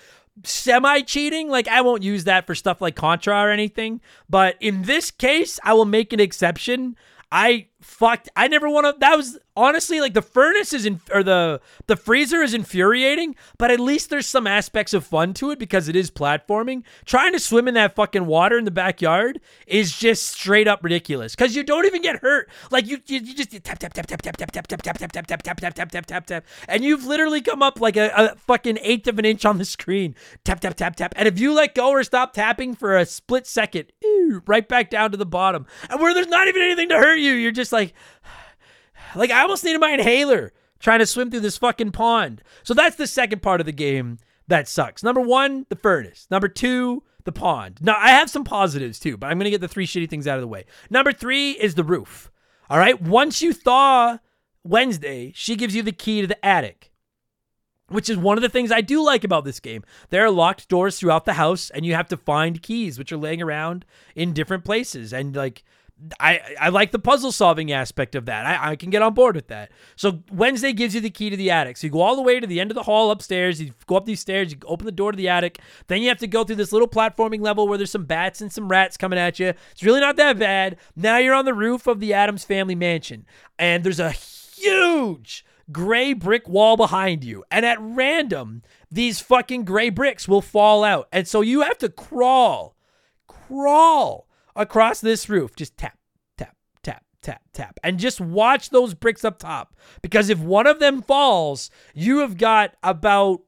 semi 0.43 1.03
cheating. 1.03 1.49
Like, 1.49 1.69
I 1.69 1.81
won't 1.81 2.03
use 2.03 2.25
that 2.25 2.47
for 2.47 2.55
stuff 2.55 2.81
like 2.81 2.97
Contra 2.97 3.35
or 3.41 3.51
anything. 3.51 4.01
But 4.29 4.57
in 4.61 4.83
this 4.83 5.11
case, 5.11 5.61
I 5.63 5.75
will 5.75 5.85
make 5.85 6.13
an 6.13 6.21
exception. 6.21 6.97
I 7.31 7.69
fucked. 7.85 8.29
I 8.35 8.49
never 8.49 8.69
want 8.69 8.87
to. 8.87 8.99
That 8.99 9.17
was 9.17 9.39
honestly 9.57 10.01
like 10.01 10.15
the 10.15 10.23
furnace 10.23 10.73
is 10.73 10.85
in 10.85 11.01
or 11.13 11.23
the 11.23 11.61
the 11.87 11.97
freezer 11.97 12.43
is 12.43 12.55
infuriating, 12.55 13.37
but 13.59 13.71
at 13.71 13.79
least 13.79 14.11
there's 14.11 14.27
some 14.27 14.47
aspects 14.47 14.93
of 14.93 15.07
fun 15.07 15.35
to 15.35 15.51
it 15.51 15.59
because 15.59 15.89
it 15.89 15.95
is 15.95 16.11
platforming. 16.11 16.83
Trying 17.05 17.33
to 17.33 17.39
swim 17.39 17.69
in 17.69 17.75
that 17.75 17.95
fucking 17.95 18.27
water 18.27 18.59
in 18.59 18.65
the 18.65 18.71
backyard 18.71 19.41
is 19.67 19.97
just 19.97 20.27
straight 20.27 20.67
up 20.67 20.83
ridiculous 20.83 21.35
because 21.35 21.55
you 21.55 21.63
don't 21.63 21.87
even 21.87 22.03
get 22.03 22.17
hurt. 22.23 22.51
Like 22.71 22.87
you, 22.87 22.99
you, 23.07 23.21
just 23.21 23.51
tap 23.63 23.79
tap 23.79 23.93
tap 23.93 24.07
tap 24.07 24.23
tap 24.23 24.37
tap 24.37 24.51
tap 24.51 24.67
tap 24.67 24.83
tap 24.83 25.13
tap 25.13 25.13
tap 25.13 25.27
tap 25.27 25.43
tap 25.43 25.61
tap 25.61 25.75
tap 25.75 25.91
tap 25.91 26.07
tap 26.07 26.27
tap, 26.27 26.45
and 26.69 26.83
you've 26.83 27.05
literally 27.05 27.41
come 27.41 27.63
up 27.63 27.81
like 27.81 27.97
a, 27.97 28.35
fucking 28.47 28.79
eighth 28.83 29.07
of 29.07 29.19
an 29.19 29.25
inch 29.25 29.45
on 29.45 29.59
the 29.59 29.65
screen. 29.65 30.15
Tap 30.45 30.61
tap 30.61 30.75
tap 30.75 30.97
tap, 30.97 31.15
and 31.17 31.29
if 31.29 31.39
you 31.39 31.53
let 31.53 31.75
go 31.75 31.91
or 31.91 32.03
stop 32.03 32.33
tapping 32.33 32.75
for 32.75 32.97
a 32.97 33.05
split 33.05 33.47
second, 33.47 33.93
right 34.47 34.67
back 34.67 34.91
down 34.91 35.11
to 35.11 35.17
the 35.17 35.27
bottom, 35.27 35.67
and 35.91 36.01
where 36.01 36.15
there's 36.15 36.27
not 36.27 36.49
even 36.49 36.63
anything 36.63 36.89
to 36.89 36.97
hurt 36.97 37.19
you, 37.19 37.33
you're 37.33 37.53
just 37.53 37.73
like 37.75 37.93
like 39.15 39.31
I 39.31 39.43
almost 39.43 39.65
needed 39.65 39.81
my 39.81 39.91
inhaler 39.91 40.53
trying 40.81 41.01
to 41.01 41.07
swim 41.07 41.31
through 41.31 41.41
this 41.41 41.59
fucking 41.59 41.93
pond. 41.93 42.43
So 42.63 42.73
that's 42.75 42.97
the 42.97 43.07
second 43.07 43.43
part 43.43 43.61
of 43.61 43.67
the 43.67 43.73
game 43.73 44.19
that 44.49 44.69
sucks. 44.69 45.03
Number 45.03 45.21
one, 45.21 45.67
the 45.69 45.77
furnace. 45.77 46.27
Number 46.31 46.49
two, 46.49 47.03
the 47.25 47.33
pond. 47.33 47.79
Now 47.83 47.97
I 47.99 48.11
have 48.11 48.31
some 48.31 48.45
positives 48.45 48.99
too, 48.99 49.17
but 49.17 49.29
I'm 49.31 49.39
gonna 49.39 49.51
get 49.51 49.61
the 49.61 49.69
three 49.69 49.87
shitty 49.87 50.09
things 50.09 50.27
out 50.27 50.37
of 50.37 50.43
the 50.43 50.49
way. 50.49 50.65
Number 50.91 51.13
three 51.13 51.53
is 51.53 51.75
the 51.75 51.85
roof. 51.85 52.31
All 52.71 52.79
right. 52.79 53.01
Once 53.01 53.43
you 53.43 53.53
thaw 53.53 54.19
Wednesday, 54.63 55.33
she 55.35 55.57
gives 55.57 55.75
you 55.75 55.83
the 55.83 55.93
key 55.93 56.21
to 56.21 56.27
the 56.27 56.45
attic. 56.45 56.91
Which 57.89 58.09
is 58.09 58.17
one 58.17 58.39
of 58.39 58.43
the 58.43 58.49
things 58.49 58.73
I 58.73 58.81
do 58.81 59.05
like 59.05 59.25
about 59.25 59.45
this 59.45 59.61
game. 59.61 59.85
There 60.09 60.25
are 60.25 60.31
locked 60.31 60.71
doors 60.71 60.99
throughout 60.99 61.27
the 61.27 61.35
house, 61.35 61.69
and 61.69 61.85
you 61.85 61.95
have 61.95 62.09
to 62.09 62.17
find 62.17 62.63
keys, 62.63 62.99
which 62.99 63.13
are 63.13 63.19
laying 63.19 63.43
around 63.43 63.85
in 64.15 64.33
different 64.33 64.65
places. 64.65 65.13
And 65.13 65.37
like 65.37 65.65
I, 66.21 66.41
I 66.61 66.69
like 66.69 66.91
the 66.91 66.99
puzzle 66.99 67.33
solving 67.33 67.73
aspect 67.73 68.15
of 68.15 68.27
that. 68.27 68.47
I, 68.47 68.73
I 68.73 68.77
can 68.77 68.91
get 68.91 69.03
on 69.03 69.15
board 69.15 69.37
with 69.37 69.49
that. 69.49 69.71
So 69.97 70.23
Wednesday 70.31 70.73
gives 70.73 70.95
you 70.95 71.01
the 71.01 71.11
key 71.11 71.31
to 71.31 71.37
the 71.37 71.51
attic. 71.51 71.77
So 71.77 71.87
you 71.87 71.93
go 71.93 72.01
all 72.01 72.17
the 72.17 72.23
way 72.23 72.41
to 72.41 72.47
the 72.47 72.61
end 72.61 72.71
of 72.71 72.75
the 72.75 72.83
hall 72.83 73.11
upstairs. 73.11 73.61
You 73.61 73.73
go 73.87 73.97
up 73.97 74.05
these 74.05 74.21
stairs. 74.21 74.53
You 74.53 74.59
open 74.67 74.87
the 74.87 74.93
door 74.93 75.13
to 75.13 75.17
the 75.17 75.29
attic. 75.29 75.61
Then 75.87 76.03
you 76.03 76.09
have 76.09 76.19
to 76.19 76.27
go 76.27 76.45
through 76.45 76.57
this 76.57 76.73
little 76.73 76.89
platforming 76.89 77.41
level 77.41 77.69
where 77.69 77.79
there's 77.79 77.91
some 77.91 78.05
bats 78.05 78.41
and 78.41 78.53
some 78.53 78.69
rats 78.69 78.97
coming 78.97 79.19
at 79.19 79.39
you. 79.39 79.55
It's 79.73 79.83
really 79.83 80.01
not 80.01 80.17
that 80.17 80.39
bad. 80.39 80.77
Now 80.97 81.19
you're 81.19 81.35
on 81.35 81.45
the 81.45 81.55
roof 81.55 81.87
of 81.87 82.01
the 82.01 82.13
Addams 82.13 82.45
family 82.45 82.75
mansion, 82.75 83.27
and 83.59 83.85
there's 83.85 84.01
a 84.01 84.11
huge 84.11 85.45
gray 85.73 86.13
brick 86.13 86.49
wall 86.49 86.77
behind 86.77 87.25
you. 87.25 87.45
And 87.51 87.65
at 87.65 87.79
random, 87.81 88.63
these 88.91 89.21
fucking 89.21 89.65
gray 89.65 89.91
bricks 89.91 90.29
will 90.29 90.43
fall 90.43 90.85
out. 90.85 91.09
And 91.13 91.27
so 91.27 91.41
you 91.41 91.63
have 91.63 91.79
to 91.79 91.89
crawl, 91.89 92.77
crawl 93.27 94.29
across 94.57 95.01
this 95.01 95.29
roof. 95.29 95.57
Just 95.57 95.77
tap, 95.77 95.99
tap, 96.37 96.57
tap, 96.83 97.05
tap, 97.23 97.43
tap. 97.53 97.81
And 97.83 97.99
just 97.99 98.21
watch 98.21 98.71
those 98.71 98.95
bricks 98.95 99.25
up 99.25 99.39
top. 99.39 99.75
Because 100.03 100.29
if 100.29 100.39
one 100.39 100.67
of 100.67 100.81
them 100.81 101.03
falls, 101.03 101.71
you 101.95 102.19
have 102.19 102.37
got 102.37 102.75
about, 102.83 103.41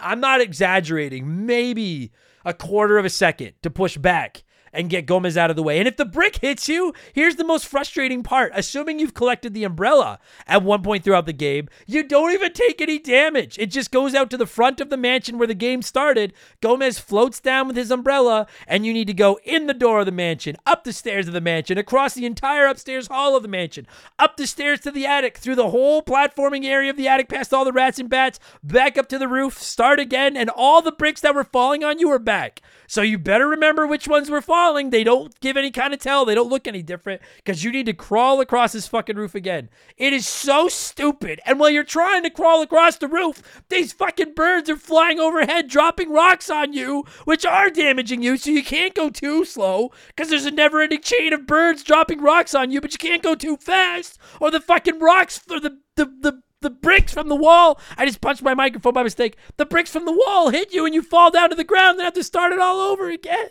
I'm 0.00 0.20
not 0.20 0.40
exaggerating, 0.40 1.46
maybe 1.46 2.12
a 2.44 2.54
quarter 2.54 2.98
of 2.98 3.04
a 3.04 3.10
second 3.10 3.52
to 3.62 3.70
push 3.70 3.96
back 3.96 4.44
and 4.72 4.90
get 4.90 5.06
Gomez 5.06 5.36
out 5.36 5.50
of 5.50 5.56
the 5.56 5.62
way. 5.62 5.78
And 5.78 5.88
if 5.88 5.96
the 5.96 6.04
brick 6.04 6.36
hits 6.36 6.68
you, 6.68 6.94
here's 7.12 7.36
the 7.36 7.44
most 7.44 7.66
frustrating 7.66 8.22
part. 8.22 8.52
Assuming 8.54 8.98
you've 8.98 9.14
collected 9.14 9.54
the 9.54 9.64
umbrella 9.64 10.18
at 10.46 10.62
one 10.62 10.82
point 10.82 11.04
throughout 11.04 11.26
the 11.26 11.32
game, 11.32 11.68
you 11.86 12.02
don't 12.02 12.32
even 12.32 12.52
take 12.52 12.80
any 12.80 12.98
damage. 12.98 13.58
It 13.58 13.66
just 13.66 13.90
goes 13.90 14.14
out 14.14 14.30
to 14.30 14.36
the 14.36 14.46
front 14.46 14.80
of 14.80 14.90
the 14.90 14.96
mansion 14.96 15.38
where 15.38 15.46
the 15.46 15.54
game 15.54 15.82
started. 15.82 16.32
Gomez 16.60 16.98
floats 16.98 17.40
down 17.40 17.66
with 17.66 17.76
his 17.76 17.90
umbrella, 17.90 18.46
and 18.66 18.86
you 18.86 18.92
need 18.92 19.08
to 19.08 19.14
go 19.14 19.38
in 19.44 19.66
the 19.66 19.74
door 19.74 20.00
of 20.00 20.06
the 20.06 20.12
mansion, 20.12 20.56
up 20.66 20.84
the 20.84 20.92
stairs 20.92 21.26
of 21.26 21.34
the 21.34 21.40
mansion, 21.40 21.78
across 21.78 22.14
the 22.14 22.26
entire 22.26 22.66
upstairs 22.66 23.08
hall 23.08 23.36
of 23.36 23.42
the 23.42 23.48
mansion, 23.48 23.86
up 24.18 24.36
the 24.36 24.46
stairs 24.46 24.80
to 24.80 24.90
the 24.90 25.06
attic, 25.06 25.38
through 25.38 25.56
the 25.56 25.70
whole 25.70 26.02
platforming 26.02 26.64
area 26.64 26.90
of 26.90 26.96
the 26.96 27.08
attic, 27.08 27.28
past 27.28 27.52
all 27.52 27.64
the 27.64 27.72
rats 27.72 27.98
and 27.98 28.08
bats, 28.08 28.38
back 28.62 28.96
up 28.96 29.08
to 29.08 29.18
the 29.18 29.28
roof, 29.28 29.58
start 29.58 29.98
again, 29.98 30.36
and 30.36 30.50
all 30.50 30.82
the 30.82 30.92
bricks 30.92 31.20
that 31.20 31.34
were 31.34 31.44
falling 31.44 31.82
on 31.82 31.98
you 31.98 32.10
are 32.10 32.18
back. 32.18 32.60
So 32.86 33.02
you 33.02 33.18
better 33.18 33.48
remember 33.48 33.86
which 33.86 34.08
ones 34.08 34.30
were 34.30 34.40
falling. 34.40 34.59
They 34.60 35.04
don't 35.04 35.38
give 35.40 35.56
any 35.56 35.70
kind 35.70 35.94
of 35.94 36.00
tell. 36.00 36.24
They 36.24 36.34
don't 36.34 36.50
look 36.50 36.68
any 36.68 36.82
different 36.82 37.22
because 37.36 37.64
you 37.64 37.72
need 37.72 37.86
to 37.86 37.92
crawl 37.92 38.40
across 38.40 38.72
this 38.72 38.86
fucking 38.86 39.16
roof 39.16 39.34
again. 39.34 39.68
It 39.96 40.12
is 40.12 40.26
so 40.26 40.68
stupid. 40.68 41.40
And 41.46 41.58
while 41.58 41.70
you're 41.70 41.82
trying 41.82 42.22
to 42.24 42.30
crawl 42.30 42.62
across 42.62 42.96
the 42.96 43.08
roof, 43.08 43.62
these 43.68 43.92
fucking 43.92 44.34
birds 44.34 44.68
are 44.68 44.76
flying 44.76 45.18
overhead, 45.18 45.68
dropping 45.68 46.12
rocks 46.12 46.50
on 46.50 46.72
you, 46.72 47.04
which 47.24 47.44
are 47.46 47.70
damaging 47.70 48.22
you. 48.22 48.36
So 48.36 48.50
you 48.50 48.62
can't 48.62 48.94
go 48.94 49.08
too 49.08 49.44
slow 49.44 49.90
because 50.08 50.28
there's 50.28 50.46
a 50.46 50.50
never 50.50 50.80
ending 50.80 51.00
chain 51.02 51.32
of 51.32 51.46
birds 51.46 51.82
dropping 51.82 52.20
rocks 52.20 52.54
on 52.54 52.70
you, 52.70 52.80
but 52.80 52.92
you 52.92 52.98
can't 52.98 53.22
go 53.22 53.34
too 53.34 53.56
fast 53.56 54.18
or 54.40 54.50
the 54.50 54.60
fucking 54.60 54.98
rocks 54.98 55.40
or 55.50 55.58
the, 55.60 55.78
the, 55.96 56.04
the, 56.04 56.42
the 56.60 56.70
bricks 56.70 57.12
from 57.12 57.28
the 57.28 57.36
wall. 57.36 57.80
I 57.96 58.06
just 58.06 58.20
punched 58.20 58.42
my 58.42 58.54
microphone 58.54 58.92
by 58.92 59.02
mistake. 59.02 59.36
The 59.56 59.66
bricks 59.66 59.90
from 59.90 60.04
the 60.04 60.12
wall 60.12 60.50
hit 60.50 60.72
you 60.72 60.84
and 60.84 60.94
you 60.94 61.02
fall 61.02 61.30
down 61.30 61.50
to 61.50 61.56
the 61.56 61.64
ground 61.64 61.98
and 61.98 62.04
have 62.04 62.14
to 62.14 62.24
start 62.24 62.52
it 62.52 62.58
all 62.58 62.80
over 62.80 63.08
again. 63.08 63.48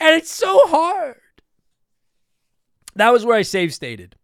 And 0.00 0.14
it's 0.14 0.30
so 0.30 0.66
hard. 0.68 1.20
That 2.94 3.12
was 3.12 3.24
where 3.24 3.36
I 3.36 3.42
save 3.42 3.74
stated. 3.74 4.16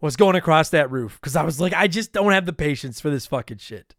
Was 0.00 0.16
going 0.16 0.36
across 0.36 0.70
that 0.70 0.90
roof 0.90 1.18
because 1.20 1.36
I 1.36 1.42
was 1.42 1.60
like, 1.60 1.74
I 1.74 1.86
just 1.86 2.12
don't 2.12 2.32
have 2.32 2.46
the 2.46 2.52
patience 2.54 3.00
for 3.00 3.10
this 3.10 3.26
fucking 3.26 3.58
shit. 3.58 3.94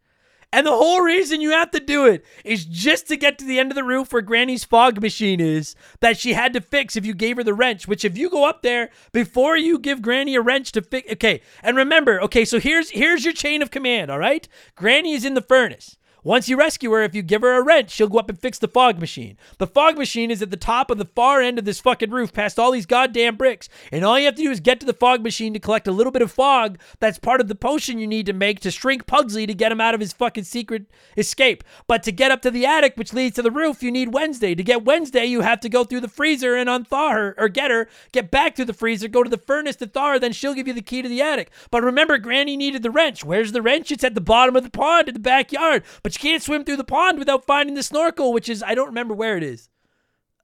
And 0.54 0.68
the 0.68 0.72
whole 0.72 1.00
reason 1.00 1.40
you 1.40 1.52
have 1.52 1.72
to 1.72 1.80
do 1.80 2.06
it 2.06 2.26
is 2.44 2.66
just 2.66 3.08
to 3.08 3.16
get 3.16 3.38
to 3.38 3.46
the 3.46 3.58
end 3.58 3.72
of 3.72 3.76
the 3.76 3.86
roof 3.86 4.12
where 4.12 4.22
Granny's 4.22 4.66
fog 4.66 5.02
machine 5.02 5.40
is 5.40 5.76
that 6.02 6.18
she 6.18 6.34
had 6.34 6.52
to 6.54 6.62
fix 6.62 6.98
if 6.98 7.06
you 7.06 7.14
gave 7.14 7.38
her 7.38 7.44
the 7.44 7.54
wrench, 7.54 7.88
which 7.88 8.04
if 8.04 8.18
you 8.18 8.30
go 8.30 8.46
up 8.46 8.62
there 8.62 8.90
before 9.14 9.56
you 9.56 9.80
give 9.80 10.02
Granny 10.02 10.36
a 10.36 10.42
wrench 10.42 10.74
to 10.74 10.82
fix 10.82 11.10
okay. 11.14 11.42
And 11.64 11.78
remember, 11.78 12.22
okay, 12.24 12.44
so 12.44 12.60
here's 12.60 12.90
here's 12.90 13.24
your 13.24 13.34
chain 13.34 13.62
of 13.62 13.72
command, 13.72 14.12
all 14.12 14.20
right? 14.20 14.46
Granny 14.76 15.14
is 15.14 15.24
in 15.24 15.36
the 15.36 15.42
furnace. 15.42 15.98
Once 16.24 16.48
you 16.48 16.56
rescue 16.56 16.92
her, 16.92 17.02
if 17.02 17.16
you 17.16 17.24
give 17.24 17.42
her 17.42 17.58
a 17.58 17.64
wrench, 17.64 17.90
she'll 17.90 18.08
go 18.08 18.20
up 18.20 18.30
and 18.30 18.40
fix 18.40 18.60
the 18.60 18.68
fog 18.68 19.00
machine. 19.00 19.38
The 19.58 19.66
fog 19.66 19.98
machine 19.98 20.30
is 20.30 20.42
at 20.42 20.52
the 20.52 20.58
top 20.58 20.92
of 20.92 21.00
the 21.00 21.06
far 21.06 21.42
end 21.42 21.58
of 21.58 21.66
this 21.66 21.80
fucking 21.80 22.12
roof, 22.12 22.32
past 22.32 22.60
all 22.60 22.72
these 22.72 22.86
goddamn 22.86 23.38
bricks. 23.38 23.70
And 23.92 24.06
all 24.06 24.20
you 24.20 24.26
have 24.26 24.36
to 24.36 24.44
do 24.44 24.52
is 24.52 24.60
get 24.60 24.80
to 24.82 24.86
the 24.86 24.94
fog 24.94 25.24
machine 25.24 25.54
to 25.54 25.60
collect 25.60 25.88
a 25.88 25.92
little 25.92 26.12
bit 26.12 26.22
of 26.22 26.32
fog 26.32 26.78
that's 27.00 27.18
part 27.18 27.42
of 27.42 27.48
the 27.48 27.56
potion 27.56 27.98
you 27.98 28.06
need 28.06 28.28
to 28.28 28.34
make 28.34 28.60
to 28.60 28.70
shrink 28.70 29.08
Pugsley 29.08 29.48
to 29.48 29.54
get 29.56 29.72
him 29.72 29.82
out 29.82 29.96
of 29.96 30.00
his 30.00 30.14
fucking 30.14 30.44
secret 30.44 30.86
escape. 31.18 31.64
But 31.88 32.04
to 32.04 32.12
get 32.12 32.32
up 32.32 32.44
to 32.44 32.52
the 32.52 32.68
attic, 32.68 32.94
which 32.98 33.14
leads 33.14 33.36
to 33.38 33.42
the 33.42 33.50
roof, 33.50 33.82
you 33.82 33.92
need 33.92 34.14
Wednesday. 34.14 34.54
To 34.54 34.64
get 34.64 34.86
Wednesday, 34.86 35.26
you 35.26 35.42
have 35.42 35.60
to 35.62 35.70
go 35.70 35.84
through 35.84 36.02
the 36.02 36.08
freezer 36.08 36.56
and 36.56 36.70
unthaw 36.70 37.14
her, 37.14 37.36
or 37.38 37.50
get 37.50 37.72
her, 37.72 37.90
get 38.12 38.30
back 38.30 38.56
through 38.56 38.66
the 38.66 38.74
freezer, 38.74 39.08
go 39.08 39.24
to 39.24 39.30
the 39.30 39.38
furnace 39.38 39.76
to 39.78 39.88
thaw 39.88 40.12
her, 40.12 40.20
then 40.20 40.34
she'll 40.34 40.54
give 40.54 40.68
you 40.68 40.74
the 40.74 40.82
key 40.82 41.02
to 41.02 41.10
the 41.10 41.22
attic. 41.22 41.50
But 41.72 41.84
remember, 41.84 42.20
Granny 42.20 42.56
needed 42.56 42.84
the 42.84 42.92
wrench. 42.92 43.26
Where's 43.26 43.54
the 43.54 43.62
wrench? 43.64 43.92
It's 43.92 44.04
at 44.04 44.14
the 44.14 44.22
bottom 44.22 44.56
of 44.56 44.64
the 44.64 44.70
pond 44.70 45.08
in 45.08 45.16
the 45.16 45.20
backyard. 45.20 45.84
But 46.04 46.11
you 46.16 46.30
can't 46.30 46.44
swim 46.44 46.64
through 46.64 46.78
the 46.78 46.84
pond 46.84 47.20
without 47.20 47.46
finding 47.46 47.76
the 47.76 47.84
snorkel, 47.84 48.34
which 48.34 48.50
is 48.50 48.64
I 48.64 48.76
don't 48.76 48.88
remember 48.88 49.14
where 49.14 49.38
it 49.38 49.44
is. 49.44 49.70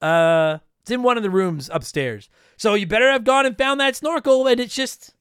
Uh, 0.00 0.58
it's 0.80 0.90
in 0.90 1.02
one 1.02 1.16
of 1.16 1.22
the 1.22 1.30
rooms 1.30 1.68
upstairs. 1.72 2.30
So 2.56 2.74
you 2.74 2.86
better 2.86 3.10
have 3.10 3.24
gone 3.24 3.44
and 3.44 3.58
found 3.58 3.78
that 3.80 3.96
snorkel. 3.96 4.46
And 4.46 4.58
it's 4.58 4.74
just, 4.74 5.14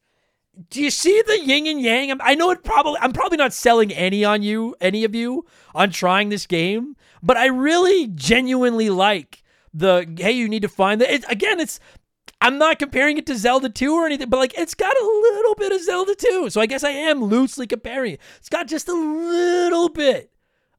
do 0.70 0.82
you 0.82 0.90
see 0.90 1.22
the 1.28 1.40
yin 1.44 1.68
and 1.68 1.82
yang? 1.82 2.18
I 2.22 2.36
know 2.36 2.52
it 2.52 2.64
probably. 2.64 2.98
I'm 3.02 3.12
probably 3.12 3.38
not 3.38 3.54
selling 3.54 3.92
any 3.92 4.24
on 4.24 4.44
you, 4.44 4.76
any 4.80 5.04
of 5.04 5.14
you, 5.14 5.46
on 5.76 5.90
trying 5.90 6.30
this 6.30 6.46
game. 6.46 6.96
But 7.22 7.36
I 7.36 7.48
really 7.48 8.08
genuinely 8.08 8.90
like 8.90 9.44
the 9.74 10.08
hey, 10.18 10.32
you 10.32 10.48
need 10.48 10.62
to 10.62 10.70
find 10.70 11.02
the. 11.02 11.14
It, 11.14 11.26
again, 11.30 11.60
it's 11.60 11.80
I'm 12.40 12.58
not 12.58 12.80
comparing 12.80 13.18
it 13.18 13.26
to 13.26 13.36
Zelda 13.36 13.70
2 13.70 13.94
or 13.94 14.06
anything, 14.06 14.30
but 14.30 14.38
like 14.38 14.58
it's 14.58 14.74
got 14.74 14.96
a 14.96 15.06
little 15.06 15.56
bit 15.56 15.72
of 15.72 15.84
Zelda 15.84 16.16
2. 16.16 16.50
So 16.50 16.62
I 16.62 16.66
guess 16.66 16.84
I 16.84 16.92
am 16.92 17.24
loosely 17.24 17.68
comparing 17.68 18.14
it. 18.14 18.22
It's 18.38 18.50
got 18.50 18.68
just 18.68 18.88
a 18.88 18.94
little 18.94 19.90
bit 19.90 20.32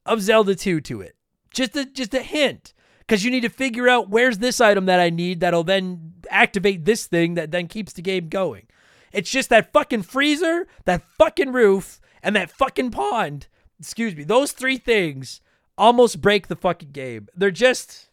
of 0.08 0.22
Zelda 0.22 0.54
2 0.54 0.80
to 0.80 1.00
it. 1.00 1.14
Just 1.52 1.76
a 1.76 1.84
just 1.84 2.14
a 2.14 2.22
hint. 2.22 2.74
Because 3.00 3.24
you 3.24 3.30
need 3.30 3.42
to 3.42 3.48
figure 3.48 3.88
out 3.88 4.10
where's 4.10 4.38
this 4.38 4.60
item 4.60 4.86
that 4.86 5.00
I 5.00 5.08
need 5.08 5.40
that'll 5.40 5.64
then 5.64 6.14
activate 6.30 6.84
this 6.84 7.06
thing 7.06 7.34
that 7.34 7.50
then 7.50 7.66
keeps 7.66 7.94
the 7.94 8.02
game 8.02 8.28
going. 8.28 8.66
It's 9.12 9.30
just 9.30 9.48
that 9.48 9.72
fucking 9.72 10.02
freezer, 10.02 10.66
that 10.84 11.02
fucking 11.16 11.52
roof, 11.52 12.00
and 12.22 12.36
that 12.36 12.50
fucking 12.50 12.90
pond. 12.90 13.48
Excuse 13.80 14.14
me. 14.14 14.24
Those 14.24 14.52
three 14.52 14.76
things 14.76 15.40
almost 15.78 16.20
break 16.20 16.48
the 16.48 16.56
fucking 16.56 16.90
game. 16.90 17.28
They're 17.34 17.50
just. 17.50 18.10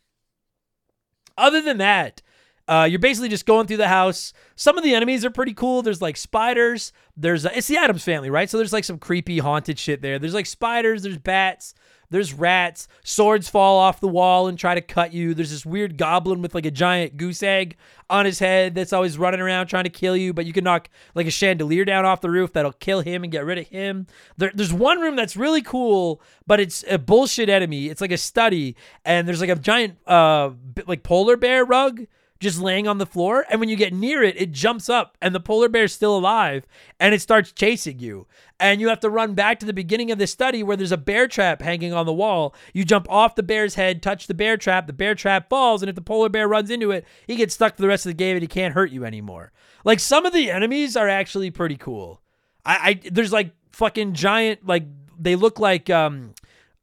Other 1.38 1.62
than 1.62 1.80
that, 1.80 2.22
uh, 2.68 2.88
you're 2.89 2.99
basically 2.99 3.30
just 3.30 3.45
going 3.45 3.68
through 3.68 3.78
the 3.78 3.88
house. 3.88 4.34
Some 4.55 4.78
of 4.78 4.84
the 4.84 4.95
enemies 4.95 5.24
are 5.24 5.30
pretty 5.30 5.53
cool. 5.53 5.82
There's 5.82 6.01
like 6.01 6.18
spiders. 6.18 6.91
There's 7.16 7.45
it's 7.45 7.68
the 7.68 7.78
Addams 7.78 8.03
family, 8.03 8.30
right? 8.30 8.49
So 8.49 8.57
there's 8.57 8.74
like 8.74 8.84
some 8.84 8.97
creepy 8.97 9.38
haunted 9.38 9.78
shit 9.78 10.01
there. 10.01 10.18
There's 10.18 10.34
like 10.34 10.47
spiders. 10.47 11.03
There's 11.03 11.18
bats. 11.18 11.76
There's 12.09 12.34
rats. 12.34 12.88
Swords 13.03 13.49
fall 13.49 13.78
off 13.78 13.99
the 13.99 14.07
wall 14.07 14.47
and 14.47 14.57
try 14.57 14.76
to 14.76 14.82
cut 14.82 15.13
you. 15.13 15.34
There's 15.34 15.51
this 15.51 15.66
weird 15.66 15.97
goblin 15.97 16.41
with 16.41 16.55
like 16.55 16.66
a 16.66 16.72
giant 16.72 17.18
goose 17.18 17.43
egg 17.43 17.78
on 18.09 18.26
his 18.26 18.39
head 18.39 18.76
that's 18.76 18.93
always 18.93 19.18
running 19.18 19.41
around 19.41 19.68
trying 19.68 19.86
to 19.86 19.89
kill 19.89 20.16
you. 20.16 20.34
But 20.34 20.45
you 20.45 20.53
can 20.53 20.63
knock 20.63 20.89
like 21.13 21.28
a 21.28 21.32
chandelier 21.32 21.86
down 21.86 22.05
off 22.05 22.22
the 22.22 22.30
roof 22.30 22.53
that'll 22.53 22.74
kill 22.74 23.01
him 23.01 23.24
and 23.24 23.32
get 23.32 23.45
rid 23.45 23.57
of 23.57 23.68
him. 23.68 24.07
There, 24.38 24.51
there's 24.53 24.74
one 24.74 24.99
room 24.99 25.16
that's 25.16 25.36
really 25.36 25.61
cool, 25.61 26.22
but 26.47 26.59
it's 26.59 26.84
a 26.89 26.97
bullshit 26.97 27.49
enemy. 27.49 27.88
It's 27.88 28.01
like 28.01 28.11
a 28.11 28.18
study, 28.18 28.76
and 29.03 29.28
there's 29.28 29.41
like 29.41 29.49
a 29.49 29.55
giant 29.55 29.97
uh 30.07 30.51
like 30.88 31.03
polar 31.03 31.38
bear 31.38 31.66
rug 31.66 32.05
just 32.40 32.60
laying 32.60 32.88
on 32.88 32.98
the 32.98 33.06
floor. 33.06 33.46
And 33.50 33.60
when 33.60 33.70
you 33.70 33.76
get 33.76 33.94
near 33.94 34.22
it, 34.22 34.40
it 34.40 34.52
jumps 34.52 34.90
up 34.90 35.18
and 35.22 35.34
the 35.34 35.40
polar 35.40 35.70
bear's 35.70 35.94
still 35.94 36.18
alive 36.18 36.66
and 37.00 37.16
it 37.16 37.22
starts 37.22 37.52
chasing 37.52 38.00
you. 38.00 38.28
And 38.60 38.80
you 38.82 38.90
have 38.90 39.00
to 39.02 39.10
run 39.10 39.34
back 39.34 39.60
to 39.60 39.66
the 39.66 39.74
beginning 39.74 40.12
of 40.12 40.18
the 40.18 40.28
study 40.28 40.64
where 40.64 40.78
there's 40.78 40.92
a 40.92 40.98
bear 40.98 41.28
trap 41.28 41.62
hanging 41.62 41.94
on 41.94 42.06
the 42.06 42.14
wall. 42.14 42.54
You 42.74 42.86
jump 42.86 43.10
off 43.10 43.36
the 43.36 43.44
bear's 43.44 43.76
head, 43.76 44.02
touch 44.02 44.28
the 44.28 44.34
bear 44.34 44.58
trap, 44.58 44.88
the 44.88 44.94
bear 44.94 45.16
trap 45.16 45.50
falls, 45.50 45.82
and 45.82 45.90
if 45.90 45.96
the 45.96 46.02
polar 46.02 46.30
bear 46.30 46.48
runs 46.48 46.70
into 46.70 46.92
it, 46.92 47.06
he 47.28 47.36
gets 47.36 47.54
stuck 47.54 47.76
for 47.76 47.82
the 47.82 47.88
rest 47.88 48.06
of 48.06 48.10
the 48.10 48.16
game 48.16 48.36
and 48.36 48.44
he 48.44 48.48
can't 48.48 48.74
hurt 48.74 48.92
you 48.92 49.06
anymore. 49.06 49.52
Like 49.84 50.00
some 50.00 50.26
of 50.26 50.34
the 50.34 50.52
enemies 50.52 50.96
are 50.98 51.10
actually 51.10 51.52
pretty 51.52 51.78
cool. 51.78 52.22
I, 52.66 53.00
I 53.06 53.10
there's 53.12 53.34
like 53.34 53.52
fucking 53.72 54.14
giant 54.14 54.66
like 54.66 54.84
they 55.20 55.36
look 55.36 55.60
like 55.60 55.90
um 55.90 56.34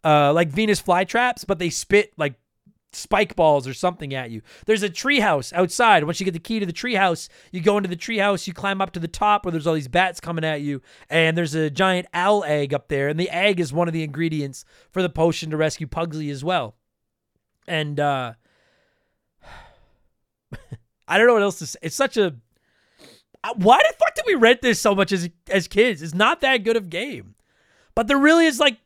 uh 0.04 0.32
like 0.32 0.48
Venus 0.48 0.80
flytraps, 0.80 1.46
but 1.46 1.58
they 1.58 1.70
spit 1.70 2.12
like 2.16 2.34
spike 2.92 3.34
balls 3.36 3.66
or 3.66 3.74
something 3.74 4.14
at 4.14 4.30
you. 4.30 4.42
There's 4.66 4.82
a 4.82 4.88
treehouse 4.88 5.52
outside. 5.52 6.04
Once 6.04 6.20
you 6.20 6.24
get 6.24 6.32
the 6.32 6.38
key 6.38 6.60
to 6.60 6.66
the 6.66 6.72
treehouse, 6.72 7.28
you 7.50 7.60
go 7.60 7.76
into 7.76 7.88
the 7.88 7.96
treehouse, 7.96 8.46
you 8.46 8.52
climb 8.52 8.80
up 8.80 8.92
to 8.92 9.00
the 9.00 9.08
top 9.08 9.44
where 9.44 9.52
there's 9.52 9.66
all 9.66 9.74
these 9.74 9.88
bats 9.88 10.20
coming 10.20 10.44
at 10.44 10.60
you, 10.60 10.82
and 11.08 11.36
there's 11.36 11.54
a 11.54 11.70
giant 11.70 12.06
owl 12.14 12.44
egg 12.44 12.74
up 12.74 12.88
there, 12.88 13.08
and 13.08 13.18
the 13.18 13.30
egg 13.30 13.60
is 13.60 13.72
one 13.72 13.88
of 13.88 13.94
the 13.94 14.02
ingredients 14.02 14.64
for 14.90 15.02
the 15.02 15.08
potion 15.08 15.50
to 15.50 15.56
rescue 15.56 15.86
Pugsley 15.86 16.30
as 16.30 16.44
well. 16.44 16.74
And 17.66 17.98
uh 17.98 18.34
I 21.08 21.18
don't 21.18 21.26
know 21.26 21.34
what 21.34 21.42
else 21.42 21.58
to 21.60 21.66
say. 21.66 21.78
It's 21.82 21.96
such 21.96 22.16
a 22.16 22.36
uh, 23.44 23.54
why 23.56 23.78
the 23.78 23.94
fuck 23.98 24.14
did 24.14 24.24
we 24.26 24.34
rent 24.34 24.62
this 24.62 24.80
so 24.80 24.94
much 24.94 25.12
as 25.12 25.28
as 25.50 25.66
kids? 25.68 26.02
It's 26.02 26.14
not 26.14 26.40
that 26.40 26.58
good 26.58 26.76
of 26.76 26.90
game. 26.90 27.34
But 27.94 28.06
there 28.06 28.18
really 28.18 28.46
is 28.46 28.60
like 28.60 28.78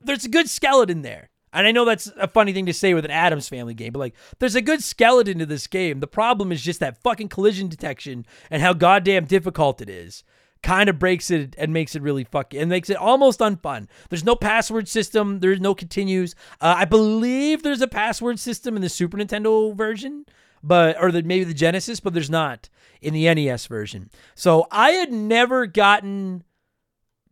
there's 0.00 0.24
a 0.24 0.30
good 0.30 0.48
skeleton 0.48 1.02
there. 1.02 1.30
And 1.56 1.66
I 1.66 1.72
know 1.72 1.84
that's 1.84 2.12
a 2.18 2.28
funny 2.28 2.52
thing 2.52 2.66
to 2.66 2.74
say 2.74 2.92
with 2.92 3.06
an 3.06 3.10
Addams 3.10 3.48
family 3.48 3.72
game, 3.72 3.92
but 3.92 3.98
like, 4.00 4.14
there's 4.38 4.54
a 4.54 4.62
good 4.62 4.82
skeleton 4.82 5.38
to 5.38 5.46
this 5.46 5.66
game. 5.66 6.00
The 6.00 6.06
problem 6.06 6.52
is 6.52 6.62
just 6.62 6.80
that 6.80 7.02
fucking 7.02 7.28
collision 7.28 7.68
detection 7.68 8.26
and 8.50 8.62
how 8.62 8.74
goddamn 8.74 9.24
difficult 9.24 9.80
it 9.80 9.88
is. 9.88 10.22
Kind 10.62 10.88
of 10.88 10.98
breaks 10.98 11.30
it 11.30 11.54
and 11.58 11.72
makes 11.72 11.94
it 11.94 12.02
really 12.02 12.24
fucking 12.24 12.60
and 12.60 12.68
makes 12.68 12.90
it 12.90 12.96
almost 12.96 13.40
unfun. 13.40 13.88
There's 14.10 14.24
no 14.24 14.36
password 14.36 14.88
system. 14.88 15.40
There's 15.40 15.60
no 15.60 15.74
continues. 15.74 16.34
Uh, 16.60 16.74
I 16.78 16.84
believe 16.84 17.62
there's 17.62 17.82
a 17.82 17.88
password 17.88 18.38
system 18.38 18.76
in 18.76 18.82
the 18.82 18.88
Super 18.88 19.16
Nintendo 19.16 19.74
version, 19.74 20.26
but 20.62 21.00
or 21.00 21.12
the, 21.12 21.22
maybe 21.22 21.44
the 21.44 21.54
Genesis, 21.54 22.00
but 22.00 22.14
there's 22.14 22.30
not 22.30 22.68
in 23.00 23.14
the 23.14 23.32
NES 23.32 23.66
version. 23.66 24.10
So 24.34 24.66
I 24.70 24.90
had 24.90 25.12
never 25.12 25.66
gotten 25.66 26.42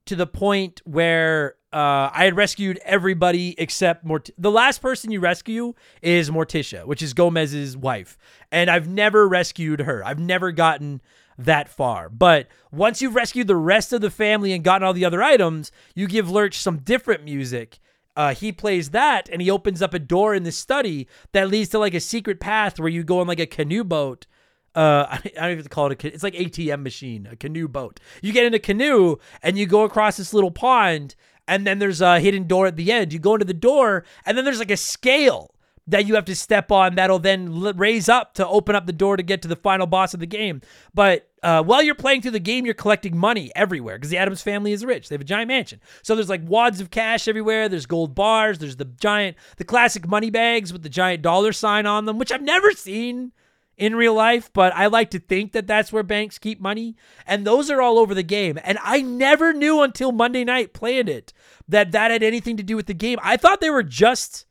to 0.06 0.16
the 0.16 0.26
point 0.26 0.80
where 0.84 1.56
uh, 1.74 2.08
I 2.14 2.24
had 2.24 2.36
rescued 2.36 2.78
everybody 2.84 3.56
except 3.58 4.04
Mort. 4.04 4.30
The 4.38 4.50
last 4.50 4.80
person 4.80 5.10
you 5.10 5.18
rescue 5.18 5.74
is 6.02 6.30
Morticia, 6.30 6.86
which 6.86 7.02
is 7.02 7.14
Gomez's 7.14 7.76
wife, 7.76 8.16
and 8.52 8.70
I've 8.70 8.86
never 8.86 9.26
rescued 9.26 9.80
her. 9.80 10.06
I've 10.06 10.20
never 10.20 10.52
gotten 10.52 11.02
that 11.36 11.68
far. 11.68 12.08
But 12.08 12.46
once 12.70 13.02
you've 13.02 13.16
rescued 13.16 13.48
the 13.48 13.56
rest 13.56 13.92
of 13.92 14.00
the 14.00 14.10
family 14.10 14.52
and 14.52 14.62
gotten 14.62 14.86
all 14.86 14.92
the 14.92 15.04
other 15.04 15.20
items, 15.20 15.72
you 15.96 16.06
give 16.06 16.30
Lurch 16.30 16.58
some 16.58 16.78
different 16.78 17.24
music. 17.24 17.80
Uh, 18.16 18.32
he 18.32 18.52
plays 18.52 18.90
that 18.90 19.28
and 19.32 19.42
he 19.42 19.50
opens 19.50 19.82
up 19.82 19.92
a 19.92 19.98
door 19.98 20.32
in 20.32 20.44
the 20.44 20.52
study 20.52 21.08
that 21.32 21.48
leads 21.48 21.70
to 21.70 21.80
like 21.80 21.94
a 21.94 22.00
secret 22.00 22.38
path 22.38 22.78
where 22.78 22.88
you 22.88 23.02
go 23.02 23.18
on 23.18 23.26
like 23.26 23.40
a 23.40 23.46
canoe 23.46 23.82
boat 23.82 24.28
uh, 24.74 25.06
I 25.10 25.30
don't 25.34 25.52
even 25.52 25.64
call 25.66 25.90
it 25.90 26.04
a. 26.04 26.08
It's 26.12 26.22
like 26.22 26.34
ATM 26.34 26.82
machine, 26.82 27.28
a 27.30 27.36
canoe 27.36 27.68
boat. 27.68 28.00
You 28.22 28.32
get 28.32 28.46
in 28.46 28.54
a 28.54 28.58
canoe 28.58 29.16
and 29.42 29.58
you 29.58 29.66
go 29.66 29.82
across 29.82 30.16
this 30.16 30.34
little 30.34 30.50
pond, 30.50 31.14
and 31.47 31.66
then 31.66 31.78
there's 31.78 32.01
a 32.01 32.20
hidden 32.20 32.47
door 32.47 32.66
at 32.66 32.76
the 32.76 32.92
end. 32.92 33.12
You 33.12 33.18
go 33.18 33.34
into 33.34 33.45
the 33.45 33.55
door, 33.55 34.05
and 34.24 34.36
then 34.36 34.45
there's 34.45 34.59
like 34.59 34.70
a 34.70 34.76
scale 34.76 35.55
that 35.86 36.07
you 36.07 36.14
have 36.14 36.24
to 36.24 36.34
step 36.34 36.72
on 36.72 36.95
that'll 36.95 37.18
then 37.18 37.53
raise 37.76 38.09
up 38.09 38.34
to 38.34 38.47
open 38.49 38.74
up 38.74 38.86
the 38.86 38.92
door 38.92 39.16
to 39.16 39.22
get 39.22 39.42
to 39.42 39.49
the 39.49 39.57
final 39.57 39.86
boss 39.86 40.14
of 40.14 40.20
the 40.20 40.26
game. 40.26 40.62
But 40.95 41.28
uh, 41.42 41.62
while 41.62 41.82
you're 41.82 41.95
playing 41.95 42.22
through 42.22 42.30
the 42.30 42.40
game, 42.40 42.64
you're 42.64 42.74
collecting 42.74 43.16
money 43.16 43.53
everywhere 43.55 43.97
because 43.97 44.09
the 44.11 44.16
Addams 44.16 44.40
family 44.40 44.72
is 44.72 44.84
rich. 44.84 45.09
They 45.09 45.14
have 45.14 45.20
a 45.20 45.24
giant 45.24 45.49
mansion. 45.49 45.80
So 46.03 46.14
there's 46.14 46.30
like 46.30 46.40
wads 46.47 46.80
of 46.80 46.90
cash 46.90 47.28
everywhere. 47.28 47.68
There's 47.68 47.86
gold 47.86 48.14
bars. 48.14 48.59
There's 48.59 48.76
the 48.76 48.86
giant, 48.86 49.36
the 49.59 49.64
classic 49.64 50.09
money 50.09 50.30
bags 50.30 50.72
with 50.72 50.82
the 50.82 50.88
giant 50.88 51.20
dollar 51.20 51.53
sign 51.53 51.84
on 51.84 52.07
them, 52.07 52.16
which 52.18 52.32
I've 52.32 52.42
never 52.42 52.72
seen 52.72 53.32
in 53.76 53.96
real 53.96 54.14
life, 54.14 54.50
but 54.52 54.72
I 54.74 54.86
like 54.86 55.10
to 55.10 55.18
think 55.18 55.52
that 55.52 55.66
that's 55.66 55.92
where 55.92 56.02
banks 56.02 56.38
keep 56.38 56.60
money. 56.60 56.96
And 57.26 57.46
those 57.46 57.70
are 57.70 57.82
all 57.82 57.98
over 57.98 58.14
the 58.14 58.22
game. 58.22 58.58
And 58.62 58.78
I 58.82 59.02
never 59.02 59.52
knew 59.52 59.82
until 59.82 60.12
Monday 60.12 60.44
night 60.44 60.72
playing 60.72 61.08
it 61.08 61.32
that 61.68 61.92
that 61.92 62.10
had 62.10 62.22
anything 62.22 62.56
to 62.56 62.62
do 62.62 62.76
with 62.76 62.86
the 62.86 62.94
game. 62.94 63.18
I 63.22 63.36
thought 63.36 63.60
they 63.60 63.70
were 63.70 63.82
just 63.82 64.46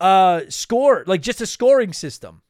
uh 0.00 0.42
score, 0.48 1.04
like 1.06 1.22
just 1.22 1.40
a 1.40 1.46
scoring 1.46 1.92
system. 1.92 2.42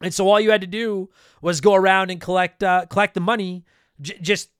And 0.00 0.12
so 0.12 0.28
all 0.28 0.40
you 0.40 0.50
had 0.50 0.60
to 0.62 0.66
do 0.66 1.10
was 1.40 1.60
go 1.60 1.74
around 1.74 2.10
and 2.10 2.20
collect 2.20 2.62
uh, 2.62 2.86
collect 2.86 3.14
the 3.14 3.20
money, 3.20 3.64
j- 4.00 4.18
just 4.20 4.50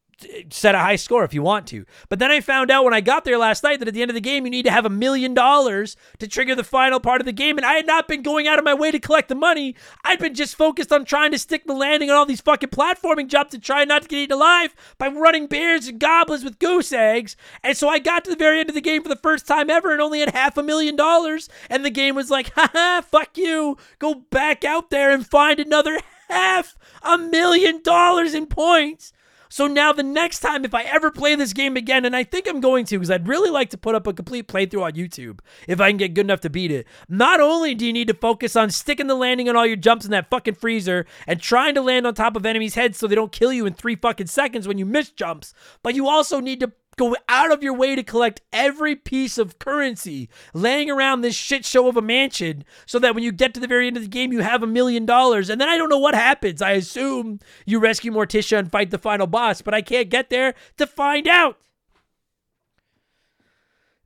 set 0.50 0.74
a 0.74 0.78
high 0.78 0.96
score 0.96 1.24
if 1.24 1.34
you 1.34 1.42
want 1.42 1.66
to. 1.68 1.84
But 2.08 2.18
then 2.18 2.30
I 2.30 2.40
found 2.40 2.70
out 2.70 2.84
when 2.84 2.94
I 2.94 3.00
got 3.00 3.24
there 3.24 3.38
last 3.38 3.62
night 3.62 3.78
that 3.78 3.88
at 3.88 3.94
the 3.94 4.02
end 4.02 4.10
of 4.10 4.14
the 4.14 4.20
game, 4.20 4.44
you 4.44 4.50
need 4.50 4.64
to 4.64 4.70
have 4.70 4.86
a 4.86 4.90
million 4.90 5.34
dollars 5.34 5.96
to 6.18 6.28
trigger 6.28 6.54
the 6.54 6.64
final 6.64 7.00
part 7.00 7.20
of 7.20 7.24
the 7.24 7.32
game. 7.32 7.56
And 7.56 7.66
I 7.66 7.74
had 7.74 7.86
not 7.86 8.08
been 8.08 8.22
going 8.22 8.46
out 8.46 8.58
of 8.58 8.64
my 8.64 8.74
way 8.74 8.90
to 8.90 8.98
collect 8.98 9.28
the 9.28 9.34
money. 9.34 9.74
I'd 10.04 10.18
been 10.18 10.34
just 10.34 10.56
focused 10.56 10.92
on 10.92 11.04
trying 11.04 11.32
to 11.32 11.38
stick 11.38 11.66
the 11.66 11.74
landing 11.74 12.10
on 12.10 12.16
all 12.16 12.26
these 12.26 12.40
fucking 12.40 12.70
platforming 12.70 13.28
jumps 13.28 13.52
to 13.52 13.58
try 13.58 13.84
not 13.84 14.02
to 14.02 14.08
get 14.08 14.18
eaten 14.18 14.36
alive 14.36 14.74
by 14.98 15.08
running 15.08 15.46
bears 15.46 15.88
and 15.88 16.00
goblins 16.00 16.44
with 16.44 16.58
goose 16.58 16.92
eggs. 16.92 17.36
And 17.62 17.76
so 17.76 17.88
I 17.88 17.98
got 17.98 18.24
to 18.24 18.30
the 18.30 18.36
very 18.36 18.60
end 18.60 18.68
of 18.68 18.74
the 18.74 18.80
game 18.80 19.02
for 19.02 19.08
the 19.08 19.16
first 19.16 19.46
time 19.46 19.70
ever 19.70 19.92
and 19.92 20.00
only 20.00 20.20
had 20.20 20.30
half 20.30 20.56
a 20.56 20.62
million 20.62 20.96
dollars. 20.96 21.48
And 21.68 21.84
the 21.84 21.90
game 21.90 22.14
was 22.14 22.30
like, 22.30 22.52
haha, 22.56 23.00
fuck 23.02 23.36
you. 23.36 23.76
Go 23.98 24.14
back 24.14 24.64
out 24.64 24.90
there 24.90 25.10
and 25.10 25.26
find 25.26 25.60
another 25.60 25.98
half 26.28 26.76
a 27.02 27.18
million 27.18 27.82
dollars 27.82 28.34
in 28.34 28.46
points. 28.46 29.12
So 29.52 29.66
now 29.66 29.92
the 29.92 30.02
next 30.02 30.38
time, 30.38 30.64
if 30.64 30.72
I 30.72 30.84
ever 30.84 31.10
play 31.10 31.34
this 31.34 31.52
game 31.52 31.76
again, 31.76 32.06
and 32.06 32.16
I 32.16 32.24
think 32.24 32.48
I'm 32.48 32.62
going 32.62 32.86
to, 32.86 32.96
because 32.96 33.10
I'd 33.10 33.28
really 33.28 33.50
like 33.50 33.68
to 33.68 33.76
put 33.76 33.94
up 33.94 34.06
a 34.06 34.14
complete 34.14 34.48
playthrough 34.48 34.82
on 34.82 34.92
YouTube 34.92 35.40
if 35.68 35.78
I 35.78 35.90
can 35.90 35.98
get 35.98 36.14
good 36.14 36.24
enough 36.24 36.40
to 36.40 36.48
beat 36.48 36.70
it. 36.70 36.86
Not 37.06 37.38
only 37.38 37.74
do 37.74 37.84
you 37.84 37.92
need 37.92 38.08
to 38.08 38.14
focus 38.14 38.56
on 38.56 38.70
sticking 38.70 39.08
the 39.08 39.14
landing 39.14 39.50
on 39.50 39.56
all 39.56 39.66
your 39.66 39.76
jumps 39.76 40.06
in 40.06 40.10
that 40.12 40.30
fucking 40.30 40.54
freezer 40.54 41.04
and 41.26 41.38
trying 41.38 41.74
to 41.74 41.82
land 41.82 42.06
on 42.06 42.14
top 42.14 42.34
of 42.34 42.46
enemies' 42.46 42.76
heads 42.76 42.96
so 42.96 43.06
they 43.06 43.14
don't 43.14 43.30
kill 43.30 43.52
you 43.52 43.66
in 43.66 43.74
three 43.74 43.94
fucking 43.94 44.28
seconds 44.28 44.66
when 44.66 44.78
you 44.78 44.86
miss 44.86 45.10
jumps, 45.10 45.52
but 45.82 45.94
you 45.94 46.08
also 46.08 46.40
need 46.40 46.60
to 46.60 46.72
go 46.96 47.16
out 47.28 47.52
of 47.52 47.62
your 47.62 47.74
way 47.74 47.96
to 47.96 48.02
collect 48.02 48.40
every 48.52 48.94
piece 48.94 49.38
of 49.38 49.58
currency 49.58 50.28
laying 50.52 50.90
around 50.90 51.20
this 51.20 51.34
shit 51.34 51.64
show 51.64 51.88
of 51.88 51.96
a 51.96 52.02
mansion 52.02 52.64
so 52.86 52.98
that 52.98 53.14
when 53.14 53.24
you 53.24 53.32
get 53.32 53.54
to 53.54 53.60
the 53.60 53.66
very 53.66 53.86
end 53.86 53.96
of 53.96 54.02
the 54.02 54.08
game 54.08 54.32
you 54.32 54.40
have 54.40 54.62
a 54.62 54.66
million 54.66 55.06
dollars 55.06 55.48
and 55.50 55.60
then 55.60 55.68
I 55.68 55.76
don't 55.76 55.88
know 55.88 55.98
what 55.98 56.14
happens. 56.14 56.60
I 56.60 56.72
assume 56.72 57.40
you 57.66 57.78
rescue 57.78 58.12
Morticia 58.12 58.58
and 58.58 58.70
fight 58.70 58.90
the 58.90 58.98
final 58.98 59.26
boss, 59.26 59.62
but 59.62 59.74
I 59.74 59.82
can't 59.82 60.08
get 60.08 60.30
there 60.30 60.54
to 60.76 60.86
find 60.86 61.26
out. 61.26 61.58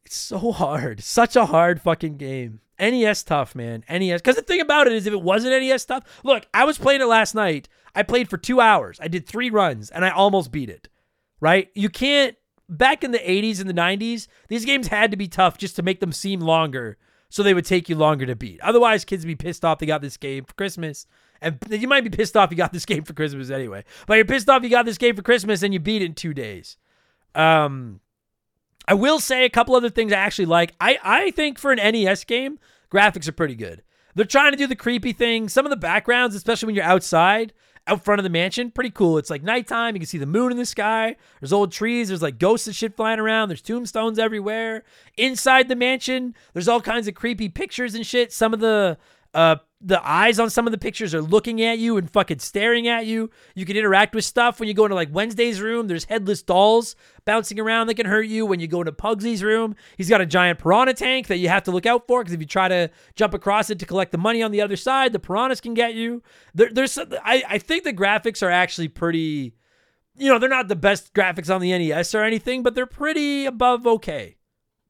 It's 0.05 0.17
so 0.17 0.53
hard. 0.53 1.03
Such 1.03 1.35
a 1.35 1.47
hard 1.47 1.83
fucking 1.83 2.17
game. 2.17 2.61
NES 2.79 3.25
tough, 3.25 3.57
man. 3.57 3.83
NES. 3.91 4.21
Because 4.21 4.37
the 4.37 4.43
thing 4.43 4.61
about 4.61 4.87
it 4.87 4.93
is, 4.93 5.07
if 5.07 5.13
it 5.13 5.21
wasn't 5.21 5.61
NES 5.61 5.85
tough, 5.85 6.05
look, 6.23 6.47
I 6.55 6.65
was 6.65 6.79
playing 6.79 7.01
it 7.01 7.07
last 7.07 7.35
night. 7.35 7.69
I 7.95 8.05
played 8.05 8.29
for 8.29 8.37
two 8.37 8.61
hours. 8.61 8.99
I 9.01 9.09
did 9.09 9.27
three 9.27 9.51
runs 9.51 9.91
and 9.91 10.05
I 10.05 10.11
almost 10.11 10.53
beat 10.53 10.71
it. 10.71 10.89
Right? 11.41 11.71
You 11.75 11.89
can't 11.89 12.37
back 12.69 13.05
in 13.05 13.13
the 13.13 13.19
80s 13.19 13.61
and 13.61 13.69
the 13.69 13.75
90s, 13.75 14.29
these 14.49 14.65
games 14.65 14.89
had 14.89 15.11
to 15.11 15.17
be 15.17 15.29
tough 15.29 15.59
just 15.59 15.77
to 15.77 15.83
make 15.83 16.01
them 16.01 16.13
seem 16.13 16.41
longer 16.41 16.97
so 17.29 17.43
they 17.43 17.55
would 17.55 17.65
take 17.65 17.89
you 17.89 17.97
longer 17.97 18.27
to 18.27 18.37
beat. 18.37 18.61
Otherwise, 18.61 19.05
kids 19.05 19.25
would 19.25 19.39
be 19.39 19.45
pissed 19.45 19.65
off 19.65 19.79
they 19.79 19.87
got 19.87 20.01
this 20.01 20.17
game 20.17 20.45
for 20.45 20.55
Christmas. 20.55 21.07
And 21.41 21.59
you 21.69 21.89
might 21.89 22.05
be 22.05 22.11
pissed 22.11 22.37
off 22.37 22.51
you 22.51 22.57
got 22.57 22.73
this 22.73 22.87
game 22.87 23.05
for 23.05 23.13
Christmas 23.13 23.51
anyway. 23.51 23.85
But 24.07 24.15
you're 24.15 24.25
pissed 24.25 24.49
off 24.49 24.63
you 24.63 24.71
got 24.71 24.87
this 24.87 24.99
game 24.99 25.17
for 25.17 25.23
Christmas 25.23 25.63
and 25.63 25.73
you 25.73 25.81
beat 25.81 26.03
it 26.03 26.07
in 26.07 26.15
two 26.15 26.33
days. 26.33 26.77
Um, 27.35 28.01
I 28.89 28.95
will 28.95 29.21
say 29.21 29.45
a 29.45 29.51
couple 29.51 29.75
other 29.75 29.91
things 29.91 30.13
I 30.13 30.17
actually 30.17 30.47
like. 30.47 30.75
I, 30.81 30.99
I 31.03 31.31
think 31.33 31.59
for 31.59 31.73
an 31.73 31.79
NES 31.79 32.25
game, 32.25 32.59
graphics 32.91 33.29
are 33.29 33.33
pretty 33.33 33.55
good. 33.55 33.83
They're 34.15 34.25
trying 34.25 34.53
to 34.53 34.59
do 34.59 34.67
the 34.67 34.77
creepy 34.77 35.13
thing. 35.13 35.49
Some 35.49 35.67
of 35.67 35.71
the 35.71 35.77
backgrounds, 35.77 36.35
especially 36.35 36.67
when 36.67 36.75
you're 36.75 36.85
outside, 36.85 37.53
out 37.87 38.05
front 38.05 38.19
of 38.19 38.25
the 38.25 38.31
mansion. 38.31 38.71
Pretty 38.71 38.91
cool. 38.91 39.19
It's 39.19 39.31
like 39.31 39.43
nighttime. 39.43 39.95
You 39.95 40.01
can 40.01 40.07
see 40.07 40.19
the 40.19 40.27
moon 40.27 40.51
in 40.51 40.59
the 40.59 40.67
sky. 40.67 41.17
There's 41.41 41.53
old 41.53 41.73
trees. 41.73 42.09
There's 42.09 42.23
like 42.23 42.39
ghosts 42.39 42.67
and 42.67 42.75
shit 42.75 42.97
flying 42.97 43.21
around. 43.21 43.49
There's 43.49 43.63
tombstones 43.63 44.19
everywhere. 44.19 44.85
Inside 45.17 45.69
the 45.69 45.77
mansion, 45.77 46.35
there's 46.53 46.69
all 46.69 46.81
kinds 46.81 47.09
of 47.09 47.15
creepy 47.15 47.49
pictures 47.49 47.95
and 47.95 48.07
shit. 48.07 48.33
Some 48.33 48.53
of 48.53 48.61
the 48.61 48.99
uh, 49.35 49.57
the 49.83 50.05
eyes 50.09 50.39
on 50.39 50.49
some 50.49 50.67
of 50.67 50.73
the 50.73 50.79
pictures 50.79 51.15
are 51.15 51.21
looking 51.21 51.61
at 51.61 51.79
you 51.79 51.99
and 51.99 52.11
fucking 52.11 52.39
staring 52.39 52.89
at 52.89 53.05
you. 53.05 53.31
You 53.55 53.67
can 53.67 53.77
interact 53.77 54.15
with 54.15 54.25
stuff 54.25 54.59
when 54.59 54.69
you 54.69 54.75
go 54.75 54.87
into 54.87 54.95
like 54.95 55.11
Wednesday's 55.13 55.61
room. 55.61 55.87
There's 55.87 56.05
headless 56.05 56.43
dolls 56.43 56.97
bouncing 57.27 57.61
around 57.61 57.89
that 57.89 57.97
can 57.97 58.07
hurt 58.07 58.27
you. 58.27 58.47
When 58.47 58.61
you 58.61 58.67
go 58.67 58.81
into 58.81 58.93
Pugsy's 58.93 59.43
room, 59.43 59.77
he's 59.99 60.09
got 60.09 60.23
a 60.23 60.27
giant 60.27 60.59
piranha 60.59 60.95
tank 60.95 61.27
that 61.27 61.37
you 61.37 61.51
have 61.51 61.65
to 61.65 61.71
look 61.71 61.85
out 61.85 62.07
for 62.07 62.23
because 62.23 62.33
if 62.33 62.41
you 62.41 62.47
try 62.47 62.69
to 62.69 62.89
jump 63.15 63.35
across 63.35 63.69
it 63.69 63.79
to 63.81 63.87
collect 63.87 64.13
the 64.13 64.19
money 64.19 64.43
on 64.43 64.53
the 64.53 64.63
other 64.63 64.77
side, 64.77 65.13
the 65.13 65.19
piranhas 65.19 65.61
can 65.61 65.75
get 65.75 65.95
you. 65.95 66.23
There, 66.55 66.71
there's 66.73 66.97
I, 66.97 67.43
I 67.47 67.59
think 67.59 67.85
the 67.85 67.93
graphics 67.93 68.43
are 68.43 68.51
actually 68.51 68.89
pretty. 68.89 69.55
You 70.19 70.33
know, 70.33 70.39
they're 70.39 70.49
not 70.49 70.69
the 70.69 70.77
best 70.77 71.13
graphics 71.13 71.55
on 71.55 71.61
the 71.61 71.77
NES 71.77 72.15
or 72.15 72.23
anything, 72.23 72.63
but 72.63 72.75
they're 72.75 72.87
pretty 72.87 73.45
above 73.45 73.87
okay. 73.87 74.37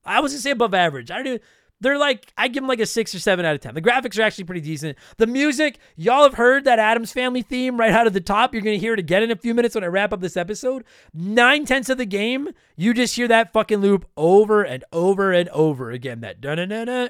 I 0.04 0.20
was 0.20 0.32
gonna 0.32 0.40
say 0.40 0.52
above 0.52 0.72
average. 0.72 1.10
I 1.10 1.16
don't 1.16 1.26
even 1.26 1.40
they're 1.80 1.98
like 1.98 2.32
I 2.36 2.48
give 2.48 2.62
them 2.62 2.68
like 2.68 2.80
a 2.80 2.86
six 2.86 3.14
or 3.14 3.18
seven 3.18 3.44
out 3.44 3.54
of 3.54 3.60
ten. 3.60 3.74
The 3.74 3.82
graphics 3.82 4.18
are 4.18 4.22
actually 4.22 4.44
pretty 4.44 4.60
decent. 4.60 4.96
The 5.18 5.26
music, 5.26 5.78
y'all 5.96 6.22
have 6.22 6.34
heard 6.34 6.64
that 6.64 6.78
Addams 6.78 7.12
Family 7.12 7.42
theme 7.42 7.78
right 7.78 7.92
out 7.92 8.06
of 8.06 8.12
the 8.12 8.20
top. 8.20 8.54
You're 8.54 8.62
gonna 8.62 8.76
hear 8.76 8.94
it 8.94 8.98
again 8.98 9.22
in 9.22 9.30
a 9.30 9.36
few 9.36 9.54
minutes 9.54 9.74
when 9.74 9.84
I 9.84 9.88
wrap 9.88 10.12
up 10.12 10.20
this 10.20 10.36
episode. 10.36 10.84
Nine 11.12 11.64
tenths 11.64 11.88
of 11.88 11.98
the 11.98 12.06
game, 12.06 12.48
you 12.76 12.94
just 12.94 13.16
hear 13.16 13.28
that 13.28 13.52
fucking 13.52 13.78
loop 13.78 14.06
over 14.16 14.62
and 14.62 14.84
over 14.92 15.32
and 15.32 15.48
over 15.50 15.90
again. 15.90 16.20
That 16.20 16.42
na 16.42 16.54
na, 16.54 16.64
na 16.64 16.84
na 16.84 17.08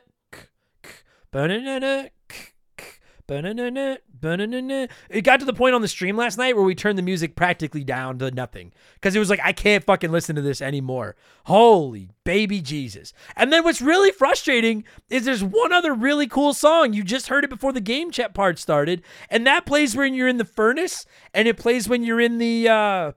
it 5.11 5.23
got 5.23 5.41
to 5.41 5.47
the 5.47 5.53
point 5.53 5.75
on 5.75 5.83
the 5.83 5.89
stream 5.89 6.17
last 6.17 6.39
night 6.39 6.57
where 6.57 6.65
we 6.65 6.75
turned 6.75 6.99
the 6.99 7.03
music 7.03 7.37
practically 7.37 7.85
down 7.85 8.19
to 8.19 8.31
nothing 8.31 8.73
because 8.95 9.17
it 9.17 9.19
was 9.19 9.31
like, 9.31 9.41
I 9.43 9.53
can't 9.53 9.85
fucking 9.85 10.13
listen 10.13 10.37
to 10.37 10.43
this 10.43 10.63
anymore. 10.63 11.17
Holy 11.45 12.11
baby 12.25 12.61
Jesus. 12.61 13.13
And 13.37 13.53
then 13.53 13.65
what's 13.65 13.83
really 13.83 14.11
frustrating 14.11 14.85
is 15.11 15.25
there's 15.25 15.45
one 15.45 15.73
other 15.73 15.95
really 15.95 16.27
cool 16.27 16.55
song. 16.55 16.93
You 16.93 17.03
just 17.03 17.29
heard 17.29 17.45
it 17.45 17.51
before 17.51 17.73
the 17.73 17.81
game 17.81 18.11
chat 18.11 18.35
part 18.35 18.59
started, 18.59 19.03
and 19.31 19.47
that 19.47 19.67
plays 19.67 19.97
when 19.97 20.15
you're 20.15 20.29
in 20.29 20.39
the 20.39 20.45
furnace 20.45 21.07
and 21.35 21.49
it 21.49 21.57
plays 21.57 21.89
when 21.89 22.03
you're 22.03 22.21
in 22.21 22.39
the, 22.39 22.69
uh, 22.69 23.13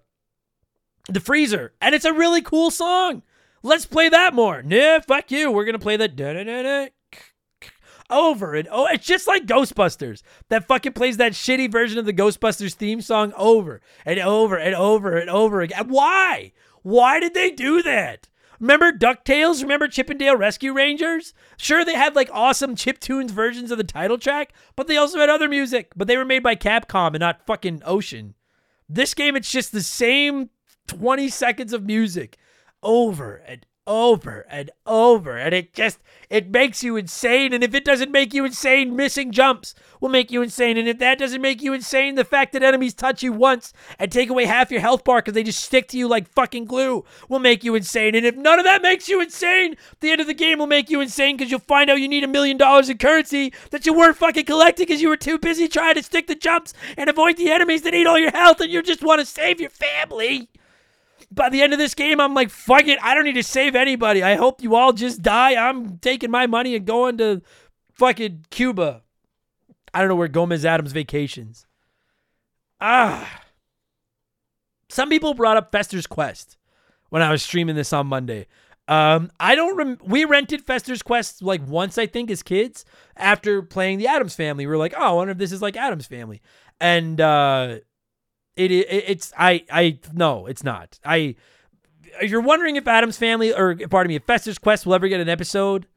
the 1.07 1.19
freezer. 1.19 1.73
And 1.81 1.95
it's 1.95 2.05
a 2.05 2.13
really 2.13 2.41
cool 2.41 2.71
song. 2.71 3.23
Let's 3.61 3.85
play 3.85 4.09
that 4.09 4.33
more. 4.33 4.63
Nah, 4.63 5.01
fuck 5.01 5.31
you. 5.31 5.51
We're 5.51 5.65
to 5.73 5.79
play 5.79 5.97
that 5.97 6.98
over 8.09 8.55
and 8.55 8.67
oh, 8.71 8.87
it's 8.87 9.05
just 9.05 9.27
like 9.27 9.45
Ghostbusters 9.45 10.21
that 10.49 10.67
fucking 10.67 10.93
plays 10.93 11.17
that 11.17 11.33
shitty 11.33 11.71
version 11.71 11.97
of 11.97 12.05
the 12.05 12.13
Ghostbusters 12.13 12.73
theme 12.73 13.01
song 13.01 13.33
over 13.37 13.81
and 14.05 14.19
over 14.19 14.55
and 14.57 14.75
over 14.75 15.17
and 15.17 15.29
over 15.29 15.61
again. 15.61 15.87
Why? 15.87 16.51
Why 16.81 17.19
did 17.19 17.33
they 17.33 17.51
do 17.51 17.81
that? 17.83 18.29
Remember 18.59 18.91
DuckTales? 18.91 19.61
Remember 19.61 19.87
Chip 19.87 20.09
'n 20.09 20.17
Dale 20.17 20.35
Rescue 20.35 20.73
Rangers? 20.73 21.33
Sure, 21.57 21.85
they 21.85 21.95
had 21.95 22.15
like 22.15 22.29
awesome 22.33 22.75
chip 22.75 22.99
tunes 22.99 23.31
versions 23.31 23.71
of 23.71 23.77
the 23.77 23.83
title 23.83 24.17
track, 24.17 24.53
but 24.75 24.87
they 24.87 24.97
also 24.97 25.19
had 25.19 25.29
other 25.29 25.47
music, 25.47 25.91
but 25.95 26.07
they 26.07 26.17
were 26.17 26.25
made 26.25 26.43
by 26.43 26.55
Capcom 26.55 27.09
and 27.09 27.19
not 27.19 27.45
fucking 27.45 27.81
Ocean. 27.85 28.35
This 28.89 29.13
game, 29.13 29.35
it's 29.35 29.51
just 29.51 29.71
the 29.71 29.81
same 29.81 30.49
20 30.87 31.29
seconds 31.29 31.71
of 31.71 31.85
music 31.85 32.37
over 32.83 33.35
and 33.35 33.65
over 33.89 34.45
and 34.51 34.69
over 34.85 35.35
and 35.35 35.51
it 35.51 35.73
just 35.73 35.97
it 36.29 36.47
makes 36.51 36.83
you 36.83 36.95
insane 36.95 37.51
and 37.51 37.63
if 37.63 37.73
it 37.73 37.83
doesn't 37.83 38.11
make 38.11 38.35
you 38.35 38.45
insane 38.45 38.95
missing 38.95 39.31
jumps 39.31 39.73
will 39.99 40.09
make 40.09 40.29
you 40.29 40.43
insane 40.43 40.77
and 40.77 40.87
if 40.87 40.99
that 40.99 41.17
doesn't 41.17 41.41
make 41.41 41.59
you 41.59 41.73
insane 41.73 42.13
the 42.13 42.23
fact 42.23 42.53
that 42.53 42.61
enemies 42.61 42.93
touch 42.93 43.23
you 43.23 43.33
once 43.33 43.73
and 43.97 44.11
take 44.11 44.29
away 44.29 44.45
half 44.45 44.69
your 44.69 44.79
health 44.79 45.03
bar 45.03 45.17
because 45.17 45.33
they 45.33 45.41
just 45.41 45.63
stick 45.63 45.87
to 45.87 45.97
you 45.97 46.07
like 46.07 46.29
fucking 46.29 46.65
glue 46.65 47.03
will 47.29 47.39
make 47.39 47.63
you 47.63 47.73
insane 47.73 48.13
and 48.13 48.27
if 48.27 48.35
none 48.35 48.59
of 48.59 48.65
that 48.65 48.83
makes 48.83 49.09
you 49.09 49.19
insane 49.19 49.75
the 50.01 50.11
end 50.11 50.21
of 50.21 50.27
the 50.27 50.35
game 50.35 50.59
will 50.59 50.67
make 50.67 50.91
you 50.91 51.01
insane 51.01 51.35
because 51.35 51.49
you'll 51.49 51.59
find 51.59 51.89
out 51.89 51.99
you 51.99 52.07
need 52.07 52.23
a 52.23 52.27
million 52.27 52.57
dollars 52.57 52.89
in 52.89 52.97
currency 52.99 53.51
that 53.71 53.87
you 53.87 53.93
weren't 53.93 54.17
fucking 54.17 54.45
collecting 54.45 54.85
because 54.85 55.01
you 55.01 55.09
were 55.09 55.17
too 55.17 55.39
busy 55.39 55.67
trying 55.67 55.95
to 55.95 56.03
stick 56.03 56.27
the 56.27 56.35
jumps 56.35 56.75
and 56.95 57.09
avoid 57.09 57.37
the 57.37 57.49
enemies 57.49 57.81
that 57.81 57.95
eat 57.95 58.05
all 58.05 58.19
your 58.19 58.31
health 58.31 58.61
and 58.61 58.71
you 58.71 58.83
just 58.83 59.01
want 59.01 59.19
to 59.19 59.25
save 59.25 59.59
your 59.59 59.71
family 59.71 60.47
by 61.31 61.49
the 61.49 61.61
end 61.61 61.73
of 61.73 61.79
this 61.79 61.93
game, 61.93 62.19
I'm 62.19 62.33
like, 62.33 62.49
fuck 62.49 62.87
it. 62.87 62.99
I 63.01 63.13
don't 63.13 63.23
need 63.23 63.33
to 63.33 63.43
save 63.43 63.75
anybody. 63.75 64.23
I 64.23 64.35
hope 64.35 64.61
you 64.61 64.75
all 64.75 64.93
just 64.93 65.21
die. 65.21 65.55
I'm 65.55 65.99
taking 65.99 66.31
my 66.31 66.47
money 66.47 66.75
and 66.75 66.85
going 66.85 67.17
to 67.17 67.41
fucking 67.93 68.45
Cuba. 68.49 69.03
I 69.93 69.99
don't 69.99 70.09
know 70.09 70.15
where 70.15 70.27
Gomez 70.27 70.65
Addams 70.65 70.91
vacations. 70.91 71.65
Ah. 72.81 73.41
Some 74.89 75.09
people 75.09 75.33
brought 75.33 75.57
up 75.57 75.71
Fester's 75.71 76.07
Quest 76.07 76.57
when 77.09 77.21
I 77.21 77.31
was 77.31 77.43
streaming 77.43 77.75
this 77.75 77.93
on 77.93 78.07
Monday. 78.07 78.47
Um, 78.87 79.31
I 79.39 79.53
don't 79.53 79.75
rem- 79.75 79.99
we 80.03 80.25
rented 80.25 80.65
Fester's 80.65 81.03
Quest 81.03 81.43
like 81.43 81.61
once 81.67 81.99
I 81.99 82.07
think 82.07 82.31
as 82.31 82.41
kids 82.41 82.85
after 83.15 83.61
playing 83.61 83.99
the 83.99 84.07
Addams 84.07 84.33
Family. 84.33 84.65
We 84.65 84.71
were 84.71 84.77
like, 84.77 84.95
oh, 84.97 85.03
I 85.03 85.11
wonder 85.11 85.31
if 85.31 85.37
this 85.37 85.51
is 85.51 85.61
like 85.61 85.77
Addams 85.77 86.07
Family, 86.07 86.41
and 86.81 87.21
uh, 87.21 87.79
it, 88.59 88.71
it 88.71 89.03
it's 89.07 89.33
I 89.37 89.63
I 89.71 89.99
no, 90.13 90.45
it's 90.45 90.63
not. 90.63 90.99
I 91.05 91.35
you're 92.21 92.41
wondering 92.41 92.75
if 92.75 92.87
Addams 92.87 93.17
Family 93.17 93.53
or 93.53 93.75
pardon 93.75 94.09
me, 94.09 94.15
if 94.15 94.23
Fester's 94.23 94.57
Quest 94.57 94.85
will 94.85 94.93
ever 94.93 95.07
get 95.07 95.19
an 95.19 95.29
episode, 95.29 95.87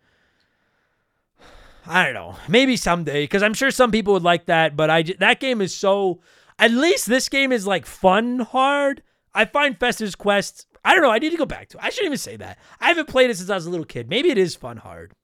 I 1.87 2.05
don't 2.05 2.15
know. 2.15 2.37
Maybe 2.49 2.77
someday 2.77 3.25
because 3.25 3.43
I'm 3.43 3.55
sure 3.55 3.71
some 3.71 3.91
people 3.91 4.13
would 4.15 4.23
like 4.23 4.47
that, 4.47 4.77
but 4.77 4.91
I 4.91 5.03
that 5.21 5.41
game 5.41 5.61
is 5.61 5.75
so 5.75 6.21
at 6.59 6.71
least 6.71 7.07
this 7.07 7.29
game 7.29 7.53
is 7.53 7.67
like 7.67 7.87
fun 7.87 8.41
hard. 8.41 9.03
I 9.35 9.45
find 9.47 9.79
Fester's 9.79 10.15
Quest 10.15 10.67
I 10.85 10.95
don't 10.95 11.03
know. 11.03 11.11
I 11.11 11.19
need 11.19 11.31
to 11.31 11.37
go 11.37 11.47
back 11.47 11.69
to 11.71 11.79
it. 11.79 11.85
I 11.85 11.91
shouldn't 11.91 12.07
even 12.07 12.19
say 12.19 12.37
that. 12.37 12.59
I 12.81 12.89
haven't 12.89 13.09
played 13.09 13.31
it 13.31 13.37
since 13.37 13.51
I 13.51 13.55
was 13.55 13.67
a 13.67 13.71
little 13.71 13.87
kid. 13.87 14.09
Maybe 14.09 14.31
it 14.31 14.39
is 14.39 14.55
fun 14.57 14.79
hard. 14.79 15.15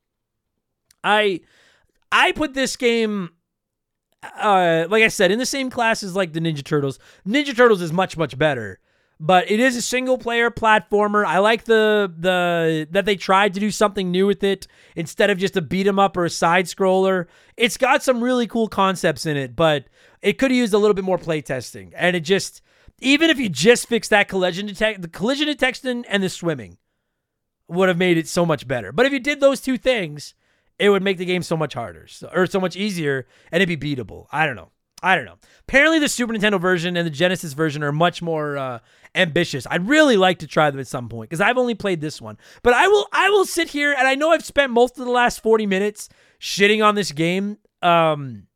I 1.02 1.40
I 2.12 2.32
put 2.32 2.54
this 2.54 2.76
game 2.76 3.30
uh, 4.22 4.86
like 4.88 5.02
I 5.02 5.08
said, 5.08 5.30
in 5.30 5.38
the 5.38 5.46
same 5.46 5.70
class 5.70 6.02
as 6.02 6.16
like 6.16 6.32
the 6.32 6.40
Ninja 6.40 6.64
Turtles. 6.64 6.98
Ninja 7.26 7.56
Turtles 7.56 7.80
is 7.80 7.92
much 7.92 8.16
much 8.16 8.36
better, 8.36 8.80
but 9.20 9.50
it 9.50 9.60
is 9.60 9.76
a 9.76 9.82
single 9.82 10.18
player 10.18 10.50
platformer. 10.50 11.24
I 11.24 11.38
like 11.38 11.64
the 11.64 12.12
the 12.16 12.88
that 12.90 13.04
they 13.04 13.16
tried 13.16 13.54
to 13.54 13.60
do 13.60 13.70
something 13.70 14.10
new 14.10 14.26
with 14.26 14.42
it 14.42 14.66
instead 14.96 15.30
of 15.30 15.38
just 15.38 15.56
a 15.56 15.62
beat 15.62 15.86
'em 15.86 15.98
up 15.98 16.16
or 16.16 16.24
a 16.24 16.30
side 16.30 16.66
scroller. 16.66 17.26
It's 17.56 17.76
got 17.76 18.02
some 18.02 18.22
really 18.22 18.46
cool 18.46 18.68
concepts 18.68 19.26
in 19.26 19.36
it, 19.36 19.54
but 19.54 19.84
it 20.22 20.38
could 20.38 20.50
have 20.50 20.58
used 20.58 20.74
a 20.74 20.78
little 20.78 20.94
bit 20.94 21.04
more 21.04 21.18
playtesting. 21.18 21.92
And 21.96 22.16
it 22.16 22.20
just 22.20 22.60
even 23.00 23.30
if 23.30 23.38
you 23.38 23.48
just 23.48 23.86
fix 23.86 24.08
that 24.08 24.28
collision 24.28 24.66
detect 24.66 25.02
the 25.02 25.08
collision 25.08 25.46
detection 25.46 26.04
and 26.08 26.22
the 26.22 26.28
swimming 26.28 26.78
would 27.68 27.88
have 27.88 27.98
made 27.98 28.18
it 28.18 28.26
so 28.26 28.44
much 28.44 28.66
better. 28.66 28.92
But 28.92 29.06
if 29.06 29.12
you 29.12 29.20
did 29.20 29.40
those 29.40 29.60
two 29.60 29.76
things, 29.76 30.34
it 30.78 30.90
would 30.90 31.02
make 31.02 31.18
the 31.18 31.24
game 31.24 31.42
so 31.42 31.56
much 31.56 31.74
harder 31.74 32.06
so, 32.06 32.30
or 32.34 32.46
so 32.46 32.60
much 32.60 32.76
easier 32.76 33.26
and 33.52 33.62
it'd 33.62 33.80
be 33.80 33.96
beatable. 33.96 34.26
I 34.30 34.46
don't 34.46 34.56
know. 34.56 34.70
I 35.00 35.14
don't 35.14 35.26
know. 35.26 35.38
Apparently, 35.60 36.00
the 36.00 36.08
Super 36.08 36.32
Nintendo 36.32 36.60
version 36.60 36.96
and 36.96 37.06
the 37.06 37.10
Genesis 37.10 37.52
version 37.52 37.84
are 37.84 37.92
much 37.92 38.20
more 38.20 38.56
uh, 38.56 38.78
ambitious. 39.14 39.64
I'd 39.70 39.88
really 39.88 40.16
like 40.16 40.40
to 40.40 40.48
try 40.48 40.70
them 40.72 40.80
at 40.80 40.88
some 40.88 41.08
point 41.08 41.30
because 41.30 41.40
I've 41.40 41.56
only 41.56 41.76
played 41.76 42.00
this 42.00 42.20
one. 42.20 42.36
But 42.64 42.74
I 42.74 42.88
will, 42.88 43.06
I 43.12 43.30
will 43.30 43.44
sit 43.44 43.68
here 43.68 43.94
and 43.96 44.08
I 44.08 44.16
know 44.16 44.30
I've 44.30 44.44
spent 44.44 44.72
most 44.72 44.98
of 44.98 45.04
the 45.04 45.12
last 45.12 45.40
forty 45.40 45.66
minutes 45.66 46.08
shitting 46.40 46.84
on 46.84 46.96
this 46.96 47.12
game. 47.12 47.58
Um, 47.80 48.48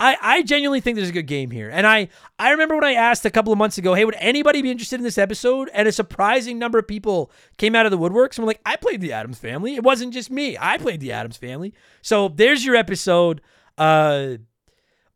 I, 0.00 0.16
I 0.20 0.42
genuinely 0.42 0.80
think 0.80 0.96
there's 0.96 1.10
a 1.10 1.12
good 1.12 1.26
game 1.26 1.50
here. 1.50 1.68
And 1.68 1.86
I, 1.86 2.08
I 2.38 2.50
remember 2.52 2.74
when 2.74 2.84
I 2.84 2.94
asked 2.94 3.26
a 3.26 3.30
couple 3.30 3.52
of 3.52 3.58
months 3.58 3.76
ago, 3.76 3.92
hey, 3.92 4.06
would 4.06 4.16
anybody 4.18 4.62
be 4.62 4.70
interested 4.70 4.98
in 4.98 5.04
this 5.04 5.18
episode? 5.18 5.68
And 5.74 5.86
a 5.86 5.92
surprising 5.92 6.58
number 6.58 6.78
of 6.78 6.88
people 6.88 7.30
came 7.58 7.74
out 7.76 7.84
of 7.84 7.92
the 7.92 7.98
woodworks 7.98 8.36
and 8.36 8.44
were 8.44 8.50
like, 8.50 8.62
I 8.64 8.76
played 8.76 9.02
the 9.02 9.12
Addams 9.12 9.38
family. 9.38 9.74
It 9.74 9.82
wasn't 9.82 10.14
just 10.14 10.30
me. 10.30 10.56
I 10.58 10.78
played 10.78 11.00
the 11.00 11.12
Addams 11.12 11.36
family. 11.36 11.74
So 12.00 12.28
there's 12.28 12.64
your 12.64 12.76
episode. 12.76 13.42
Uh 13.76 14.36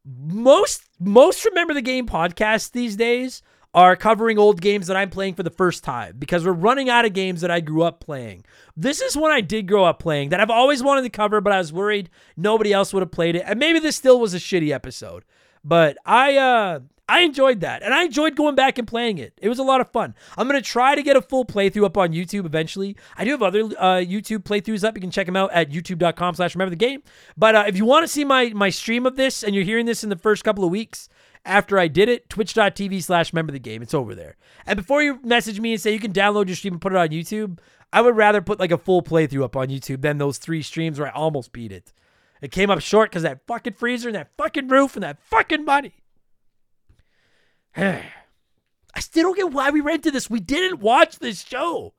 most 0.06 0.82
most 1.00 1.44
remember 1.46 1.72
the 1.72 1.82
game 1.82 2.06
podcast 2.06 2.72
these 2.72 2.94
days 2.94 3.42
are 3.74 3.96
covering 3.96 4.38
old 4.38 4.60
games 4.60 4.86
that 4.86 4.96
I'm 4.96 5.10
playing 5.10 5.34
for 5.34 5.42
the 5.42 5.50
first 5.50 5.82
time 5.82 6.14
because 6.18 6.46
we're 6.46 6.52
running 6.52 6.88
out 6.88 7.04
of 7.04 7.12
games 7.12 7.40
that 7.40 7.50
I 7.50 7.60
grew 7.60 7.82
up 7.82 8.00
playing. 8.00 8.44
This 8.76 9.00
is 9.00 9.16
one 9.16 9.32
I 9.32 9.40
did 9.40 9.66
grow 9.66 9.84
up 9.84 9.98
playing 9.98 10.28
that 10.30 10.40
I've 10.40 10.50
always 10.50 10.82
wanted 10.82 11.02
to 11.02 11.10
cover, 11.10 11.40
but 11.40 11.52
I 11.52 11.58
was 11.58 11.72
worried 11.72 12.08
nobody 12.36 12.72
else 12.72 12.92
would 12.92 13.02
have 13.02 13.10
played 13.10 13.34
it. 13.36 13.42
And 13.46 13.58
maybe 13.58 13.80
this 13.80 13.96
still 13.96 14.20
was 14.20 14.32
a 14.32 14.38
shitty 14.38 14.70
episode. 14.70 15.24
But 15.64 15.96
I 16.04 16.36
uh 16.36 16.80
I 17.08 17.20
enjoyed 17.20 17.60
that. 17.60 17.82
And 17.82 17.92
I 17.92 18.04
enjoyed 18.04 18.34
going 18.34 18.54
back 18.54 18.78
and 18.78 18.88
playing 18.88 19.18
it. 19.18 19.34
It 19.36 19.48
was 19.48 19.58
a 19.58 19.62
lot 19.62 19.80
of 19.80 19.90
fun. 19.90 20.14
I'm 20.38 20.48
going 20.48 20.60
to 20.60 20.66
try 20.66 20.94
to 20.94 21.02
get 21.02 21.16
a 21.16 21.22
full 21.22 21.44
playthrough 21.44 21.84
up 21.84 21.98
on 21.98 22.12
YouTube 22.12 22.46
eventually. 22.46 22.96
I 23.16 23.24
do 23.24 23.32
have 23.32 23.42
other 23.42 23.60
uh, 23.60 24.00
YouTube 24.00 24.44
playthroughs 24.44 24.84
up. 24.84 24.96
You 24.96 25.02
can 25.02 25.10
check 25.10 25.26
them 25.26 25.36
out 25.36 25.52
at 25.52 25.70
youtube.com 25.70 26.34
slash 26.34 26.54
remember 26.54 26.70
the 26.70 26.76
game. 26.76 27.02
But 27.36 27.54
uh, 27.54 27.64
if 27.66 27.76
you 27.76 27.84
want 27.84 28.04
to 28.04 28.08
see 28.08 28.24
my, 28.24 28.50
my 28.54 28.70
stream 28.70 29.04
of 29.04 29.16
this 29.16 29.42
and 29.42 29.54
you're 29.54 29.64
hearing 29.64 29.84
this 29.84 30.02
in 30.02 30.08
the 30.08 30.16
first 30.16 30.44
couple 30.44 30.64
of 30.64 30.70
weeks, 30.70 31.10
after 31.44 31.78
I 31.78 31.88
did 31.88 32.08
it, 32.08 32.28
twitch.tv 32.30 33.02
slash 33.02 33.32
remember 33.32 33.52
the 33.52 33.58
game. 33.58 33.82
It's 33.82 33.94
over 33.94 34.14
there. 34.14 34.36
And 34.66 34.76
before 34.76 35.02
you 35.02 35.20
message 35.22 35.60
me 35.60 35.72
and 35.72 35.80
say 35.80 35.92
you 35.92 36.00
can 36.00 36.12
download 36.12 36.46
your 36.46 36.56
stream 36.56 36.74
and 36.74 36.80
put 36.80 36.92
it 36.92 36.98
on 36.98 37.08
YouTube, 37.08 37.58
I 37.92 38.00
would 38.00 38.16
rather 38.16 38.40
put 38.40 38.58
like 38.58 38.72
a 38.72 38.78
full 38.78 39.02
playthrough 39.02 39.44
up 39.44 39.56
on 39.56 39.68
YouTube 39.68 40.00
than 40.00 40.18
those 40.18 40.38
three 40.38 40.62
streams 40.62 40.98
where 40.98 41.08
I 41.08 41.12
almost 41.12 41.52
beat 41.52 41.72
it. 41.72 41.92
It 42.40 42.50
came 42.50 42.70
up 42.70 42.80
short 42.80 43.10
because 43.10 43.22
that 43.22 43.46
fucking 43.46 43.74
freezer 43.74 44.08
and 44.08 44.16
that 44.16 44.30
fucking 44.36 44.68
roof 44.68 44.96
and 44.96 45.02
that 45.02 45.22
fucking 45.22 45.64
money. 45.64 45.94
I 47.76 49.00
still 49.00 49.24
don't 49.24 49.36
get 49.36 49.52
why 49.52 49.70
we 49.70 49.80
rented 49.80 50.12
this. 50.12 50.30
We 50.30 50.40
didn't 50.40 50.80
watch 50.80 51.18
this 51.18 51.42
show. 51.44 51.94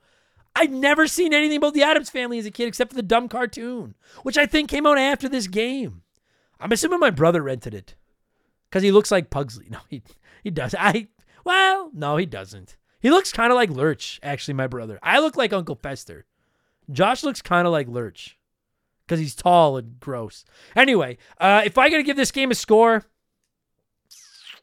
I'd 0.56 0.72
never 0.72 1.08
seen 1.08 1.34
anything 1.34 1.58
about 1.58 1.74
the 1.74 1.84
Addams 1.84 2.10
family 2.10 2.40
as 2.40 2.46
a 2.46 2.52
kid 2.52 2.68
except 2.68 2.92
for 2.92 2.96
the 2.96 3.04
dumb 3.04 3.28
cartoon, 3.28 3.96
which 4.24 4.38
I 4.38 4.46
think 4.46 4.70
came 4.70 4.86
out 4.86 4.98
after 4.98 5.28
this 5.28 5.48
game. 5.48 6.04
I'm 6.60 6.72
assuming 6.72 7.00
my 7.00 7.10
brother 7.10 7.42
rented 7.42 7.74
it 7.74 7.96
because 8.76 8.84
he 8.84 8.92
looks 8.92 9.10
like 9.10 9.30
Pugsley. 9.30 9.68
No, 9.72 9.80
he 9.90 10.04
he 10.44 10.52
does. 10.52 10.76
I 10.78 11.08
well, 11.46 11.92
no, 11.94 12.18
he 12.18 12.26
doesn't. 12.26 12.76
He 13.00 13.10
looks 13.10 13.32
kind 13.32 13.50
of 13.50 13.56
like 13.56 13.70
Lurch, 13.70 14.20
actually. 14.22 14.56
My 14.56 14.68
brother. 14.68 15.00
I 15.02 15.20
look 15.20 15.38
like 15.38 15.54
Uncle 15.54 15.76
Fester. 15.76 16.26
Josh 16.92 17.24
looks 17.24 17.42
kind 17.42 17.66
of 17.66 17.72
like 17.72 17.88
Lurch 17.88 18.38
because 19.06 19.22
he's 19.22 19.34
tall 19.34 19.78
and 19.78 19.98
gross. 20.02 20.44
Anyway, 20.76 21.18
uh, 21.40 21.62
if 21.64 21.78
I 21.78 21.90
got 21.90 21.98
to 21.98 22.04
give 22.04 22.18
this 22.18 22.32
game 22.32 22.52
a 22.52 22.56
score, 22.56 23.06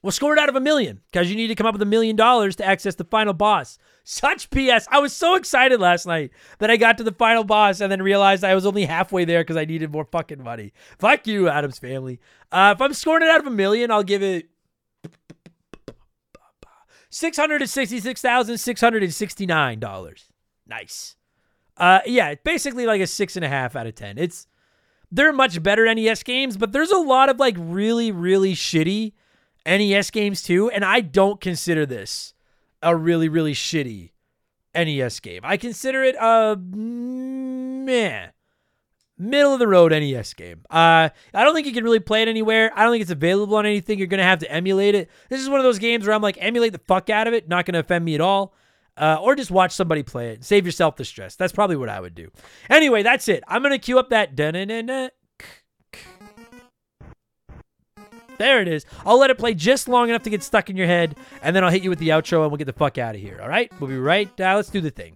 we'll 0.02 0.12
score 0.12 0.34
it 0.34 0.38
out 0.38 0.50
of 0.50 0.56
a 0.56 0.60
million 0.60 1.00
because 1.10 1.30
you 1.30 1.36
need 1.36 1.48
to 1.48 1.54
come 1.54 1.66
up 1.66 1.72
with 1.72 1.82
a 1.82 1.86
million 1.86 2.14
dollars 2.14 2.56
to 2.56 2.66
access 2.66 2.96
the 2.96 3.04
final 3.04 3.32
boss. 3.32 3.78
Such 4.04 4.50
BS. 4.50 4.86
I 4.90 4.98
was 4.98 5.12
so 5.12 5.36
excited 5.36 5.80
last 5.80 6.06
night 6.06 6.32
that 6.58 6.70
I 6.70 6.76
got 6.76 6.98
to 6.98 7.04
the 7.04 7.12
final 7.12 7.44
boss 7.44 7.80
and 7.80 7.90
then 7.90 8.02
realized 8.02 8.42
I 8.42 8.54
was 8.54 8.66
only 8.66 8.84
halfway 8.84 9.24
there 9.24 9.42
because 9.42 9.56
I 9.56 9.64
needed 9.64 9.92
more 9.92 10.04
fucking 10.04 10.42
money. 10.42 10.72
Fuck 10.98 11.26
you, 11.26 11.48
Addams 11.48 11.78
family. 11.78 12.18
Uh, 12.50 12.74
if 12.76 12.82
I'm 12.82 12.94
scoring 12.94 13.22
it 13.22 13.30
out 13.30 13.40
of 13.40 13.46
a 13.46 13.50
million, 13.50 13.92
I'll 13.92 14.02
give 14.02 14.22
it 14.22 14.48
six 17.10 17.36
hundred 17.36 17.60
and 17.60 17.70
sixty-six 17.70 18.20
thousand 18.20 18.58
six 18.58 18.80
hundred 18.80 19.04
and 19.04 19.14
sixty-nine 19.14 19.78
dollars. 19.78 20.32
Nice. 20.66 21.16
Uh, 21.76 22.00
yeah, 22.04 22.34
basically 22.42 22.86
like 22.86 23.00
a 23.00 23.06
six 23.06 23.36
and 23.36 23.44
a 23.44 23.48
half 23.48 23.76
out 23.76 23.86
of 23.86 23.94
ten. 23.94 24.18
It's 24.18 24.48
they're 25.12 25.32
much 25.32 25.62
better 25.62 25.92
NES 25.94 26.22
games, 26.24 26.56
but 26.56 26.72
there's 26.72 26.90
a 26.90 26.98
lot 26.98 27.28
of 27.28 27.38
like 27.38 27.54
really, 27.58 28.10
really 28.10 28.54
shitty 28.54 29.12
NES 29.64 30.10
games 30.10 30.42
too, 30.42 30.70
and 30.70 30.84
I 30.84 31.00
don't 31.00 31.40
consider 31.40 31.86
this 31.86 32.34
a 32.82 32.94
really, 32.94 33.28
really 33.28 33.54
shitty 33.54 34.10
NES 34.74 35.20
game. 35.20 35.40
I 35.44 35.56
consider 35.56 36.02
it 36.02 36.16
a 36.16 36.56
meh, 36.56 38.28
middle 39.18 39.52
of 39.52 39.58
the 39.58 39.68
road 39.68 39.92
NES 39.92 40.34
game. 40.34 40.62
Uh, 40.70 41.08
I 41.34 41.44
don't 41.44 41.54
think 41.54 41.66
you 41.66 41.72
can 41.72 41.84
really 41.84 42.00
play 42.00 42.22
it 42.22 42.28
anywhere. 42.28 42.72
I 42.74 42.82
don't 42.84 42.92
think 42.92 43.02
it's 43.02 43.10
available 43.10 43.56
on 43.56 43.66
anything. 43.66 43.98
You're 43.98 44.06
gonna 44.08 44.22
have 44.24 44.40
to 44.40 44.50
emulate 44.50 44.94
it. 44.94 45.10
This 45.28 45.40
is 45.40 45.48
one 45.48 45.60
of 45.60 45.64
those 45.64 45.78
games 45.78 46.06
where 46.06 46.14
I'm 46.14 46.22
like, 46.22 46.38
emulate 46.40 46.72
the 46.72 46.78
fuck 46.78 47.10
out 47.10 47.26
of 47.26 47.34
it. 47.34 47.48
Not 47.48 47.66
gonna 47.66 47.80
offend 47.80 48.04
me 48.04 48.14
at 48.14 48.20
all. 48.20 48.54
Uh, 48.94 49.16
or 49.22 49.34
just 49.34 49.50
watch 49.50 49.72
somebody 49.72 50.02
play 50.02 50.32
it. 50.32 50.44
Save 50.44 50.66
yourself 50.66 50.96
the 50.96 51.04
stress. 51.04 51.34
That's 51.34 51.52
probably 51.52 51.76
what 51.76 51.88
I 51.88 51.98
would 52.00 52.14
do. 52.14 52.30
Anyway, 52.68 53.02
that's 53.02 53.26
it. 53.28 53.42
I'm 53.48 53.62
gonna 53.62 53.78
cue 53.78 53.98
up 53.98 54.10
that. 54.10 54.36
There 58.38 58.60
it 58.60 58.68
is. 58.68 58.84
I'll 59.06 59.18
let 59.18 59.30
it 59.30 59.38
play 59.38 59.54
just 59.54 59.88
long 59.88 60.08
enough 60.08 60.22
to 60.24 60.30
get 60.30 60.42
stuck 60.42 60.68
in 60.68 60.76
your 60.76 60.86
head, 60.86 61.16
and 61.42 61.54
then 61.54 61.62
I'll 61.62 61.70
hit 61.70 61.82
you 61.82 61.90
with 61.90 62.00
the 62.00 62.08
outro 62.08 62.42
and 62.42 62.50
we'll 62.50 62.58
get 62.58 62.66
the 62.66 62.72
fuck 62.72 62.98
out 62.98 63.14
of 63.14 63.20
here. 63.20 63.40
All 63.40 63.48
right? 63.48 63.70
We'll 63.80 63.90
be 63.90 63.98
right. 63.98 64.28
Let's 64.38 64.70
do 64.70 64.80
the 64.80 64.90
thing. 64.90 65.14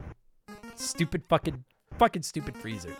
Stupid 0.76 1.24
fucking, 1.26 1.64
fucking 1.98 2.22
stupid 2.22 2.56
freezer. 2.56 2.94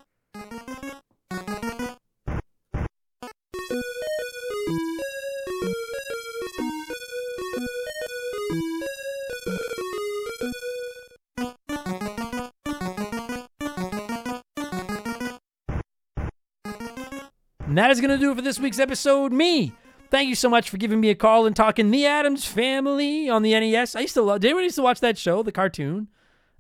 And 17.69 17.77
that 17.79 17.91
is 17.91 18.01
going 18.01 18.11
to 18.11 18.17
do 18.17 18.31
it 18.33 18.37
for 18.37 18.43
this 18.43 18.59
week's 18.59 18.79
episode. 18.79 19.33
Me, 19.33 19.73
Thank 20.11 20.29
you 20.29 20.35
so 20.35 20.49
much 20.49 20.71
for 20.71 20.77
giving 20.77 21.01
me 21.01 21.11
a 21.11 21.15
call 21.15 21.47
and 21.47 21.57
talking 21.57 21.91
The 21.91 22.07
Addams 22.07 22.45
Family 22.45 23.29
on 23.29 23.43
the 23.43 23.59
NES. 23.59 23.97
I 23.97 24.01
used 24.01 24.15
to 24.15 24.23
love. 24.23 24.41
Did 24.41 24.49
anyone 24.49 24.65
used 24.65 24.77
to 24.77 24.83
watch 24.83 25.01
that 25.01 25.19
show, 25.19 25.43
the 25.43 25.53
cartoon? 25.53 26.09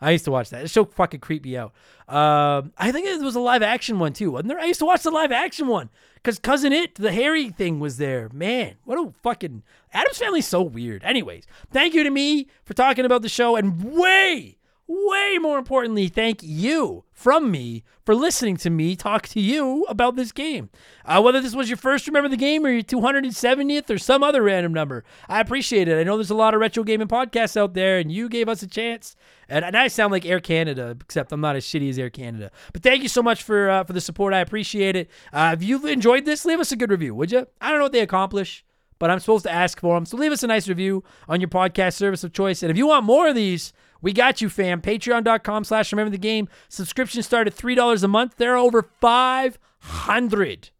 I 0.00 0.10
used 0.10 0.24
to 0.26 0.30
watch 0.30 0.50
that. 0.50 0.62
The 0.62 0.68
show 0.68 0.84
fucking 0.84 1.20
creeped 1.20 1.44
me 1.44 1.56
out. 1.56 1.72
Um, 2.08 2.72
I 2.76 2.92
think 2.92 3.06
it 3.06 3.22
was 3.22 3.34
a 3.34 3.40
live 3.40 3.62
action 3.62 3.98
one 3.98 4.12
too, 4.12 4.32
wasn't 4.32 4.48
there? 4.48 4.60
I 4.60 4.66
used 4.66 4.80
to 4.80 4.86
watch 4.86 5.02
the 5.02 5.10
live 5.10 5.32
action 5.32 5.68
one 5.68 5.88
because 6.16 6.38
Cousin 6.38 6.72
Itt, 6.72 6.96
the 6.96 7.12
hairy 7.12 7.50
thing 7.50 7.80
was 7.80 7.96
there. 7.96 8.28
Man, 8.32 8.74
what 8.84 8.98
a 8.98 9.12
fucking 9.22 9.62
Addams 9.92 10.18
Family's 10.18 10.46
so 10.46 10.60
weird. 10.60 11.02
Anyways, 11.02 11.44
thank 11.70 11.94
you 11.94 12.04
to 12.04 12.10
me 12.10 12.48
for 12.64 12.74
talking 12.74 13.06
about 13.06 13.22
the 13.22 13.28
show, 13.28 13.56
and 13.56 13.82
way, 13.82 14.55
way 14.86 15.38
more 15.40 15.58
importantly, 15.58 16.08
thank 16.08 16.42
you 16.42 17.04
from 17.12 17.50
me 17.50 17.82
for 18.04 18.14
listening 18.14 18.56
to 18.58 18.70
me 18.70 18.94
talk 18.94 19.26
to 19.28 19.40
you 19.40 19.84
about 19.88 20.16
this 20.16 20.30
game. 20.30 20.70
Uh, 21.04 21.20
whether 21.20 21.40
this 21.40 21.54
was 21.54 21.68
your 21.68 21.76
first 21.76 22.06
Remember 22.06 22.28
the 22.28 22.36
Game 22.36 22.64
or 22.64 22.70
your 22.70 22.82
270th 22.82 23.90
or 23.90 23.98
some 23.98 24.22
other 24.22 24.42
random 24.42 24.72
number, 24.72 25.04
I 25.28 25.40
appreciate 25.40 25.88
it. 25.88 25.98
I 25.98 26.04
know 26.04 26.16
there's 26.16 26.30
a 26.30 26.34
lot 26.34 26.54
of 26.54 26.60
retro 26.60 26.84
gaming 26.84 27.08
podcasts 27.08 27.56
out 27.56 27.74
there, 27.74 27.98
and 27.98 28.12
you 28.12 28.28
gave 28.28 28.48
us 28.48 28.62
a 28.62 28.66
chance. 28.66 29.16
And, 29.48 29.64
and 29.64 29.76
I 29.76 29.88
sound 29.88 30.12
like 30.12 30.24
Air 30.24 30.40
Canada, 30.40 30.96
except 31.00 31.32
I'm 31.32 31.40
not 31.40 31.56
as 31.56 31.64
shitty 31.64 31.88
as 31.88 31.98
Air 31.98 32.10
Canada. 32.10 32.50
But 32.72 32.82
thank 32.82 33.02
you 33.02 33.08
so 33.08 33.22
much 33.22 33.42
for 33.42 33.70
uh, 33.70 33.84
for 33.84 33.92
the 33.92 34.00
support. 34.00 34.34
I 34.34 34.40
appreciate 34.40 34.94
it. 34.94 35.10
Uh, 35.32 35.54
if 35.56 35.64
you've 35.64 35.84
enjoyed 35.84 36.24
this, 36.24 36.44
leave 36.44 36.60
us 36.60 36.72
a 36.72 36.76
good 36.76 36.90
review, 36.90 37.14
would 37.14 37.32
you? 37.32 37.46
I 37.60 37.70
don't 37.70 37.78
know 37.78 37.84
what 37.84 37.92
they 37.92 38.00
accomplish 38.00 38.64
but 38.98 39.10
I'm 39.10 39.20
supposed 39.20 39.44
to 39.44 39.52
ask 39.52 39.78
for 39.78 39.94
them. 39.94 40.06
So 40.06 40.16
leave 40.16 40.32
us 40.32 40.42
a 40.42 40.46
nice 40.46 40.68
review 40.68 41.04
on 41.28 41.40
your 41.40 41.50
podcast 41.50 41.94
service 41.94 42.24
of 42.24 42.32
choice. 42.32 42.62
And 42.62 42.70
if 42.70 42.78
you 42.78 42.86
want 42.86 43.04
more 43.04 43.28
of 43.28 43.34
these, 43.34 43.74
we 44.06 44.12
got 44.12 44.40
you, 44.40 44.48
fam. 44.48 44.80
Patreon.com 44.80 45.64
slash 45.64 45.90
remember 45.90 46.12
the 46.12 46.16
game. 46.16 46.48
Subscription 46.68 47.24
start 47.24 47.48
at 47.48 47.56
$3 47.56 48.04
a 48.04 48.06
month. 48.06 48.36
There 48.36 48.52
are 48.52 48.56
over 48.56 48.88
500 49.00 50.70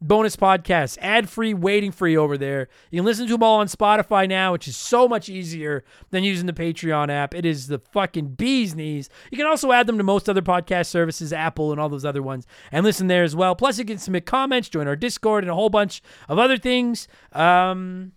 bonus 0.00 0.36
podcasts, 0.36 0.96
ad 1.00 1.28
free, 1.28 1.52
waiting 1.52 1.90
for 1.90 2.06
you 2.06 2.20
over 2.20 2.38
there. 2.38 2.68
You 2.92 3.00
can 3.00 3.06
listen 3.06 3.26
to 3.26 3.32
them 3.32 3.42
all 3.42 3.58
on 3.58 3.66
Spotify 3.66 4.28
now, 4.28 4.52
which 4.52 4.68
is 4.68 4.76
so 4.76 5.08
much 5.08 5.28
easier 5.28 5.82
than 6.10 6.22
using 6.22 6.46
the 6.46 6.52
Patreon 6.52 7.10
app. 7.10 7.34
It 7.34 7.44
is 7.44 7.66
the 7.66 7.80
fucking 7.80 8.34
bee's 8.34 8.76
knees. 8.76 9.10
You 9.32 9.36
can 9.36 9.48
also 9.48 9.72
add 9.72 9.88
them 9.88 9.98
to 9.98 10.04
most 10.04 10.30
other 10.30 10.40
podcast 10.40 10.86
services, 10.86 11.32
Apple 11.32 11.72
and 11.72 11.80
all 11.80 11.88
those 11.88 12.04
other 12.04 12.22
ones, 12.22 12.46
and 12.70 12.84
listen 12.84 13.08
there 13.08 13.24
as 13.24 13.34
well. 13.34 13.56
Plus, 13.56 13.80
you 13.80 13.84
can 13.84 13.98
submit 13.98 14.26
comments, 14.26 14.68
join 14.68 14.86
our 14.86 14.94
Discord, 14.94 15.42
and 15.42 15.50
a 15.50 15.56
whole 15.56 15.70
bunch 15.70 16.02
of 16.28 16.38
other 16.38 16.56
things. 16.56 17.08
Um, 17.32 18.12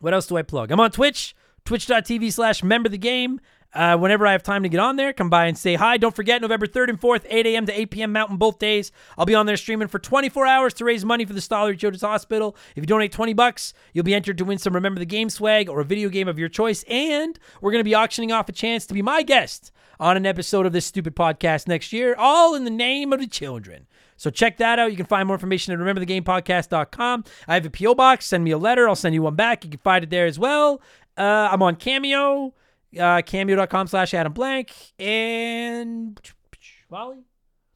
what 0.00 0.14
else 0.14 0.26
do 0.26 0.38
I 0.38 0.42
plug? 0.42 0.70
I'm 0.70 0.80
on 0.80 0.90
Twitch, 0.90 1.34
twitch.tv 1.68 2.32
slash 2.32 2.62
member 2.62 2.88
the 2.88 2.96
game. 2.96 3.40
Uh, 3.74 3.94
whenever 3.94 4.26
I 4.26 4.32
have 4.32 4.42
time 4.42 4.62
to 4.62 4.70
get 4.70 4.80
on 4.80 4.96
there, 4.96 5.12
come 5.12 5.28
by 5.28 5.44
and 5.44 5.58
say 5.58 5.74
hi. 5.74 5.98
Don't 5.98 6.16
forget, 6.16 6.40
November 6.40 6.66
3rd 6.66 6.88
and 6.88 6.98
4th, 6.98 7.26
8 7.28 7.44
a.m. 7.44 7.66
to 7.66 7.78
8 7.80 7.90
p.m. 7.90 8.12
Mountain 8.12 8.38
both 8.38 8.58
days. 8.58 8.90
I'll 9.18 9.26
be 9.26 9.34
on 9.34 9.44
there 9.44 9.58
streaming 9.58 9.88
for 9.88 9.98
24 9.98 10.46
hours 10.46 10.72
to 10.74 10.86
raise 10.86 11.04
money 11.04 11.26
for 11.26 11.34
the 11.34 11.40
Stollery 11.40 11.78
Children's 11.78 12.00
Hospital. 12.00 12.56
If 12.74 12.84
you 12.84 12.86
donate 12.86 13.12
20 13.12 13.34
bucks, 13.34 13.74
you'll 13.92 14.06
be 14.06 14.14
entered 14.14 14.38
to 14.38 14.46
win 14.46 14.56
some 14.56 14.74
Remember 14.74 14.98
the 14.98 15.04
Game 15.04 15.28
swag 15.28 15.68
or 15.68 15.80
a 15.80 15.84
video 15.84 16.08
game 16.08 16.28
of 16.28 16.38
your 16.38 16.48
choice. 16.48 16.82
And 16.84 17.38
we're 17.60 17.72
going 17.72 17.80
to 17.80 17.88
be 17.88 17.94
auctioning 17.94 18.32
off 18.32 18.48
a 18.48 18.52
chance 18.52 18.86
to 18.86 18.94
be 18.94 19.02
my 19.02 19.22
guest 19.22 19.70
on 20.00 20.16
an 20.16 20.24
episode 20.24 20.64
of 20.64 20.72
this 20.72 20.86
stupid 20.86 21.14
podcast 21.14 21.68
next 21.68 21.92
year, 21.92 22.14
all 22.16 22.54
in 22.54 22.64
the 22.64 22.70
name 22.70 23.12
of 23.12 23.20
the 23.20 23.26
children. 23.26 23.86
So 24.16 24.30
check 24.30 24.56
that 24.56 24.78
out. 24.78 24.90
You 24.90 24.96
can 24.96 25.06
find 25.06 25.26
more 25.26 25.36
information 25.36 25.72
at 25.72 25.78
rememberthegamepodcast.com. 25.78 27.24
I 27.46 27.54
have 27.54 27.66
a 27.66 27.70
P.O. 27.70 27.94
box. 27.94 28.26
Send 28.26 28.42
me 28.42 28.50
a 28.50 28.58
letter. 28.58 28.88
I'll 28.88 28.96
send 28.96 29.14
you 29.14 29.22
one 29.22 29.36
back. 29.36 29.64
You 29.64 29.70
can 29.70 29.80
find 29.80 30.02
it 30.02 30.10
there 30.10 30.26
as 30.26 30.38
well. 30.38 30.80
Uh, 31.18 31.48
I'm 31.50 31.62
on 31.62 31.76
Cameo 31.76 32.54
uh, 32.98 33.22
cameo.com 33.22 33.86
slash 33.88 34.14
Adam 34.14 34.32
Blank, 34.32 34.72
and 34.98 36.20
Wally. 36.88 37.18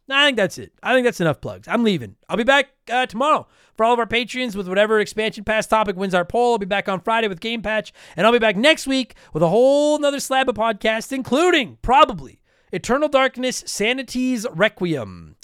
No, 0.09 0.17
I 0.17 0.27
think 0.27 0.37
that's 0.37 0.59
it. 0.59 0.73
I 0.83 0.95
think 0.95 1.05
that's 1.05 1.21
enough 1.21 1.41
plugs. 1.41 1.69
I'm 1.69 1.85
leaving. 1.85 2.17
I'll 2.29 2.37
be 2.37 2.45
back 2.45 2.71
uh, 2.91 3.07
tomorrow 3.07 3.47
for 3.77 3.85
all 3.85 3.93
of 3.93 3.99
our 3.99 4.07
patrons 4.07 4.57
with 4.57 4.69
whatever 4.69 5.01
expansion 5.01 5.45
pass 5.45 5.67
topic 5.67 5.97
wins 5.97 6.15
our 6.15 6.25
poll. 6.25 6.53
I'll 6.53 6.59
be 6.59 6.67
back 6.67 6.89
on 6.89 7.01
Friday 7.01 7.29
with 7.29 7.41
Game 7.41 7.63
Patch, 7.63 7.93
and 8.17 8.27
I'll 8.27 8.33
be 8.33 8.39
back 8.39 8.57
next 8.57 8.87
week 8.87 9.15
with 9.33 9.43
a 9.43 9.49
whole 9.49 9.99
nother 9.99 10.21
slab 10.21 10.49
of 10.49 10.57
podcasts, 10.57 11.13
including 11.13 11.79
probably 11.83 12.41
Eternal 12.73 13.09
Darkness 13.09 13.63
Sanity's 13.67 14.47
Requiem 14.53 15.37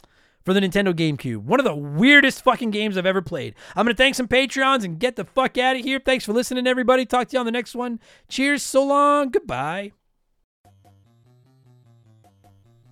for 0.49 0.55
the 0.55 0.61
Nintendo 0.61 0.95
GameCube. 0.95 1.43
One 1.43 1.61
of 1.61 1.65
the 1.65 1.75
weirdest 1.75 2.43
fucking 2.43 2.71
games 2.71 2.97
I've 2.97 3.05
ever 3.05 3.21
played. 3.21 3.55
I'm 3.77 3.85
going 3.85 3.95
to 3.95 4.03
thank 4.03 4.15
some 4.15 4.27
Patreons 4.27 4.83
and 4.83 4.99
get 4.99 5.17
the 5.17 5.27
fuck 5.27 5.59
out 5.59 5.77
of 5.77 5.85
here. 5.85 6.01
Thanks 6.03 6.25
for 6.25 6.33
listening, 6.33 6.67
everybody. 6.67 7.05
Talk 7.05 7.29
to 7.29 7.35
you 7.35 7.41
on 7.41 7.45
the 7.45 7.53
next 7.53 7.75
one. 7.75 8.01
Cheers. 8.29 8.63
So 8.63 8.83
long. 8.83 9.29
Goodbye. 9.29 9.93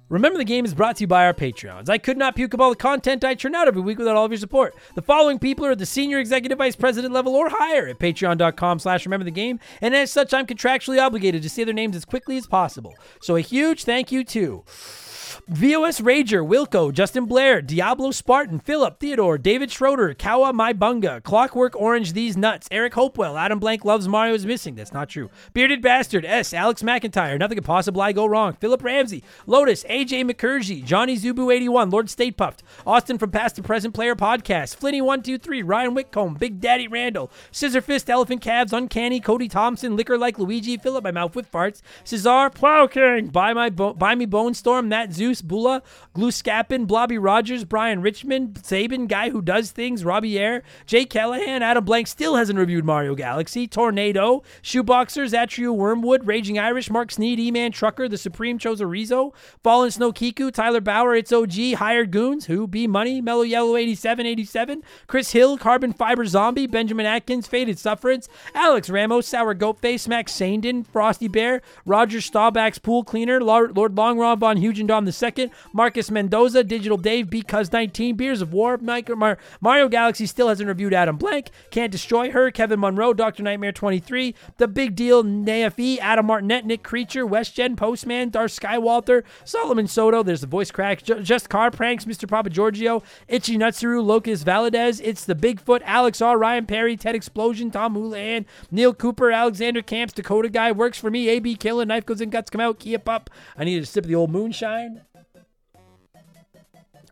Remember, 0.09 0.39
the 0.39 0.45
game 0.45 0.65
is 0.65 0.75
brought 0.75 0.97
to 0.97 1.01
you 1.01 1.07
by 1.09 1.25
our 1.25 1.35
Patreons. 1.35 1.89
I 1.89 1.99
could 1.99 2.17
not 2.17 2.37
puke 2.37 2.55
up 2.55 2.61
all 2.61 2.71
the 2.71 2.77
content 2.77 3.25
I 3.25 3.35
churn 3.35 3.55
out 3.55 3.67
every 3.67 3.81
week 3.81 3.99
without 3.99 4.17
all 4.17 4.27
of 4.27 4.31
your 4.31 4.39
support. 4.39 4.77
The 4.95 5.03
following 5.03 5.39
people 5.39 5.65
are 5.67 5.73
at 5.73 5.79
the 5.79 5.87
senior 5.87 6.19
executive 6.19 6.59
vice 6.59 6.77
president 6.77 7.13
level 7.13 7.35
or 7.35 7.49
higher 7.49 7.89
at 7.89 7.99
patreon.com 7.99 8.79
slash 8.79 9.05
remember 9.05 9.25
the 9.25 9.33
game, 9.33 9.59
and 9.81 9.97
as 9.97 10.13
such, 10.13 10.33
I'm 10.33 10.47
contractually 10.47 11.03
obligated 11.05 11.43
to 11.43 11.49
say 11.49 11.65
their 11.65 11.75
names 11.75 11.97
as 11.97 12.05
quickly 12.05 12.37
as 12.37 12.47
possible. 12.47 12.95
So 13.21 13.35
a 13.35 13.41
huge 13.41 13.83
thank 13.83 14.13
you 14.13 14.23
to 14.25 14.63
VOS 15.49 16.01
Rager, 16.01 16.47
Wilco, 16.47 16.93
Justin 16.93 17.27
Blair, 17.27 17.63
Diablo 17.63 18.11
Spartan, 18.11 18.59
Philip, 18.59 18.99
Theodore, 19.01 19.39
David 19.39 19.71
Schroeder, 19.71 20.15
Kawa 20.15 20.53
My 20.53 20.73
Bunga, 20.73 21.23
Clockwork 21.23 21.75
Orange, 21.77 22.13
These 22.13 22.37
Nuts, 22.37 22.69
Eric 22.71 22.95
Hopewell, 22.95 23.37
Adam 23.37 23.59
Blank 23.59 23.85
Loves 23.85 24.09
Mario 24.09 24.35
is 24.35 24.47
Missing. 24.47 24.75
That's 24.75 24.93
not 24.93 25.09
true. 25.09 25.31
Bearded 25.53 25.83
Bastard, 25.83 26.25
S, 26.25 26.53
Alex 26.53 26.83
McIntyre, 26.83 27.39
Nothing 27.39 27.57
Could 27.57 27.65
Possibly 27.65 28.13
Go 28.13 28.27
Wrong, 28.27 28.55
Philip 28.55 28.83
Ramsey, 28.83 29.23
Lotus, 29.47 29.85
AJ 29.85 30.31
McCurgy, 30.31 30.85
Johnny 30.85 31.17
Zubu81, 31.17 31.93
Lord 31.93 32.11
State 32.11 32.37
Puffed, 32.37 32.63
Austin 32.87 33.19
from 33.19 33.31
Past 33.31 33.57
to 33.57 33.63
Present 33.63 33.95
Player 33.95 34.15
Podcast, 34.15 34.77
Flinny123, 34.79 35.63
Ryan 35.65 35.95
Whitcomb, 35.95 36.35
Big 36.35 36.61
Daddy 36.61 36.89
Randall, 36.89 37.31
Scissor 37.51 37.81
Fist, 37.81 38.09
Elephant 38.11 38.41
Calves, 38.41 38.73
Uncanny, 38.73 39.21
Cody 39.21 39.49
Thompson, 39.49 39.97
Liquor 39.97 40.19
Like 40.19 40.39
Luigi, 40.39 40.77
Philip 40.77 41.05
My 41.05 41.11
Mouth 41.11 41.35
with 41.35 41.51
Farts, 41.51 41.83
Cesar, 42.05 42.51
Plow 42.51 42.87
King, 42.87 43.29
Buy, 43.29 43.53
my 43.53 43.71
Bo- 43.71 43.95
Buy 43.95 44.15
Me 44.15 44.27
Bone 44.27 44.55
Storm, 44.55 44.89
Matt 44.89 45.16
Zeus, 45.17 45.43
Bula, 45.43 45.83
Glue 46.15 46.27
Gluscapin, 46.27 46.87
Blobby 46.87 47.19
Rogers, 47.19 47.65
Brian 47.65 48.01
Richmond, 48.03 48.55
Saban, 48.55 49.07
Guy 49.07 49.31
Who 49.31 49.41
Does 49.41 49.71
Things, 49.71 50.05
Robbie 50.05 50.39
Air, 50.39 50.63
Jay 50.87 51.05
Callahan, 51.05 51.63
Adam 51.63 51.85
Blank 51.85 52.09
still 52.09 52.37
hasn't 52.37 52.59
reviewed 52.59 52.85
Mario 52.85 53.15
Galaxy, 53.15 53.67
Tornado, 53.67 54.43
Shoeboxers, 54.63 55.33
Atrio 55.33 55.75
Wormwood, 55.75 56.27
Raging 56.27 56.59
Irish, 56.59 56.91
Mark 56.91 57.13
Sneed, 57.13 57.39
E-Man 57.39 57.73
Trucker, 57.73 58.09
The 58.09 58.19
Supreme 58.19 58.59
Chozorizo, 58.59 59.33
Fallen 59.63 59.91
Snow 59.91 60.13
Kiku, 60.13 60.51
Tyler 60.51 60.81
Bauer, 60.81 61.15
It's 61.15 61.33
OG, 61.33 61.75
Hired 61.77 62.11
Goons, 62.11 62.47
Who, 62.47 62.67
B 62.67 62.87
Money, 62.87 63.21
Mellow 63.21 63.43
Yellow 63.43 63.77
8787, 63.77 64.83
Chris 65.07 65.33
Hill, 65.33 65.59
Carbon 65.59 65.93
Fiber 65.93 66.27
Zombie, 66.27 66.67
Benjamin 66.67 67.07
Atkins, 67.07 67.47
Faded 67.47 67.79
Sufferance, 67.79 68.29
Alex 68.55 68.91
Ramos, 68.91 69.27
Sour 69.27 69.55
Goat 69.55 69.81
Face, 69.81 70.09
Max 70.09 70.33
Sandin, 70.33 70.87
Frosty 70.87 71.29
Bear, 71.29 71.63
Roger 71.85 72.19
Staubach's 72.19 72.79
Pool 72.79 73.05
Cleaner, 73.05 73.41
Lord, 73.41 73.77
Lord 73.77 73.97
Long 73.97 74.19
Ron 74.19 74.39
Von 74.39 74.57
Hugendom 74.59 75.06
II, 75.09 75.51
Marcus 75.73 76.11
Mendoza, 76.11 76.65
Digital 76.65 76.99
Dave, 76.99 77.31
Because 77.31 77.73
19, 77.73 78.17
Beers 78.17 78.41
of 78.41 78.53
War, 78.53 78.79
Mario 79.61 79.89
Galaxy 79.89 80.27
still 80.27 80.49
hasn't 80.49 80.69
reviewed 80.69 80.95
Adam 80.95 81.17
Blank, 81.17 81.51
Can't 81.71 81.93
Destroy 81.93 82.31
Her, 82.31 82.51
Kevin 82.51 82.81
Monroe, 82.81 83.15
Dr. 83.15 83.43
Nightmare 83.43 83.73
23, 83.73 84.35
The 84.57 84.69
Big 84.69 84.95
Deal, 84.97 85.23
NAFE, 85.23 85.99
Adam 85.99 86.27
Martinet, 86.27 86.65
Nick 86.65 86.83
Creature, 86.83 87.27
WestGen, 87.27 87.77
Postman, 87.77 88.31
Darth 88.31 88.59
Skywalter, 88.59 89.23
Solomon 89.45 89.87
Soto, 89.87 90.23
there's 90.23 90.41
the 90.41 90.47
voice 90.47 90.71
crack, 90.71 91.03
J- 91.03 91.23
Just 91.23 91.49
Car 91.49 91.71
Pranks, 91.71 92.05
Mr. 92.05 92.29
Papa 92.29 92.51
Giorgio, 92.51 93.03
Itchy 93.29 93.57
Nutsuru, 93.57 94.05
Locus 94.05 94.45
Valadez, 94.45 95.01
It's 95.03 95.25
the 95.25 95.35
Bigfoot, 95.35 95.83
Alex 95.85 96.21
R., 96.21 96.39
Ryan 96.39 96.67
Perry, 96.67 96.97
Ted 96.97 97.15
Explosion, 97.15 97.71
Tom 97.71 97.95
Houlihan, 97.95 98.47
Neil 98.71 98.95
Cooper, 98.95 99.31
Alexander 99.31 99.83
Camps, 99.83 100.13
Dakota 100.13 100.49
Guy, 100.49 100.73
Works 100.73 100.99
for 100.99 101.11
Me, 101.11 101.29
AB 101.29 101.57
Killer, 101.57 101.85
Knife 101.85 102.07
Goes 102.07 102.21
in, 102.21 102.31
Guts 102.31 102.51
Come 102.51 102.61
Out, 102.61 102.79
Kia 102.79 102.99
Pup. 102.99 103.31
I 103.57 103.65
needed 103.65 103.85
a 103.85 103.87
sip 103.87 104.05
of 104.05 104.09
the 104.09 104.15
old 104.15 104.31
moonshine. 104.31 104.96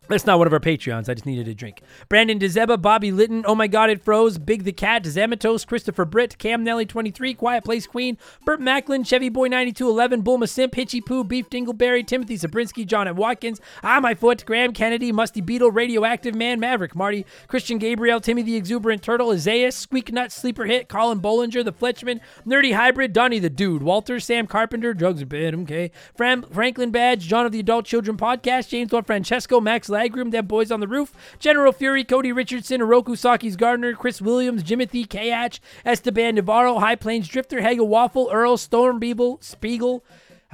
That's 0.07 0.27
not 0.27 0.37
one 0.37 0.47
of 0.47 0.53
our 0.53 0.61
Patreons. 0.61 1.09
I 1.09 1.15
just 1.15 1.25
needed 1.25 1.49
a 1.49 1.55
drink. 1.55 1.81
Brandon 2.11 2.39
DeZeba, 2.39 2.81
Bobby 2.81 3.11
Litton, 3.11 3.43
Oh 3.47 3.55
My 3.55 3.67
God, 3.67 3.89
It 3.89 4.05
Froze, 4.05 4.37
Big 4.37 4.65
the 4.65 4.73
Cat, 4.73 5.05
Zamatos, 5.05 5.67
Christopher 5.67 6.05
Britt, 6.05 6.37
Cam 6.37 6.63
Nelly 6.63 6.85
23, 6.85 7.33
Quiet 7.33 7.65
Place 7.65 7.87
Queen, 7.87 8.19
Burt 8.45 8.61
Macklin, 8.61 9.03
Chevy 9.05 9.31
Boy 9.31 9.49
9211, 9.49 10.23
Bulma 10.23 10.47
Simp, 10.47 10.75
Hitchy 10.75 11.01
Poo, 11.01 11.25
Beef 11.25 11.49
Dingleberry, 11.49 12.07
Timothy 12.07 12.37
Zabrinsky, 12.37 12.87
John 12.87 13.09
at 13.09 13.17
Watkins, 13.17 13.63
Ah 13.83 13.99
My 13.99 14.15
Foot, 14.15 14.45
Graham 14.45 14.75
Kennedy, 14.75 15.11
Musty 15.11 15.41
Beetle, 15.41 15.71
Radioactive 15.71 16.35
Man, 16.35 16.61
Maverick, 16.61 16.95
Marty, 16.95 17.25
Christian 17.49 17.79
Gabriel, 17.79 18.21
Timmy 18.21 18.43
the 18.43 18.57
Exuberant 18.57 19.03
Turtle, 19.03 19.31
Isaiah, 19.31 19.73
Squeak 19.73 20.13
Nut, 20.13 20.31
Sleeper 20.31 20.67
Hit, 20.67 20.91
Colin 20.91 21.21
Bollinger, 21.21 21.65
The 21.65 21.73
Fletchman, 21.73 22.21
Nerdy 22.47 22.75
Hybrid, 22.75 23.15
Donnie 23.15 23.39
the 23.39 23.49
Dude, 23.49 23.83
Walter, 23.83 24.21
Sam 24.21 24.47
Carpenter, 24.47 24.93
Drugs 24.93 25.23
are 25.23 25.27
bad, 25.27 25.55
okay, 25.55 25.91
Fram- 26.15 26.43
Franklin 26.43 26.91
Badge, 26.91 27.23
John 27.27 27.47
of 27.47 27.53
the 27.53 27.61
Adult 27.61 27.87
Children 27.87 28.19
Podcast, 28.19 28.69
James 28.69 28.93
Lord 28.93 29.07
Francesco, 29.07 29.61
Max 29.63 29.89
Lagroom, 29.95 30.31
Dead 30.31 30.49
Boys 30.49 30.71
on 30.71 30.81
the 30.81 30.89
Roof, 30.89 31.13
General 31.39 31.73
Fury, 31.73 32.05
Cody 32.05 32.33
Richardson, 32.33 32.81
Oroku 32.81 33.17
Saki's 33.17 33.57
Gardner, 33.57 33.95
Chris 33.95 34.21
Williams, 34.21 34.63
Jimothy 34.63 35.07
Kayach, 35.07 35.61
Esteban 35.85 36.35
Navarro, 36.35 36.79
High 36.79 36.97
Plains 36.97 37.29
Drifter, 37.29 37.61
Hega 37.61 37.87
Waffle, 37.87 38.29
Earl, 38.33 38.57
Storm 38.57 39.01
Beeble, 39.01 39.43
Spiegel, 39.43 40.05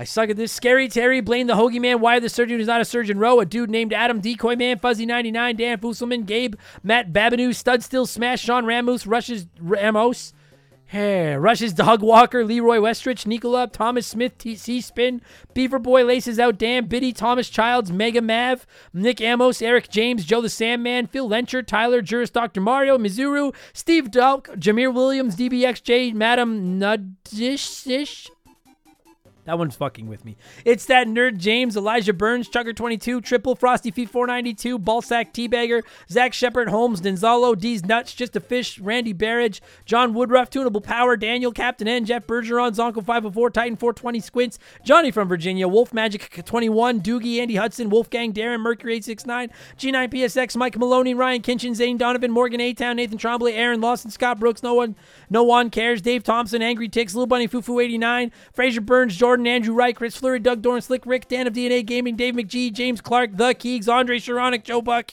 I 0.01 0.05
suck 0.05 0.31
at 0.31 0.37
this. 0.37 0.51
Scary 0.51 0.89
Terry, 0.89 1.21
blame 1.21 1.47
the 1.47 1.55
Hoagie 1.55 1.79
Man. 1.79 2.01
Why 2.01 2.21
the 2.21 2.31
surgeon 2.31 2.59
is 2.59 2.69
not 2.69 2.81
a 2.81 2.87
surgeon? 2.87 3.19
Row, 3.19 3.39
a 3.39 3.45
dude 3.45 3.69
named 3.69 3.93
Adam, 3.93 4.21
Decoy 4.21 4.57
Man, 4.57 4.79
Fuzzy99, 4.79 5.59
Dan 5.59 5.79
Fusselman, 5.79 6.25
Gabe, 6.25 6.55
Matt 6.83 7.13
Babinu, 7.13 7.55
Stud 7.55 7.83
Still, 7.83 8.07
Smash, 8.07 8.41
Sean 8.41 8.65
Ramos, 8.65 9.07
Rushes 9.07 9.47
Ramos, 9.61 10.33
Hey, 10.91 11.37
Rush's 11.37 11.73
Dog 11.73 12.03
Walker, 12.03 12.45
Leroy 12.45 12.79
Westrich, 12.79 13.25
Nicola, 13.25 13.69
Thomas 13.69 14.09
Smith, 14.09 14.37
TC 14.39 14.83
Spin, 14.83 15.23
Beaver 15.55 15.79
Boy 15.79 16.05
Laces 16.05 16.41
Out, 16.41 16.59
Dan, 16.59 16.87
Biddy, 16.87 17.13
Thomas 17.13 17.49
Childs, 17.49 17.93
Mega 17.93 18.21
Mav, 18.21 18.67
Nick 18.93 19.21
Amos, 19.21 19.63
Eric 19.63 19.89
James, 19.89 20.25
Joe 20.25 20.41
the 20.41 20.49
Sandman, 20.49 21.07
Phil 21.07 21.29
Lencher, 21.29 21.65
Tyler 21.65 22.03
Juris, 22.03 22.31
Dr. 22.31 22.61
Mario, 22.61 22.99
Mizuru, 22.99 23.55
Steve 23.73 24.11
Dalk, 24.11 24.49
Jameer 24.59 24.93
Williams, 24.93 25.37
DBXJ, 25.37 26.13
Madam 26.13 26.81
Nudish. 26.81 28.29
That 29.51 29.59
one's 29.59 29.75
fucking 29.75 30.07
with 30.07 30.25
me. 30.25 30.37
It's 30.65 30.87
that 30.87 31.09
nerd 31.09 31.39
James, 31.39 31.77
Elijah 31.77 32.13
Burns, 32.13 32.49
Chugger22, 32.49 33.21
Triple, 33.21 33.57
Frosty 33.57 33.91
Feet 33.91 34.09
492, 34.09 34.79
Ballsack 34.79 35.33
Teabagger, 35.33 35.83
Zach 36.09 36.33
Shepard, 36.33 36.69
Holmes, 36.69 37.01
Denzalo, 37.01 37.59
D's 37.59 37.85
Nuts, 37.85 38.15
Just 38.15 38.37
a 38.37 38.41
Fish, 38.41 38.79
Randy 38.79 39.13
Barrage, 39.13 39.59
John 39.85 40.15
Woodruff, 40.15 40.51
Tunable 40.51 40.81
Power, 40.81 41.17
Daniel, 41.17 41.51
Captain 41.51 41.89
N, 41.89 42.05
Jeff 42.05 42.29
Bergeron, 42.29 42.77
Zonko 42.77 43.05
504, 43.05 43.51
Titan 43.51 43.77
420 43.77 44.21
Squints, 44.21 44.61
Johnny 44.85 45.11
from 45.11 45.27
Virginia, 45.27 45.67
Wolf 45.67 45.93
Magic 45.93 46.45
21, 46.45 47.01
Doogie, 47.01 47.41
Andy 47.41 47.57
Hudson, 47.57 47.91
Wolfgang, 47.91 48.33
Darren, 48.33 48.61
Mercury 48.61 48.95
869, 48.99 49.51
G9PSX, 49.77 50.55
Mike 50.55 50.79
Maloney, 50.79 51.13
Ryan 51.13 51.43
Kinchin, 51.43 51.75
Zane 51.75 51.97
Donovan, 51.97 52.31
Morgan 52.31 52.61
A 52.61 52.73
Town, 52.73 52.95
Nathan 52.95 53.19
Trombley, 53.19 53.55
Aaron 53.55 53.81
Lawson, 53.81 54.13
Scott 54.13 54.39
Brooks, 54.39 54.63
no 54.63 54.75
one, 54.75 54.95
no 55.29 55.43
one 55.43 55.71
cares, 55.71 56.01
Dave 56.01 56.23
Thompson, 56.23 56.63
Angry 56.63 56.89
Ticks, 56.89 57.17
Little 57.17 57.27
Bunny 57.27 57.49
Fufu 57.49 57.83
89, 57.83 58.31
Fraser 58.53 58.81
Burns, 58.81 59.17
Jordan, 59.17 59.40
Andrew 59.47 59.75
Wright, 59.75 59.95
Chris 59.95 60.17
Fleury, 60.17 60.39
Doug 60.39 60.63
Dorn, 60.63 60.81
Slick 60.81 61.07
Rick, 61.07 61.29
Dan 61.29 61.47
of 61.47 61.53
DNA 61.53 61.85
Gaming, 61.85 62.17
Dave 62.17 62.35
McGee, 62.35 62.73
James 62.73 63.01
Clark, 63.01 63.37
The 63.37 63.55
Keegs, 63.55 63.89
Andre 63.89 64.19
Sharonic, 64.19 64.65
Joe 64.65 64.83
Buck, 64.83 65.13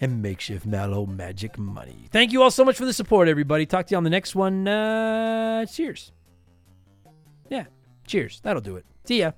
and 0.00 0.22
Makeshift 0.22 0.66
Mallow 0.66 1.06
Magic 1.06 1.58
Money. 1.58 2.08
Thank 2.10 2.32
you 2.32 2.42
all 2.42 2.50
so 2.50 2.64
much 2.64 2.76
for 2.76 2.84
the 2.84 2.92
support, 2.92 3.28
everybody. 3.28 3.66
Talk 3.66 3.86
to 3.86 3.92
you 3.92 3.96
on 3.96 4.04
the 4.04 4.10
next 4.10 4.34
one. 4.34 4.68
Uh, 4.68 5.66
cheers. 5.66 6.12
Yeah, 7.48 7.64
cheers. 8.06 8.40
That'll 8.42 8.62
do 8.62 8.76
it. 8.76 8.84
See 9.04 9.20
ya. 9.20 9.32